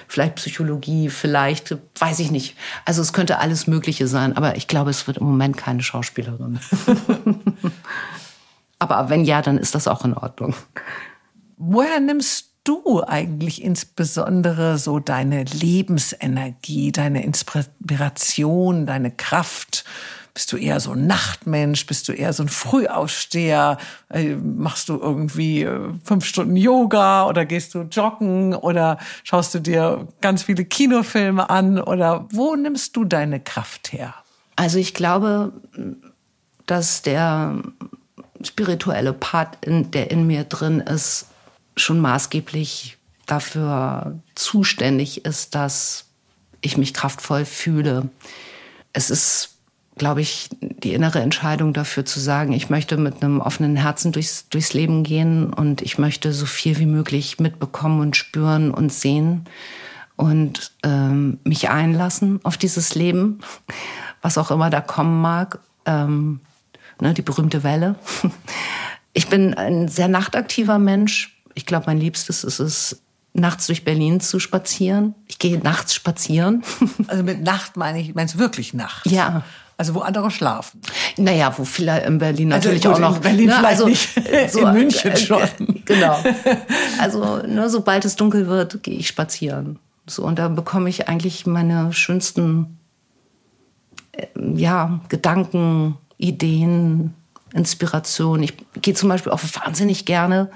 vielleicht 0.07 0.35
Psychologie, 0.35 1.09
vielleicht, 1.09 1.77
weiß 1.97 2.19
ich 2.19 2.31
nicht. 2.31 2.55
Also 2.85 3.01
es 3.01 3.13
könnte 3.13 3.39
alles 3.39 3.67
Mögliche 3.67 4.07
sein, 4.07 4.35
aber 4.35 4.55
ich 4.55 4.67
glaube, 4.67 4.89
es 4.89 5.07
wird 5.07 5.17
im 5.17 5.25
Moment 5.25 5.57
keine 5.57 5.83
Schauspielerin. 5.83 6.59
aber 8.79 9.09
wenn 9.09 9.25
ja, 9.25 9.41
dann 9.41 9.57
ist 9.57 9.75
das 9.75 9.87
auch 9.87 10.05
in 10.05 10.13
Ordnung. 10.13 10.55
Woher 11.57 11.99
nimmst 11.99 12.48
du 12.69 13.03
eigentlich 13.03 13.63
insbesondere 13.63 14.77
so 14.77 14.99
deine 14.99 15.43
Lebensenergie, 15.43 16.91
deine 16.91 17.23
Inspiration, 17.23 18.85
deine 18.85 19.09
Kraft? 19.09 19.85
Bist 20.35 20.51
du 20.53 20.57
eher 20.57 20.79
so 20.79 20.91
ein 20.91 21.07
Nachtmensch? 21.07 21.87
Bist 21.87 22.07
du 22.07 22.13
eher 22.13 22.31
so 22.31 22.43
ein 22.43 22.49
Frühaussteher? 22.49 23.79
Äh, 24.09 24.35
machst 24.35 24.89
du 24.89 24.99
irgendwie 24.99 25.63
äh, 25.63 25.89
fünf 26.03 26.25
Stunden 26.25 26.55
Yoga 26.55 27.25
oder 27.25 27.45
gehst 27.45 27.73
du 27.73 27.81
joggen 27.91 28.53
oder 28.53 28.99
schaust 29.23 29.55
du 29.55 29.59
dir 29.59 30.07
ganz 30.21 30.43
viele 30.43 30.63
Kinofilme 30.63 31.49
an 31.49 31.81
oder 31.81 32.27
wo 32.31 32.55
nimmst 32.55 32.95
du 32.95 33.03
deine 33.03 33.39
Kraft 33.39 33.91
her? 33.91 34.13
Also 34.55 34.77
ich 34.77 34.93
glaube, 34.93 35.53
dass 36.67 37.01
der 37.01 37.55
spirituelle 38.43 39.13
Part, 39.13 39.57
der 39.65 40.11
in 40.11 40.27
mir 40.27 40.43
drin 40.43 40.81
ist, 40.81 41.25
schon 41.81 41.99
maßgeblich 41.99 42.97
dafür 43.25 44.19
zuständig 44.35 45.25
ist, 45.25 45.55
dass 45.55 46.05
ich 46.61 46.77
mich 46.77 46.93
kraftvoll 46.93 47.45
fühle. 47.45 48.09
Es 48.91 49.09
ist, 49.09 49.57
glaube 49.97 50.21
ich, 50.21 50.49
die 50.61 50.93
innere 50.93 51.21
Entscheidung 51.21 51.73
dafür 51.73 52.05
zu 52.05 52.19
sagen, 52.19 52.53
ich 52.53 52.69
möchte 52.69 52.97
mit 52.97 53.21
einem 53.21 53.39
offenen 53.39 53.75
Herzen 53.75 54.11
durchs, 54.11 54.49
durchs 54.49 54.73
Leben 54.73 55.03
gehen 55.03 55.53
und 55.53 55.81
ich 55.81 55.97
möchte 55.97 56.33
so 56.33 56.45
viel 56.45 56.79
wie 56.79 56.85
möglich 56.85 57.39
mitbekommen 57.39 58.01
und 58.01 58.15
spüren 58.15 58.71
und 58.71 58.91
sehen 58.91 59.45
und 60.15 60.71
ähm, 60.83 61.39
mich 61.43 61.69
einlassen 61.69 62.39
auf 62.43 62.57
dieses 62.57 62.95
Leben, 62.95 63.39
was 64.21 64.37
auch 64.37 64.51
immer 64.51 64.69
da 64.69 64.81
kommen 64.81 65.21
mag. 65.21 65.59
Ähm, 65.85 66.41
ne, 66.99 67.13
die 67.13 67.21
berühmte 67.21 67.63
Welle. 67.63 67.95
Ich 69.11 69.27
bin 69.27 69.55
ein 69.55 69.87
sehr 69.87 70.07
nachtaktiver 70.07 70.77
Mensch 70.77 71.38
ich 71.55 71.65
glaube, 71.65 71.85
mein 71.87 71.99
Liebstes 71.99 72.43
ist 72.43 72.59
es, 72.59 73.01
nachts 73.33 73.67
durch 73.67 73.83
Berlin 73.83 74.19
zu 74.19 74.39
spazieren. 74.39 75.15
Ich 75.27 75.39
gehe 75.39 75.57
nachts 75.59 75.93
spazieren. 75.93 76.63
Also 77.07 77.23
mit 77.23 77.41
Nacht 77.41 77.77
meine 77.77 77.99
ich, 77.99 78.13
meinst 78.13 78.35
du 78.35 78.39
wirklich 78.39 78.73
Nacht? 78.73 79.05
Ja. 79.07 79.43
Also 79.77 79.95
wo 79.95 80.01
andere 80.01 80.29
schlafen. 80.29 80.81
Naja, 81.17 81.53
wo 81.57 81.63
vielleicht 81.63 82.05
in 82.05 82.17
Berlin 82.17 82.51
also 82.51 82.67
natürlich 82.67 82.85
also, 82.85 82.97
auch 82.97 83.09
noch. 83.09 83.15
In 83.17 83.21
Berlin 83.21 83.47
ne, 83.47 83.53
vielleicht 83.53 83.81
also, 83.81 83.87
nicht. 83.87 84.09
So, 84.51 84.59
in 84.59 84.73
München 84.73 85.11
äh, 85.11 85.17
schon. 85.17 85.39
genau. 85.85 86.21
Also 86.99 87.37
ne, 87.47 87.69
sobald 87.69 88.05
es 88.05 88.15
dunkel 88.15 88.47
wird, 88.47 88.83
gehe 88.83 88.95
ich 88.95 89.07
spazieren. 89.07 89.79
So 90.05 90.23
und 90.23 90.37
da 90.37 90.49
bekomme 90.49 90.89
ich 90.89 91.07
eigentlich 91.07 91.45
meine 91.45 91.93
schönsten 91.93 92.77
äh, 94.11 94.27
ja 94.35 94.99
Gedanken, 95.07 95.97
Ideen, 96.17 97.13
Inspiration. 97.53 98.43
Ich 98.43 98.53
gehe 98.81 98.93
zum 98.93 99.09
Beispiel 99.09 99.31
auch 99.31 99.41
wahnsinnig 99.63 100.05
gerne 100.05 100.51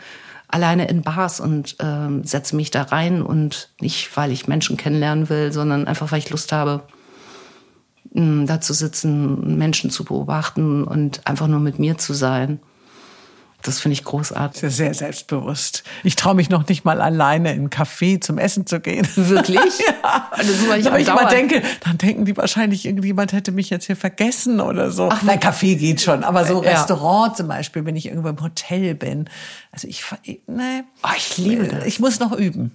alleine 0.53 0.87
in 0.87 1.01
Bars 1.01 1.39
und 1.39 1.77
ähm, 1.79 2.23
setze 2.23 2.55
mich 2.55 2.69
da 2.69 2.83
rein 2.83 3.21
und 3.23 3.69
nicht, 3.81 4.15
weil 4.15 4.31
ich 4.31 4.47
Menschen 4.47 4.77
kennenlernen 4.77 5.29
will, 5.29 5.51
sondern 5.51 5.87
einfach, 5.87 6.11
weil 6.11 6.19
ich 6.19 6.29
Lust 6.29 6.51
habe, 6.51 6.83
mh, 8.13 8.45
da 8.45 8.61
zu 8.61 8.73
sitzen, 8.73 9.57
Menschen 9.57 9.89
zu 9.89 10.05
beobachten 10.05 10.83
und 10.83 11.25
einfach 11.25 11.47
nur 11.47 11.59
mit 11.59 11.79
mir 11.79 11.97
zu 11.97 12.13
sein. 12.13 12.59
Das 13.63 13.79
finde 13.79 13.93
ich 13.93 14.03
großartig. 14.03 14.59
Sehr, 14.59 14.71
sehr 14.71 14.93
selbstbewusst. 14.93 15.83
Ich 16.03 16.15
traue 16.15 16.35
mich 16.35 16.49
noch 16.49 16.67
nicht 16.67 16.83
mal 16.83 17.01
alleine 17.01 17.53
in 17.53 17.59
einen 17.59 17.69
Café 17.69 18.19
zum 18.19 18.37
Essen 18.37 18.67
zu 18.67 18.79
gehen. 18.79 19.07
Wirklich? 19.15 19.57
ja. 19.79 20.27
Also, 20.31 20.51
ich, 20.75 20.85
ich 20.85 21.07
immer 21.07 21.29
denke, 21.29 21.61
dann 21.81 21.97
denken 21.97 22.25
die 22.25 22.35
wahrscheinlich, 22.35 22.85
irgendjemand 22.85 23.31
hätte 23.31 23.51
mich 23.51 23.69
jetzt 23.69 23.85
hier 23.85 23.95
vergessen 23.95 24.59
oder 24.59 24.91
so. 24.91 25.09
Ach, 25.11 25.23
Nein, 25.23 25.39
Café 25.39 25.75
geht 25.75 26.01
schon, 26.01 26.23
aber 26.23 26.45
so 26.45 26.63
ja. 26.63 26.71
Restaurant 26.71 27.37
zum 27.37 27.47
Beispiel, 27.47 27.85
wenn 27.85 27.95
ich 27.95 28.07
irgendwo 28.07 28.29
im 28.29 28.41
Hotel 28.41 28.95
bin. 28.95 29.29
Also 29.71 29.87
ich, 29.87 30.03
ne, 30.45 30.83
oh, 31.01 31.09
ich 31.17 31.37
liebe 31.37 31.67
das. 31.67 31.85
Ich 31.85 31.99
muss 31.99 32.19
noch 32.19 32.31
üben. 32.31 32.71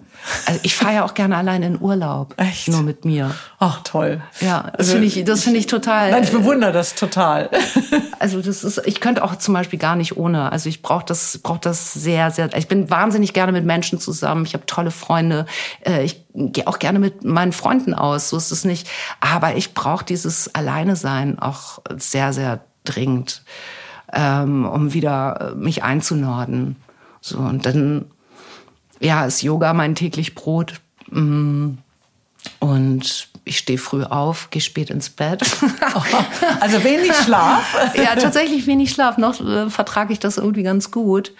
Also 0.46 0.58
ich 0.64 0.74
fahre 0.74 0.94
ja 0.94 1.04
auch 1.04 1.14
gerne 1.14 1.36
alleine 1.36 1.66
in 1.66 1.80
Urlaub. 1.80 2.34
Echt? 2.38 2.68
Nur 2.68 2.82
mit 2.82 3.04
mir. 3.04 3.34
Ach, 3.60 3.82
toll. 3.84 4.20
Ja, 4.40 4.62
das 4.62 4.88
also, 4.88 4.92
finde 4.92 5.06
ich, 5.06 5.24
das 5.24 5.44
finde 5.44 5.58
ich 5.60 5.66
total. 5.66 6.10
Nein, 6.10 6.24
ich 6.24 6.32
bewundere 6.32 6.72
das 6.72 6.94
total. 6.94 7.50
Also 8.20 8.42
das 8.42 8.64
ist, 8.64 8.82
ich 8.84 9.00
könnte 9.00 9.22
auch 9.22 9.36
zum 9.36 9.54
Beispiel 9.54 9.78
gar 9.78 9.94
nicht 9.94 10.16
ohne. 10.16 10.50
Also 10.50 10.68
ich 10.68 10.77
brauche 10.82 11.04
das, 11.04 11.38
brauche 11.38 11.60
das 11.60 11.92
sehr, 11.92 12.30
sehr. 12.30 12.54
Ich 12.56 12.68
bin 12.68 12.90
wahnsinnig 12.90 13.32
gerne 13.32 13.52
mit 13.52 13.64
Menschen 13.64 14.00
zusammen. 14.00 14.44
Ich 14.44 14.54
habe 14.54 14.66
tolle 14.66 14.90
Freunde. 14.90 15.46
Äh, 15.84 16.04
ich 16.04 16.24
gehe 16.34 16.66
auch 16.66 16.78
gerne 16.78 16.98
mit 16.98 17.24
meinen 17.24 17.52
Freunden 17.52 17.94
aus. 17.94 18.30
So 18.30 18.36
ist 18.36 18.50
es 18.50 18.64
nicht. 18.64 18.88
Aber 19.20 19.56
ich 19.56 19.74
brauche 19.74 20.04
dieses 20.04 20.54
Alleine 20.54 20.96
sein 20.96 21.38
auch 21.38 21.80
sehr, 21.96 22.32
sehr 22.32 22.60
dringend, 22.84 23.42
ähm, 24.12 24.64
um 24.64 24.92
wieder 24.92 25.52
äh, 25.52 25.54
mich 25.54 25.82
einzunorden. 25.82 26.76
So 27.20 27.38
und 27.38 27.66
dann 27.66 28.06
ja, 29.00 29.26
ist 29.26 29.42
Yoga 29.42 29.74
mein 29.74 29.94
täglich 29.94 30.34
Brot. 30.34 30.80
Mm. 31.10 31.74
Und 32.60 33.28
ich 33.44 33.58
stehe 33.58 33.78
früh 33.78 34.04
auf, 34.04 34.50
gehe 34.50 34.62
spät 34.62 34.90
ins 34.90 35.10
Bett. 35.10 35.42
also 36.60 36.84
wenig 36.84 37.14
Schlaf? 37.14 37.64
ja, 37.94 38.14
tatsächlich 38.16 38.66
wenig 38.66 38.90
Schlaf. 38.90 39.18
Noch 39.18 39.40
äh, 39.40 39.70
vertrage 39.70 40.12
ich 40.12 40.18
das 40.18 40.36
irgendwie 40.36 40.62
ganz 40.62 40.90
gut. 40.90 41.32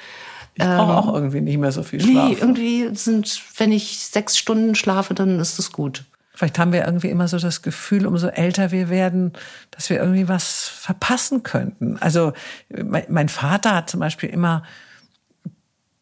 Ich 0.54 0.64
brauche 0.64 0.92
ähm, 0.92 0.98
auch 0.98 1.14
irgendwie 1.14 1.40
nicht 1.40 1.58
mehr 1.58 1.70
so 1.70 1.82
viel 1.82 2.00
Schlaf. 2.00 2.28
Nee, 2.28 2.36
irgendwie 2.40 2.90
sind, 2.94 3.42
wenn 3.58 3.70
ich 3.72 3.98
sechs 3.98 4.36
Stunden 4.36 4.74
schlafe, 4.74 5.14
dann 5.14 5.38
ist 5.38 5.58
das 5.58 5.70
gut. 5.70 6.04
Vielleicht 6.34 6.58
haben 6.58 6.72
wir 6.72 6.84
irgendwie 6.84 7.08
immer 7.08 7.26
so 7.26 7.38
das 7.38 7.62
Gefühl, 7.62 8.06
umso 8.06 8.28
älter 8.28 8.70
wir 8.70 8.88
werden, 8.88 9.32
dass 9.72 9.90
wir 9.90 9.98
irgendwie 9.98 10.28
was 10.28 10.68
verpassen 10.68 11.42
könnten. 11.42 11.96
Also 11.98 12.32
mein 12.70 13.28
Vater 13.28 13.74
hat 13.74 13.90
zum 13.90 14.00
Beispiel 14.00 14.28
immer 14.28 14.62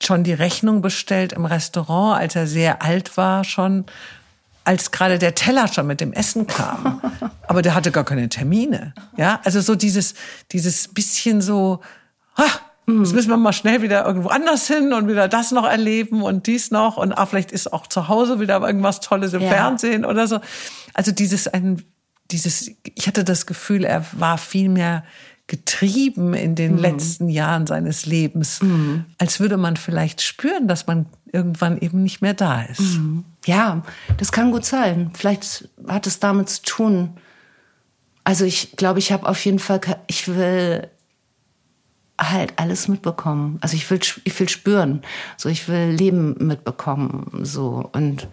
schon 0.03 0.25
die 0.25 0.35
Rechnung 0.35 0.83
bestellt 0.83 1.33
im 1.33 1.47
Restaurant, 1.47 2.21
als 2.21 2.37
er 2.37 2.47
sehr 2.47 2.83
alt 2.83 3.17
war 3.17 3.45
schon, 3.45 3.87
als 4.67 4.91
gerade 4.91 5.19
der 5.19 5.35
Teller 5.35 5.69
schon 5.69 5.87
mit 5.87 6.01
dem 6.01 6.13
Essen 6.13 6.47
kam. 6.47 7.01
Aber 7.47 7.63
der 7.63 7.75
hatte 7.75 7.93
gar 7.93 8.05
keine 8.05 8.29
Termine. 8.29 8.95
Ja, 9.17 9.41
also 9.45 9.61
so 9.61 9.77
dieses, 9.77 10.15
dieses 10.53 10.89
bisschen 10.89 11.41
so, 11.41 11.81
ah, 12.35 12.45
Jetzt 12.89 13.15
müssen 13.15 13.31
wir 13.31 13.37
mal 13.37 13.53
schnell 13.53 13.83
wieder 13.83 14.07
irgendwo 14.07 14.29
anders 14.29 14.69
hin 14.69 14.93
und 14.93 15.09
wieder 15.09 15.27
das 15.27 15.51
noch 15.51 15.67
erleben 15.67 16.23
und 16.23 16.47
dies 16.47 16.71
noch 16.71 16.99
und 16.99 17.13
ah, 17.13 17.27
vielleicht 17.27 17.51
ist 17.51 17.73
auch 17.73 17.89
zu 17.89 18.07
Hause 18.07 18.39
wieder 18.39 18.61
irgendwas 18.61 19.01
Tolles 19.01 19.33
im 19.33 19.43
ja. 19.43 19.49
Fernsehen 19.49 20.05
oder 20.05 20.29
so. 20.29 20.39
Also 20.95 21.11
dieses 21.11 21.49
ein, 21.49 21.83
dieses, 22.31 22.71
ich 22.95 23.09
hatte 23.09 23.25
das 23.25 23.47
Gefühl, 23.47 23.83
er 23.83 24.05
war 24.13 24.39
viel 24.39 24.69
mehr 24.69 25.03
getrieben 25.49 26.35
in 26.35 26.55
den 26.55 26.75
mhm. 26.75 26.79
letzten 26.79 27.29
Jahren 27.29 27.67
seines 27.67 28.07
Lebens, 28.07 28.63
mhm. 28.63 29.05
als 29.19 29.41
würde 29.41 29.57
man 29.57 29.77
vielleicht 29.77 30.23
spüren, 30.23 30.69
dass 30.69 30.87
man 30.87 31.07
irgendwann 31.33 31.79
eben 31.79 32.05
nicht 32.05 32.23
mehr 32.23 32.35
da 32.35 32.63
ist. 32.63 32.81
Mhm. 32.81 33.25
Ja, 33.47 33.83
das 34.19 34.33
kann 34.33 34.51
gut 34.51 34.65
sein. 34.65 35.13
Vielleicht 35.15 35.69
hat 35.89 36.07
es 36.07 36.19
damit 36.21 36.49
zu 36.51 36.63
tun, 36.63 37.17
Also 38.25 38.45
ich 38.45 38.75
glaube, 38.77 38.99
ich 38.99 39.13
habe 39.13 39.29
auf 39.29 39.45
jeden 39.45 39.61
Fall, 39.61 39.81
ich 40.09 40.27
will 40.27 40.91
halt 42.19 42.55
alles 42.57 42.89
mitbekommen. 42.89 43.59
Also 43.61 43.77
ich 43.77 43.89
will, 43.89 44.01
ich 44.25 44.41
will 44.41 44.49
spüren. 44.49 45.03
So, 45.37 45.49
ich 45.49 45.69
will 45.69 45.91
Leben 45.91 46.35
mitbekommen. 46.45 47.31
So 47.45 47.89
und 47.93 48.27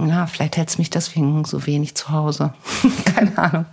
ja, 0.00 0.26
vielleicht 0.26 0.56
hält 0.56 0.68
es 0.68 0.78
mich 0.78 0.90
deswegen 0.90 1.44
so 1.44 1.66
wenig 1.66 1.96
zu 1.96 2.10
Hause. 2.10 2.52
Keine 3.04 3.36
Ahnung. 3.36 3.66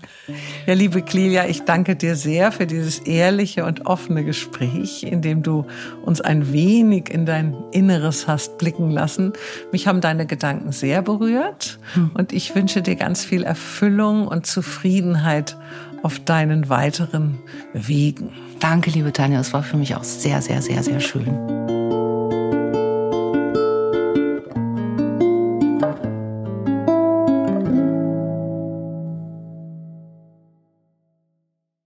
Ja, 0.65 0.73
liebe 0.73 1.03
Clelia, 1.03 1.45
ich 1.47 1.63
danke 1.63 1.95
dir 1.95 2.15
sehr 2.15 2.51
für 2.51 2.65
dieses 2.65 2.99
ehrliche 2.99 3.63
und 3.63 3.85
offene 3.85 4.23
Gespräch, 4.23 5.03
in 5.03 5.21
dem 5.21 5.43
du 5.43 5.67
uns 6.03 6.21
ein 6.21 6.51
wenig 6.51 7.09
in 7.09 7.27
dein 7.27 7.55
Inneres 7.71 8.27
hast 8.27 8.57
blicken 8.57 8.89
lassen. 8.89 9.33
Mich 9.71 9.85
haben 9.85 10.01
deine 10.01 10.25
Gedanken 10.25 10.71
sehr 10.71 11.03
berührt 11.03 11.77
hm. 11.93 12.11
und 12.15 12.33
ich 12.33 12.55
wünsche 12.55 12.81
dir 12.81 12.95
ganz 12.95 13.23
viel 13.23 13.43
Erfüllung 13.43 14.27
und 14.27 14.47
Zufriedenheit 14.47 15.55
auf 16.01 16.19
deinen 16.19 16.69
weiteren 16.69 17.39
Wegen. 17.73 18.31
Danke, 18.59 18.89
liebe 18.89 19.13
Tanja, 19.13 19.39
es 19.39 19.53
war 19.53 19.61
für 19.61 19.77
mich 19.77 19.95
auch 19.95 20.03
sehr, 20.03 20.41
sehr, 20.41 20.61
sehr, 20.61 20.81
sehr 20.81 20.99
schön. 20.99 22.04